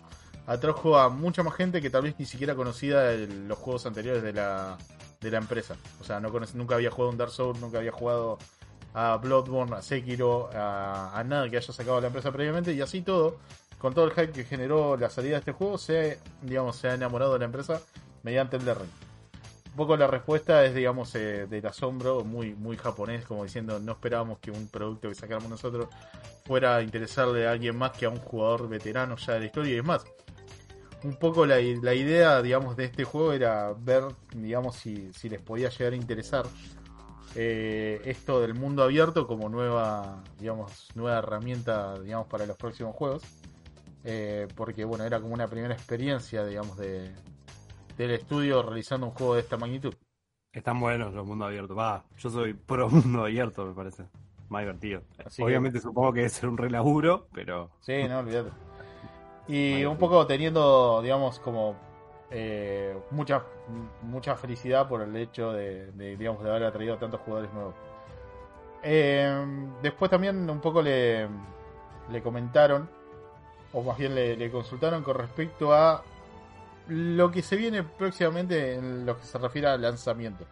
atrajo 0.45 0.99
a 0.99 1.09
mucha 1.09 1.41
más 1.41 1.55
gente 1.55 1.81
que 1.81 1.89
tal 1.89 2.03
vez 2.03 2.13
ni 2.19 2.27
siquiera 2.27 2.53
conocía 2.53 3.13
el- 3.13 3.47
los 3.47 3.57
juegos 3.57 3.87
anteriores 3.87 4.21
de 4.21 4.31
la, 4.31 4.77
de 5.21 5.31
la 5.31 5.39
empresa. 5.39 5.75
O 5.99 6.03
sea, 6.03 6.19
no 6.19 6.29
conoce- 6.31 6.53
nunca 6.53 6.75
había 6.75 6.91
jugado 6.91 7.09
un 7.09 7.17
Dark 7.17 7.31
Souls, 7.31 7.59
nunca 7.59 7.79
había 7.79 7.91
jugado 7.91 8.37
a 8.95 9.17
Bloodborne, 9.17 9.75
a 9.75 9.81
Sekiro, 9.81 10.49
a, 10.53 11.21
nada 11.27 11.49
que 11.49 11.57
haya 11.57 11.73
sacado 11.73 11.99
la 11.99 12.07
empresa 12.07 12.31
previamente 12.31 12.73
y 12.73 12.79
así 12.79 13.01
todo, 13.01 13.39
con 13.77 13.93
todo 13.93 14.05
el 14.05 14.11
hype 14.11 14.31
que 14.31 14.45
generó 14.45 14.95
la 14.95 15.09
salida 15.09 15.33
de 15.33 15.39
este 15.39 15.51
juego, 15.51 15.77
se, 15.77 16.17
digamos, 16.41 16.77
se 16.77 16.87
ha 16.87 16.93
enamorado 16.93 17.33
de 17.33 17.39
la 17.39 17.45
empresa 17.45 17.81
mediante 18.23 18.55
el 18.55 18.63
Ring. 18.63 18.89
Un 19.71 19.75
poco 19.75 19.97
la 19.97 20.07
respuesta 20.07 20.63
es, 20.63 20.73
digamos, 20.73 21.13
eh, 21.15 21.45
del 21.45 21.65
asombro, 21.65 22.23
muy, 22.23 22.55
muy 22.55 22.77
japonés, 22.77 23.25
como 23.25 23.43
diciendo, 23.43 23.81
no 23.81 23.91
esperábamos 23.91 24.39
que 24.39 24.49
un 24.49 24.69
producto 24.69 25.09
que 25.09 25.15
sacáramos 25.15 25.49
nosotros 25.49 25.89
fuera 26.45 26.77
a 26.77 26.81
interesarle 26.81 27.45
a 27.47 27.51
alguien 27.51 27.77
más 27.77 27.91
que 27.91 28.05
a 28.05 28.09
un 28.09 28.19
jugador 28.19 28.69
veterano 28.69 29.17
ya 29.17 29.33
de 29.33 29.39
la 29.41 29.45
historia 29.47 29.75
y 29.75 29.77
es 29.79 29.83
más. 29.83 30.05
Un 31.03 31.17
poco 31.17 31.45
la, 31.45 31.57
la 31.59 31.93
idea, 31.93 32.41
digamos, 32.41 32.77
de 32.77 32.85
este 32.85 33.03
juego 33.03 33.33
era 33.33 33.73
ver, 33.77 34.05
digamos, 34.33 34.77
si, 34.77 35.11
si 35.11 35.27
les 35.27 35.41
podía 35.41 35.67
llegar 35.67 35.91
a 35.91 35.97
interesar 35.97 36.45
eh, 37.36 38.01
esto 38.05 38.39
del 38.41 38.53
mundo 38.53 38.83
abierto 38.83 39.27
como 39.27 39.49
nueva, 39.49 40.23
digamos, 40.39 40.89
nueva 40.95 41.19
herramienta, 41.19 41.99
digamos, 41.99 42.27
para 42.27 42.45
los 42.45 42.57
próximos 42.57 42.95
juegos. 42.95 43.23
Eh, 44.03 44.47
porque, 44.55 44.86
bueno, 44.86 45.03
era 45.03 45.19
como 45.19 45.33
una 45.33 45.47
primera 45.47 45.73
experiencia, 45.73 46.45
digamos, 46.45 46.77
de, 46.77 47.11
del 47.97 48.11
estudio 48.11 48.61
realizando 48.63 49.07
un 49.07 49.13
juego 49.13 49.36
de 49.36 49.41
esta 49.41 49.57
magnitud. 49.57 49.93
Están 50.53 50.79
buenos 50.79 51.13
los 51.13 51.25
mundos 51.25 51.47
abiertos. 51.47 51.77
Va, 51.77 52.05
yo 52.17 52.29
soy 52.29 52.53
pro 52.53 52.89
mundo 52.89 53.23
abierto, 53.23 53.65
me 53.65 53.73
parece. 53.73 54.05
Más 54.47 54.61
divertido. 54.61 55.01
Así 55.25 55.38
que- 55.38 55.43
Obviamente 55.43 55.79
supongo 55.81 56.13
que 56.13 56.19
debe 56.19 56.29
ser 56.29 56.49
un 56.49 56.57
relaburo, 56.57 57.27
pero 57.33 57.71
Sí, 57.81 58.03
no, 58.07 58.19
olvídate. 58.19 58.51
Y 59.47 59.86
un 59.86 59.97
poco 59.97 60.25
teniendo, 60.25 61.01
digamos, 61.03 61.39
como 61.39 61.75
eh, 62.32 62.97
mucha 63.11 63.43
mucha 64.01 64.36
felicidad 64.36 64.88
por 64.88 65.01
el 65.01 65.15
hecho 65.15 65.51
de, 65.51 65.91
digamos, 66.17 66.43
de 66.43 66.49
haber 66.49 66.63
atraído 66.63 66.95
a 66.95 66.99
tantos 66.99 67.21
jugadores 67.21 67.53
nuevos. 67.53 67.76
Eh, 68.84 69.45
después 69.82 70.11
también 70.11 70.49
un 70.49 70.59
poco 70.59 70.82
le, 70.82 71.28
le 72.11 72.21
comentaron, 72.21 72.89
o 73.73 73.82
más 73.84 73.97
bien 73.97 74.15
le, 74.15 74.38
le 74.38 74.51
consultaron 74.51 75.03
con 75.03 75.15
respecto 75.15 75.73
a 75.73 76.03
lo 76.88 77.32
que 77.32 77.41
se 77.41 77.55
viene 77.55 77.84
próximamente 77.84 78.76
en 78.76 79.05
lo 79.05 79.17
que 79.17 79.26
se 79.26 79.38
refiere 79.38 79.67
al 79.67 79.82
lanzamiento. 79.82 80.45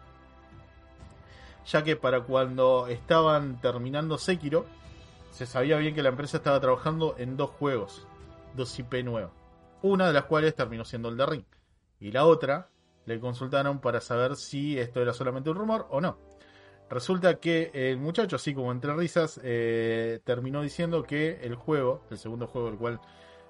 Ya 1.66 1.82
que 1.82 1.96
para 1.96 2.20
cuando 2.20 2.88
estaban 2.88 3.60
terminando 3.60 4.18
Sekiro, 4.18 4.66
se 5.30 5.46
sabía 5.46 5.78
bien 5.78 5.94
que 5.94 6.02
la 6.02 6.10
empresa 6.10 6.36
estaba 6.36 6.60
trabajando 6.60 7.14
en 7.18 7.36
dos 7.36 7.50
juegos, 7.50 8.06
dos 8.54 8.78
IP 8.78 9.02
nuevos. 9.04 9.32
Una 9.82 10.06
de 10.06 10.12
las 10.12 10.24
cuales 10.24 10.54
terminó 10.54 10.84
siendo 10.84 11.08
el 11.08 11.16
de 11.16 11.26
Ring. 11.26 11.44
Y 12.00 12.12
la 12.12 12.26
otra 12.26 12.68
le 13.06 13.20
consultaron 13.20 13.80
para 13.80 14.00
saber 14.00 14.36
si 14.36 14.78
esto 14.78 15.00
era 15.00 15.12
solamente 15.12 15.50
un 15.50 15.56
rumor 15.56 15.86
o 15.90 16.00
no. 16.00 16.18
Resulta 16.90 17.40
que 17.40 17.70
el 17.72 17.98
muchacho, 17.98 18.36
así 18.36 18.54
como 18.54 18.70
entre 18.70 18.94
risas, 18.94 19.40
eh, 19.42 20.20
terminó 20.24 20.62
diciendo 20.62 21.02
que 21.02 21.40
el 21.42 21.54
juego, 21.54 22.02
el 22.10 22.18
segundo 22.18 22.46
juego 22.46 22.68
el 22.68 22.76
cual 22.76 23.00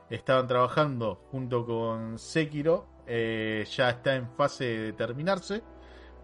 estaban 0.08 0.46
trabajando 0.46 1.16
junto 1.30 1.66
con 1.66 2.18
Sekiro, 2.18 2.86
eh, 3.06 3.66
ya 3.70 3.90
está 3.90 4.14
en 4.14 4.28
fase 4.30 4.64
de 4.64 4.92
terminarse. 4.92 5.62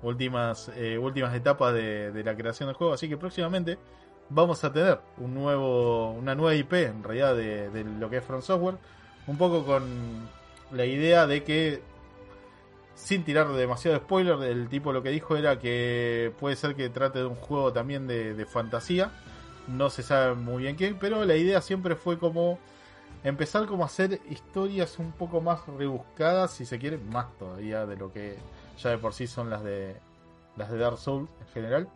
Últimas, 0.02 0.70
eh, 0.76 0.96
últimas 0.96 1.34
etapas 1.34 1.74
de, 1.74 2.10
de 2.10 2.24
la 2.24 2.34
creación 2.34 2.68
del 2.68 2.76
juego. 2.76 2.94
Así 2.94 3.08
que 3.08 3.18
próximamente 3.18 3.78
vamos 4.30 4.64
a 4.64 4.72
tener 4.72 5.00
un 5.18 5.34
nuevo, 5.34 6.12
una 6.12 6.34
nueva 6.34 6.54
IP 6.54 6.72
en 6.72 7.02
realidad 7.02 7.36
de, 7.36 7.70
de 7.70 7.84
lo 7.84 8.08
que 8.08 8.18
es 8.18 8.24
From 8.24 8.40
Software. 8.40 8.78
Un 9.26 9.36
poco 9.36 9.64
con 9.64 10.28
la 10.72 10.86
idea 10.86 11.26
de 11.26 11.44
que, 11.44 11.82
sin 13.03 13.24
tirar 13.24 13.48
demasiado 13.48 13.96
spoiler, 13.98 14.40
el 14.42 14.68
tipo 14.68 14.92
lo 14.92 15.03
que 15.03 15.11
dijo 15.11 15.36
era 15.36 15.59
que 15.59 16.32
puede 16.38 16.57
ser 16.57 16.76
que 16.76 16.88
trate 16.90 17.20
de 17.20 17.26
un 17.26 17.34
juego 17.34 17.72
también 17.72 18.07
de, 18.07 18.46
fantasía. 18.46 19.11
No 19.68 19.90
se 19.90 20.03
sabe 20.03 20.34
muy 20.34 20.64
bien 20.64 20.76
qué, 20.76 20.94
pero 20.98 21.24
la 21.24 21.36
idea 21.36 21.61
siempre 21.61 21.96
fue 21.96 22.18
como 22.18 22.59
empezar 23.24 23.66
como 23.66 23.82
a 23.82 23.86
hacer 23.86 24.20
historias 24.30 24.98
un 24.98 25.12
poco 25.12 25.40
más 25.40 25.66
rebuscadas, 25.66 26.53
si 26.53 26.64
se 26.64 26.78
quiere, 26.78 26.98
más 26.98 27.26
todavía 27.38 27.86
de 27.86 27.96
lo 27.96 28.12
que 28.12 28.36
ya 28.78 28.90
de 28.90 28.98
por 28.98 29.12
sí 29.12 29.26
son 29.26 29.51
las 29.51 29.62
de 29.62 29.96
las 30.57 30.70
de 30.70 30.78
Dark 30.78 30.98
Souls 30.98 31.30
en 31.40 31.46
general. 31.48 31.88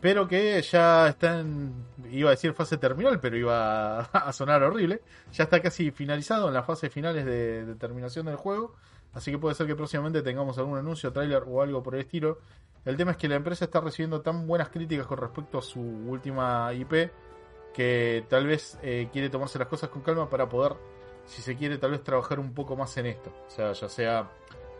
Pero 0.00 0.26
que 0.26 0.60
ya 0.62 1.08
está 1.08 1.40
en, 1.40 1.74
iba 2.10 2.30
a 2.30 2.32
decir 2.32 2.54
fase 2.54 2.76
terminal, 2.76 3.20
pero 3.20 3.36
iba 3.36 4.00
a, 4.00 4.02
a 4.12 4.32
sonar 4.32 4.62
horrible. 4.62 5.02
Ya 5.32 5.44
está 5.44 5.60
casi 5.60 5.90
finalizado 5.90 6.48
en 6.48 6.54
las 6.54 6.66
fases 6.66 6.92
finales 6.92 7.24
de, 7.24 7.64
de 7.64 7.74
terminación 7.74 8.26
del 8.26 8.36
juego. 8.36 8.74
Así 9.14 9.30
que 9.30 9.38
puede 9.38 9.54
ser 9.54 9.66
que 9.66 9.76
próximamente 9.76 10.22
tengamos 10.22 10.56
algún 10.58 10.78
anuncio, 10.78 11.12
tráiler 11.12 11.44
o 11.46 11.62
algo 11.62 11.82
por 11.82 11.94
el 11.94 12.02
estilo. 12.02 12.38
El 12.84 12.96
tema 12.96 13.12
es 13.12 13.16
que 13.16 13.28
la 13.28 13.36
empresa 13.36 13.66
está 13.66 13.80
recibiendo 13.80 14.22
tan 14.22 14.46
buenas 14.46 14.70
críticas 14.70 15.06
con 15.06 15.18
respecto 15.18 15.58
a 15.58 15.62
su 15.62 15.80
última 15.80 16.72
IP 16.72 17.10
que 17.72 18.24
tal 18.28 18.46
vez 18.46 18.78
eh, 18.82 19.08
quiere 19.12 19.30
tomarse 19.30 19.58
las 19.58 19.68
cosas 19.68 19.90
con 19.90 20.02
calma 20.02 20.28
para 20.28 20.48
poder, 20.48 20.74
si 21.24 21.42
se 21.42 21.56
quiere, 21.56 21.78
tal 21.78 21.92
vez 21.92 22.02
trabajar 22.02 22.38
un 22.38 22.52
poco 22.52 22.76
más 22.76 22.96
en 22.98 23.06
esto. 23.06 23.32
O 23.46 23.50
sea, 23.50 23.72
ya 23.72 23.88
sea 23.88 24.30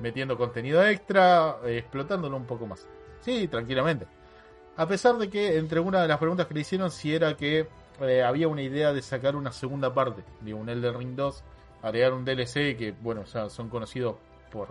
metiendo 0.01 0.37
contenido 0.37 0.85
extra, 0.85 1.59
eh, 1.65 1.79
explotándolo 1.79 2.37
un 2.37 2.47
poco 2.47 2.67
más. 2.67 2.87
Sí, 3.21 3.49
tranquilamente. 3.49 4.07
A 4.77 4.87
pesar 4.87 5.17
de 5.19 5.29
que 5.29 5.57
entre 5.59 5.81
una 5.81 6.03
de 6.03 6.09
las 6.09 6.19
preguntas 6.19 6.47
que 6.47 6.55
le 6.55 6.61
hicieron 6.61 6.91
si 6.91 7.15
era 7.15 7.37
que 7.37 7.69
eh, 8.01 8.23
había 8.23 8.49
una 8.49 8.63
idea 8.63 8.93
de 8.93 9.03
sacar 9.03 9.37
una 9.37 9.53
segunda 9.53 9.93
parte 9.93 10.25
de 10.41 10.55
un 10.55 10.69
Elden 10.69 10.99
Ring 10.99 11.15
2, 11.15 11.45
agregar 11.83 12.13
un 12.13 12.25
DLC 12.25 12.77
que, 12.77 12.95
bueno, 13.01 13.25
ya 13.25 13.49
son 13.49 13.69
conocidos 13.69 14.17
por, 14.51 14.69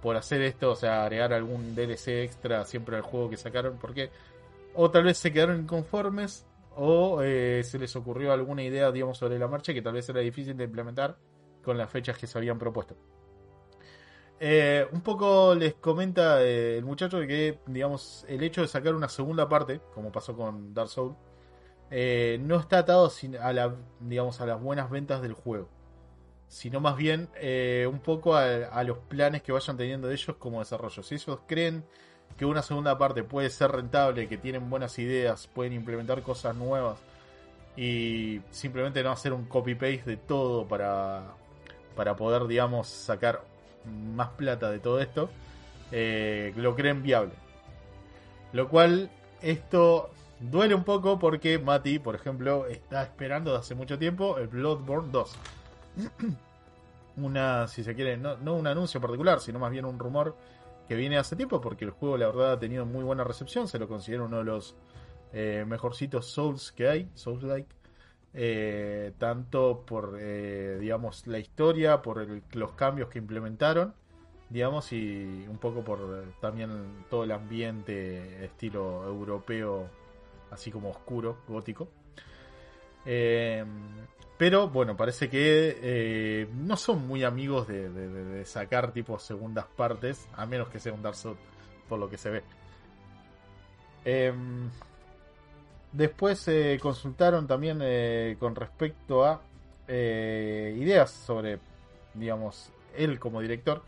por 0.00 0.16
hacer 0.16 0.42
esto, 0.42 0.72
o 0.72 0.76
sea, 0.76 1.04
agregar 1.04 1.32
algún 1.32 1.74
DLC 1.74 2.24
extra 2.24 2.64
siempre 2.64 2.96
al 2.96 3.02
juego 3.02 3.30
que 3.30 3.36
sacaron, 3.36 3.78
porque 3.78 4.10
o 4.74 4.90
tal 4.90 5.04
vez 5.04 5.18
se 5.18 5.32
quedaron 5.32 5.60
inconformes 5.60 6.46
o 6.76 7.22
eh, 7.22 7.62
se 7.64 7.78
les 7.78 7.94
ocurrió 7.96 8.32
alguna 8.32 8.62
idea, 8.62 8.90
digamos, 8.90 9.18
sobre 9.18 9.38
la 9.38 9.48
marcha 9.48 9.74
que 9.74 9.82
tal 9.82 9.94
vez 9.94 10.08
era 10.08 10.20
difícil 10.20 10.56
de 10.56 10.64
implementar 10.64 11.16
con 11.62 11.78
las 11.78 11.90
fechas 11.90 12.18
que 12.18 12.26
se 12.26 12.38
habían 12.38 12.58
propuesto. 12.58 12.96
Eh, 14.40 14.86
un 14.90 15.02
poco 15.02 15.54
les 15.54 15.74
comenta 15.74 16.42
eh, 16.42 16.78
el 16.78 16.84
muchacho 16.84 17.20
que, 17.20 17.60
digamos, 17.66 18.24
el 18.28 18.42
hecho 18.42 18.62
de 18.62 18.68
sacar 18.68 18.94
una 18.94 19.08
segunda 19.08 19.48
parte, 19.48 19.80
como 19.94 20.10
pasó 20.10 20.34
con 20.34 20.74
Dark 20.74 20.88
Souls, 20.88 21.16
no 22.40 22.58
está 22.58 22.78
atado 22.78 23.12
a, 23.40 23.52
la, 23.52 23.76
digamos, 24.00 24.40
a 24.40 24.46
las 24.46 24.60
buenas 24.60 24.90
ventas 24.90 25.20
del 25.20 25.34
juego, 25.34 25.68
sino 26.52 26.80
más 26.80 26.98
bien 26.98 27.30
eh, 27.36 27.88
un 27.90 28.00
poco 28.00 28.36
a, 28.36 28.84
los 28.84 28.98
planes 28.98 29.42
que 29.42 29.52
vayan 29.52 29.74
teniendo 29.78 30.10
ellos 30.10 30.36
como 30.36 30.58
desarrollo. 30.58 31.02
Si 31.02 31.14
ellos 31.14 31.38
creen 31.46 31.82
que 32.36 32.44
una 32.44 32.60
segunda 32.60 32.98
parte 32.98 33.24
puede 33.24 33.48
ser 33.48 33.72
rentable, 33.72 34.28
que 34.28 34.36
tienen 34.36 34.68
buenas 34.68 34.98
ideas, 34.98 35.46
pueden 35.46 35.72
implementar 35.72 36.20
cosas 36.20 36.54
nuevas 36.54 36.98
y 37.74 38.42
simplemente 38.50 39.02
no 39.02 39.12
hacer 39.12 39.32
un 39.32 39.46
copy-paste 39.46 40.02
de 40.04 40.16
todo 40.18 40.68
para, 40.68 41.22
para 41.96 42.16
poder, 42.16 42.46
digamos, 42.46 42.86
sacar 42.86 43.42
más 44.14 44.28
plata 44.28 44.70
de 44.70 44.78
todo 44.78 45.00
esto, 45.00 45.30
eh, 45.90 46.52
lo 46.56 46.76
creen 46.76 47.02
viable. 47.02 47.32
Lo 48.52 48.68
cual, 48.68 49.10
esto 49.40 50.10
duele 50.38 50.74
un 50.74 50.84
poco 50.84 51.18
porque 51.18 51.58
Mati, 51.58 51.98
por 51.98 52.14
ejemplo, 52.14 52.66
está 52.66 53.04
esperando 53.04 53.52
de 53.52 53.58
hace 53.58 53.74
mucho 53.74 53.98
tiempo 53.98 54.36
el 54.36 54.48
Bloodborne 54.48 55.10
2. 55.10 55.38
Una, 57.16 57.68
si 57.68 57.84
se 57.84 57.94
quiere, 57.94 58.16
no, 58.16 58.36
no 58.38 58.54
un 58.54 58.66
anuncio 58.66 59.00
particular, 59.00 59.40
sino 59.40 59.58
más 59.58 59.70
bien 59.70 59.84
un 59.84 59.98
rumor 59.98 60.34
que 60.88 60.94
viene 60.94 61.18
hace 61.18 61.36
tiempo 61.36 61.60
porque 61.60 61.84
el 61.84 61.90
juego, 61.90 62.16
la 62.16 62.26
verdad, 62.26 62.52
ha 62.52 62.58
tenido 62.58 62.86
muy 62.86 63.04
buena 63.04 63.24
recepción. 63.24 63.68
Se 63.68 63.78
lo 63.78 63.88
considera 63.88 64.24
uno 64.24 64.38
de 64.38 64.44
los 64.44 64.74
eh, 65.32 65.64
mejorcitos 65.66 66.26
Souls 66.26 66.72
que 66.72 66.88
hay, 66.88 67.08
Souls-like. 67.14 67.68
Eh, 68.34 69.12
tanto 69.18 69.84
por, 69.86 70.16
eh, 70.18 70.78
digamos, 70.80 71.26
la 71.26 71.38
historia, 71.38 72.00
por 72.00 72.26
los 72.52 72.72
cambios 72.72 73.10
que 73.10 73.18
implementaron, 73.18 73.94
digamos, 74.48 74.90
y 74.92 75.46
un 75.48 75.58
poco 75.58 75.84
por 75.84 76.24
también 76.40 77.04
todo 77.10 77.24
el 77.24 77.32
ambiente 77.32 78.44
estilo 78.44 79.04
europeo, 79.06 79.86
así 80.50 80.70
como 80.70 80.90
oscuro, 80.90 81.38
gótico. 81.46 81.88
Pero 84.42 84.68
bueno, 84.68 84.96
parece 84.96 85.30
que 85.30 85.78
eh, 85.80 86.48
no 86.52 86.76
son 86.76 87.06
muy 87.06 87.22
amigos 87.22 87.68
de 87.68 88.42
sacar 88.44 88.90
tipo 88.90 89.16
segundas 89.20 89.66
partes, 89.76 90.26
a 90.34 90.46
menos 90.46 90.68
que 90.68 90.80
sea 90.80 90.92
un 90.92 91.00
Dark 91.00 91.14
Souls, 91.14 91.38
por 91.88 92.00
lo 92.00 92.10
que 92.10 92.18
se 92.18 92.30
ve. 92.30 92.42
Em, 94.04 94.68
después 95.92 96.48
eh, 96.48 96.76
consultaron 96.82 97.46
también 97.46 97.78
eh, 97.82 98.34
con 98.40 98.56
respecto 98.56 99.24
a 99.24 99.42
eh, 99.86 100.76
ideas 100.76 101.12
sobre, 101.12 101.60
digamos, 102.12 102.72
él 102.96 103.20
como 103.20 103.42
director. 103.42 103.84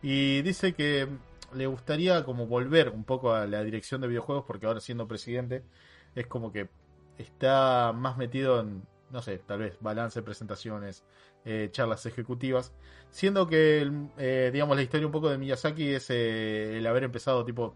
Y 0.00 0.40
dice 0.40 0.72
que 0.72 1.06
le 1.52 1.66
gustaría 1.66 2.24
como 2.24 2.46
volver 2.46 2.88
un 2.88 3.04
poco 3.04 3.34
a 3.34 3.46
la 3.46 3.62
dirección 3.62 4.00
de 4.00 4.08
videojuegos, 4.08 4.46
porque 4.46 4.64
ahora 4.64 4.80
siendo 4.80 5.06
presidente 5.06 5.64
es 6.14 6.26
como 6.26 6.50
que 6.50 6.70
está 7.18 7.92
más 7.92 8.16
metido 8.16 8.60
en, 8.60 8.84
no 9.10 9.22
sé, 9.22 9.38
tal 9.38 9.60
vez 9.60 9.76
balance 9.80 10.22
presentaciones, 10.22 11.04
eh, 11.44 11.68
charlas 11.72 12.06
ejecutivas, 12.06 12.72
siendo 13.10 13.46
que, 13.48 13.90
eh, 14.18 14.50
digamos, 14.52 14.76
la 14.76 14.82
historia 14.82 15.06
un 15.06 15.12
poco 15.12 15.30
de 15.30 15.38
Miyazaki 15.38 15.94
es 15.94 16.10
eh, 16.10 16.78
el 16.78 16.86
haber 16.86 17.04
empezado 17.04 17.44
tipo 17.44 17.74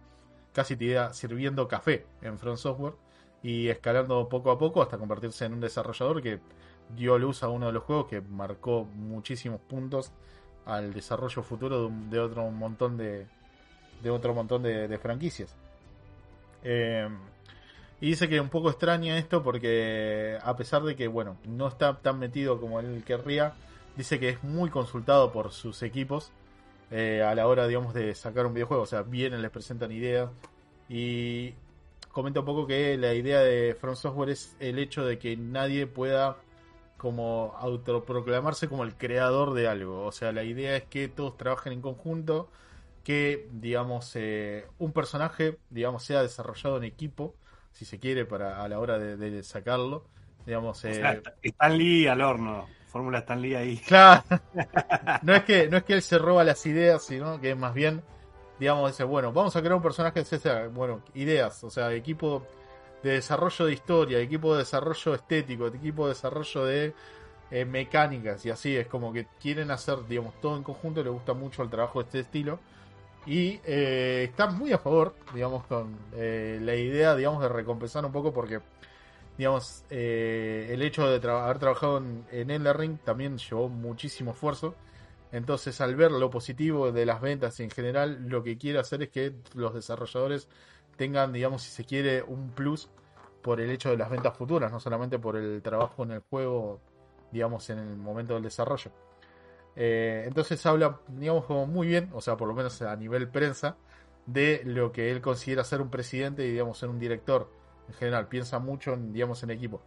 casi 0.53 0.77
te 0.77 0.85
diría, 0.85 1.13
sirviendo 1.13 1.67
café 1.69 2.07
en 2.23 2.39
Front 2.39 2.59
Software 2.59 2.95
y 3.43 3.69
escalando 3.69 4.29
poco 4.29 4.51
a 4.51 4.59
poco 4.59 4.83
hasta 4.83 4.99
convertirse 4.99 5.45
en 5.47 5.55
un 5.55 5.61
desarrollador 5.61 6.23
que 6.23 6.41
dio 6.97 7.19
luz 7.19 7.43
a 7.43 7.49
uno 7.49 7.67
de 7.67 7.73
los 7.73 7.83
juegos 7.85 8.07
que 8.09 8.21
marcó 8.21 8.85
muchísimos 8.85 9.61
puntos 9.63 10.13
al 10.67 10.93
desarrollo 10.93 11.43
futuro 11.43 11.81
de, 11.81 11.87
un- 11.87 12.11
de 12.11 12.21
otro 12.21 12.51
montón 12.51 12.97
de, 12.97 13.27
de 14.03 14.11
otro 14.11 14.35
montón 14.35 14.63
de 14.63 14.99
franquicias. 14.99 15.57
Y 18.03 18.09
dice 18.09 18.29
que 18.29 18.41
un 18.41 18.49
poco 18.49 18.69
extraña 18.69 19.17
esto 19.17 19.45
porque 19.45 20.37
a 20.43 20.57
pesar 20.57 20.83
de 20.83 20.97
que 20.97 21.07
bueno 21.07 21.37
no 21.47 21.69
está 21.69 22.01
tan 22.01 22.19
metido 22.19 22.61
como 22.61 22.81
él 22.81 23.05
querría, 23.07 23.55
dice 23.97 24.19
que 24.19 24.31
es 24.31 24.43
muy 24.43 24.71
consultado 24.71 25.31
por 25.31 25.53
sus 25.53 25.85
equipos 25.85 26.33
eh, 26.91 27.23
a 27.23 27.33
la 27.37 27.47
hora 27.47 27.69
digamos 27.69 27.95
de 27.95 28.13
sacar 28.17 28.45
un 28.47 28.55
videojuego. 28.55 28.83
O 28.83 28.87
sea, 28.87 29.03
vienen, 29.03 29.41
les 29.41 29.53
presentan 29.53 29.93
ideas 29.93 30.31
y 30.89 31.55
comenta 32.11 32.41
un 32.41 32.47
poco 32.47 32.67
que 32.67 32.99
la 32.99 33.15
idea 33.15 33.39
de 33.39 33.77
From 33.81 33.95
Software 33.95 34.31
es 34.31 34.57
el 34.59 34.81
hecho 34.81 35.05
de 35.07 35.21
que 35.21 35.37
nadie 35.37 35.87
pueda 35.87 36.39
como 36.97 37.55
autoproclamarse 37.57 38.69
como 38.69 38.83
el 38.83 38.97
creador 38.97 39.55
de 39.55 39.69
algo. 39.69 40.05
O 40.05 40.11
sea, 40.11 40.33
la 40.33 40.43
idea 40.43 40.77
es 40.77 40.83
que 40.87 41.07
todos 41.07 41.37
trabajen 41.37 41.73
en 41.73 41.83
conjunto, 41.83 42.51
que 43.05 43.49
digamos 43.53 44.11
eh, 44.17 44.67
un 44.81 44.93
personaje 44.93 45.59
digamos 45.71 46.03
sea 46.03 46.21
desarrollado 46.23 46.79
en 46.79 46.83
equipo, 46.83 47.37
si 47.73 47.85
se 47.85 47.99
quiere, 47.99 48.25
para 48.25 48.63
a 48.63 48.69
la 48.69 48.79
hora 48.79 48.99
de, 48.99 49.17
de 49.17 49.43
sacarlo. 49.43 50.05
Digamos, 50.47 50.85
O 50.85 50.89
eh, 50.89 50.95
sea, 50.95 51.21
Stan 51.43 51.77
Lee 51.77 52.07
al 52.07 52.21
horno. 52.21 52.67
Fórmula 52.87 53.21
Stan 53.21 53.41
Lee 53.41 53.55
ahí. 53.55 53.77
Claro. 53.79 54.23
No 55.23 55.35
es 55.35 55.45
que 55.45 55.69
no 55.69 55.77
es 55.79 55.85
que 55.85 55.95
él 55.95 56.03
se 56.03 56.19
roba 56.19 56.45
las 56.45 56.65
ideas, 56.67 57.05
sino 57.05 57.41
que 57.41 57.55
más 57.55 57.75
bien, 57.75 58.03
digamos, 58.59 58.91
dice, 58.91 59.05
bueno, 59.05 59.33
vamos 59.33 59.55
a 59.57 59.61
crear 59.61 59.75
un 59.75 59.83
personaje 59.83 60.25
que 60.25 60.69
bueno, 60.69 61.03
ideas, 61.15 61.63
o 61.65 61.71
sea, 61.71 61.93
equipo 61.93 62.47
de 63.03 63.13
desarrollo 63.13 63.67
de 63.67 63.73
historia, 63.73 64.19
equipo 64.19 64.53
de 64.53 64.61
desarrollo 64.61 65.15
estético, 65.15 65.69
equipo 65.69 66.07
de 66.07 66.15
desarrollo 66.15 66.65
de 66.65 66.95
eh, 67.51 67.65
mecánicas 67.65 68.45
y 68.47 68.51
así, 68.51 68.77
es 68.77 68.87
como 68.89 69.13
que 69.13 69.27
quieren 69.41 69.71
hacer, 69.71 70.07
digamos, 70.07 70.41
todo 70.41 70.57
en 70.57 70.63
conjunto, 70.63 71.03
le 71.03 71.11
gusta 71.11 71.35
mucho 71.35 71.63
el 71.63 71.71
trabajo 71.71 72.01
de 72.01 72.07
este 72.07 72.21
estilo 72.21 72.59
y 73.27 73.61
eh, 73.65 74.29
están 74.31 74.57
muy 74.59 74.73
a 74.73 74.79
favor, 74.79 75.15
digamos, 75.35 75.65
con 75.67 75.97
eh, 76.15 76.59
la 76.63 76.75
idea, 76.75 77.15
digamos, 77.15 77.43
de 77.43 77.49
recompensar 77.49 78.05
un 78.05 78.13
poco 78.13 78.33
porque 78.33 78.61
digamos, 79.39 79.85
eh, 79.91 80.69
el 80.71 80.83
hecho 80.83 81.09
de 81.09 81.21
tra- 81.21 81.45
haber 81.45 81.59
trabajado 81.59 81.99
en, 81.99 82.25
en 82.31 82.51
Elden 82.51 82.75
Ring 82.75 82.99
también 82.99 83.39
llevó 83.39 83.69
muchísimo 83.69 84.33
esfuerzo. 84.33 84.75
Entonces, 85.33 85.81
al 85.81 85.97
ver 85.97 86.13
lo 86.13 86.29
positivo 86.29 86.93
de 86.93 87.07
las 87.07 87.23
ventas 87.23 87.59
en 87.61 87.71
general, 87.71 88.29
lo 88.29 88.43
que 88.43 88.59
quiere 88.59 88.79
hacer 88.79 89.03
es 89.03 89.09
que 89.09 89.33
los 89.55 89.73
desarrolladores 89.73 90.49
tengan, 90.97 91.33
digamos, 91.33 91.63
si 91.63 91.71
se 91.71 91.85
quiere, 91.85 92.23
un 92.23 92.51
plus 92.51 92.91
por 93.41 93.59
el 93.61 93.71
hecho 93.71 93.89
de 93.91 93.97
las 93.97 94.11
ventas 94.11 94.37
futuras, 94.37 94.71
no 94.71 94.79
solamente 94.79 95.19
por 95.19 95.37
el 95.37 95.63
trabajo 95.63 96.03
en 96.03 96.13
el 96.13 96.21
juego, 96.29 96.81
digamos, 97.33 97.71
en 97.71 97.79
el 97.79 97.97
momento 97.97 98.35
del 98.35 98.43
desarrollo. 98.43 98.91
Eh, 99.77 100.25
entonces 100.27 100.65
habla, 100.67 101.01
digamos, 101.09 101.45
como 101.47 101.67
muy 101.67 101.87
bien, 101.87 102.11
o 102.13 102.21
sea, 102.21 102.37
por 102.37 102.49
lo 102.49 102.55
menos 102.55 102.81
a 102.83 102.95
nivel 102.97 103.29
prensa, 103.29 103.77
de 104.27 104.63
lo 104.65 104.93
que 104.93 105.11
él 105.11 105.21
considera 105.21 105.65
ser 105.65 105.81
un 105.81 105.91
presidente 105.91 106.47
y, 106.47 106.53
digamos, 106.53 106.79
ser 106.79 106.89
un 106.89 106.99
director 106.99 107.49
en 107.89 107.95
general, 107.95 108.29
piensa 108.29 108.59
mucho 108.59 108.95
en, 108.95 109.13
digamos, 109.13 109.43
en 109.43 109.51
equipo. 109.51 109.81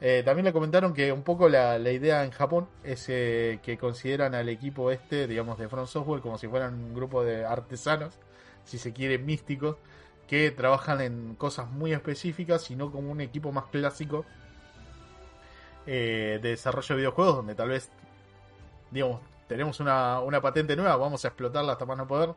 Eh, 0.00 0.22
también 0.24 0.46
le 0.46 0.52
comentaron 0.52 0.94
que 0.94 1.12
un 1.12 1.22
poco 1.22 1.48
la, 1.48 1.78
idea 1.78 2.24
en 2.24 2.30
Japón 2.30 2.68
es 2.82 3.06
eh, 3.08 3.60
que 3.62 3.76
consideran 3.76 4.34
al 4.34 4.48
equipo 4.48 4.90
este, 4.90 5.26
digamos, 5.26 5.58
de 5.58 5.68
Front 5.68 5.88
Software 5.88 6.22
como 6.22 6.38
si 6.38 6.48
fueran 6.48 6.74
un 6.74 6.94
grupo 6.94 7.22
de 7.22 7.44
artesanos, 7.44 8.18
si 8.64 8.78
se 8.78 8.92
quiere, 8.92 9.18
místicos, 9.18 9.76
que 10.26 10.50
trabajan 10.52 11.00
en 11.02 11.34
cosas 11.34 11.70
muy 11.70 11.92
específicas 11.92 12.70
y 12.70 12.76
no 12.76 12.90
como 12.90 13.10
un 13.10 13.20
equipo 13.20 13.52
más 13.52 13.66
clásico 13.66 14.24
de 15.86 16.38
desarrollo 16.40 16.94
de 16.94 16.98
videojuegos, 17.00 17.36
donde 17.36 17.56
tal 17.56 17.70
vez, 17.70 17.90
digamos, 18.90 19.20
tenemos 19.46 19.80
una, 19.80 20.20
una 20.20 20.40
patente 20.40 20.76
nueva, 20.76 20.96
vamos 20.96 21.24
a 21.24 21.28
explotarla 21.28 21.72
hasta 21.72 21.84
más 21.84 21.98
no 21.98 22.06
poder 22.06 22.34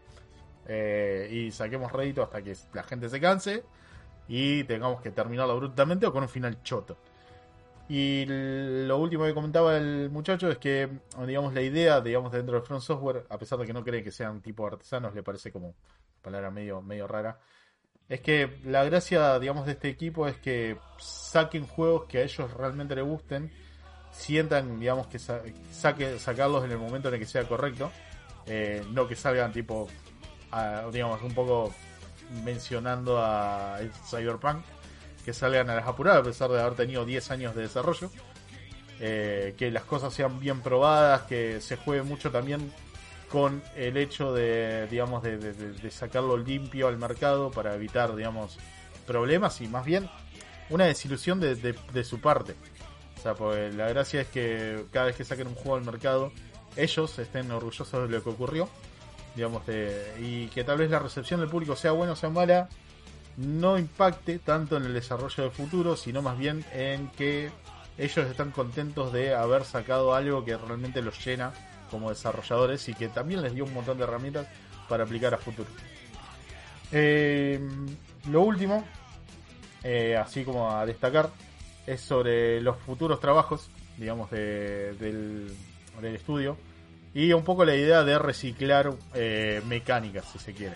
eh, 0.68 1.28
y 1.32 1.52
saquemos 1.52 1.92
rédito 1.92 2.24
hasta 2.24 2.42
que 2.42 2.56
la 2.74 2.84
gente 2.84 3.10
se 3.10 3.20
canse 3.20 3.64
y 4.28 4.64
tengamos 4.64 5.02
que 5.02 5.12
terminarlo 5.12 5.54
abruptamente 5.54 6.06
o 6.06 6.14
con 6.14 6.24
un 6.24 6.30
final 6.30 6.62
choto. 6.64 6.98
Y 7.90 8.26
lo 8.28 8.98
último 8.98 9.26
que 9.26 9.34
comentaba 9.34 9.78
el 9.78 10.10
muchacho 10.10 10.50
es 10.50 10.58
que, 10.58 10.90
digamos, 11.28 11.54
la 11.54 11.62
idea, 11.62 12.00
digamos, 12.00 12.32
dentro 12.32 12.56
de 12.56 12.66
Front 12.66 12.82
Software, 12.82 13.26
a 13.30 13.38
pesar 13.38 13.60
de 13.60 13.66
que 13.66 13.74
no 13.74 13.84
cree 13.84 14.04
que 14.04 14.12
sean 14.12 14.42
tipo 14.42 14.66
artesanos, 14.66 15.14
le 15.14 15.22
parece 15.22 15.52
como 15.52 15.76
palabra 16.22 16.50
medio, 16.50 16.82
medio 16.82 17.08
rara, 17.08 17.40
es 18.08 18.22
que 18.22 18.60
la 18.66 18.84
gracia, 18.86 19.38
digamos, 19.40 19.66
de 19.66 19.74
este 19.74 19.90
equipo 19.90 20.28
es 20.28 20.38
que 20.38 20.78
saquen 20.98 21.68
juegos 21.68 22.06
que 22.06 22.20
a 22.20 22.24
ellos 22.24 22.54
realmente 22.54 22.96
les 22.96 23.06
gusten, 23.06 23.52
sientan, 24.14 24.80
digamos, 24.80 25.08
que 25.08 25.20
sa- 25.20 25.42
saque, 25.72 26.20
sacarlos 26.20 26.64
en 26.64 26.72
el 26.72 26.78
momento 26.78 27.08
en 27.10 27.16
el 27.16 27.20
que 27.20 27.26
sea 27.26 27.44
correcto, 27.48 27.92
eh, 28.46 28.84
no 28.92 29.08
que 29.08 29.16
salgan 29.16 29.52
tipo, 29.52 29.88
a- 30.52 30.84
digamos, 30.92 31.22
un 31.22 31.34
poco 31.34 31.74
mencionando 32.44 33.20
a 33.22 33.80
Cyberpunk, 34.10 34.64
que 35.26 35.34
salgan 35.34 35.70
a 35.70 35.76
las 35.76 35.88
apuradas 35.88 36.22
a 36.22 36.24
pesar 36.24 36.50
de 36.52 36.62
haber 36.62 36.76
tenido 36.76 37.06
10 37.06 37.32
años 37.32 37.56
de 37.56 37.64
desarrollo. 37.64 38.10
Eh, 39.00 39.56
que 39.58 39.72
las 39.72 39.84
cosas 39.84 40.14
sean 40.14 40.40
bien 40.40 40.62
probadas, 40.62 41.24
que 41.24 41.60
se 41.62 41.76
juegue 41.78 42.04
mucho 42.04 42.32
también 42.32 42.72
con 43.30 43.62
el 43.76 43.98
hecho 43.98 44.34
de, 44.34 44.88
digamos, 44.90 45.24
de, 45.24 45.38
de- 45.38 45.92
sacarlo 45.92 46.38
limpio 46.38 46.88
al 46.88 46.98
mercado 46.98 47.50
para 47.52 47.74
evitar, 47.76 48.16
digamos, 48.16 48.58
problemas 49.08 49.60
y 49.62 49.68
más 49.68 49.84
bien 49.84 50.08
una 50.70 50.86
desilusión 50.86 51.40
de, 51.40 51.56
de- 51.56 51.76
de 51.92 52.04
su 52.04 52.22
parte. 52.22 52.56
O 53.18 53.22
sea, 53.22 53.36
pues 53.36 53.74
la 53.76 53.88
gracia 53.90 54.22
es 54.22 54.28
que 54.28 54.86
cada 54.92 55.08
vez 55.08 55.16
que 55.16 55.24
saquen 55.24 55.48
un 55.48 55.56
juego 55.56 55.76
al 55.76 55.86
mercado, 55.86 56.32
ellos 56.76 57.18
estén 57.20 57.52
orgullosos 57.52 58.10
de 58.10 58.18
lo 58.18 58.24
que 58.24 58.30
ocurrió 58.30 58.70
digamos, 59.36 59.66
de, 59.66 60.14
y 60.20 60.48
que 60.48 60.64
tal 60.64 60.78
vez 60.78 60.90
la 60.90 61.00
recepción 61.00 61.40
del 61.40 61.50
público 61.50 61.76
sea 61.76 61.92
buena 61.92 62.14
o 62.14 62.16
sea 62.16 62.30
mala, 62.30 62.70
no 63.38 63.78
impacte 63.78 64.40
tanto 64.40 64.78
en 64.78 64.84
el 64.84 64.94
desarrollo 64.94 65.44
del 65.44 65.52
futuro, 65.52 65.96
sino 65.96 66.22
más 66.22 66.38
bien 66.38 66.64
en 66.74 67.10
que 67.10 67.50
ellos 67.98 68.30
están 68.30 68.52
contentos 68.52 69.12
de 69.12 69.34
haber 69.34 69.66
sacado 69.66 70.14
algo 70.14 70.46
que 70.46 70.58
realmente 70.58 71.02
los 71.02 71.24
llena 71.24 71.52
como 71.90 72.10
desarrolladores 72.10 72.88
y 72.90 72.94
que 72.94 73.08
también 73.08 73.42
les 73.42 73.54
dio 73.54 73.66
un 73.66 73.74
montón 73.74 73.98
de 73.98 74.04
herramientas 74.04 74.48
para 74.88 75.04
aplicar 75.04 75.34
a 75.34 75.38
futuro. 75.38 75.70
Eh, 76.92 77.60
lo 78.30 78.42
último, 78.42 78.84
eh, 79.84 80.16
así 80.16 80.44
como 80.44 80.72
a 80.72 80.86
destacar, 80.86 81.30
es 81.88 82.02
sobre 82.02 82.62
los 82.62 82.78
futuros 82.78 83.20
trabajos, 83.20 83.70
digamos, 83.98 84.30
de- 84.32 84.94
del, 84.94 85.56
estudio 86.16 86.58
y 87.14 87.32
un 87.34 87.44
poco 87.44 87.64
la 87.66 87.76
idea 87.76 88.04
de 88.04 88.18
reciclar 88.18 88.92
eh, 89.14 89.62
mecánicas, 89.68 90.26
si 90.32 90.40
se 90.40 90.54
quiere. 90.54 90.76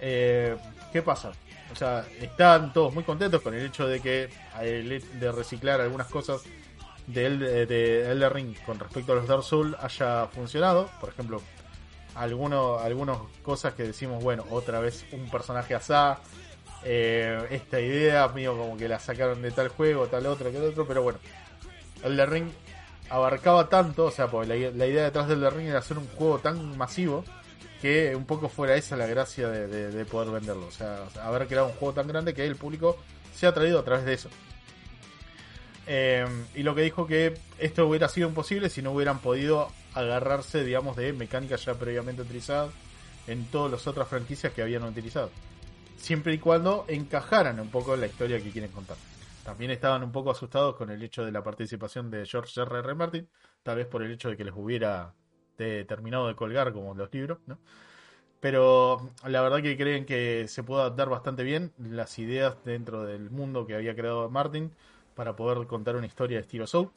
Eh, 0.00 0.56
¿Qué 0.92 1.02
pasa? 1.02 1.32
O 1.72 1.76
sea, 1.76 2.06
están 2.20 2.72
todos 2.72 2.92
muy 2.94 3.02
contentos 3.04 3.40
con 3.42 3.54
el 3.54 3.64
hecho 3.66 3.86
de 3.86 4.00
que 4.00 4.28
de 4.60 5.32
reciclar 5.32 5.80
algunas 5.80 6.06
cosas 6.08 6.42
de, 7.06 7.26
El- 7.26 7.38
de 7.38 8.10
Elden 8.10 8.30
Ring 8.30 8.54
con 8.64 8.78
respecto 8.78 9.12
a 9.12 9.16
los 9.16 9.26
Dark 9.26 9.42
Souls 9.42 9.74
haya 9.80 10.26
funcionado. 10.26 10.90
Por 11.00 11.08
ejemplo, 11.08 11.40
algunos 12.14 12.80
algunas 12.82 13.18
cosas 13.42 13.74
que 13.74 13.82
decimos, 13.84 14.22
bueno, 14.22 14.44
otra 14.50 14.78
vez 14.80 15.04
un 15.12 15.28
personaje 15.30 15.74
asá. 15.74 16.18
Eh, 16.84 17.46
esta 17.50 17.80
idea, 17.80 18.28
mío, 18.28 18.56
como 18.56 18.76
que 18.76 18.88
la 18.88 18.98
sacaron 18.98 19.40
de 19.42 19.50
tal 19.50 19.68
juego, 19.68 20.06
tal 20.06 20.26
otro, 20.26 20.50
que 20.50 20.58
otro, 20.58 20.86
pero 20.86 21.02
bueno. 21.02 21.18
Elden 22.02 22.30
Ring 22.30 22.48
abarcaba 23.10 23.68
tanto, 23.68 24.06
o 24.06 24.10
sea, 24.10 24.28
porque 24.28 24.70
la, 24.74 24.86
idea 24.86 25.04
detrás 25.04 25.28
del 25.28 25.38
Elden 25.38 25.56
Ring 25.58 25.68
era 25.68 25.78
hacer 25.78 25.96
un 25.98 26.06
juego 26.08 26.38
tan 26.38 26.76
masivo 26.76 27.24
que 27.80 28.14
un 28.16 28.24
poco 28.26 28.48
fuera 28.48 28.74
esa 28.76 28.96
la 28.96 29.06
gracia 29.06 29.48
de, 29.48 29.66
de- 29.66 29.90
de 29.90 30.04
poder 30.04 30.30
venderlo. 30.30 30.66
O 30.66 30.70
sea, 30.70 31.04
haber 31.22 31.46
creado 31.46 31.68
un 31.68 31.74
juego 31.74 31.94
tan 31.94 32.06
grande 32.08 32.34
que 32.34 32.46
el 32.46 32.56
público 32.56 32.96
se 33.34 33.46
ha 33.46 33.52
traído 33.54 33.78
a 33.78 33.84
través 33.84 34.04
de 34.04 34.14
eso. 34.14 34.28
Eh, 35.86 36.26
y 36.54 36.62
lo 36.62 36.74
que 36.74 36.82
dijo 36.82 37.06
que 37.06 37.34
esto 37.58 37.86
hubiera 37.86 38.08
sido 38.08 38.28
imposible 38.28 38.70
si 38.70 38.80
no 38.80 38.92
hubieran 38.92 39.18
podido 39.18 39.70
agarrarse, 39.92 40.64
digamos, 40.64 40.96
de 40.96 41.12
mecánicas 41.12 41.64
ya 41.64 41.74
previamente 41.74 42.22
utilizadas 42.22 42.70
en 43.26 43.44
todas 43.46 43.70
las 43.70 43.86
otras 43.86 44.08
franquicias 44.08 44.52
que 44.52 44.62
habían 44.62 44.82
utilizado. 44.84 45.30
Siempre 45.96 46.34
y 46.34 46.38
cuando 46.38 46.84
encajaran 46.88 47.58
un 47.60 47.70
poco 47.70 47.96
la 47.96 48.06
historia 48.06 48.42
que 48.42 48.50
quieren 48.50 48.70
contar. 48.70 48.96
También 49.44 49.70
estaban 49.70 50.02
un 50.02 50.12
poco 50.12 50.30
asustados 50.30 50.74
con 50.76 50.90
el 50.90 51.02
hecho 51.02 51.24
de 51.24 51.32
la 51.32 51.42
participación 51.42 52.10
de 52.10 52.24
George 52.24 52.60
R. 52.60 52.78
R. 52.78 52.94
Martin, 52.94 53.28
tal 53.62 53.76
vez 53.76 53.86
por 53.86 54.02
el 54.02 54.10
hecho 54.10 54.30
de 54.30 54.36
que 54.36 54.44
les 54.44 54.54
hubiera 54.54 55.14
terminado 55.56 56.28
de 56.28 56.34
colgar 56.34 56.72
como 56.72 56.94
los 56.94 57.12
libros. 57.12 57.38
Pero 58.40 59.10
la 59.26 59.40
verdad 59.42 59.62
que 59.62 59.76
creen 59.76 60.04
que 60.04 60.46
se 60.48 60.62
puede 60.62 60.82
adaptar 60.82 61.08
bastante 61.08 61.42
bien 61.42 61.72
las 61.78 62.18
ideas 62.18 62.56
dentro 62.64 63.04
del 63.04 63.30
mundo 63.30 63.66
que 63.66 63.74
había 63.74 63.94
creado 63.94 64.28
Martin 64.30 64.72
para 65.14 65.36
poder 65.36 65.66
contar 65.66 65.96
una 65.96 66.06
historia 66.06 66.38
de 66.38 66.42
estilo 66.42 66.66
Soul. 66.66 66.90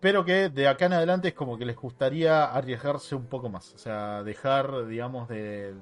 Pero 0.00 0.24
que 0.24 0.50
de 0.50 0.68
acá 0.68 0.86
en 0.86 0.94
adelante 0.94 1.28
es 1.28 1.34
como 1.34 1.56
que 1.56 1.64
les 1.64 1.76
gustaría 1.76 2.44
arriesgarse 2.44 3.14
un 3.14 3.26
poco 3.26 3.48
más. 3.48 3.72
O 3.74 3.78
sea, 3.78 4.22
dejar, 4.22 4.86
digamos, 4.86 5.28
de, 5.28 5.74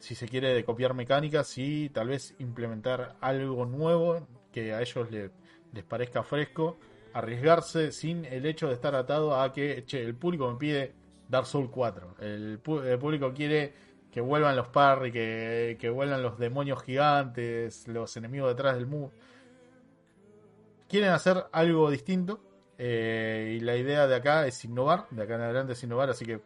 si 0.00 0.14
se 0.14 0.26
quiere, 0.28 0.64
copiar 0.64 0.94
mecánicas 0.94 1.56
y 1.58 1.88
tal 1.90 2.08
vez 2.08 2.34
implementar 2.38 3.16
algo 3.20 3.64
nuevo 3.66 4.26
que 4.52 4.72
a 4.74 4.80
ellos 4.80 5.10
le- 5.10 5.30
les 5.72 5.84
parezca 5.84 6.22
fresco. 6.24 6.78
Arriesgarse 7.12 7.92
sin 7.92 8.24
el 8.24 8.46
hecho 8.46 8.68
de 8.68 8.74
estar 8.74 8.94
atado 8.94 9.40
a 9.40 9.52
que, 9.52 9.84
el 9.92 10.14
público 10.14 10.50
me 10.50 10.58
pide 10.58 10.92
Dark 11.28 11.46
Souls 11.46 11.70
4. 11.70 12.16
El, 12.20 12.60
el 12.84 12.98
público 12.98 13.32
quiere 13.32 13.72
que 14.10 14.20
vuelvan 14.20 14.56
los 14.56 14.68
parry, 14.68 15.12
que, 15.12 15.76
que 15.80 15.88
vuelvan 15.90 16.22
los 16.22 16.38
demonios 16.38 16.82
gigantes, 16.82 17.86
los 17.88 18.16
enemigos 18.16 18.48
detrás 18.50 18.74
del 18.76 18.86
muro. 18.86 19.12
Quieren 20.88 21.10
hacer 21.10 21.44
algo 21.52 21.90
distinto. 21.90 22.40
eh, 22.82 23.56
y 23.58 23.60
la 23.60 23.76
idea 23.76 24.06
de 24.06 24.14
acá 24.14 24.46
es 24.46 24.64
innovar. 24.64 25.06
De 25.10 25.22
acá 25.22 25.34
en 25.34 25.42
adelante 25.42 25.74
es 25.74 25.82
innovar. 25.84 26.10
Así 26.10 26.24
que 26.24 26.40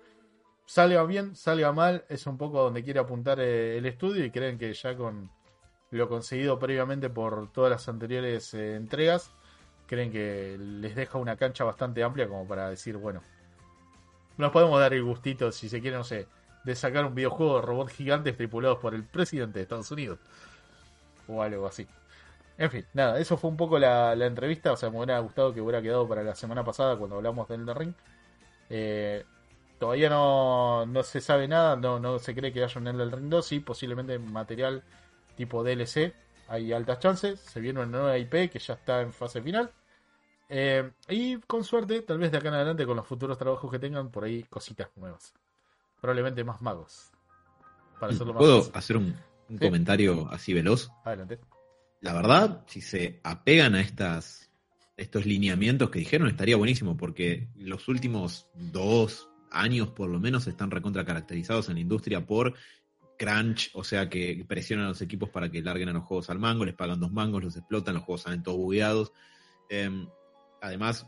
salga 0.67 1.03
bien, 1.05 1.35
salga 1.37 1.73
mal. 1.73 2.05
Es 2.09 2.27
un 2.27 2.39
poco 2.39 2.63
donde 2.63 2.83
quiere 2.83 3.01
apuntar 3.01 3.41
eh, 3.41 3.79
el 3.79 3.87
estudio. 3.87 4.25
Y 4.25 4.31
creen 4.31 4.59
que 4.59 4.73
ya 4.73 4.97
con 4.97 5.31
lo 5.91 6.09
conseguido 6.09 6.59
previamente 6.59 7.09
por 7.09 7.53
todas 7.53 7.71
las 7.71 7.89
anteriores 7.89 8.53
eh, 8.55 8.77
entregas. 8.77 9.31
Creen 9.87 10.11
que 10.11 10.57
les 10.59 10.97
deja 10.97 11.19
una 11.19 11.37
cancha 11.37 11.65
bastante 11.65 12.03
amplia 12.03 12.27
como 12.27 12.49
para 12.49 12.71
decir, 12.71 12.97
bueno, 12.97 13.23
nos 14.37 14.51
podemos 14.51 14.81
dar 14.81 14.95
el 14.95 15.05
gustito, 15.05 15.53
si 15.53 15.69
se 15.69 15.81
quiere, 15.81 15.97
no 15.97 16.05
sé, 16.05 16.27
de 16.65 16.75
sacar 16.75 17.05
un 17.05 17.15
videojuego 17.15 17.57
de 17.57 17.67
robots 17.67 17.93
gigantes 17.93 18.37
tripulados 18.37 18.79
por 18.79 18.95
el 18.95 19.05
presidente 19.05 19.59
de 19.59 19.65
Estados 19.65 19.91
Unidos. 19.91 20.19
O 21.29 21.43
algo 21.43 21.67
así. 21.67 21.87
En 22.57 22.71
fin, 22.71 22.87
nada, 22.93 23.19
eso 23.19 23.37
fue 23.37 23.51
un 23.51 23.57
poco 23.57 23.79
la, 23.79 24.15
la 24.17 24.27
entrevista. 24.27 24.73
O 24.73 24.77
sea, 24.77 24.91
me 24.91 24.99
hubiera 24.99 25.19
gustado 25.21 25.53
que 25.53 25.61
hubiera 25.61 25.83
quedado 25.83 26.09
para 26.09 26.23
la 26.23 26.35
semana 26.35 26.65
pasada 26.65 26.97
cuando 26.97 27.17
hablamos 27.17 27.49
del 27.49 27.63
Elden 27.63 27.77
Ring. 27.77 27.95
Eh, 28.71 29.25
todavía 29.85 30.09
no, 30.09 30.87
no 30.87 31.03
se 31.03 31.21
sabe 31.21 31.47
nada, 31.47 31.77
no, 31.77 32.01
no 32.01 32.19
se 32.19 32.35
cree 32.35 32.51
que 32.55 32.65
haya 32.65 32.81
un 32.81 32.89
Elden 32.89 33.13
Ring 33.13 33.29
2. 33.29 33.47
Sí, 33.47 33.61
posiblemente 33.61 34.19
material 34.19 34.83
tipo 35.37 35.63
DLC. 35.63 36.15
Hay 36.49 36.73
altas 36.73 37.01
chances. 37.01 37.39
Se 37.39 37.61
viene 37.61 37.81
una 37.81 37.91
nueva 37.91 38.17
IP 38.17 38.51
que 38.51 38.59
ya 38.59 38.73
está 38.75 39.03
en 39.03 39.13
fase 39.13 39.43
final. 39.43 39.71
Eh, 40.49 40.91
y 41.11 41.37
con 41.41 41.65
suerte, 41.65 42.01
tal 42.01 42.17
vez 42.17 42.33
de 42.33 42.39
acá 42.39 42.49
en 42.49 42.55
adelante, 42.55 42.87
con 42.87 42.97
los 42.97 43.07
futuros 43.07 43.37
trabajos 43.37 43.71
que 43.71 43.79
tengan, 43.79 44.11
por 44.11 44.25
ahí 44.25 44.45
cositas 44.45 44.89
nuevas. 44.97 45.35
Probablemente 46.01 46.43
más 46.45 46.63
magos. 46.63 47.11
Para 48.01 48.15
hacerlo 48.15 48.33
más 48.33 48.41
¿Puedo 48.41 48.59
fácil. 48.63 48.73
hacer 48.79 48.97
un, 48.97 49.05
un 49.51 49.59
Sí. 49.59 49.67
comentario 49.67 50.29
así 50.31 50.55
veloz? 50.55 50.91
Adelante. 51.05 51.41
La 52.01 52.15
verdad, 52.15 52.65
si 52.69 52.81
se 52.81 53.21
apegan 53.23 53.75
a 53.75 53.83
estas, 53.83 54.51
estos 54.97 55.27
lineamientos 55.27 55.91
que 55.91 55.99
dijeron, 55.99 56.29
estaría 56.29 56.57
buenísimo, 56.57 56.97
porque 56.97 57.49
los 57.55 57.87
últimos 57.89 58.49
dos 58.55 59.29
años 59.55 59.91
por 59.91 60.11
lo 60.11 60.21
menos 60.21 60.47
están 60.47 60.71
recontra 60.71 61.05
caracterizados 61.05 61.69
en 61.69 61.75
la 61.75 61.81
industria 61.81 62.27
por 62.27 62.55
crunch, 63.19 63.71
o 63.75 63.85
sea 63.85 64.09
que 64.09 64.45
presionan 64.47 64.87
a 64.87 64.89
los 64.91 65.03
equipos 65.03 65.31
para 65.31 65.51
que 65.51 65.63
larguen 65.63 65.89
a 65.89 65.93
los 65.93 66.05
juegos 66.05 66.31
al 66.31 66.39
mango, 66.39 66.65
les 66.65 66.75
pagan 66.75 67.01
dos 67.01 67.13
mangos, 67.13 67.45
los 67.45 67.57
explotan, 67.57 67.95
los 67.95 68.03
juegos 68.03 68.23
salen 68.23 68.43
todos 68.43 68.59
bugueados. 68.59 69.13
Em, 69.69 70.07
además, 70.61 71.07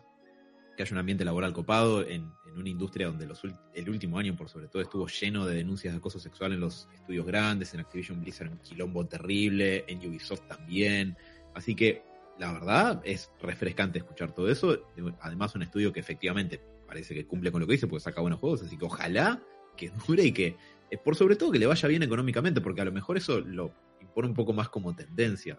que 0.76 0.82
haya 0.82 0.92
un 0.92 0.98
ambiente 0.98 1.24
laboral 1.24 1.52
copado 1.52 2.02
en, 2.02 2.30
en 2.46 2.54
una 2.54 2.68
industria 2.68 3.08
donde 3.08 3.26
los 3.26 3.42
el 3.74 3.90
último 3.90 4.18
año, 4.18 4.36
por 4.36 4.48
sobre 4.48 4.68
todo, 4.68 4.82
estuvo 4.82 5.06
lleno 5.08 5.46
de 5.46 5.56
denuncias 5.56 5.94
de 5.94 5.98
acoso 5.98 6.18
sexual 6.18 6.52
en 6.52 6.60
los 6.60 6.88
estudios 6.94 7.26
grandes, 7.26 7.72
en 7.74 7.80
Activision 7.80 8.20
Blizzard 8.20 8.50
un 8.50 8.58
quilombo 8.58 9.06
terrible, 9.06 9.84
en 9.88 9.98
Ubisoft 10.06 10.46
también. 10.46 11.16
Así 11.54 11.74
que, 11.74 12.02
la 12.38 12.52
verdad, 12.52 13.00
es 13.04 13.30
refrescante 13.40 13.98
escuchar 13.98 14.32
todo 14.32 14.50
eso. 14.50 14.86
Además, 15.20 15.54
un 15.54 15.62
estudio 15.62 15.92
que 15.92 16.00
efectivamente 16.00 16.60
parece 16.86 17.14
que 17.14 17.26
cumple 17.26 17.50
con 17.52 17.60
lo 17.60 17.66
que 17.66 17.74
dice, 17.74 17.86
porque 17.86 18.00
saca 18.00 18.20
buenos 18.20 18.40
juegos, 18.40 18.62
así 18.62 18.76
que 18.76 18.84
ojalá 18.84 19.40
que 19.76 19.90
dure 20.06 20.24
y 20.24 20.32
que, 20.32 20.56
eh, 20.90 20.98
por 20.98 21.16
sobre 21.16 21.36
todo, 21.36 21.50
que 21.50 21.58
le 21.58 21.66
vaya 21.66 21.88
bien 21.88 22.02
económicamente, 22.02 22.60
porque 22.60 22.80
a 22.80 22.84
lo 22.84 22.92
mejor 22.92 23.16
eso 23.16 23.40
lo 23.40 23.72
impone 24.00 24.28
un 24.28 24.34
poco 24.34 24.52
más 24.52 24.68
como 24.68 24.94
tendencia. 24.94 25.58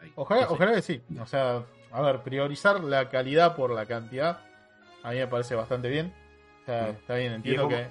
Ahí, 0.00 0.12
Ojalá, 0.16 0.42
no 0.42 0.48
sé. 0.48 0.54
ojalá 0.54 0.74
que 0.74 0.82
sí. 0.82 1.02
O 1.20 1.26
sea, 1.26 1.64
a 1.92 2.02
ver, 2.02 2.22
priorizar 2.22 2.82
la 2.82 3.08
calidad 3.08 3.54
por 3.54 3.72
la 3.72 3.86
cantidad, 3.86 4.40
a 5.02 5.10
mí 5.10 5.18
me 5.18 5.26
parece 5.26 5.54
bastante 5.54 5.88
bien. 5.88 6.12
O 6.62 6.64
sea, 6.66 6.90
está 6.90 7.14
bien, 7.16 7.34
entiendo 7.34 7.68
que. 7.68 7.86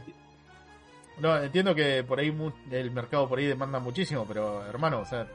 No, 1.19 1.38
entiendo 1.38 1.76
que 1.76 2.03
por 2.03 2.19
ahí 2.19 2.34
el 2.71 2.91
mercado 2.91 3.27
por 3.27 3.39
ahí 3.39 3.45
demanda 3.45 3.80
muchísimo, 3.80 4.26
pero 4.26 4.65
hermano, 4.65 5.01
o 5.01 5.05
sea, 5.05 5.27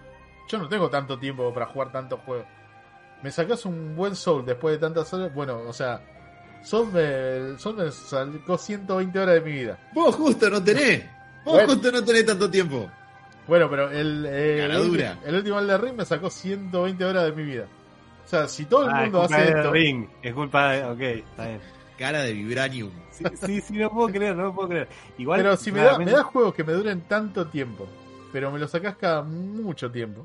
yo 0.48 0.58
no 0.58 0.68
tengo 0.68 0.88
tanto 0.88 1.18
tiempo 1.18 1.52
para 1.52 1.66
jugar 1.66 1.92
tantos 1.92 2.20
juegos. 2.20 2.46
Me 3.22 3.30
sacas 3.30 3.66
un 3.66 3.94
buen 3.94 4.16
Soul 4.16 4.46
después 4.46 4.74
de 4.74 4.78
tantas 4.78 5.12
horas, 5.12 5.34
bueno, 5.34 5.58
o 5.58 5.72
sea, 5.72 6.02
Soul 6.64 6.92
me, 6.92 7.58
Soul 7.58 7.76
me 7.76 7.90
sacó 7.92 8.58
120 8.58 9.18
horas 9.18 9.34
de 9.36 9.40
mi 9.42 9.52
vida. 9.52 9.78
Vos 9.94 10.14
justo 10.16 10.48
no 10.50 10.62
tenés. 10.62 11.04
Vos 11.44 11.54
Bueno. 11.54 11.68
justo 11.74 11.92
no 11.92 12.02
tenés 12.04 12.26
tanto 12.26 12.50
tiempo. 12.50 12.90
Bueno, 13.46 13.68
pero 13.68 13.90
el, 13.90 14.24
eh, 14.26 14.64
el, 14.64 15.34
último 15.34 15.58
Elden 15.58 15.80
Ring 15.82 15.94
me 15.96 16.04
sacó 16.06 16.30
120 16.30 17.04
horas 17.04 17.24
de 17.24 17.32
mi 17.32 17.42
vida. 17.44 17.66
O 18.24 18.28
sea, 18.28 18.48
si 18.48 18.64
todo 18.64 18.84
el 18.84 18.90
Ah, 18.94 19.04
es 19.04 19.12
mundo 19.12 19.20
culpa 19.20 19.36
hace 19.36 19.52
de 19.52 19.58
esto... 19.60 19.70
Ring, 19.72 20.08
es 20.22 20.32
culpa 20.34 20.70
de. 20.72 20.84
Ok, 20.84 21.00
está 21.28 21.46
bien. 21.48 21.60
Cara 21.98 22.22
de 22.22 22.32
Vibranium. 22.32 22.90
Sí, 23.12 23.24
sí, 23.46 23.60
sí, 23.60 23.74
no 23.74 23.90
puedo 23.90 24.08
creer, 24.08 24.34
no 24.34 24.54
puedo 24.54 24.68
creer. 24.70 24.88
Igual, 25.18 25.40
Pero 25.42 25.56
si 25.56 25.70
me 25.70 25.78
da, 25.78 25.84
me 25.84 25.88
claramente- 25.90 26.12
das 26.16 26.24
juegos 26.24 26.54
que 26.54 26.64
me 26.64 26.72
duren 26.72 27.02
tanto 27.02 27.46
tiempo, 27.48 27.86
pero 28.32 28.50
me 28.50 28.58
los 28.58 28.70
sacás 28.70 28.96
cada 28.96 29.22
mucho 29.22 29.90
tiempo. 29.92 30.22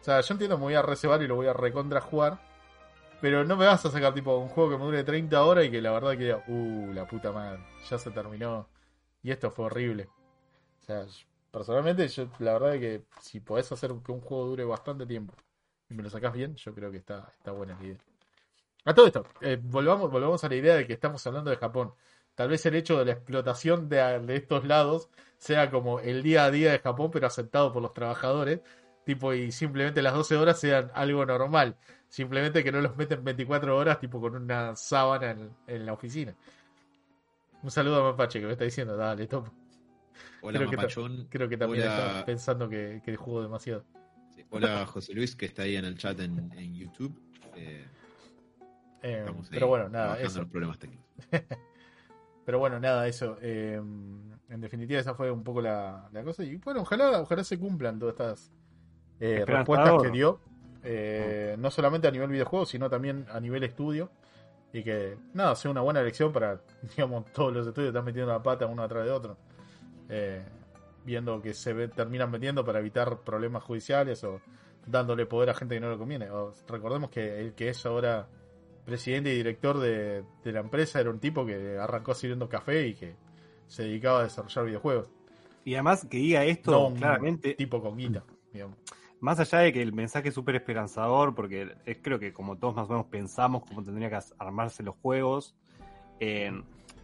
O 0.00 0.04
sea, 0.04 0.20
yo 0.20 0.34
entiendo 0.34 0.56
que 0.56 0.60
me 0.60 0.64
voy 0.66 0.74
a 0.74 0.82
reservar 0.82 1.20
y 1.22 1.26
lo 1.26 1.36
voy 1.36 1.46
a 1.48 1.52
recontra 1.54 2.00
jugar. 2.02 2.38
Pero 3.20 3.44
no 3.44 3.56
me 3.56 3.66
vas 3.66 3.84
a 3.84 3.90
sacar 3.90 4.14
tipo 4.14 4.36
un 4.36 4.48
juego 4.48 4.70
que 4.70 4.78
me 4.78 4.84
dure 4.84 5.04
30 5.04 5.44
horas 5.44 5.66
y 5.66 5.70
que 5.70 5.82
la 5.82 5.92
verdad 5.92 6.12
que 6.12 6.24
diga, 6.24 6.44
uh, 6.48 6.92
la 6.92 7.06
puta 7.06 7.32
madre, 7.32 7.60
ya 7.88 7.98
se 7.98 8.10
terminó. 8.10 8.66
Y 9.22 9.30
esto 9.30 9.50
fue 9.50 9.66
horrible. 9.66 10.08
O 10.80 10.82
sea, 10.82 11.06
personalmente, 11.50 12.08
yo 12.08 12.28
la 12.38 12.54
verdad 12.54 12.72
que 12.78 13.04
si 13.20 13.40
podés 13.40 13.70
hacer 13.72 13.92
que 14.04 14.12
un 14.12 14.20
juego 14.20 14.46
dure 14.46 14.64
bastante 14.64 15.06
tiempo 15.06 15.34
y 15.90 15.94
me 15.94 16.02
lo 16.02 16.10
sacás 16.10 16.32
bien, 16.32 16.54
yo 16.56 16.74
creo 16.74 16.90
que 16.90 16.98
está, 16.98 17.32
está 17.36 17.52
buena 17.52 17.76
la 17.78 17.84
idea. 17.86 17.98
A 18.84 18.94
todo 18.94 19.06
esto, 19.06 19.24
eh, 19.42 19.58
volvamos, 19.60 20.10
volvamos 20.10 20.42
a 20.42 20.48
la 20.48 20.54
idea 20.54 20.74
de 20.74 20.86
que 20.86 20.94
estamos 20.94 21.26
hablando 21.26 21.50
de 21.50 21.56
Japón. 21.56 21.92
tal 22.34 22.48
vez 22.48 22.64
el 22.64 22.74
hecho 22.74 22.98
de 22.98 23.04
la 23.04 23.12
explotación 23.12 23.88
de, 23.88 24.20
de 24.20 24.36
estos 24.36 24.64
lados 24.64 25.10
sea 25.36 25.70
como 25.70 26.00
el 26.00 26.22
día 26.22 26.44
a 26.44 26.50
día 26.50 26.72
de 26.72 26.78
Japón, 26.78 27.10
pero 27.10 27.26
aceptado 27.26 27.72
por 27.72 27.82
los 27.82 27.92
trabajadores, 27.92 28.60
tipo, 29.04 29.34
y 29.34 29.52
simplemente 29.52 30.02
las 30.02 30.14
12 30.14 30.36
horas 30.36 30.60
sean 30.60 30.90
algo 30.94 31.26
normal. 31.26 31.76
Simplemente 32.10 32.62
que 32.64 32.72
no 32.72 32.80
los 32.82 32.94
meten 32.96 33.24
24 33.24 33.74
horas, 33.76 33.98
tipo, 34.00 34.20
con 34.20 34.34
una 34.34 34.74
sábana 34.76 35.30
en, 35.30 35.50
en 35.66 35.86
la 35.86 35.92
oficina. 35.94 36.34
Un 37.62 37.70
saludo 37.70 38.00
a 38.04 38.10
Mapache 38.10 38.40
que 38.40 38.46
me 38.46 38.52
está 38.52 38.64
diciendo, 38.64 38.96
dale, 38.96 39.26
topo. 39.26 39.50
Hola, 40.42 40.58
creo, 40.58 40.70
que 40.70 40.76
Mapachón. 40.76 41.26
creo 41.30 41.48
que 41.48 41.56
también 41.56 41.84
Hola. 41.84 42.06
está 42.08 42.24
pensando 42.26 42.68
que, 42.68 43.00
que 43.04 43.14
jugó 43.16 43.42
demasiado. 43.42 43.84
Sí, 44.34 44.44
Hola, 44.50 44.84
José 44.86 45.14
Luis, 45.14 45.36
que 45.36 45.46
está 45.46 45.62
ahí 45.62 45.76
en 45.76 45.84
el 45.84 45.96
chat 45.96 46.18
en, 46.20 46.50
en 46.58 46.74
YouTube. 46.74 47.16
Eh, 47.54 47.86
Eh, 49.02 49.24
pero 49.50 49.68
bueno, 49.68 49.88
nada, 49.88 50.20
eso. 50.20 50.40
los 50.40 50.48
problemas 50.50 50.78
técnicos. 50.78 51.06
Pero 52.44 52.58
bueno, 52.58 52.80
nada, 52.80 53.06
eso. 53.06 53.38
eh, 53.40 53.76
en 53.76 54.60
definitiva, 54.60 54.98
esa 54.98 55.14
fue 55.14 55.30
un 55.30 55.44
poco 55.44 55.60
la, 55.62 56.08
la 56.12 56.24
cosa. 56.24 56.42
Y 56.42 56.56
bueno, 56.56 56.80
ojalá, 56.80 57.20
ojalá 57.20 57.44
se 57.44 57.58
cumplan 57.58 57.98
todas 57.98 58.14
estas 58.14 58.52
eh, 59.20 59.44
respuestas 59.46 60.02
que 60.02 60.10
dio. 60.10 60.40
Eh, 60.82 61.56
no 61.58 61.70
solamente 61.70 62.08
a 62.08 62.10
nivel 62.10 62.28
videojuego, 62.30 62.66
sino 62.66 62.88
también 62.90 63.26
a 63.30 63.40
nivel 63.40 63.62
estudio. 63.64 64.10
Y 64.72 64.84
que, 64.84 65.16
nada, 65.34 65.56
sea 65.56 65.70
una 65.70 65.80
buena 65.80 66.00
elección 66.00 66.32
para, 66.32 66.60
digamos, 66.96 67.24
todos 67.32 67.52
los 67.52 67.66
estudios 67.66 67.88
están 67.88 68.04
metiendo 68.04 68.30
la 68.32 68.42
pata 68.42 68.66
uno 68.66 68.82
atrás 68.82 69.04
de 69.04 69.10
otro. 69.10 69.36
Eh, 70.08 70.44
viendo 71.04 71.40
que 71.40 71.54
se 71.54 71.72
ve- 71.72 71.88
terminan 71.88 72.30
metiendo 72.30 72.64
para 72.64 72.78
evitar 72.78 73.20
problemas 73.20 73.62
judiciales 73.64 74.22
o 74.24 74.40
dándole 74.86 75.26
poder 75.26 75.50
a 75.50 75.54
gente 75.54 75.74
que 75.74 75.80
no 75.80 75.90
le 75.90 75.98
conviene. 75.98 76.30
O, 76.30 76.52
recordemos 76.68 77.10
que 77.10 77.40
el 77.40 77.54
que 77.54 77.68
es 77.70 77.84
ahora 77.86 78.28
presidente 78.84 79.32
y 79.32 79.36
director 79.36 79.78
de, 79.78 80.24
de 80.44 80.52
la 80.52 80.60
empresa 80.60 81.00
era 81.00 81.10
un 81.10 81.18
tipo 81.20 81.44
que 81.46 81.78
arrancó 81.78 82.14
sirviendo 82.14 82.48
café 82.48 82.86
y 82.88 82.94
que 82.94 83.14
se 83.66 83.84
dedicaba 83.84 84.20
a 84.20 84.22
desarrollar 84.24 84.64
videojuegos. 84.66 85.08
Y 85.64 85.74
además 85.74 86.06
que 86.08 86.16
diga 86.18 86.44
esto 86.44 86.72
No 86.72 86.86
un 86.88 86.96
claramente, 86.96 87.54
tipo 87.54 87.82
con 87.82 87.96
guita, 87.96 88.24
digamos. 88.52 88.76
Más 89.20 89.38
allá 89.38 89.58
de 89.58 89.72
que 89.72 89.82
el 89.82 89.92
mensaje 89.92 90.28
es 90.28 90.34
súper 90.34 90.56
esperanzador, 90.56 91.34
porque 91.34 91.74
es, 91.84 91.98
creo 92.02 92.18
que 92.18 92.32
como 92.32 92.56
todos 92.56 92.74
más 92.74 92.88
o 92.88 92.92
menos 92.92 93.06
pensamos 93.06 93.64
cómo 93.66 93.82
tendría 93.82 94.08
que 94.08 94.18
armarse 94.38 94.82
los 94.82 94.96
juegos, 94.96 95.54
eh, 96.20 96.50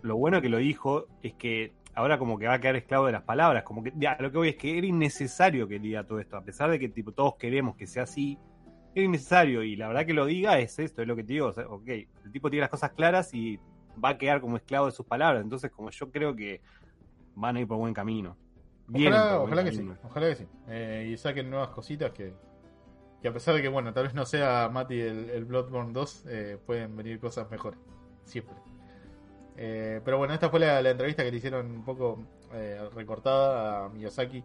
lo 0.02 0.16
bueno 0.16 0.40
que 0.40 0.48
lo 0.48 0.59
dijo 0.59 1.06
es 1.22 1.34
que 1.34 1.74
ahora 1.94 2.18
como 2.18 2.38
que 2.38 2.47
va 2.47 2.55
a 2.55 2.60
quedar 2.60 2.76
esclavo 2.76 3.06
de 3.06 3.12
las 3.12 3.22
palabras, 3.22 3.64
como 3.64 3.82
que 3.82 3.93
ya, 3.97 4.16
lo 4.20 4.30
que 4.30 4.38
voy 4.38 4.48
es 4.51 4.56
que 4.56 4.76
era 4.78 4.86
innecesario 4.86 5.68
que 5.68 5.78
diga 5.78 6.05
todo 6.05 6.20
esto, 6.20 6.36
a 6.36 6.43
pesar 6.43 6.70
de 6.70 6.78
que 6.78 6.88
tipo 6.88 7.12
todos 7.12 7.36
queremos 7.36 7.76
que 7.76 7.86
sea 7.86 8.05
así, 8.05 8.38
era 8.94 9.05
innecesario 9.05 9.62
y 9.62 9.76
la 9.76 9.88
verdad 9.88 10.06
que 10.06 10.14
lo 10.14 10.26
diga 10.26 10.59
es 10.59 10.78
esto, 10.78 11.02
es 11.02 11.09
lo 11.09 11.16
que 11.16 11.24
te 11.24 11.34
digo, 11.34 11.48
o 11.48 11.74
ok, 11.74 11.88
el 11.88 12.32
tipo 12.32 12.51
tiene 12.51 12.62
las 12.62 12.70
cosas 12.70 12.93
claras 12.93 13.32
y 13.34 13.59
va 14.02 14.10
a 14.10 14.18
quedar 14.18 14.40
como 14.40 14.56
esclavo 14.56 14.86
de 14.86 14.93
sus 14.93 15.06
palabras, 15.06 15.43
entonces 15.43 15.70
como 15.70 15.90
yo 15.90 16.10
creo 16.10 16.34
que 16.34 16.60
van 17.34 17.56
a 17.56 17.60
ir 17.60 17.66
por 17.66 17.78
buen 17.78 17.94
camino. 17.94 18.36
Ojalá, 18.93 19.41
ojalá 19.41 19.65
que 19.65 19.73
sí, 19.73 19.89
ojalá 20.05 20.29
que 20.29 20.37
sí. 20.37 20.47
Eh, 20.69 21.11
y 21.13 21.17
saquen 21.17 21.51
nuevas 21.51 21.71
cositas 21.71 22.13
que, 22.13 22.35
que 23.21 23.29
a 23.29 23.33
pesar 23.33 23.55
de 23.55 23.63
que, 23.63 23.69
bueno, 23.69 23.93
tal 23.93 24.05
vez 24.05 24.15
no 24.15 24.25
sea 24.25 24.69
Mati 24.73 25.01
el, 25.01 25.31
el 25.31 25.45
Bloodborne 25.45 25.93
2, 25.93 26.25
eh, 26.29 26.59
pueden 26.65 26.97
venir 26.97 27.19
cosas 27.19 27.51
mejores. 27.51 27.81
Siempre. 28.25 28.55
Eh, 29.57 30.01
pero 30.05 30.19
bueno, 30.19 30.35
esta 30.35 30.51
fue 30.51 30.61
la, 30.61 30.83
la 30.83 30.91
entrevista 30.91 31.25
que 31.25 31.31
le 31.31 31.39
hicieron 31.39 31.71
un 31.71 31.85
poco 31.85 32.23
eh, 32.53 32.81
recortada 32.95 33.87
a 33.87 33.89
Miyazaki 33.89 34.45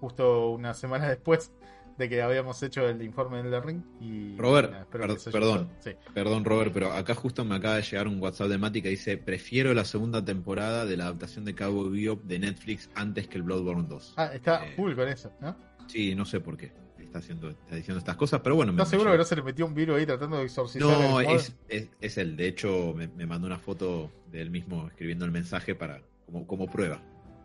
justo 0.00 0.50
una 0.50 0.74
semana 0.74 1.08
después 1.08 1.52
de 1.98 2.08
que 2.08 2.20
habíamos 2.22 2.62
hecho 2.62 2.88
el 2.88 3.02
informe 3.02 3.42
del 3.42 3.62
Ring. 3.62 3.82
Y, 4.00 4.36
Robert, 4.36 4.86
per- 4.88 5.16
perdón. 5.32 5.70
Sí. 5.80 5.92
Perdón, 6.14 6.44
Robert, 6.44 6.72
pero 6.72 6.92
acá 6.92 7.14
justo 7.14 7.44
me 7.44 7.54
acaba 7.56 7.76
de 7.76 7.82
llegar 7.82 8.06
un 8.08 8.20
WhatsApp 8.20 8.48
de 8.48 8.58
Mati 8.58 8.82
que 8.82 8.88
dice: 8.90 9.16
Prefiero 9.16 9.72
la 9.74 9.84
segunda 9.84 10.24
temporada 10.24 10.84
de 10.84 10.96
la 10.96 11.04
adaptación 11.04 11.44
de 11.44 11.54
Cowboy 11.54 11.90
Bebop 12.00 12.24
de 12.24 12.38
Netflix 12.38 12.90
antes 12.94 13.28
que 13.28 13.36
el 13.38 13.42
Bloodborne 13.44 13.86
2. 13.88 14.14
Ah, 14.16 14.30
está 14.34 14.66
Eh, 14.66 14.72
full 14.76 14.94
con 14.94 15.08
eso, 15.08 15.32
¿no? 15.40 15.56
Sí, 15.86 16.14
no 16.14 16.24
sé 16.24 16.40
por 16.40 16.56
qué 16.56 16.72
está, 16.98 17.18
haciendo, 17.20 17.50
está 17.50 17.76
diciendo 17.76 17.98
estas 17.98 18.16
cosas, 18.16 18.40
pero 18.42 18.56
bueno. 18.56 18.72
¿Estás 18.72 18.90
seguro 18.90 19.12
que 19.12 19.18
no 19.18 19.24
se 19.24 19.36
le 19.36 19.42
metió 19.42 19.64
un 19.66 19.74
virus 19.74 19.98
ahí 19.98 20.06
tratando 20.06 20.38
de 20.38 20.44
exorcizar 20.44 20.86
No, 20.88 21.20
el 21.20 21.26
es, 21.36 21.56
es, 21.68 21.88
es 22.00 22.18
él. 22.18 22.36
De 22.36 22.48
hecho, 22.48 22.92
me, 22.94 23.08
me 23.08 23.24
mandó 23.26 23.46
una 23.46 23.58
foto 23.58 24.10
de 24.30 24.42
él 24.42 24.50
mismo 24.50 24.88
escribiendo 24.88 25.24
el 25.24 25.30
mensaje 25.30 25.74
para 25.74 26.02
como, 26.26 26.46
como 26.46 26.66
prueba, 26.66 27.00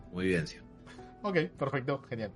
como 0.09 0.21
evidencia. 0.23 0.61
Ok, 1.21 1.37
perfecto, 1.57 2.01
genial. 2.09 2.31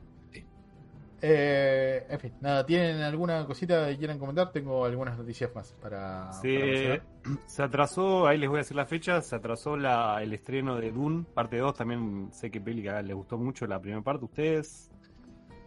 Eh, 1.22 2.06
en 2.10 2.20
fin, 2.20 2.34
nada, 2.42 2.66
¿tienen 2.66 3.02
alguna 3.02 3.46
cosita 3.46 3.88
que 3.88 3.98
quieran 3.98 4.20
comentar? 4.20 4.52
Tengo 4.52 4.86
algunas 4.86 5.18
noticias 5.18 5.54
más 5.56 5.72
para, 5.82 6.26
para 6.26 6.34
Se, 6.34 6.48
mencionar. 6.48 7.02
se 7.46 7.64
atrasó, 7.64 8.28
ahí 8.28 8.38
les 8.38 8.50
voy 8.50 8.58
a 8.58 8.60
decir 8.60 8.76
la 8.76 8.86
fecha, 8.86 9.22
se 9.22 9.36
atrasó 9.36 9.78
la, 9.78 10.22
el 10.22 10.34
estreno 10.34 10.76
de 10.76 10.92
Dune, 10.92 11.26
parte 11.34 11.58
2, 11.58 11.74
también 11.74 12.30
sé 12.32 12.52
que 12.52 12.64
que 12.64 12.72
les 12.74 13.16
gustó 13.16 13.38
mucho 13.38 13.66
la 13.66 13.80
primera 13.80 14.02
parte 14.04 14.26
ustedes. 14.26 14.92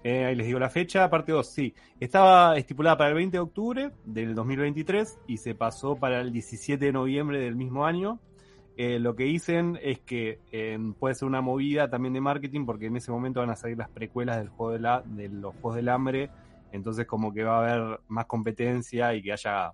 Eh, 0.04 0.26
ahí 0.26 0.36
les 0.36 0.46
digo 0.46 0.58
la 0.58 0.70
fecha, 0.70 1.10
parte 1.10 1.32
2, 1.32 1.46
sí. 1.46 1.74
Estaba 1.98 2.56
estipulada 2.56 2.96
para 2.96 3.10
el 3.10 3.16
20 3.16 3.36
de 3.36 3.40
octubre 3.40 3.90
del 4.04 4.34
2023 4.34 5.18
y 5.26 5.38
se 5.38 5.54
pasó 5.54 5.96
para 5.96 6.20
el 6.20 6.32
17 6.32 6.84
de 6.84 6.92
noviembre 6.92 7.40
del 7.40 7.56
mismo 7.56 7.84
año. 7.84 8.20
Eh, 8.80 9.00
lo 9.00 9.16
que 9.16 9.24
dicen 9.24 9.76
es 9.82 9.98
que 9.98 10.38
eh, 10.52 10.78
puede 11.00 11.16
ser 11.16 11.26
una 11.26 11.40
movida 11.40 11.90
también 11.90 12.14
de 12.14 12.20
marketing 12.20 12.64
porque 12.64 12.86
en 12.86 12.96
ese 12.96 13.10
momento 13.10 13.40
van 13.40 13.50
a 13.50 13.56
salir 13.56 13.76
las 13.76 13.88
precuelas 13.90 14.36
del 14.38 14.50
juego 14.50 14.72
de, 14.72 14.78
la, 14.78 15.02
de 15.04 15.28
los 15.28 15.52
Juegos 15.56 15.74
del 15.74 15.88
Hambre, 15.88 16.30
entonces 16.70 17.04
como 17.04 17.34
que 17.34 17.42
va 17.42 17.56
a 17.56 17.72
haber 17.74 18.00
más 18.06 18.26
competencia 18.26 19.12
y 19.14 19.22
que 19.22 19.32
haya 19.32 19.72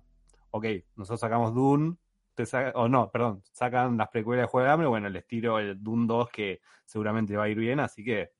ok, 0.49 0.65
nosotros 0.95 1.19
sacamos 1.19 1.53
Dune, 1.53 1.97
te 2.33 2.47
sa- 2.47 2.71
o 2.73 2.87
no, 2.89 3.11
perdón, 3.11 3.43
sacan 3.51 3.95
las 3.95 4.09
precuelas 4.09 4.45
de 4.45 4.47
Juego 4.47 4.65
de 4.65 4.71
Hambre, 4.73 4.87
bueno, 4.87 5.07
les 5.09 5.27
tiro 5.27 5.59
el 5.59 5.83
Dune 5.83 6.07
2 6.07 6.29
que 6.29 6.61
seguramente 6.85 7.37
va 7.37 7.43
a 7.43 7.49
ir 7.49 7.59
bien, 7.59 7.79
así 7.81 8.03
que 8.03 8.31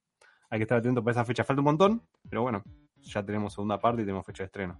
hay 0.50 0.60
que 0.60 0.64
estar 0.64 0.80
atento 0.80 1.04
para 1.04 1.12
esa 1.12 1.26
fecha. 1.26 1.44
Falta 1.44 1.60
un 1.62 1.66
montón, 1.66 2.02
pero 2.28 2.42
bueno, 2.42 2.64
ya 3.02 3.24
tenemos 3.24 3.54
segunda 3.54 3.80
parte 3.80 4.02
y 4.02 4.06
tenemos 4.06 4.26
fecha 4.26 4.44
de 4.44 4.46
estreno. 4.48 4.80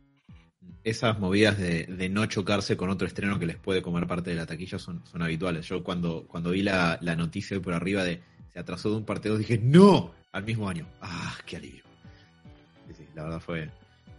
Esas 0.84 1.18
movidas 1.20 1.58
de, 1.58 1.86
de 1.86 2.10
no 2.10 2.26
chocarse 2.28 2.78
con 2.78 2.90
otro 2.92 3.08
estreno 3.08 3.40
que 3.40 3.46
les 3.48 3.58
puede 3.58 3.82
comer 3.82 4.06
parte 4.06 4.30
de 4.30 4.36
la 4.36 4.46
taquilla 4.46 4.78
son, 4.78 5.02
son 5.12 5.22
habituales. 5.24 5.68
Yo 5.68 5.84
cuando, 5.84 6.26
cuando 6.28 6.52
vi 6.52 6.62
la, 6.62 7.00
la 7.02 7.16
noticia 7.16 7.60
por 7.60 7.74
arriba 7.74 8.04
de 8.04 8.22
se 8.54 8.60
atrasó 8.60 8.90
de 8.92 8.98
un 8.98 9.06
parte 9.06 9.28
2 9.30 9.40
dije 9.40 9.58
¡No! 9.62 10.14
Al 10.32 10.44
mismo 10.44 10.70
año. 10.70 10.86
¡Ah, 11.02 11.36
qué 11.46 11.58
alivio! 11.58 11.84
Sí, 12.88 12.94
sí, 12.98 13.08
la 13.16 13.24
verdad 13.24 13.40
fue... 13.40 13.70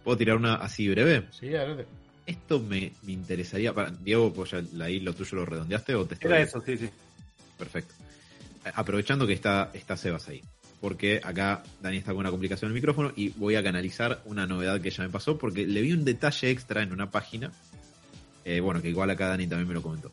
¿Puedo 0.03 0.17
tirar 0.17 0.35
una 0.37 0.55
así 0.55 0.89
breve? 0.89 1.27
Sí, 1.31 1.47
adelante. 1.55 1.85
Esto 2.25 2.59
me, 2.59 2.91
me 3.03 3.13
interesaría... 3.13 3.73
Para, 3.73 3.91
Diego, 3.91 4.33
pues 4.33 4.51
ya 4.51 4.61
ahí 4.83 4.99
lo 4.99 5.13
tuyo 5.13 5.37
lo 5.37 5.45
redondeaste 5.45 5.95
o 5.95 6.05
te 6.05 6.15
estoy- 6.15 6.31
Era 6.31 6.41
eso, 6.41 6.61
sí, 6.65 6.77
sí. 6.77 6.89
Perfecto. 7.57 7.93
Aprovechando 8.73 9.25
que 9.25 9.33
está, 9.33 9.71
está 9.73 9.95
Sebas 9.95 10.27
ahí. 10.27 10.41
Porque 10.79 11.19
acá 11.23 11.63
Dani 11.81 11.97
está 11.97 12.11
con 12.11 12.19
una 12.19 12.29
complicación 12.29 12.69
en 12.69 12.75
el 12.75 12.81
micrófono 12.81 13.11
y 13.15 13.29
voy 13.29 13.55
a 13.55 13.63
canalizar 13.63 14.21
una 14.25 14.45
novedad 14.45 14.79
que 14.79 14.91
ya 14.91 15.03
me 15.03 15.09
pasó 15.09 15.37
porque 15.37 15.65
le 15.65 15.81
vi 15.81 15.91
un 15.93 16.05
detalle 16.05 16.51
extra 16.51 16.83
en 16.83 16.91
una 16.93 17.09
página. 17.11 17.51
eh, 18.45 18.61
bueno, 18.61 18.81
que 18.81 18.89
igual 18.89 19.09
acá 19.09 19.27
Dani 19.27 19.45
también 19.47 19.67
me 19.67 19.73
lo 19.73 19.81
comentó. 19.81 20.09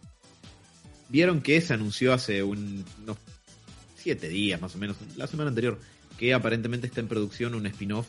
Vieron 1.09 1.41
que 1.41 1.61
se 1.61 1.73
anunció 1.75 2.13
hace 2.13 2.43
un- 2.43 2.85
unos 3.03 3.17
siete 3.97 4.29
días 4.29 4.61
más 4.61 4.75
o 4.75 4.79
menos, 4.79 4.97
la 5.17 5.29
semana 5.29 5.51
anterior, 5.51 5.79
que 6.19 6.35
aparentemente 6.35 6.89
está 6.89 7.01
en 7.01 7.07
producción 7.07 7.55
un 7.55 7.65
spin-off 7.67 8.09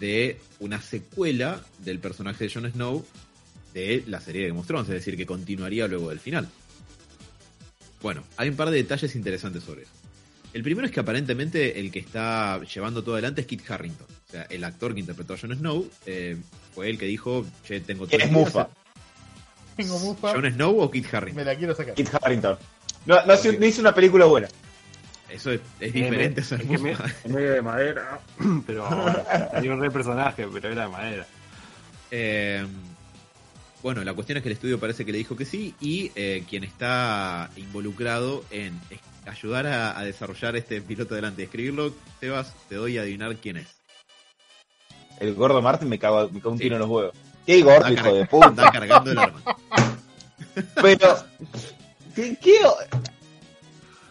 de 0.00 0.40
una 0.58 0.80
secuela 0.82 1.62
del 1.84 2.00
personaje 2.00 2.44
de 2.48 2.50
Jon 2.52 2.72
Snow 2.72 3.04
de 3.72 4.02
la 4.08 4.20
serie 4.20 4.42
de 4.42 4.48
Game 4.48 4.58
of 4.60 4.66
Thrones, 4.66 4.88
es 4.88 4.94
decir, 4.94 5.16
que 5.16 5.26
continuaría 5.26 5.86
luego 5.86 6.08
del 6.08 6.18
final. 6.18 6.48
Bueno, 8.02 8.24
hay 8.38 8.48
un 8.48 8.56
par 8.56 8.70
de 8.70 8.78
detalles 8.78 9.14
interesantes 9.14 9.62
sobre 9.62 9.82
eso. 9.82 9.92
El 10.52 10.62
primero 10.62 10.86
es 10.86 10.92
que 10.92 11.00
aparentemente 11.00 11.78
el 11.78 11.90
que 11.92 12.00
está 12.00 12.60
llevando 12.64 13.02
todo 13.04 13.14
adelante 13.14 13.42
es 13.42 13.46
Kit 13.46 13.68
Harrington. 13.70 14.06
O 14.28 14.30
sea, 14.30 14.42
el 14.50 14.64
actor 14.64 14.94
que 14.94 15.00
interpretó 15.00 15.34
a 15.34 15.38
Jon 15.38 15.54
Snow 15.56 15.88
eh, 16.06 16.36
fue 16.74 16.90
el 16.90 16.98
que 16.98 17.06
dijo, 17.06 17.46
che, 17.64 17.80
tengo 17.80 18.06
¿Quién 18.06 18.20
tres 18.20 18.30
es 18.30 18.36
días". 18.36 18.46
Mufa? 18.46 18.68
Tengo 19.76 19.98
mufa, 20.00 20.32
¿Jon 20.32 20.52
Snow 20.52 20.80
o 20.80 20.90
Kit 20.90 21.04
me 21.10 21.16
Harrington? 21.18 21.44
la 21.46 21.54
quiero 21.56 21.74
sacar. 21.74 21.94
Kit 21.94 22.08
Harrington. 22.20 22.58
No, 23.06 23.24
no, 23.24 23.34
hizo- 23.34 23.52
no 23.58 23.66
hizo 23.66 23.80
una 23.80 23.94
película 23.94 24.24
buena. 24.26 24.48
Eso 25.28 25.52
es, 25.52 25.60
es 25.78 25.92
diferente 25.92 26.40
Es 26.40 26.48
que 26.48 26.78
me- 26.78 26.96
en 27.24 27.32
medio 27.32 27.52
de 27.52 27.62
madera, 27.62 28.18
pero 28.66 28.88
tenía 29.54 29.72
un 29.72 29.80
re 29.80 29.90
personaje, 29.90 30.46
pero 30.52 30.68
era 30.72 30.82
de 30.82 30.88
madera. 30.88 31.26
Eh, 32.10 32.66
bueno, 33.82 34.04
la 34.04 34.12
cuestión 34.14 34.36
es 34.38 34.42
que 34.42 34.48
el 34.48 34.54
estudio 34.54 34.78
parece 34.78 35.04
que 35.04 35.12
le 35.12 35.18
dijo 35.18 35.36
que 35.36 35.44
sí 35.44 35.74
y 35.80 36.12
eh, 36.14 36.44
quien 36.48 36.64
está 36.64 37.50
involucrado 37.56 38.44
en 38.50 38.78
ayudar 39.26 39.66
a, 39.66 39.98
a 39.98 40.04
desarrollar 40.04 40.56
este 40.56 40.80
piloto 40.82 41.14
delante 41.14 41.42
y 41.42 41.44
escribirlo, 41.44 41.94
Sebas, 42.20 42.54
te 42.68 42.74
doy 42.76 42.98
a 42.98 43.02
adivinar 43.02 43.36
quién 43.36 43.56
es. 43.58 43.68
El 45.18 45.34
gordo 45.34 45.60
Martin 45.62 45.88
me 45.88 45.98
cago, 45.98 46.28
me 46.30 46.40
cago 46.40 46.52
un 46.52 46.58
Sí. 46.58 46.64
tiro 46.64 46.76
en 46.76 46.80
los 46.80 46.90
huevos. 46.90 47.14
Qué 47.46 47.62
gordo, 47.62 47.92
hijo 47.92 48.14
de 48.14 48.26
puta. 48.26 48.48
Está 48.48 48.70
cargando 48.70 49.10
el 49.12 49.18
arma. 49.18 49.40
Pero, 50.82 51.16
¿qué, 52.14 52.36
qué 52.42 52.54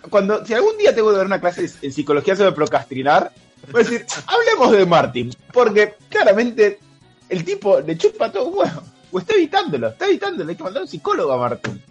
Cuando, 0.10 0.46
si 0.46 0.54
algún 0.54 0.78
día 0.78 0.94
tengo 0.96 1.12
que 1.12 1.18
dar 1.18 1.26
una 1.26 1.40
clase 1.42 1.70
en 1.82 1.92
psicología 1.92 2.36
sobre 2.36 2.52
procrastinar, 2.54 3.32
voy 3.72 3.82
a 3.82 3.84
decir, 3.84 4.06
hablemos 4.28 4.72
de 4.72 4.86
Martin, 4.86 5.36
porque 5.54 5.96
claramente 6.10 6.80
el 7.28 7.44
tipo 7.44 7.80
le 7.82 7.98
chupa 7.98 8.32
todo 8.32 8.46
un 8.46 8.58
huevo, 8.60 8.84
o 9.12 9.20
está 9.20 9.34
evitándolo, 9.36 9.90
está 9.90 10.08
evitándolo, 10.08 10.50
hay 10.50 10.56
que 10.56 10.64
mandar 10.64 10.82
a 10.82 10.84
un 10.86 10.90
psicólogo 10.90 11.32
a 11.34 11.38
Martin. 11.38 11.82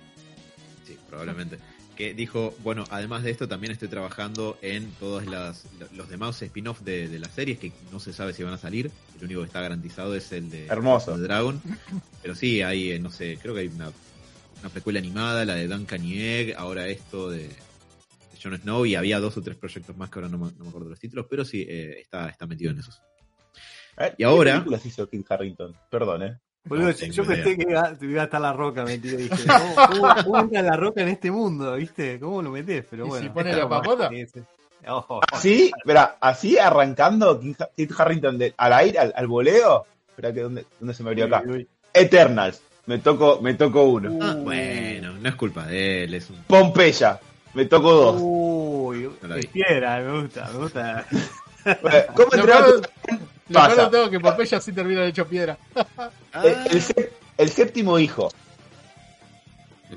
Sí, 0.87 0.97
probablemente. 1.09 1.59
que 1.97 2.15
dijo, 2.15 2.55
bueno, 2.63 2.85
además 2.91 3.25
de 3.25 3.31
esto 3.33 3.49
también 3.49 3.73
estoy 3.73 3.89
trabajando 3.89 4.57
en 4.63 4.91
todos 5.01 5.27
las, 5.27 5.65
los 5.97 6.09
demás 6.09 6.41
spin-off 6.41 6.81
de, 6.83 7.09
de 7.09 7.19
las 7.19 7.33
series 7.33 7.59
que 7.59 7.73
no 7.91 7.99
se 7.99 8.13
sabe 8.13 8.33
si 8.33 8.45
van 8.45 8.55
a 8.55 8.59
salir. 8.59 8.91
El 9.19 9.25
único 9.25 9.41
que 9.41 9.47
está 9.49 9.61
garantizado 9.61 10.15
es 10.15 10.31
el 10.31 10.49
de, 10.49 10.67
Hermoso. 10.67 11.17
de 11.19 11.25
Dragon. 11.25 11.61
Pero 12.23 12.37
sí, 12.37 12.63
hay, 12.63 12.93
eh, 12.93 12.99
no 13.01 13.11
sé, 13.11 13.37
creo 13.43 13.53
que 13.53 13.63
hay 13.63 13.67
una, 13.67 13.91
una 14.61 14.69
precuela 14.69 15.01
animada, 15.01 15.45
la 15.45 15.57
de 15.57 15.67
Duncan 15.67 16.05
y 16.05 16.21
Egg, 16.21 16.55
ahora 16.57 16.87
esto 16.87 17.31
de, 17.31 17.51
Jon 18.41 18.57
Snow 18.57 18.87
y 18.87 18.95
había 18.95 19.19
dos 19.19 19.37
o 19.37 19.43
tres 19.43 19.57
proyectos 19.57 19.97
más 19.97 20.09
que 20.11 20.21
ahora 20.21 20.29
no, 20.29 20.39
me- 20.39 20.53
no 20.53 20.63
me 20.63 20.69
acuerdo 20.69 20.89
los 20.91 21.01
títulos, 21.01 21.27
pero 21.29 21.45
sí, 21.45 21.67
eh, 21.69 21.99
está, 22.01 22.29
está 22.29 22.47
metido 22.47 22.71
en 22.71 22.79
esos. 22.79 23.01
Y 24.17 24.23
ahora- 24.23 24.53
¿Qué 24.53 24.59
películas 24.59 24.87
hizo 24.87 25.09
Kit 25.09 25.27
Harrington? 25.29 25.75
Perdón, 25.91 26.23
¿eh? 26.23 26.39
Boludo, 26.65 26.89
No 26.89 26.93
yo- 26.93 27.25
pensé 27.25 27.57
que 27.57 27.67
iba, 27.71 27.95
te 27.95 28.07
iba 28.07 28.23
a 28.23 28.25
estar 28.25 28.41
la 28.41 28.53
roca 28.53 28.85
metido. 28.85 29.17
Dije, 29.17 29.31
¿cómo, 29.89 30.15
cómo, 30.25 30.39
entra 30.41 30.63
la 30.63 30.77
roca 30.77 31.01
en 31.03 31.09
este 31.09 31.31
mundo? 31.31 31.75
¿Viste? 31.77 32.21
¿Cómo 32.21 32.43
lo 32.43 32.51
metés? 32.51 32.85
Pero 32.91 33.07
¿Y 33.07 33.09
bueno. 33.09 33.25
si 33.27 33.31
pone 33.31 33.57
la 33.57 33.69
papota? 33.69 34.11
Ojo. 34.87 35.21
Así, 35.33 35.71
verá, 35.85 36.17
así 36.21 36.59
arrancando 36.59 37.39
Kit 37.41 37.61
Ha- 37.63 37.71
Kit 37.77 37.93
Harrington 37.99 38.39
de- 38.39 38.55
al 38.57 38.73
aire, 38.75 38.99
al, 38.99 39.13
al 39.17 39.27
voleo. 39.27 39.87
Espera 40.09 40.33
que 40.33 40.41
dónde, 40.43 40.67
dónde 40.79 40.95
se 40.95 41.03
me 41.03 41.11
abrió 41.11 41.25
acá. 41.27 41.43
Uy, 41.47 41.53
uy. 41.53 41.69
Eternals. 41.93 42.63
Me 42.87 42.99
tocó, 42.99 43.41
me 43.43 43.55
tocó 43.55 43.85
uno. 43.85 44.19
Ah, 44.23 44.35
Uh. 44.37 44.45
bueno, 44.45 45.13
no 45.15 45.29
es 45.29 45.35
culpa 45.35 45.67
de 45.67 46.05
él, 46.05 46.15
es 46.15 46.31
un... 46.31 46.37
Pompeya. 46.47 47.19
Me 47.55 47.65
tocó 47.67 47.93
dos. 47.93 48.17
Uy, 48.21 49.11
No 49.23 49.35
piedra, 49.53 50.01
me 50.01 50.21
gusta, 50.23 50.49
me 50.53 50.59
gusta. 50.59 51.07
Bueno, 51.83 51.99
¿Cómo 52.15 52.29
tu- 52.31 52.83
Lo 53.49 53.55
Pasa. 53.61 53.75
peor 53.77 53.91
de 53.91 54.05
es 54.05 54.11
que 54.11 54.21
Pompeya 54.21 54.61
sí 54.61 54.73
termina 54.73 55.05
hecho 55.05 55.27
piedra. 55.27 55.57
el, 56.43 56.57
el 56.71 56.83
sé- 56.83 57.13
el 57.39 57.49
séptimo 57.51 57.99
hijo? 57.99 58.31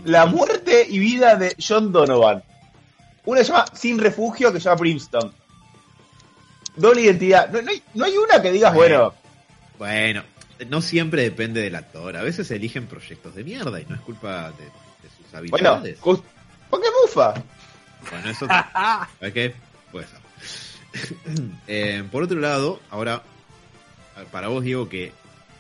La 0.06 0.26
muerte 0.26 0.86
y 0.90 1.00
vida 1.00 1.36
de 1.36 1.56
John 1.66 1.92
Donovan. 1.92 2.44
Una 3.26 3.42
se 3.44 3.52
llama 3.52 3.66
Sin 3.74 4.00
Refugio 4.00 4.52
que 4.54 4.60
se 4.60 4.66
llama 4.66 4.80
Brimstone. 4.80 5.32
Doble 6.76 7.02
identidad. 7.02 7.50
No, 7.52 7.62
no 7.62 7.72
hay, 7.72 7.84
no 7.94 8.06
hay 8.06 8.18
una 8.18 8.42
que 8.42 8.52
digas, 8.52 8.74
bueno, 8.74 9.14
Bueno, 9.78 10.24
no 10.70 10.82
siempre 10.82 11.24
depende 11.24 11.62
del 11.62 11.76
actor. 11.76 12.16
A 12.16 12.24
veces 12.24 12.50
eligen 12.52 12.88
proyectos 12.88 13.36
de 13.36 13.44
mierda 13.44 13.82
y 13.82 13.86
no 13.86 13.96
es 13.96 14.02
culpa 14.02 14.52
de, 14.52 14.64
de 14.66 15.10
sus 15.18 15.50
bueno, 15.52 15.70
habilidades. 15.72 16.00
cus- 16.00 16.22
¿por 16.70 16.82
qué 16.82 16.88
mufa? 17.04 17.34
Bueno, 18.10 18.30
eso 18.30 18.48
¿sabes 18.48 19.34
qué? 19.34 19.54
Puede 19.92 20.08
ser. 20.08 20.22
Eh, 21.68 22.04
por 22.12 22.24
otro 22.24 22.38
lado, 22.40 22.80
ahora, 22.90 23.24
para 24.32 24.48
vos, 24.48 24.64
Diego, 24.64 24.90
que 24.90 25.12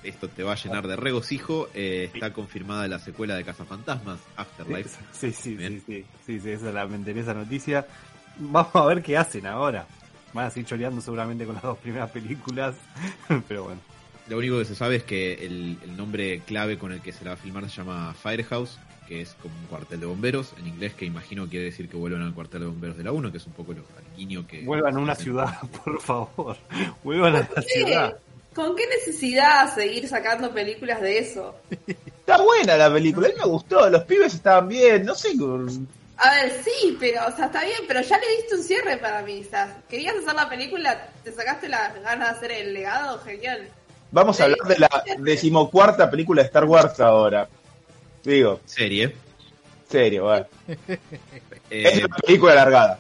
esto 0.04 0.28
te 0.28 0.44
va 0.44 0.54
a 0.54 0.56
llenar 0.56 0.88
de 0.88 0.96
regocijo, 0.96 1.70
eh, 1.74 2.10
está 2.14 2.34
confirmada 2.34 2.88
la 2.88 3.00
secuela 3.00 3.36
de 3.36 3.44
Cazafantasmas, 3.44 4.20
Afterlife. 4.36 4.90
Sí, 5.12 5.32
sí, 5.32 5.58
sí, 5.58 5.84
sí, 5.86 6.06
sí, 6.26 6.40
sí, 6.40 6.50
esa 6.50 6.72
la 6.72 6.88
me 6.88 6.98
interesa 6.98 7.34
noticia. 7.34 7.86
Vamos 8.38 8.76
a 8.76 8.86
ver 8.86 9.02
qué 9.02 9.18
hacen 9.18 9.46
ahora. 9.46 9.86
Van 10.34 10.46
a 10.46 10.50
seguir 10.50 10.68
choreando 10.68 11.02
seguramente 11.02 11.46
con 11.46 11.56
las 11.56 11.64
dos 11.64 11.78
primeras 11.78 12.10
películas, 12.10 12.76
pero 13.48 13.66
bueno. 13.66 13.82
Lo 14.28 14.38
único 14.38 14.58
que 14.60 14.66
se 14.66 14.76
sabe 14.76 14.98
es 14.98 15.04
que 15.04 15.46
el, 15.46 15.78
el 15.84 15.98
nombre 15.98 16.42
clave 16.46 16.78
con 16.78 16.92
el 16.94 17.02
que 17.02 17.12
se 17.12 17.26
la 17.26 17.32
va 17.32 17.34
a 17.36 17.38
filmar 17.38 17.70
se 17.70 17.78
llama 17.78 18.14
Firehouse, 18.14 18.80
que 19.08 19.22
es 19.22 19.36
como 19.42 19.54
un 19.56 19.66
cuartel 19.66 20.00
de 20.00 20.06
bomberos, 20.06 20.54
en 20.58 20.68
inglés, 20.68 20.94
que 20.94 21.06
imagino 21.06 21.48
quiere 21.50 21.66
decir 21.66 21.90
que 21.90 21.98
vuelven 21.98 22.22
al 22.22 22.34
cuartel 22.34 22.62
de 22.62 22.68
bomberos 22.68 22.98
de 22.98 23.04
la 23.04 23.12
1, 23.12 23.30
que 23.32 23.38
es 23.40 23.46
un 23.46 23.52
poco 23.52 23.74
lo, 23.74 23.80
el 23.80 24.16
guiño 24.16 24.48
que... 24.48 24.64
Vuelvan 24.64 24.96
a 24.96 25.00
una 25.00 25.16
ciudad, 25.16 25.60
por 25.84 26.00
favor. 26.00 26.56
Vuelvan 27.04 27.36
a 27.36 27.50
la 27.54 27.62
ciudad. 27.62 28.18
¿Con 28.54 28.76
qué 28.76 28.86
necesidad 28.88 29.74
seguir 29.74 30.08
sacando 30.08 30.54
películas 30.54 31.02
de 31.02 31.20
eso? 31.20 31.56
Está 31.88 32.42
buena 32.42 32.76
la 32.76 32.92
película, 32.92 33.28
a 33.28 33.32
mí 33.32 33.36
me 33.38 33.46
gustó, 33.46 33.90
los 33.90 34.04
pibes 34.04 34.34
estaban 34.34 34.68
bien, 34.68 35.06
no 35.06 35.16
sé. 35.16 35.30
A 36.18 36.32
ver, 36.36 36.62
sí, 36.64 36.98
pero, 37.00 37.28
o 37.28 37.36
sea, 37.36 37.46
está 37.46 37.64
bien, 37.64 37.80
pero 37.88 38.02
ya 38.02 38.18
le 38.20 38.28
diste 38.38 38.56
un 38.56 38.64
cierre 38.64 38.98
para 38.98 39.24
mí. 39.24 39.44
O 39.46 39.50
sea, 39.50 39.82
querías 39.90 40.16
hacer 40.18 40.36
la 40.36 40.48
película, 40.50 41.10
te 41.24 41.32
sacaste 41.32 41.68
las 41.68 41.94
ganas 42.02 42.30
de 42.32 42.38
hacer 42.38 42.52
el 42.52 42.74
legado, 42.74 43.20
genial. 43.20 43.68
Vamos 44.12 44.40
a 44.40 44.44
hablar 44.44 44.60
de 44.68 44.78
la 44.78 45.04
decimocuarta 45.20 46.12
película 46.12 46.42
de 46.42 46.48
Star 46.48 46.66
Wars 46.66 47.00
ahora. 47.00 47.48
Digo, 48.24 48.60
Serie. 48.66 49.16
serio, 49.90 50.26
bueno. 50.26 50.46
Eh, 50.68 51.00
Es 51.70 52.04
una 52.04 52.18
película 52.18 52.52
alargada. 52.52 53.00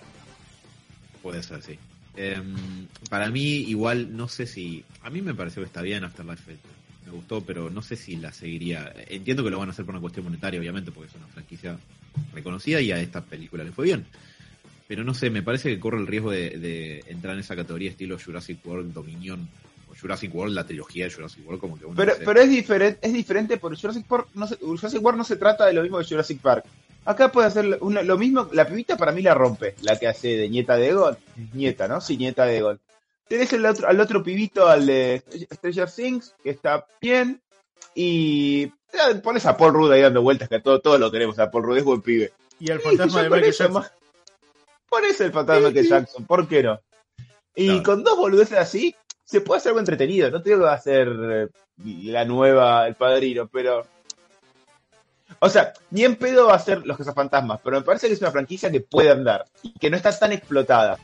Puede 1.21 1.43
ser, 1.43 1.61
sí. 1.61 1.77
Em, 2.15 2.87
para 3.09 3.29
mí, 3.29 3.41
igual, 3.41 4.15
no 4.15 4.27
sé 4.27 4.45
si. 4.45 4.83
A 5.01 5.09
mí 5.09 5.21
me 5.21 5.33
pareció 5.33 5.61
que 5.61 5.67
está 5.67 5.81
bien 5.81 6.03
Afterlife. 6.03 6.57
Me 7.05 7.11
gustó, 7.11 7.41
pero 7.41 7.69
no 7.69 7.81
sé 7.81 7.95
si 7.95 8.15
la 8.17 8.31
seguiría. 8.31 8.93
Entiendo 9.07 9.43
que 9.43 9.49
lo 9.49 9.59
van 9.59 9.69
a 9.69 9.71
hacer 9.71 9.85
por 9.85 9.93
una 9.93 10.01
cuestión 10.01 10.25
monetaria, 10.25 10.59
obviamente, 10.59 10.91
porque 10.91 11.09
es 11.09 11.15
una 11.15 11.27
franquicia 11.27 11.77
reconocida 12.33 12.81
y 12.81 12.91
a 12.91 12.99
esta 12.99 13.21
película 13.21 13.63
le 13.63 13.71
fue 13.71 13.85
bien. 13.85 14.05
Pero 14.87 15.03
no 15.03 15.13
sé, 15.13 15.29
me 15.29 15.41
parece 15.41 15.69
que 15.69 15.79
corre 15.79 15.99
el 15.99 16.07
riesgo 16.07 16.31
de, 16.31 16.49
de 16.51 17.03
entrar 17.07 17.33
en 17.33 17.39
esa 17.39 17.55
categoría 17.55 17.89
estilo 17.89 18.19
Jurassic 18.19 18.65
World 18.65 18.93
Dominion. 18.93 19.47
O 19.89 19.95
Jurassic 19.95 20.33
World, 20.33 20.53
la 20.53 20.65
trilogía 20.65 21.05
de 21.05 21.11
Jurassic 21.11 21.45
World, 21.45 21.59
como 21.59 21.79
que 21.79 21.85
uno 21.85 21.95
Pero, 21.95 22.13
pero 22.23 22.41
es 22.41 22.49
diferente, 22.49 22.99
es 23.01 23.13
diferente 23.13 23.57
porque 23.57 23.79
Jurassic 23.79 24.05
Park 24.05 24.27
no 24.35 24.47
se, 24.47 24.55
Jurassic 24.57 25.03
World 25.03 25.17
no 25.17 25.23
se 25.23 25.37
trata 25.37 25.65
de 25.65 25.73
lo 25.73 25.81
mismo 25.81 25.97
que 25.99 26.05
Jurassic 26.05 26.39
Park. 26.39 26.65
Acá 27.05 27.31
puede 27.31 27.47
hacer 27.47 27.77
una- 27.81 28.03
lo 28.03 28.17
mismo, 28.17 28.47
la 28.53 28.67
pibita 28.67 28.95
para 28.95 29.11
mí 29.11 29.21
la 29.21 29.33
rompe, 29.33 29.75
la 29.81 29.97
que 29.97 30.07
hace 30.07 30.29
de 30.37 30.49
nieta 30.49 30.75
de 30.75 30.89
Egon. 30.89 31.17
Nieta, 31.53 31.87
¿no? 31.87 31.99
Sí, 31.99 32.15
nieta 32.17 32.45
de 32.45 32.57
Egon. 32.57 32.79
Tenés 33.27 33.51
el 33.53 33.65
otro, 33.65 33.87
al 33.87 33.99
otro 33.99 34.21
pibito, 34.21 34.67
al 34.67 34.85
de 34.85 35.23
Stranger 35.53 35.89
Things, 35.89 36.35
que 36.43 36.51
está 36.51 36.85
bien. 37.01 37.41
Y 37.95 38.67
pones 39.23 39.45
a 39.45 39.57
Paul 39.57 39.73
Rudd 39.73 39.91
ahí 39.93 40.01
dando 40.01 40.21
vueltas, 40.21 40.49
que 40.49 40.59
todo, 40.59 40.79
todos 40.79 40.99
lo 40.99 41.11
queremos 41.11 41.39
a 41.39 41.49
Paul 41.49 41.63
Rudd, 41.63 41.77
es 41.77 41.83
buen 41.83 42.01
pibe. 42.01 42.33
Y 42.59 42.67
Sí, 42.67 42.73
fantasma 42.79 43.23
de 43.23 43.29
Michael 43.29 43.53
Jackson. 43.53 43.83
eso 45.09 45.23
el 45.25 45.31
fantasma 45.31 45.69
de 45.71 45.83
Jackson, 45.87 46.25
¿por 46.25 46.47
qué 46.47 46.61
no? 46.63 46.79
Y 47.55 47.81
con 47.83 48.03
dos 48.03 48.17
boludeces 48.17 48.57
así, 48.57 48.95
se 49.25 49.41
puede 49.41 49.57
hacer 49.59 49.69
algo 49.69 49.79
entretenido. 49.79 50.29
No 50.29 50.41
te 50.41 50.49
digo 50.49 50.59
que 50.61 50.65
va 50.65 50.73
a 50.73 50.81
ser 50.81 51.07
eh, 51.09 51.47
la 52.03 52.25
nueva 52.25 52.87
El 52.87 52.95
Padrino, 52.95 53.47
pero. 53.47 53.87
O 55.43 55.49
sea, 55.49 55.73
ni 55.89 56.03
en 56.03 56.17
pedo 56.17 56.47
va 56.47 56.55
a 56.55 56.59
ser 56.59 56.85
Los 56.85 56.97
Cazafantasmas, 56.97 57.59
pero 57.63 57.79
me 57.79 57.83
parece 57.83 58.07
que 58.07 58.13
es 58.13 58.21
una 58.21 58.29
franquicia 58.29 58.71
que 58.71 58.79
puede 58.79 59.09
andar 59.09 59.45
y 59.63 59.71
que 59.71 59.89
no 59.89 59.97
está 59.97 60.17
tan 60.17 60.31
explotada. 60.31 60.99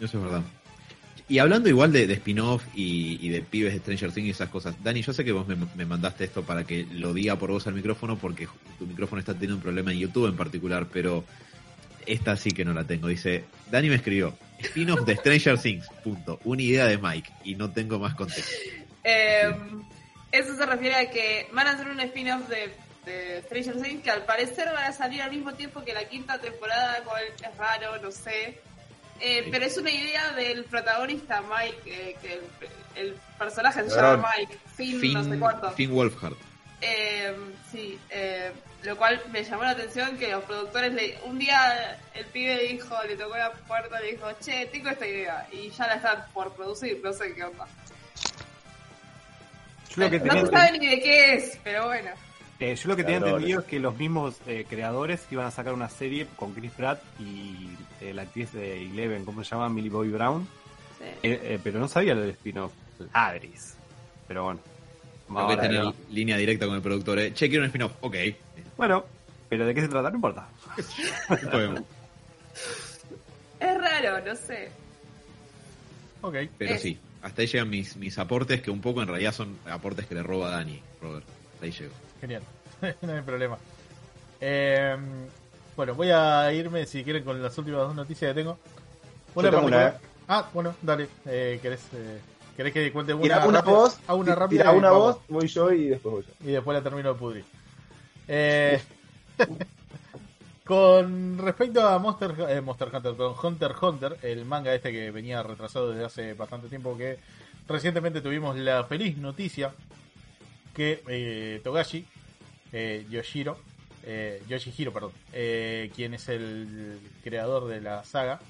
Eso 0.00 0.18
es 0.18 0.24
verdad. 0.24 0.42
Y 1.28 1.38
hablando 1.38 1.68
igual 1.68 1.92
de, 1.92 2.08
de 2.08 2.14
spin-off 2.14 2.64
y, 2.74 3.24
y 3.24 3.28
de 3.28 3.40
pibes 3.40 3.72
de 3.72 3.78
Stranger 3.78 4.10
Things 4.10 4.26
y 4.26 4.30
esas 4.30 4.48
cosas, 4.48 4.74
Dani, 4.82 5.00
yo 5.00 5.12
sé 5.12 5.24
que 5.24 5.30
vos 5.30 5.46
me, 5.46 5.56
me 5.76 5.86
mandaste 5.86 6.24
esto 6.24 6.42
para 6.42 6.64
que 6.64 6.88
lo 6.90 7.14
diga 7.14 7.36
por 7.36 7.52
vos 7.52 7.68
al 7.68 7.74
micrófono 7.74 8.18
porque 8.18 8.48
tu 8.80 8.86
micrófono 8.86 9.20
está 9.20 9.32
teniendo 9.32 9.56
un 9.56 9.62
problema 9.62 9.92
en 9.92 9.98
YouTube 9.98 10.26
en 10.26 10.36
particular, 10.36 10.88
pero 10.92 11.24
esta 12.06 12.36
sí 12.36 12.50
que 12.50 12.64
no 12.64 12.74
la 12.74 12.82
tengo. 12.82 13.06
Dice, 13.06 13.44
Dani 13.70 13.90
me 13.90 13.94
escribió, 13.94 14.36
spin-off 14.58 15.06
de 15.06 15.14
Stranger 15.14 15.56
Things, 15.56 15.86
punto, 16.02 16.40
una 16.42 16.62
idea 16.62 16.86
de 16.86 16.98
Mike 16.98 17.30
y 17.44 17.54
no 17.54 17.70
tengo 17.70 18.00
más 18.00 18.16
contexto. 18.16 18.50
Eh, 19.06 19.54
eso 20.32 20.56
se 20.56 20.64
refiere 20.64 20.96
a 20.96 21.10
que 21.10 21.46
van 21.52 21.66
a 21.66 21.72
hacer 21.72 21.88
un 21.88 22.00
spin-off 22.00 22.48
de, 22.48 22.72
de 23.04 23.42
Stranger 23.42 23.80
Things 23.82 24.02
que 24.02 24.10
al 24.10 24.24
parecer 24.24 24.66
van 24.72 24.84
a 24.84 24.92
salir 24.92 25.22
al 25.22 25.30
mismo 25.30 25.52
tiempo 25.54 25.84
que 25.84 25.92
la 25.92 26.04
quinta 26.04 26.38
temporada, 26.38 27.02
cual 27.04 27.22
es 27.24 27.56
raro, 27.56 27.98
no 28.02 28.10
sé. 28.10 28.60
Eh, 29.20 29.42
Sí. 29.44 29.48
Pero 29.50 29.64
es 29.64 29.76
una 29.78 29.90
idea 29.90 30.32
del 30.32 30.64
protagonista 30.64 31.40
Mike, 31.42 31.82
eh, 31.86 32.16
que 32.20 32.32
el, 32.34 32.42
el 32.96 33.16
personaje 33.38 33.88
se 33.88 33.94
llama 33.94 34.32
Mike, 34.36 34.58
Finn, 34.74 35.00
Finn, 35.00 35.12
no 35.14 35.24
sé 35.24 35.38
cuánto. 35.38 35.70
Finn 35.72 35.92
Wolfhard. 35.92 36.34
Eh, 36.80 37.34
sí, 37.70 37.98
eh, 38.10 38.52
lo 38.82 38.96
cual 38.96 39.22
me 39.30 39.42
llamó 39.42 39.62
la 39.62 39.70
atención 39.70 40.18
que 40.18 40.30
los 40.32 40.44
productores 40.44 40.92
le, 40.92 41.18
un 41.24 41.38
día 41.38 41.98
el 42.12 42.26
pibe 42.26 42.58
dijo, 42.64 42.94
le 43.04 43.16
tocó 43.16 43.36
la 43.36 43.52
puerta 43.52 44.00
y 44.00 44.04
le 44.04 44.12
dijo, 44.12 44.26
che, 44.40 44.66
tengo 44.66 44.90
esta 44.90 45.06
idea 45.06 45.46
y 45.50 45.70
ya 45.70 45.86
la 45.86 45.94
están 45.94 46.26
por 46.34 46.52
producir, 46.54 47.00
no 47.02 47.12
sé 47.12 47.34
qué 47.34 47.44
onda. 47.44 47.66
Yo 49.90 50.02
lo 50.02 50.10
que 50.10 50.18
no 50.20 50.40
se 50.40 50.46
sabe 50.48 50.78
ni 50.78 50.86
de 50.88 51.00
qué 51.00 51.34
es, 51.34 51.58
pero 51.62 51.86
bueno. 51.86 52.10
Eh, 52.60 52.74
yo 52.76 52.88
lo 52.88 52.96
que 52.96 53.04
tenía 53.04 53.18
entendido 53.18 53.60
es 53.60 53.66
que 53.66 53.80
los 53.80 53.96
mismos 53.96 54.36
eh, 54.46 54.64
creadores 54.68 55.26
iban 55.30 55.46
a 55.46 55.50
sacar 55.50 55.74
una 55.74 55.88
serie 55.88 56.26
con 56.36 56.52
Chris 56.54 56.70
Pratt 56.72 57.02
y 57.18 57.70
eh, 58.00 58.14
la 58.14 58.22
actriz 58.22 58.52
de 58.52 58.82
Eleven, 58.82 59.24
¿cómo 59.24 59.42
se 59.42 59.50
llama? 59.50 59.68
Millie 59.68 59.90
Bobby 59.90 60.10
Brown. 60.10 60.46
Sí. 60.98 61.04
Eh, 61.22 61.40
eh, 61.42 61.58
pero 61.62 61.78
no 61.78 61.88
sabía 61.88 62.14
lo 62.14 62.20
del 62.20 62.30
spin-off. 62.30 62.72
Ladris. 63.12 63.74
Pero 64.28 64.44
bueno. 64.44 64.60
Creo 65.26 65.48
que 65.48 65.56
tener 65.56 65.84
¿no? 65.84 65.94
línea 66.10 66.36
directa 66.36 66.66
con 66.66 66.76
el 66.76 66.82
productor. 66.82 67.18
Eh. 67.18 67.32
Che, 67.34 67.48
quiero 67.48 67.62
un 67.64 67.66
spin-off. 67.66 67.92
Ok. 68.00 68.16
Bueno, 68.76 69.04
pero 69.48 69.66
¿de 69.66 69.74
qué 69.74 69.80
se 69.80 69.88
trata? 69.88 70.10
No 70.10 70.16
importa. 70.16 70.48
Es 73.60 73.78
raro, 73.78 74.20
no 74.22 74.36
sé. 74.36 74.68
Ok. 76.20 76.36
Pero 76.58 76.78
sí, 76.78 76.98
hasta 77.22 77.40
ahí 77.40 77.48
llegan 77.48 77.70
mis, 77.70 77.96
mis 77.96 78.18
aportes, 78.18 78.60
que 78.60 78.70
un 78.70 78.82
poco 78.82 79.00
en 79.00 79.08
realidad 79.08 79.32
son 79.32 79.56
aportes 79.66 80.06
que 80.06 80.14
le 80.14 80.22
roba 80.22 80.50
Dani, 80.50 80.82
Robert. 81.00 81.24
Hasta 81.54 81.64
ahí 81.64 81.72
llego. 81.72 82.03
Genial. 82.24 82.42
no 83.02 83.12
hay 83.12 83.20
problema. 83.20 83.58
Eh, 84.40 84.96
bueno, 85.76 85.94
voy 85.94 86.08
a 86.10 86.50
irme, 86.54 86.86
si 86.86 87.04
quieren, 87.04 87.22
con 87.22 87.42
las 87.42 87.56
últimas 87.58 87.80
dos 87.82 87.94
noticias 87.94 88.30
que 88.30 88.40
tengo. 88.40 88.58
Yo 89.36 89.42
tengo 89.42 89.66
una, 89.66 89.76
particular- 89.76 90.00
Ah, 90.26 90.48
bueno, 90.54 90.74
dale. 90.80 91.06
Eh, 91.26 91.58
¿querés, 91.60 91.82
eh, 91.92 92.18
¿Querés 92.56 92.72
que 92.72 92.90
cuente 92.92 93.12
una 93.12 93.22
Tira 93.24 93.46
una 93.46 93.58
rápida? 93.58 93.74
voz, 93.74 93.98
Ah, 94.06 94.14
una 94.14 94.34
rápida. 94.34 94.62
tira 94.62 94.72
una 94.72 94.90
voz, 94.90 95.18
voy 95.28 95.46
yo 95.48 95.70
y 95.70 95.88
después 95.88 96.14
voy 96.14 96.22
yo. 96.24 96.48
Y 96.48 96.52
después 96.52 96.74
la 96.74 96.82
termino 96.82 97.12
de 97.12 97.18
pudrir. 97.18 97.44
Eh, 98.26 98.80
Con 100.64 101.36
respecto 101.36 101.86
a 101.86 101.98
Monster, 101.98 102.34
eh, 102.48 102.62
Monster 102.62 102.88
Hunter, 102.94 103.14
con 103.16 103.34
Hunter 103.42 103.72
Hunter, 103.82 104.16
el 104.22 104.46
manga 104.46 104.74
este 104.74 104.92
que 104.92 105.10
venía 105.10 105.42
retrasado 105.42 105.90
desde 105.90 106.06
hace 106.06 106.32
bastante 106.32 106.68
tiempo, 106.68 106.96
que 106.96 107.18
recientemente 107.68 108.22
tuvimos 108.22 108.56
la 108.56 108.82
feliz 108.84 109.18
noticia 109.18 109.74
que 110.72 111.02
eh, 111.06 111.60
Togashi, 111.62 112.06
eh, 112.74 113.06
Yoshiro, 113.08 113.56
eh, 114.02 114.42
Yoshihiro, 114.48 114.92
perdón, 114.92 115.12
eh, 115.32 115.90
quien 115.94 116.12
es 116.12 116.28
el 116.28 117.00
creador 117.22 117.68
de 117.68 117.80
la 117.80 118.04
saga, 118.04 118.40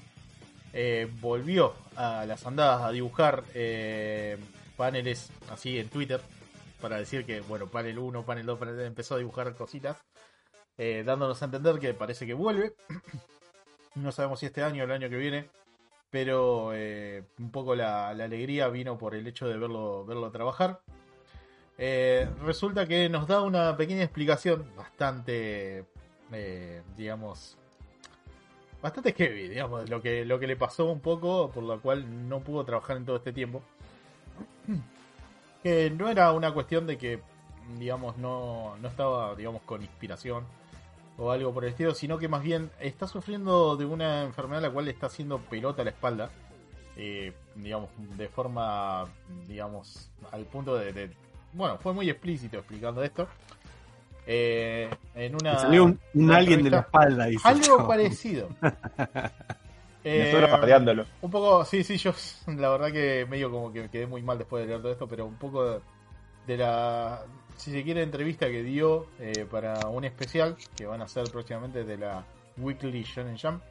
eh, 0.73 1.09
volvió 1.21 1.73
a 1.95 2.25
las 2.25 2.45
andadas 2.45 2.81
a 2.81 2.91
dibujar 2.91 3.43
paneles 4.75 5.31
así 5.49 5.79
en 5.79 5.87
Twitter 5.89 6.19
para 6.81 6.97
decir 6.97 7.25
que, 7.25 7.39
bueno, 7.39 7.67
panel 7.67 7.99
1, 7.99 8.25
panel 8.25 8.45
2, 8.45 8.59
panel 8.59 8.75
3, 8.75 8.87
empezó 8.87 9.15
a 9.15 9.19
dibujar 9.19 9.55
cositas, 9.55 10.03
dándonos 10.77 11.41
a 11.41 11.45
entender 11.45 11.79
que 11.79 11.93
parece 11.93 12.25
que 12.25 12.33
vuelve. 12.33 12.73
no 13.95 14.11
sabemos 14.11 14.39
si 14.39 14.47
este 14.47 14.63
año 14.63 14.83
o 14.83 14.85
el 14.85 14.91
año 14.91 15.09
que 15.09 15.17
viene, 15.17 15.49
pero 16.09 16.71
un 16.71 17.51
poco 17.51 17.75
la, 17.75 18.13
la 18.13 18.25
alegría 18.25 18.67
vino 18.67 18.97
por 18.97 19.15
el 19.15 19.25
hecho 19.27 19.47
de 19.47 19.57
verlo, 19.57 20.03
verlo 20.05 20.31
trabajar. 20.31 20.81
Eh, 21.77 22.27
resulta 22.43 22.87
que 22.87 23.09
nos 23.09 23.27
da 23.27 23.41
una 23.41 23.75
pequeña 23.75 24.03
explicación 24.03 24.65
bastante, 24.77 25.85
eh, 26.31 26.81
digamos, 26.95 27.57
bastante 28.81 29.13
heavy, 29.13 29.49
digamos, 29.49 29.89
lo 29.89 30.01
que, 30.01 30.23
lo 30.25 30.39
que 30.39 30.47
le 30.47 30.55
pasó 30.55 30.85
un 30.85 31.01
poco, 31.01 31.51
por 31.51 31.63
lo 31.63 31.81
cual 31.81 32.29
no 32.29 32.39
pudo 32.39 32.63
trabajar 32.63 32.97
en 32.97 33.05
todo 33.05 33.17
este 33.17 33.33
tiempo. 33.33 33.61
Que 35.63 35.89
no 35.89 36.09
era 36.09 36.31
una 36.31 36.53
cuestión 36.53 36.85
de 36.87 36.97
que, 36.97 37.19
digamos, 37.79 38.17
no, 38.17 38.77
no 38.81 38.87
estaba, 38.87 39.35
digamos, 39.35 39.61
con 39.63 39.81
inspiración 39.81 40.45
o 41.17 41.31
algo 41.31 41.53
por 41.53 41.63
el 41.65 41.71
estilo, 41.71 41.93
sino 41.95 42.17
que 42.17 42.27
más 42.27 42.43
bien 42.43 42.69
está 42.79 43.07
sufriendo 43.07 43.75
de 43.75 43.85
una 43.85 44.23
enfermedad 44.23 44.61
la 44.61 44.69
cual 44.71 44.85
le 44.85 44.91
está 44.91 45.07
haciendo 45.07 45.39
pelota 45.39 45.81
a 45.81 45.85
la 45.85 45.91
espalda. 45.91 46.29
eh, 46.97 47.33
digamos, 47.55 47.89
de 48.17 48.29
forma, 48.29 49.05
digamos, 49.47 50.09
al 50.31 50.45
punto 50.45 50.75
de, 50.77 50.93
de- 50.93 51.24
Bueno, 51.55 51.77
fue 51.77 51.93
muy 51.93 52.09
explícito 52.09 52.57
explicando 52.57 53.03
esto. 53.03 53.27
Eh, 54.27 54.89
en 55.15 55.35
una. 55.35 55.53
Me 55.53 55.59
salió 55.59 55.83
un, 55.85 55.99
un 56.13 56.23
una 56.25 56.37
alien 56.37 56.63
de 56.63 56.69
la 56.69 56.79
espalda, 56.79 57.25
dice. 57.25 57.47
Algo 57.47 57.63
yo. 57.63 57.87
parecido. 57.87 58.49
Eh, 60.07 61.03
un 61.21 61.31
poco, 61.31 61.65
sí, 61.65 61.83
sí, 61.83 61.97
yo 61.97 62.13
la 62.57 62.69
verdad 62.69 62.91
que 62.91 63.25
medio 63.27 63.49
como 63.49 63.73
que 63.73 63.81
me 63.81 63.89
quedé 63.89 64.05
muy 64.05 64.21
mal 64.21 64.37
después 64.37 64.61
de 64.61 64.67
leer 64.67 64.79
todo 64.79 64.91
esto, 64.91 65.07
pero 65.07 65.25
un 65.25 65.33
poco 65.33 65.81
de 66.45 66.57
la, 66.57 67.23
si 67.57 67.71
se 67.71 67.83
quiere, 67.83 68.03
entrevista 68.03 68.45
que 68.45 68.61
dio 68.61 69.07
eh, 69.19 69.47
para 69.49 69.87
un 69.87 70.05
especial 70.05 70.57
que 70.75 70.85
van 70.85 71.01
a 71.01 71.05
hacer 71.05 71.23
próximamente 71.31 71.83
de 71.83 71.97
la 71.97 72.23
Weekly 72.57 73.01
Shonen 73.01 73.37
Jump. 73.37 73.63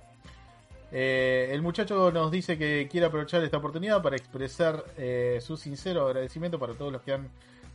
Eh, 0.91 1.51
el 1.53 1.63
muchacho 1.63 2.11
nos 2.11 2.31
dice 2.31 2.59
que 2.59 2.89
quiere 2.91 3.07
aprovechar 3.07 3.43
esta 3.45 3.59
oportunidad 3.59 4.03
para 4.03 4.17
expresar 4.17 4.85
eh, 4.97 5.39
su 5.41 5.57
sincero 5.57 6.07
agradecimiento 6.07 6.59
para 6.59 6.75
todos 6.75 6.93
los 6.93 7.03
que 7.03 7.13
han 7.13 7.29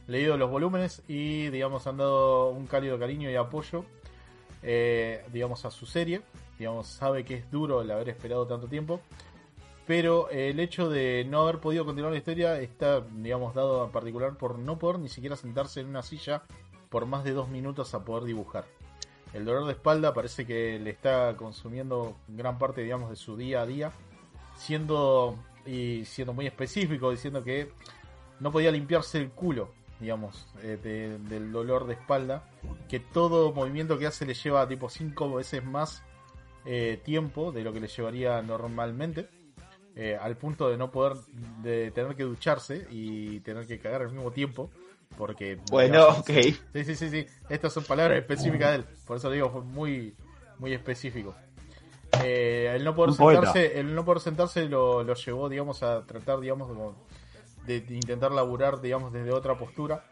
leído 0.09 0.37
los 0.37 0.49
volúmenes 0.49 1.03
y, 1.07 1.49
digamos, 1.49 1.85
han 1.87 1.97
dado 1.97 2.49
un 2.49 2.65
cálido 2.65 2.97
cariño 2.97 3.29
y 3.29 3.35
apoyo, 3.35 3.85
eh, 4.63 5.23
digamos, 5.31 5.63
a 5.65 5.71
su 5.71 5.85
serie. 5.85 6.21
Digamos, 6.57 6.87
sabe 6.87 7.23
que 7.23 7.35
es 7.35 7.51
duro 7.51 7.81
el 7.81 7.91
haber 7.91 8.09
esperado 8.09 8.45
tanto 8.47 8.67
tiempo, 8.67 8.99
pero 9.85 10.29
eh, 10.29 10.49
el 10.49 10.59
hecho 10.59 10.89
de 10.89 11.25
no 11.29 11.41
haber 11.41 11.59
podido 11.59 11.85
continuar 11.85 12.11
la 12.11 12.17
historia 12.17 12.59
está, 12.59 13.01
digamos, 13.01 13.53
dado 13.53 13.85
en 13.85 13.91
particular 13.91 14.35
por 14.35 14.59
no 14.59 14.77
poder 14.77 14.99
ni 14.99 15.09
siquiera 15.09 15.35
sentarse 15.35 15.79
en 15.79 15.87
una 15.87 16.01
silla 16.01 16.43
por 16.89 17.05
más 17.05 17.23
de 17.23 17.31
dos 17.31 17.47
minutos 17.47 17.93
a 17.93 18.03
poder 18.03 18.23
dibujar. 18.23 18.65
El 19.31 19.45
dolor 19.45 19.65
de 19.67 19.73
espalda 19.73 20.13
parece 20.13 20.45
que 20.45 20.79
le 20.79 20.89
está 20.89 21.37
consumiendo 21.37 22.17
gran 22.27 22.57
parte, 22.57 22.81
digamos, 22.81 23.11
de 23.11 23.15
su 23.15 23.37
día 23.37 23.61
a 23.61 23.67
día, 23.67 23.91
siendo 24.57 25.37
y 25.67 26.03
siendo 26.05 26.33
muy 26.33 26.47
específico, 26.47 27.11
diciendo 27.11 27.43
que 27.43 27.71
no 28.39 28.51
podía 28.51 28.71
limpiarse 28.71 29.19
el 29.19 29.29
culo, 29.29 29.69
digamos, 29.99 30.47
eh, 30.63 30.77
de- 30.81 31.17
del 31.19 31.51
dolor 31.51 31.85
de 31.87 31.93
espalda, 31.93 32.43
que 32.87 32.99
todo 32.99 33.51
movimiento 33.53 33.97
que 33.97 34.07
hace 34.07 34.25
le 34.25 34.33
lleva 34.33 34.67
tipo 34.67 34.89
cinco 34.89 35.33
veces 35.35 35.63
más 35.63 36.03
eh, 36.65 37.01
tiempo 37.03 37.51
de 37.51 37.63
lo 37.63 37.71
que 37.73 37.79
le 37.79 37.87
llevaría 37.87 38.41
normalmente, 38.41 39.27
eh, 39.95 40.17
al 40.19 40.35
punto 40.37 40.69
de 40.69 40.77
no 40.77 40.91
poder, 40.91 41.17
de 41.63 41.91
tener 41.91 42.15
que 42.15 42.23
ducharse 42.23 42.85
y 42.91 43.39
tener 43.41 43.65
que 43.65 43.79
cagar 43.79 44.01
al 44.03 44.11
mismo 44.11 44.31
tiempo, 44.31 44.69
porque 45.17 45.57
Bueno, 45.69 45.99
digamos, 45.99 46.19
ok. 46.19 46.29
Sí, 46.73 46.83
sí, 46.85 46.95
sí, 46.95 47.09
sí. 47.09 47.25
Estas 47.49 47.73
son 47.73 47.83
palabras 47.85 48.19
específicas 48.19 48.69
de 48.71 48.75
él. 48.77 48.85
Por 49.07 49.17
eso 49.17 49.29
digo, 49.31 49.49
fue 49.49 49.61
muy, 49.61 50.13
muy 50.59 50.73
específico. 50.73 51.33
Eh, 52.23 52.71
el 52.75 52.83
no 52.83 52.95
poder 52.95 53.11
sentarse, 53.43 53.79
el 53.79 53.95
no 53.95 54.05
poder 54.05 54.21
sentarse 54.21 54.67
lo, 54.69 55.03
lo 55.03 55.13
llevó, 55.15 55.49
digamos, 55.49 55.81
a 55.83 56.05
tratar, 56.05 56.39
digamos, 56.39 56.67
como 56.67 56.95
de, 57.77 57.95
intentar 57.95 58.31
laburar, 58.31 58.81
digamos, 58.81 59.13
desde 59.13 59.31
otra 59.31 59.57
postura, 59.57 60.03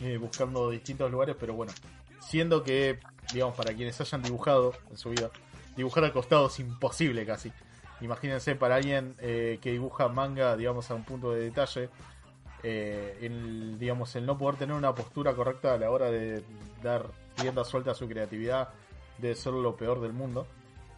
eh, 0.00 0.16
buscando 0.16 0.70
distintos 0.70 1.10
lugares, 1.10 1.36
pero 1.38 1.54
bueno, 1.54 1.72
siendo 2.20 2.62
que, 2.62 2.98
digamos, 3.32 3.56
para 3.56 3.74
quienes 3.74 4.00
hayan 4.00 4.22
dibujado 4.22 4.72
en 4.90 4.96
su 4.96 5.10
vida, 5.10 5.30
dibujar 5.76 6.04
al 6.04 6.12
costado 6.12 6.46
es 6.46 6.58
imposible 6.60 7.26
casi. 7.26 7.52
Imagínense 8.00 8.54
para 8.54 8.76
alguien 8.76 9.14
eh, 9.18 9.58
que 9.60 9.72
dibuja 9.72 10.08
manga, 10.08 10.56
digamos, 10.56 10.90
a 10.90 10.94
un 10.94 11.04
punto 11.04 11.32
de 11.32 11.40
detalle, 11.40 11.88
eh, 12.62 13.18
el, 13.22 13.78
digamos, 13.78 14.14
el 14.16 14.24
no 14.26 14.38
poder 14.38 14.56
tener 14.56 14.74
una 14.74 14.94
postura 14.94 15.34
correcta 15.34 15.74
a 15.74 15.78
la 15.78 15.90
hora 15.90 16.10
de 16.10 16.42
dar 16.82 17.06
rienda 17.36 17.64
suelta 17.64 17.92
a 17.92 17.94
su 17.94 18.08
creatividad 18.08 18.68
debe 19.18 19.34
ser 19.34 19.52
lo 19.52 19.76
peor 19.76 20.00
del 20.00 20.12
mundo. 20.12 20.46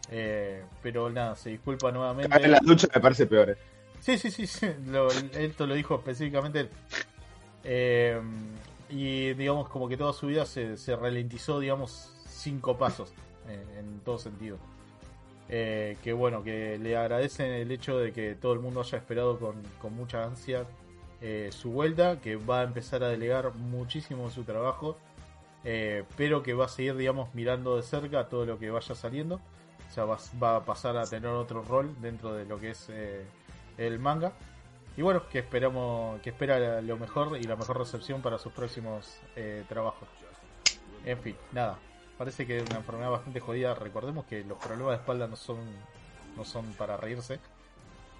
Eh, 0.09 0.63
pero 0.81 1.09
nada, 1.09 1.35
se 1.35 1.51
disculpa 1.51 1.91
nuevamente. 1.91 2.43
En 2.43 2.51
la 2.51 2.59
ducha 2.61 2.87
me 2.93 3.01
parece 3.01 3.25
peor. 3.25 3.57
Sí, 4.01 4.17
sí, 4.17 4.31
sí, 4.31 4.47
sí. 4.47 4.67
Lo, 4.87 5.09
esto 5.09 5.65
lo 5.65 5.75
dijo 5.75 5.95
específicamente. 5.95 6.69
Eh, 7.63 8.19
y 8.89 9.33
digamos 9.33 9.69
como 9.69 9.87
que 9.87 9.95
toda 9.95 10.11
su 10.11 10.27
vida 10.27 10.45
se, 10.45 10.75
se 10.75 10.95
ralentizó, 10.95 11.59
digamos, 11.59 12.11
cinco 12.27 12.77
pasos 12.77 13.13
eh, 13.47 13.63
en 13.79 13.99
todo 14.01 14.17
sentido. 14.17 14.57
Eh, 15.47 15.97
que 16.03 16.13
bueno, 16.13 16.43
que 16.43 16.77
le 16.77 16.97
agradecen 16.97 17.51
el 17.51 17.71
hecho 17.71 17.97
de 17.97 18.11
que 18.11 18.35
todo 18.35 18.53
el 18.53 18.59
mundo 18.59 18.81
haya 18.81 18.97
esperado 18.97 19.37
con, 19.39 19.61
con 19.81 19.95
mucha 19.95 20.23
ansia 20.23 20.65
eh, 21.21 21.49
su 21.51 21.71
vuelta, 21.71 22.19
que 22.19 22.35
va 22.35 22.61
a 22.61 22.63
empezar 22.63 23.03
a 23.03 23.09
delegar 23.09 23.53
muchísimo 23.55 24.29
su 24.29 24.43
trabajo, 24.43 24.97
pero 26.17 26.41
que 26.41 26.55
va 26.55 26.65
a 26.65 26.69
seguir, 26.69 26.95
digamos, 26.95 27.35
mirando 27.35 27.75
de 27.75 27.83
cerca 27.83 28.27
todo 28.27 28.45
lo 28.47 28.57
que 28.57 28.71
vaya 28.71 28.95
saliendo. 28.95 29.35
O 29.35 29.93
sea, 29.93 30.05
va, 30.05 30.17
va 30.41 30.55
a 30.55 30.65
pasar 30.65 30.97
a 30.97 31.05
tener 31.05 31.29
otro 31.29 31.61
rol 31.61 31.93
dentro 32.01 32.33
de 32.33 32.45
lo 32.45 32.59
que 32.59 32.71
es 32.71 32.89
el 33.77 33.99
manga. 33.99 34.33
Y 34.97 35.01
bueno, 35.01 35.27
que 35.29 35.39
esperamos, 35.39 36.19
que 36.21 36.31
espera 36.31 36.81
lo 36.81 36.97
mejor 36.97 37.37
y 37.37 37.43
la 37.43 37.55
mejor 37.55 37.77
recepción 37.77 38.21
para 38.21 38.37
sus 38.37 38.51
próximos 38.51 39.19
eh, 39.35 39.63
trabajos. 39.69 40.07
En 41.05 41.17
fin, 41.19 41.35
nada. 41.51 41.79
Parece 42.17 42.45
que 42.45 42.57
es 42.57 42.69
una 42.69 42.77
enfermedad 42.77 43.09
bastante 43.09 43.39
jodida. 43.39 43.73
Recordemos 43.73 44.25
que 44.25 44.43
los 44.43 44.57
problemas 44.57 44.91
de 44.91 44.97
espalda 44.97 45.27
no 45.27 45.35
son, 45.35 45.59
no 46.35 46.43
son 46.45 46.65
para 46.73 46.97
reírse. 46.97 47.39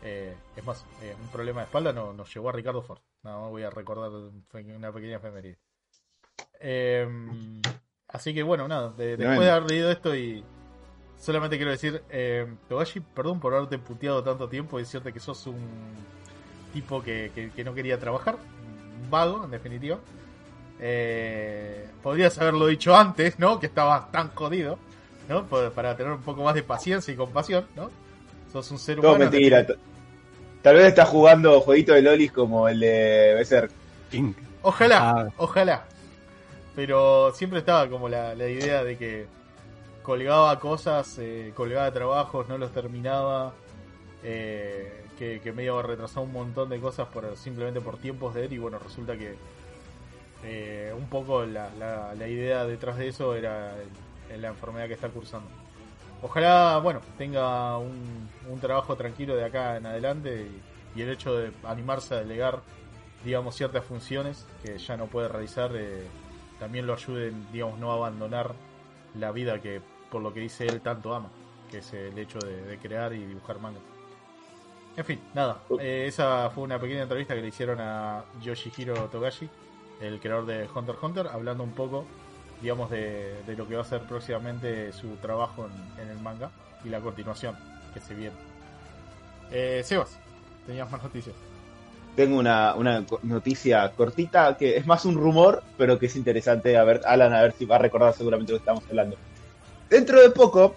Eh, 0.02 0.36
es 0.56 0.64
más, 0.64 0.84
eh, 1.04 1.16
un 1.22 1.28
problema 1.28 1.60
de 1.62 1.66
espalda 1.66 1.94
no, 1.94 2.12
nos 2.14 2.34
llevó 2.34 2.50
a 2.50 2.54
Ricardo 2.54 2.82
Ford. 2.82 3.02
Nada 3.22 3.40
más 3.42 3.50
voy 3.52 3.64
a 3.64 3.70
recordar 3.70 4.10
una 4.10 4.92
pequeña 4.92 5.18
efeméride. 5.18 5.60
Eh, 6.60 7.08
así 8.08 8.34
que 8.34 8.44
bueno, 8.44 8.68
nada. 8.68 8.90
de- 8.92 9.18
después 9.18 9.42
de 9.42 9.52
haber 9.52 9.70
leído 9.70 9.92
esto 9.92 10.16
y 10.16 10.44
solamente 11.22 11.56
quiero 11.56 11.72
decir, 11.72 12.02
eh, 12.10 12.46
Togashi, 12.68 13.00
perdón 13.00 13.40
por 13.40 13.54
haberte 13.54 13.78
puteado 13.78 14.22
tanto 14.24 14.50
tiempo 14.50 14.78
y 14.80 14.84
decirte 14.84 15.14
que 15.14 15.20
sos 15.20 15.48
un 15.48 15.60
tipo 16.74 17.02
que, 17.02 17.32
que- 17.34 17.52
que 17.52 17.64
no 17.64 17.74
quería 17.74 17.98
trabajar. 18.00 18.36
Un 19.04 19.10
vago, 19.10 19.44
en 19.46 19.52
definitiva. 19.52 20.00
Eh, 20.80 21.88
podrías 22.02 22.38
haberlo 22.40 22.66
dicho 22.68 22.96
antes, 22.96 23.38
¿no? 23.40 23.60
Que 23.60 23.68
estabas 23.68 24.12
tan 24.12 24.30
jodido, 24.34 24.78
¿no? 25.30 25.46
Por- 25.46 25.72
Para 25.74 25.96
tener 25.96 26.12
un 26.12 26.22
poco 26.22 26.44
más 26.44 26.56
de 26.56 26.64
paciencia 26.64 27.14
y 27.14 27.18
compasión, 27.18 27.68
¿no? 27.76 27.90
Sos 28.52 28.70
un 28.72 28.80
ser 28.80 29.00
humano. 29.00 29.16
en 29.16 29.20
mentira. 29.30 29.66
Tal 30.62 30.76
vez 30.76 30.86
está 30.88 31.06
jugando 31.06 31.60
jueguito 31.62 31.94
de 31.94 32.02
lolis 32.02 32.32
como 32.32 32.68
el 32.68 32.80
de 32.80 33.34
Berserk. 33.36 33.72
Ojalá, 34.62 35.10
Ah. 35.10 35.28
ojalá. 35.38 35.86
Pero 36.76 37.32
siempre 37.34 37.60
estaba 37.60 37.88
como 37.90 38.08
la, 38.10 38.34
la 38.36 38.48
idea 38.48 38.84
de 38.84 38.98
que 38.98 39.26
colgaba 40.04 40.60
cosas, 40.60 41.18
eh, 41.20 41.54
colgaba 41.56 41.92
trabajos, 41.92 42.48
no 42.50 42.58
los 42.58 42.72
terminaba, 42.72 43.54
eh, 44.24 45.06
que, 45.18 45.40
que 45.42 45.52
me 45.52 45.64
iba 45.64 45.80
a 45.80 45.84
retrasar 45.84 46.24
un 46.24 46.32
montón 46.34 46.70
de 46.70 46.80
cosas 46.80 47.08
por 47.08 47.36
simplemente 47.38 47.82
por 47.82 47.98
tiempos 47.98 48.34
de 48.34 48.46
él 48.46 48.54
y 48.54 48.58
bueno, 48.58 48.80
resulta 48.80 49.18
que 49.18 49.36
eh, 50.44 50.94
un 50.98 51.08
poco 51.08 51.46
la, 51.46 51.70
la- 51.78 52.16
la 52.16 52.28
idea 52.28 52.66
detrás 52.66 52.98
de 52.98 53.08
eso 53.10 53.36
era 53.36 53.74
la 54.40 54.48
enfermedad 54.48 54.88
que 54.88 54.94
está 54.94 55.10
cursando. 55.10 55.48
Ojalá, 56.24 56.80
bueno, 56.82 57.02
tenga 57.18 57.78
un, 57.78 58.30
un 58.50 58.60
trabajo 58.60 58.96
tranquilo 58.96 59.36
de 59.36 59.46
acá 59.46 59.78
en 59.78 59.86
adelante 59.86 60.48
y, 60.96 61.00
y 61.00 61.02
el 61.04 61.10
hecho 61.10 61.36
de 61.36 61.52
animarse 61.64 62.16
a 62.16 62.20
delegar, 62.20 62.62
digamos, 63.26 63.56
ciertas 63.56 63.84
funciones 63.86 64.46
que 64.64 64.78
ya 64.78 64.98
no 64.98 65.08
puede 65.08 65.28
realizar, 65.28 65.72
eh, 65.76 66.06
también 66.60 66.86
lo 66.88 66.94
ayuden, 66.94 67.48
digamos, 67.52 67.80
no 67.80 67.92
a 67.92 67.96
abandonar 67.96 68.54
la 69.16 69.32
vida 69.32 69.62
que 69.62 69.82
por 70.10 70.22
lo 70.22 70.34
que 70.34 70.42
dice 70.42 70.68
él 70.68 70.82
tanto 70.82 71.14
ama, 71.14 71.30
que 71.70 71.80
es 71.80 71.94
el 71.94 72.18
hecho 72.18 72.40
de, 72.40 72.62
de 72.64 72.78
crear 72.78 73.14
y 73.14 73.26
dibujar 73.26 73.60
manga. 73.60 73.80
En 74.98 75.06
fin, 75.06 75.22
nada, 75.34 75.62
eh, 75.80 76.06
esa 76.08 76.50
fue 76.50 76.66
una 76.66 76.78
pequeña 76.78 77.04
entrevista 77.04 77.34
que 77.34 77.42
le 77.42 77.48
hicieron 77.48 77.80
a 77.80 78.26
Yoshihiro 78.42 79.10
Togashi, 79.10 79.50
el 80.02 80.20
creador 80.20 80.46
de 80.46 80.68
Hunter 80.74 80.96
x 80.96 81.04
Hunter, 81.04 81.28
hablando 81.28 81.64
un 81.64 81.72
poco, 81.72 82.06
digamos, 82.62 82.90
de, 82.90 83.42
de 83.44 83.56
lo 83.56 83.68
que 83.68 83.76
va 83.76 83.82
a 83.82 83.86
ser 83.86 84.02
próximamente 84.02 84.92
su 84.92 85.16
trabajo 85.18 85.68
en, 85.68 86.04
en 86.04 86.10
el 86.10 86.20
manga 86.20 86.52
y 86.84 86.90
la 86.90 87.00
continuación 87.00 87.56
que 87.94 88.02
se 88.02 88.16
viene. 88.16 88.36
Eh, 89.50 89.82
Sebas, 89.86 90.20
tenías 90.66 90.92
más 90.92 91.02
noticias. 91.04 91.36
Tengo 92.16 92.38
una, 92.38 92.76
una 92.76 93.06
noticia 93.24 93.90
cortita 93.92 94.58
que 94.58 94.76
es 94.76 94.86
más 94.86 95.06
un 95.06 95.16
rumor, 95.16 95.64
pero 95.78 95.98
que 95.98 96.08
es 96.08 96.16
interesante. 96.16 96.78
A 96.78 96.84
ver, 96.84 97.02
Alan, 97.06 97.34
a 97.34 97.42
ver 97.42 97.54
si 97.58 97.66
va 97.66 97.78
a 97.78 97.80
recordar 97.80 98.14
seguramente 98.14 98.52
lo 98.52 98.58
que 98.58 98.62
estamos 98.62 98.84
hablando. 98.90 99.16
Dentro 99.90 100.22
de 100.22 100.30
poco, 100.30 100.76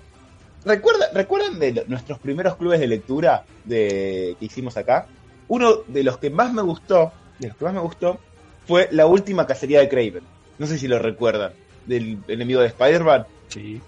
¿recuerda, 0.64 1.06
¿recuerdan 1.12 1.58
de 1.58 1.84
nuestros 1.88 2.18
primeros 2.18 2.56
clubes 2.56 2.80
de 2.80 2.86
lectura 2.86 3.44
de, 3.64 4.36
que 4.38 4.44
hicimos 4.44 4.76
acá? 4.76 5.06
Uno 5.48 5.82
de 5.88 6.04
los 6.04 6.18
que 6.18 6.30
más 6.30 6.52
me 6.52 6.62
gustó, 6.62 7.12
de 7.38 7.48
los 7.48 7.56
que 7.56 7.64
más 7.64 7.74
me 7.74 7.80
gustó, 7.80 8.18
fue 8.66 8.88
la 8.92 9.06
última 9.06 9.46
cacería 9.46 9.80
de 9.80 9.88
Craven. 9.88 10.22
No 10.58 10.66
sé 10.66 10.78
si 10.78 10.88
lo 10.88 10.98
recuerdan, 10.98 11.52
del 11.86 12.18
enemigo 12.28 12.60
de 12.60 12.68
Spider-Man. 12.68 13.26
Sí. 13.48 13.80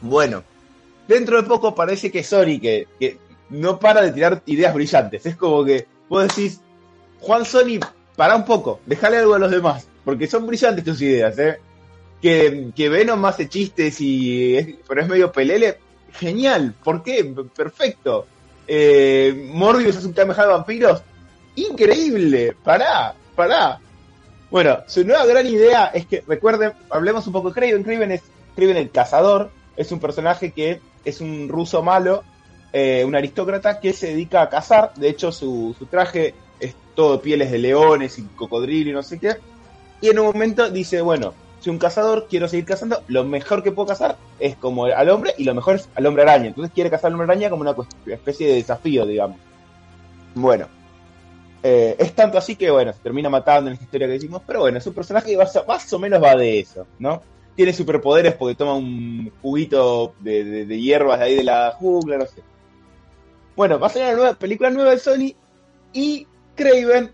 Bueno, 0.00 0.42
dentro 1.06 1.40
de 1.40 1.48
poco 1.48 1.74
parece 1.74 2.10
que 2.10 2.24
Sony, 2.24 2.58
que, 2.60 2.88
que 2.98 3.18
no 3.50 3.78
para 3.78 4.02
de 4.02 4.12
tirar 4.12 4.42
ideas 4.46 4.74
brillantes. 4.74 5.26
Es 5.26 5.36
como 5.36 5.64
que 5.64 5.86
vos 6.08 6.26
decís, 6.28 6.60
Juan 7.20 7.44
Sony, 7.44 7.78
para 8.16 8.36
un 8.36 8.44
poco, 8.44 8.80
dejale 8.86 9.18
algo 9.18 9.34
a 9.34 9.38
los 9.38 9.50
demás, 9.50 9.86
porque 10.04 10.26
son 10.26 10.46
brillantes 10.46 10.84
tus 10.84 11.00
ideas, 11.02 11.38
¿eh? 11.38 11.58
Que, 12.20 12.70
que 12.74 12.88
Venom 12.88 13.24
hace 13.24 13.48
chistes 13.48 14.00
y 14.00 14.56
es, 14.56 14.68
pero 14.86 15.00
es 15.00 15.08
medio 15.08 15.32
pelele, 15.32 15.78
genial, 16.12 16.74
¿por 16.82 17.02
qué? 17.02 17.24
Perfecto. 17.54 18.26
Eh, 18.66 19.48
Morbius 19.52 19.96
es 19.96 20.04
un 20.04 20.12
Kamehameha 20.12 20.46
de 20.46 20.52
vampiros, 20.52 21.02
increíble, 21.56 22.54
pará, 22.62 23.14
pará. 23.34 23.80
Bueno, 24.50 24.80
su 24.86 25.04
nueva 25.04 25.24
gran 25.26 25.46
idea 25.46 25.86
es 25.86 26.06
que, 26.06 26.24
recuerden, 26.26 26.72
hablemos 26.90 27.26
un 27.26 27.32
poco 27.32 27.48
de 27.48 27.54
Craven. 27.54 27.84
Craven 27.84 28.12
es 28.12 28.22
el 28.56 28.90
cazador, 28.90 29.50
es 29.76 29.92
un 29.92 30.00
personaje 30.00 30.50
que 30.50 30.80
es 31.04 31.20
un 31.20 31.48
ruso 31.48 31.82
malo, 31.82 32.24
eh, 32.72 33.04
un 33.06 33.14
aristócrata 33.14 33.80
que 33.80 33.92
se 33.92 34.08
dedica 34.08 34.42
a 34.42 34.48
cazar. 34.48 34.92
De 34.96 35.08
hecho, 35.08 35.30
su, 35.30 35.74
su 35.78 35.86
traje 35.86 36.34
es 36.60 36.74
todo 36.94 37.20
pieles 37.22 37.50
de 37.50 37.58
leones 37.58 38.18
y 38.18 38.24
cocodrilo 38.24 38.90
y 38.90 38.92
no 38.94 39.02
sé 39.02 39.18
qué. 39.18 39.36
Y 40.00 40.08
en 40.08 40.18
un 40.18 40.26
momento 40.26 40.70
dice, 40.70 41.00
bueno, 41.02 41.34
soy 41.60 41.72
un 41.72 41.78
cazador, 41.78 42.26
quiero 42.28 42.48
seguir 42.48 42.64
cazando, 42.64 43.02
lo 43.08 43.24
mejor 43.24 43.62
que 43.62 43.72
puedo 43.72 43.88
cazar 43.88 44.16
es 44.38 44.56
como 44.56 44.86
al 44.86 45.10
hombre 45.10 45.34
y 45.38 45.44
lo 45.44 45.54
mejor 45.54 45.76
es 45.76 45.88
al 45.94 46.06
hombre 46.06 46.22
araña. 46.22 46.46
Entonces 46.48 46.72
quiere 46.74 46.90
cazar 46.90 47.08
al 47.08 47.14
hombre 47.14 47.26
araña 47.32 47.50
como 47.50 47.62
una 47.62 47.74
especie 48.06 48.48
de 48.48 48.54
desafío, 48.54 49.06
digamos. 49.06 49.38
Bueno, 50.34 50.68
eh, 51.62 51.96
es 51.98 52.14
tanto 52.14 52.38
así 52.38 52.56
que, 52.56 52.70
bueno, 52.70 52.92
se 52.92 53.00
termina 53.00 53.28
matando 53.28 53.68
en 53.68 53.74
esta 53.74 53.84
historia 53.84 54.06
que 54.06 54.14
decimos, 54.14 54.42
pero 54.46 54.60
bueno, 54.60 54.78
es 54.78 54.86
un 54.86 54.94
personaje 54.94 55.30
que 55.30 55.36
más, 55.36 55.92
o 55.92 55.98
menos 55.98 56.22
va 56.22 56.34
de 56.36 56.60
eso, 56.60 56.86
¿no? 56.98 57.22
Tiene 57.54 57.72
superpoderes 57.72 58.34
porque 58.34 58.54
toma 58.54 58.74
un 58.74 59.30
juguito 59.42 60.14
de, 60.20 60.44
de- 60.44 60.66
de 60.66 60.80
hierbas 60.80 61.18
de 61.18 61.24
ahí 61.26 61.34
de 61.36 61.44
la 61.44 61.72
jungla, 61.78 62.18
no 62.18 62.26
sé. 62.26 62.42
Bueno, 63.56 63.78
va 63.78 63.88
a 63.88 63.90
ser 63.90 64.04
una 64.06 64.16
nueva 64.16 64.34
película 64.34 64.70
nueva 64.70 64.90
de 64.92 64.98
Sony 64.98 65.34
y 65.92 66.26
Craven 66.60 67.10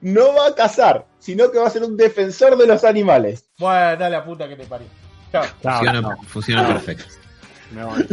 no 0.00 0.34
va 0.34 0.48
a 0.48 0.54
cazar, 0.54 1.06
sino 1.18 1.50
que 1.50 1.58
va 1.58 1.66
a 1.66 1.70
ser 1.70 1.82
un 1.82 1.96
defensor 1.96 2.56
de 2.56 2.66
los 2.66 2.84
animales. 2.84 3.44
Bueno, 3.58 3.96
dale 3.96 4.10
la 4.10 4.24
puta 4.24 4.48
que 4.48 4.56
te 4.56 4.64
parió. 4.64 4.86
Chao. 5.30 5.44
Funciona, 5.62 6.00
chao. 6.00 6.16
funciona 6.26 6.66
perfecto. 6.66 7.04
Me 7.70 7.84
voy. 7.84 8.06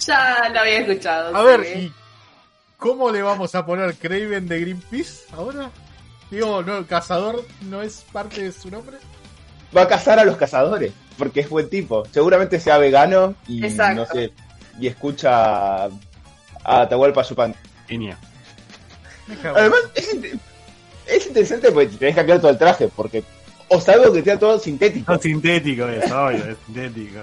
Ya 0.00 0.48
lo 0.52 0.60
había 0.60 0.80
escuchado. 0.80 1.34
A 1.34 1.42
ver, 1.42 1.64
sí. 1.64 1.78
¿y 1.78 1.92
cómo 2.76 3.10
le 3.10 3.22
vamos 3.22 3.54
a 3.54 3.64
poner 3.64 3.94
Craven 3.94 4.48
de 4.48 4.60
Greenpeace 4.60 5.26
ahora? 5.32 5.70
Digo, 6.30 6.62
no, 6.62 6.78
el 6.78 6.86
cazador 6.86 7.44
no 7.62 7.82
es 7.82 8.04
parte 8.12 8.42
de 8.42 8.52
su 8.52 8.70
nombre. 8.70 8.98
Va 9.76 9.82
a 9.82 9.88
cazar 9.88 10.18
a 10.18 10.24
los 10.24 10.36
cazadores, 10.36 10.92
porque 11.16 11.40
es 11.40 11.48
buen 11.48 11.68
tipo. 11.70 12.04
Seguramente 12.10 12.58
sea 12.60 12.78
vegano 12.78 13.34
y 13.46 13.64
Exacto. 13.64 14.02
no 14.02 14.06
sé, 14.06 14.32
y 14.78 14.88
escucha 14.88 15.84
a, 15.84 15.88
a 16.64 16.80
Atahualpa 16.82 17.22
Yupan. 17.22 17.54
Línea. 17.88 18.18
Además, 19.54 19.80
es, 19.94 20.08
es 21.06 21.26
interesante 21.26 21.70
porque 21.72 21.88
te 21.88 21.96
tenés 21.96 22.14
que 22.14 22.20
cambiar 22.20 22.40
todo 22.40 22.50
el 22.50 22.58
traje, 22.58 22.88
porque 22.94 23.22
o 23.68 23.80
salvo 23.80 24.12
que 24.12 24.22
sea 24.22 24.38
todo 24.38 24.58
sintético. 24.58 25.12
No, 25.12 25.18
sintético 25.18 25.86
es, 25.88 26.10
obvio, 26.10 26.44
es 26.44 26.56
sintético. 26.66 27.20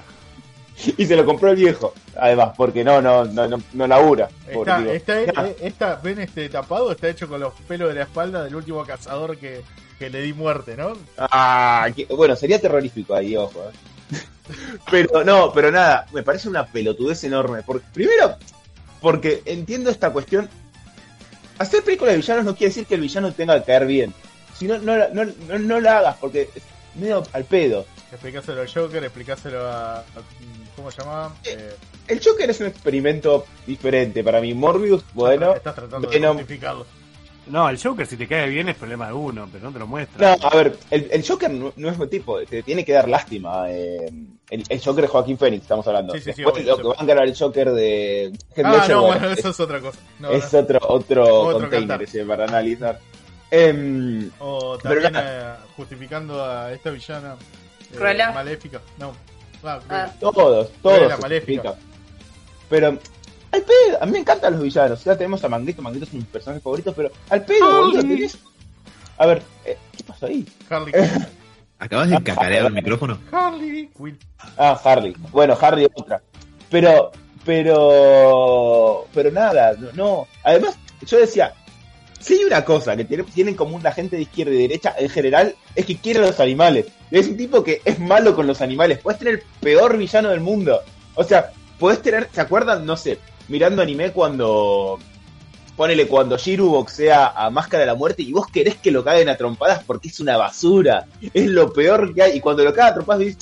Y 0.97 1.05
se 1.05 1.15
lo 1.15 1.25
compró 1.25 1.51
el 1.51 1.57
viejo, 1.57 1.93
además, 2.17 2.53
porque 2.57 2.83
no, 2.83 3.01
no, 3.03 3.23
no, 3.25 3.47
no, 3.47 3.61
no 3.73 3.87
labura. 3.87 4.29
Está, 4.47 4.79
está- 4.93 5.41
nah, 5.43 5.45
eh, 5.49 5.55
esta- 5.61 5.95
ven 5.97 6.19
este 6.21 6.49
tapado, 6.49 6.91
está 6.91 7.07
hecho 7.09 7.27
con 7.27 7.39
los 7.39 7.53
pelos 7.67 7.89
de 7.89 7.95
la 7.95 8.03
espalda 8.03 8.43
del 8.43 8.55
último 8.55 8.83
cazador 8.83 9.37
que, 9.37 9.61
que 9.99 10.09
le 10.09 10.21
di 10.21 10.33
muerte, 10.33 10.75
¿no? 10.75 10.93
ah, 11.17 11.87
que- 11.95 12.05
bueno, 12.05 12.35
sería 12.35 12.59
terrorífico 12.59 13.13
ahí, 13.13 13.35
ojo. 13.37 13.59
eh. 13.61 14.17
Pero 14.91 15.23
no, 15.23 15.53
pero 15.53 15.71
nada, 15.71 16.07
me 16.11 16.23
parece 16.23 16.49
una 16.49 16.65
pelotudez 16.65 17.23
enorme. 17.23 17.61
Porque, 17.65 17.85
primero, 17.93 18.35
porque 18.99 19.41
entiendo 19.45 19.89
esta 19.89 20.11
cuestión. 20.11 20.49
Hacer 21.57 21.83
películas 21.83 22.13
de 22.13 22.17
villanos 22.21 22.45
no 22.45 22.55
quiere 22.55 22.69
decir 22.69 22.85
que 22.85 22.95
el 22.95 23.01
villano 23.01 23.31
tenga 23.33 23.59
que 23.59 23.65
caer 23.65 23.85
bien. 23.85 24.13
Si 24.57 24.67
no, 24.67 24.77
no, 24.79 24.95
la- 24.97 25.09
no, 25.09 25.25
no, 25.25 25.59
no 25.59 25.79
la 25.79 25.99
hagas, 25.99 26.17
porque 26.19 26.49
es 26.55 26.63
medio 26.95 27.23
al 27.33 27.43
pedo. 27.45 27.85
Explicáselo 28.11 28.61
al 28.61 28.71
Joker, 28.71 29.03
explicáselo 29.03 29.67
a. 29.67 29.99
a- 29.99 30.03
¿Cómo 30.75 30.89
se 30.89 31.01
llamaba? 31.01 31.35
Eh, 31.43 31.75
El 32.07 32.21
Joker 32.23 32.49
es 32.49 32.59
un 32.59 32.67
experimento 32.67 33.45
diferente 33.67 34.23
para 34.23 34.41
mí. 34.41 34.53
Morbius, 34.53 35.03
bueno. 35.13 35.53
estás 35.55 35.75
tratando 35.75 36.09
de 36.09 36.19
justificarlo. 36.27 36.85
No, 37.51 37.67
el 37.69 37.77
Joker 37.81 38.07
si 38.07 38.15
te 38.17 38.27
cae 38.27 38.47
bien 38.49 38.69
es 38.69 38.75
problema 38.77 39.07
de 39.07 39.13
uno, 39.13 39.47
pero 39.51 39.65
no 39.65 39.71
te 39.71 39.79
lo 39.79 39.85
muestra. 39.87 40.37
No, 40.41 40.47
a 40.47 40.55
ver, 40.55 40.77
el, 40.89 41.07
el 41.11 41.27
Joker 41.27 41.49
no, 41.51 41.73
no 41.75 41.89
es 41.89 41.97
buen 41.97 42.09
tipo, 42.09 42.39
te 42.43 42.63
tiene 42.63 42.83
que 42.85 42.93
dar 42.93 43.07
lástima. 43.09 43.69
eh, 43.69 44.09
el, 44.49 44.63
el 44.67 44.81
Joker 44.81 45.01
de 45.03 45.07
Joaquín 45.07 45.37
Phoenix, 45.37 45.63
estamos 45.63 45.85
hablando. 45.87 46.13
Sí, 46.13 46.19
sí, 46.19 46.33
sí, 46.33 46.41
Después 46.43 46.63
obvio, 46.63 46.77
lo 46.77 46.81
que 46.81 46.87
van 46.89 46.97
a 46.99 47.05
ganar 47.05 47.27
el 47.27 47.37
Joker 47.37 47.71
de 47.71 48.31
Ah, 48.63 48.71
Ledger, 48.71 48.89
no, 48.95 49.01
bueno, 49.01 49.19
bueno, 49.19 49.31
es, 49.33 49.39
eso 49.39 49.49
es 49.49 49.59
otra 49.59 49.79
cosa. 49.81 49.99
No, 50.19 50.31
es 50.31 50.51
no. 50.53 50.59
otro, 50.59 50.79
otro, 50.83 51.39
Otro 51.41 51.59
container 51.69 52.01
ese 52.03 52.23
para 52.25 52.45
analizar. 52.45 52.99
Em, 53.49 54.29
O 54.39 54.77
Pero 54.81 55.01
también 55.01 55.13
nada. 55.13 55.55
eh, 55.61 55.67
justificando 55.75 56.43
a 56.45 56.71
esta 56.71 56.89
villana 56.89 57.35
eh, 57.91 57.95
Cruella. 57.95 58.31
maléfica. 58.31 58.81
No. 58.97 59.13
Ah, 59.63 59.79
Ah. 59.89 60.11
todos, 60.19 60.69
Cruella, 60.81 60.99
todos. 61.01 61.15
se 61.15 61.21
maléfica. 61.21 61.75
Pero, 62.69 62.97
al 63.51 63.61
pedo, 63.61 64.01
a 64.01 64.05
mí 64.05 64.11
me 64.13 64.19
encantan 64.19 64.53
los 64.53 64.61
villanos. 64.61 65.03
Ya 65.03 65.15
tenemos 65.17 65.43
a 65.43 65.49
Manguito, 65.49 65.81
Manguito 65.81 66.05
es 66.05 66.13
mi 66.13 66.21
personaje 66.21 66.61
favorito, 66.61 66.93
pero 66.93 67.11
al 67.29 67.43
pedo, 67.45 67.65
boludo, 67.85 68.01
tenés- 68.01 68.37
A 69.17 69.25
ver, 69.25 69.43
eh, 69.65 69.77
¿qué 69.95 70.03
pasó 70.03 70.25
ahí? 70.25 70.45
Harley 70.69 70.93
¿Acabas 71.79 72.09
de 72.09 72.23
cacarear 72.23 72.65
el 72.67 72.73
micrófono? 72.73 73.17
Harley 73.31 73.89
Quinn. 73.97 74.17
Ah, 74.57 74.79
Harley. 74.83 75.15
Bueno, 75.31 75.57
Harley 75.59 75.85
otra. 75.93 76.21
Pero, 76.69 77.11
pero, 77.43 79.07
pero 79.13 79.31
nada, 79.31 79.73
no, 79.77 79.89
no. 79.93 80.27
Además, 80.43 80.77
yo 81.05 81.17
decía, 81.19 81.53
si 82.19 82.35
hay 82.35 82.43
una 82.45 82.63
cosa 82.63 82.95
que 82.95 83.05
tiene- 83.05 83.23
tienen 83.23 83.53
en 83.53 83.57
común 83.57 83.81
la 83.83 83.91
gente 83.91 84.15
de 84.15 84.21
izquierda 84.23 84.53
y 84.53 84.57
derecha 84.61 84.93
en 84.97 85.09
general, 85.09 85.55
es 85.75 85.85
que 85.85 85.97
quiere 85.97 86.19
a 86.19 86.27
los 86.27 86.39
animales. 86.39 86.85
Es 87.09 87.27
un 87.27 87.37
tipo 87.37 87.63
que 87.63 87.81
es 87.83 87.99
malo 87.99 88.35
con 88.35 88.47
los 88.47 88.61
animales. 88.61 88.99
Puedes 88.99 89.19
tener 89.19 89.35
el 89.35 89.43
peor 89.59 89.97
villano 89.97 90.29
del 90.29 90.39
mundo. 90.39 90.79
O 91.15 91.23
sea, 91.23 91.51
puedes 91.79 92.01
tener, 92.01 92.29
¿se 92.31 92.41
acuerdan? 92.41 92.85
No 92.85 92.95
sé, 92.95 93.17
mirando 93.51 93.81
anime 93.81 94.11
cuando... 94.11 94.97
Ponele 95.75 96.07
cuando 96.07 96.37
Shiru 96.37 96.69
boxea 96.69 97.33
a 97.35 97.49
Máscara 97.49 97.81
de 97.81 97.87
la 97.87 97.95
Muerte 97.95 98.21
y 98.21 98.31
vos 98.33 98.45
querés 98.47 98.75
que 98.75 98.91
lo 98.91 99.03
caguen 99.03 99.29
a 99.29 99.37
trompadas 99.37 99.83
porque 99.83 100.09
es 100.09 100.19
una 100.19 100.37
basura. 100.37 101.05
Es 101.33 101.47
lo 101.47 101.71
peor 101.71 102.13
que 102.13 102.21
hay. 102.21 102.37
Y 102.37 102.39
cuando 102.39 102.63
lo 102.63 102.73
cagan 102.73 102.91
a 102.91 102.95
trompadas 102.95 103.21
dices, 103.21 103.37